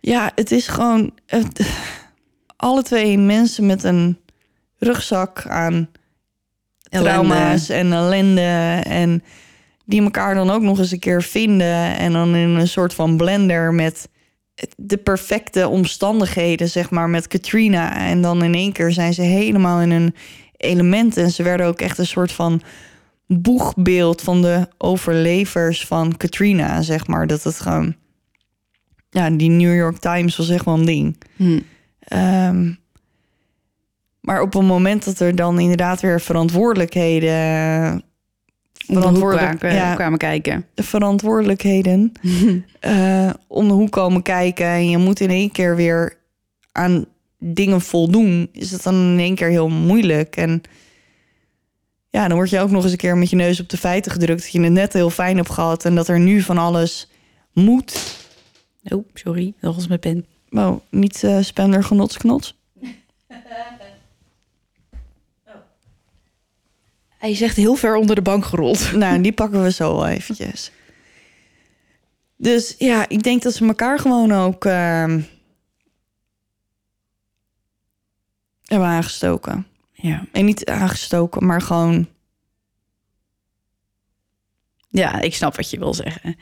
Ja, 0.00 0.32
het 0.34 0.50
is 0.50 0.66
gewoon 0.66 1.12
het- 1.26 1.70
alle 2.56 2.82
twee 2.82 3.18
mensen 3.18 3.66
met 3.66 3.84
een 3.84 4.18
rugzak 4.78 5.46
aan 5.46 5.88
trauma's 6.88 7.68
en 7.68 7.92
ellende. 7.92 8.80
En 8.82 9.22
die 9.84 10.02
elkaar 10.02 10.34
dan 10.34 10.50
ook 10.50 10.62
nog 10.62 10.78
eens 10.78 10.90
een 10.90 10.98
keer 10.98 11.22
vinden. 11.22 11.96
En 11.96 12.12
dan 12.12 12.34
in 12.34 12.48
een 12.48 12.68
soort 12.68 12.94
van 12.94 13.16
blender 13.16 13.74
met 13.74 14.08
de 14.76 14.96
perfecte 14.96 15.68
omstandigheden, 15.68 16.68
zeg 16.68 16.90
maar, 16.90 17.08
met 17.08 17.28
Katrina. 17.28 17.96
En 17.96 18.22
dan 18.22 18.42
in 18.42 18.54
één 18.54 18.72
keer 18.72 18.92
zijn 18.92 19.14
ze 19.14 19.22
helemaal 19.22 19.80
in 19.80 19.90
hun 19.90 20.14
element. 20.56 21.16
En 21.16 21.30
ze 21.30 21.42
werden 21.42 21.66
ook 21.66 21.80
echt 21.80 21.98
een 21.98 22.06
soort 22.06 22.32
van 22.32 22.62
boegbeeld 23.26 24.22
van 24.22 24.42
de 24.42 24.68
overlevers 24.78 25.86
van 25.86 26.16
Katrina, 26.16 26.82
zeg 26.82 27.06
maar. 27.06 27.26
Dat 27.26 27.42
het 27.42 27.60
gewoon... 27.60 27.94
Ja, 29.10 29.30
die 29.30 29.50
New 29.50 29.74
York 29.74 29.98
Times 29.98 30.36
was 30.36 30.48
echt 30.48 30.64
wel 30.64 30.74
een 30.74 30.86
ding. 30.86 31.16
Hm. 31.36 31.60
Ehm, 31.98 32.72
maar 34.26 34.40
op 34.40 34.54
een 34.54 34.66
moment 34.66 35.04
dat 35.04 35.20
er 35.20 35.34
dan 35.34 35.58
inderdaad 35.58 36.00
weer 36.00 36.20
verantwoordelijkheden... 36.20 38.02
Verantwoordelijk, 38.86 39.58
kwamen, 39.58 39.76
ja, 39.76 39.94
kwamen 39.94 40.18
kijken. 40.18 40.66
verantwoordelijkheden 40.74 42.12
eh, 42.80 43.30
om 43.46 43.68
de 43.68 43.74
hoek 43.74 43.90
komen 43.90 44.22
kijken... 44.22 44.66
en 44.66 44.90
je 44.90 44.98
moet 44.98 45.20
in 45.20 45.30
één 45.30 45.50
keer 45.50 45.76
weer 45.76 46.18
aan 46.72 47.04
dingen 47.38 47.80
voldoen... 47.80 48.48
is 48.52 48.70
het 48.70 48.82
dan 48.82 48.94
in 48.94 49.18
één 49.18 49.34
keer 49.34 49.48
heel 49.48 49.68
moeilijk. 49.68 50.36
En 50.36 50.62
ja, 52.10 52.28
dan 52.28 52.36
word 52.36 52.50
je 52.50 52.60
ook 52.60 52.70
nog 52.70 52.82
eens 52.82 52.92
een 52.92 52.98
keer 52.98 53.16
met 53.16 53.30
je 53.30 53.36
neus 53.36 53.60
op 53.60 53.68
de 53.68 53.76
feiten 53.76 54.12
gedrukt... 54.12 54.42
dat 54.42 54.52
je 54.52 54.60
het 54.60 54.72
net 54.72 54.92
heel 54.92 55.10
fijn 55.10 55.36
hebt 55.36 55.50
gehad... 55.50 55.84
en 55.84 55.94
dat 55.94 56.08
er 56.08 56.20
nu 56.20 56.40
van 56.40 56.58
alles 56.58 57.10
moet... 57.52 58.16
Oh, 58.82 59.08
sorry, 59.14 59.54
dat 59.60 59.74
was 59.74 59.86
mijn 59.86 60.00
pen. 60.00 60.26
Oh, 60.50 60.80
niet 60.90 61.24
eh 61.24 61.38
spender 61.40 61.84
genots 61.84 62.16
Hij 67.26 67.34
is 67.34 67.40
echt 67.40 67.56
heel 67.56 67.74
ver 67.74 67.96
onder 67.96 68.14
de 68.14 68.22
bank 68.22 68.44
gerold. 68.44 68.92
Nou, 68.92 69.20
die 69.20 69.32
pakken 69.32 69.62
we 69.62 69.70
zo 69.70 69.94
wel 69.96 70.06
eventjes. 70.06 70.70
Dus 72.36 72.74
ja, 72.78 73.08
ik 73.08 73.22
denk 73.22 73.42
dat 73.42 73.54
ze 73.54 73.66
elkaar 73.66 73.98
gewoon 73.98 74.32
ook 74.32 74.64
ehm, 74.64 75.20
hebben 78.64 78.88
aangestoken. 78.88 79.66
Ja. 79.92 80.26
En 80.32 80.44
niet 80.44 80.66
aangestoken, 80.66 81.46
maar 81.46 81.60
gewoon... 81.60 82.08
ja, 84.88 85.20
ik 85.20 85.34
snap 85.34 85.56
wat 85.56 85.70
je 85.70 85.78
wil 85.78 85.94
zeggen. 85.94 86.36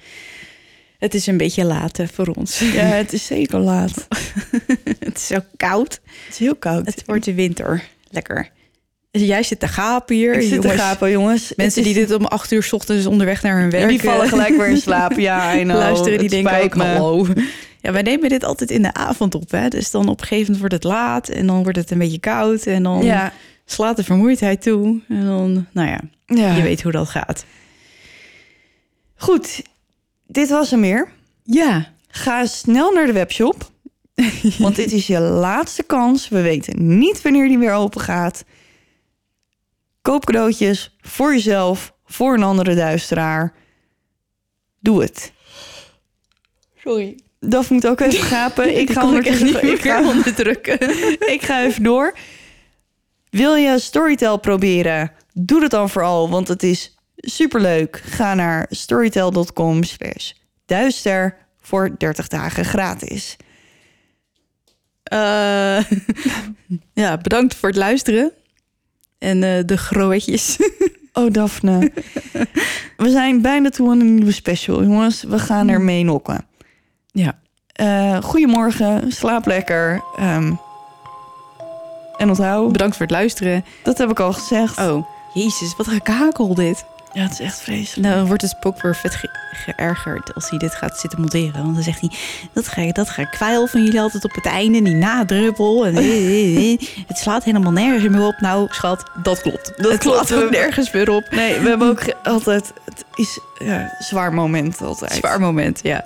Het 0.98 1.14
is 1.14 1.26
een 1.26 1.36
beetje 1.36 1.64
laat 1.64 1.96
hè, 1.96 2.08
voor 2.08 2.26
ons. 2.26 2.58
Ja, 2.58 2.84
het 2.84 3.12
is 3.12 3.26
zeker 3.26 3.58
laat. 3.58 4.06
het 4.98 5.16
is 5.16 5.26
zo 5.26 5.38
koud. 5.56 6.00
Het 6.04 6.32
is 6.32 6.38
heel 6.38 6.56
koud. 6.56 6.86
Het 6.86 7.04
wordt 7.06 7.24
de 7.24 7.34
winter. 7.34 7.88
Lekker. 8.10 8.52
Jij 9.18 9.42
zit 9.42 9.60
te 9.60 9.68
gapen 9.68 10.14
hier. 10.16 10.34
ik 10.34 10.48
zit 10.48 10.62
te 10.62 10.68
gapen, 10.68 11.10
jongens. 11.10 11.52
Mensen 11.56 11.82
die 11.82 11.94
dit 11.94 12.14
om 12.14 12.24
acht 12.24 12.52
uur 12.52 12.62
's 12.62 12.72
ochtends 12.72 13.06
onderweg 13.06 13.42
naar 13.42 13.60
hun 13.60 13.70
werk... 13.70 13.88
die 13.88 14.00
vallen 14.00 14.24
eh, 14.24 14.28
gelijk 14.28 14.56
weer 14.56 14.68
in 14.68 14.76
slaap. 14.86 15.12
Ja, 15.12 15.54
I 15.54 15.62
know. 15.62 15.76
luisteren, 15.76 16.18
die 16.18 16.28
denken 16.28 16.62
ook, 16.62 16.76
me. 16.76 16.84
hallo. 16.84 17.26
Ja, 17.80 17.92
wij 17.92 18.02
nemen 18.02 18.28
dit 18.28 18.44
altijd 18.44 18.70
in 18.70 18.82
de 18.82 18.94
avond 18.94 19.34
op, 19.34 19.50
hè. 19.50 19.68
Dus 19.68 19.90
dan 19.90 20.08
op 20.08 20.20
een 20.20 20.26
gegeven 20.26 20.52
moment 20.52 20.58
wordt 20.58 20.74
het 20.74 20.84
laat 20.92 21.28
en 21.28 21.46
dan 21.46 21.62
wordt 21.62 21.78
het 21.78 21.90
een 21.90 21.98
beetje 21.98 22.20
koud 22.20 22.66
en 22.66 22.82
dan 22.82 23.04
Ja, 23.04 23.32
slaat 23.64 23.96
de 23.96 24.04
vermoeidheid 24.04 24.62
toe. 24.62 25.00
En 25.08 25.24
dan, 25.24 25.66
nou 25.72 25.88
ja, 25.88 26.00
ja. 26.26 26.54
je 26.54 26.62
weet 26.62 26.82
hoe 26.82 26.92
dat 26.92 27.08
gaat. 27.08 27.44
Goed, 29.16 29.62
dit 30.26 30.48
was 30.48 30.70
hem 30.70 30.80
weer. 30.80 31.08
Ja, 31.42 31.92
Ga 32.16 32.46
snel 32.46 32.92
naar 32.92 33.06
de 33.06 33.12
webshop. 33.12 33.70
Want 34.58 34.76
dit 34.76 34.92
is 34.92 35.06
je 35.06 35.20
laatste 35.20 35.82
kans. 35.82 36.28
We 36.28 36.40
weten 36.40 36.98
niet 36.98 37.22
wanneer 37.22 37.48
die 37.48 37.58
weer 37.58 37.72
open 37.72 38.00
gaat. 38.00 38.44
Koop 40.04 40.24
cadeautjes 40.24 40.96
voor 41.00 41.32
jezelf, 41.32 41.94
voor 42.04 42.34
een 42.34 42.42
andere 42.42 42.74
duisteraar. 42.74 43.52
Doe 44.80 45.02
het. 45.02 45.32
sorry. 46.82 47.18
Dat 47.40 47.70
moet 47.70 47.86
ook 47.86 48.00
even 48.00 48.22
gapen. 48.36 48.78
Ik 48.78 48.90
ga, 48.90 49.04
ondertussen- 49.04 49.46
niet 49.46 49.56
ik, 49.62 49.80
ga, 49.80 50.08
onderdrukken. 50.08 50.80
ik 51.34 51.42
ga 51.42 51.62
even 51.62 51.82
door. 51.82 52.16
Wil 53.30 53.54
je 53.54 53.78
Storytel 53.78 54.38
proberen? 54.38 55.12
Doe 55.32 55.62
het 55.62 55.70
dan 55.70 55.90
vooral, 55.90 56.30
want 56.30 56.48
het 56.48 56.62
is 56.62 56.94
superleuk. 57.16 57.96
Ga 58.04 58.34
naar 58.34 58.66
storytel.com 58.70 59.82
slash 59.82 60.32
duister 60.66 61.36
voor 61.60 61.94
30 61.98 62.28
dagen 62.28 62.64
gratis. 62.64 63.36
Eh, 65.02 65.80
ja, 67.04 67.16
bedankt 67.16 67.54
voor 67.54 67.68
het 67.68 67.78
luisteren. 67.78 68.32
En 69.24 69.42
eh, 69.42 69.64
de 69.66 69.76
groetjes. 69.76 70.56
Oh, 71.16 71.32
Daphne. 71.32 71.92
We 72.96 73.10
zijn 73.10 73.40
bijna 73.42 73.68
toe 73.70 73.90
aan 73.90 74.00
een 74.00 74.14
nieuwe 74.14 74.32
special, 74.32 74.82
jongens. 74.82 75.22
We 75.22 75.38
gaan 75.38 75.68
er 75.68 75.80
mee 75.80 76.04
nokken. 76.04 76.46
ja. 77.12 77.38
Eh 77.72 78.22
goedemorgen, 78.22 79.12
slaap 79.12 79.46
lekker. 79.46 80.02
Ehm, 80.16 80.52
en 82.16 82.28
onthoud, 82.28 82.72
Bedankt 82.72 82.96
voor 82.96 83.06
het 83.06 83.14
luisteren. 83.14 83.64
dat 83.82 83.98
heb 83.98 84.10
ik 84.10 84.20
al 84.20 84.32
gezegd. 84.32 84.78
Oh, 84.78 85.06
jezus, 85.34 85.76
wat 85.76 85.86
gekakel 85.88 86.54
dit. 86.54 86.84
Ja, 87.14 87.22
het 87.22 87.32
is 87.32 87.40
echt 87.40 87.60
vreselijk. 87.60 88.06
Nou, 88.06 88.14
dan 88.18 88.26
wordt 88.26 88.42
het 88.42 88.50
spook 88.50 88.82
weer 88.82 88.96
vet 88.96 89.14
ge- 89.14 89.30
geërgerd 89.52 90.34
als 90.34 90.50
hij 90.50 90.58
dit 90.58 90.74
gaat 90.74 90.98
zitten 90.98 91.20
monteren. 91.20 91.62
Want 91.62 91.74
dan 91.74 91.82
zegt 91.82 92.00
hij, 92.00 92.10
dat 92.52 92.68
ga, 92.68 92.92
dat 92.92 93.10
ga 93.10 93.24
kwijl 93.24 93.66
van 93.66 93.84
jullie 93.84 94.00
altijd 94.00 94.24
op 94.24 94.34
het 94.34 94.46
einde. 94.46 94.82
Die 94.82 94.94
nadruppel. 94.94 95.86
En 95.86 95.94
het 97.06 97.18
slaat 97.18 97.44
helemaal 97.44 97.72
nergens 97.72 98.08
meer 98.08 98.26
op. 98.26 98.40
Nou, 98.40 98.66
schat, 98.70 99.02
dat 99.22 99.40
klopt. 99.40 99.72
Dat 99.76 99.90
het 99.92 100.00
klopt. 100.00 100.34
ook 100.34 100.50
nergens 100.50 100.90
meer 100.92 101.10
op. 101.10 101.30
Nee, 101.30 101.58
we 101.60 101.68
hebben 101.68 101.88
ook 101.88 102.02
altijd... 102.22 102.72
Het 102.84 103.04
is 103.14 103.40
ja, 103.58 103.80
een 103.80 103.90
zwaar 104.04 104.32
moment 104.34 104.80
altijd. 104.82 105.12
Zwaar 105.12 105.40
moment, 105.40 105.80
ja. 105.82 106.04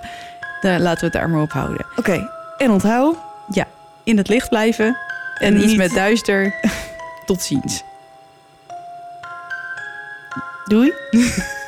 Daar, 0.61 0.79
laten 0.79 0.99
we 0.99 1.05
het 1.05 1.13
daar 1.13 1.29
maar 1.29 1.41
op 1.41 1.51
houden. 1.51 1.85
Oké, 1.95 2.29
en 2.57 2.71
onthoud. 2.71 3.15
Ja, 3.49 3.65
in 4.03 4.17
het 4.17 4.27
licht 4.27 4.49
blijven. 4.49 4.85
En, 4.85 4.97
En 5.53 5.57
iets 5.57 5.65
niet- 5.65 5.77
met 5.77 5.91
duister. 5.93 6.53
Tot 7.25 7.41
ziens. 7.41 7.83
Doei. 10.69 10.93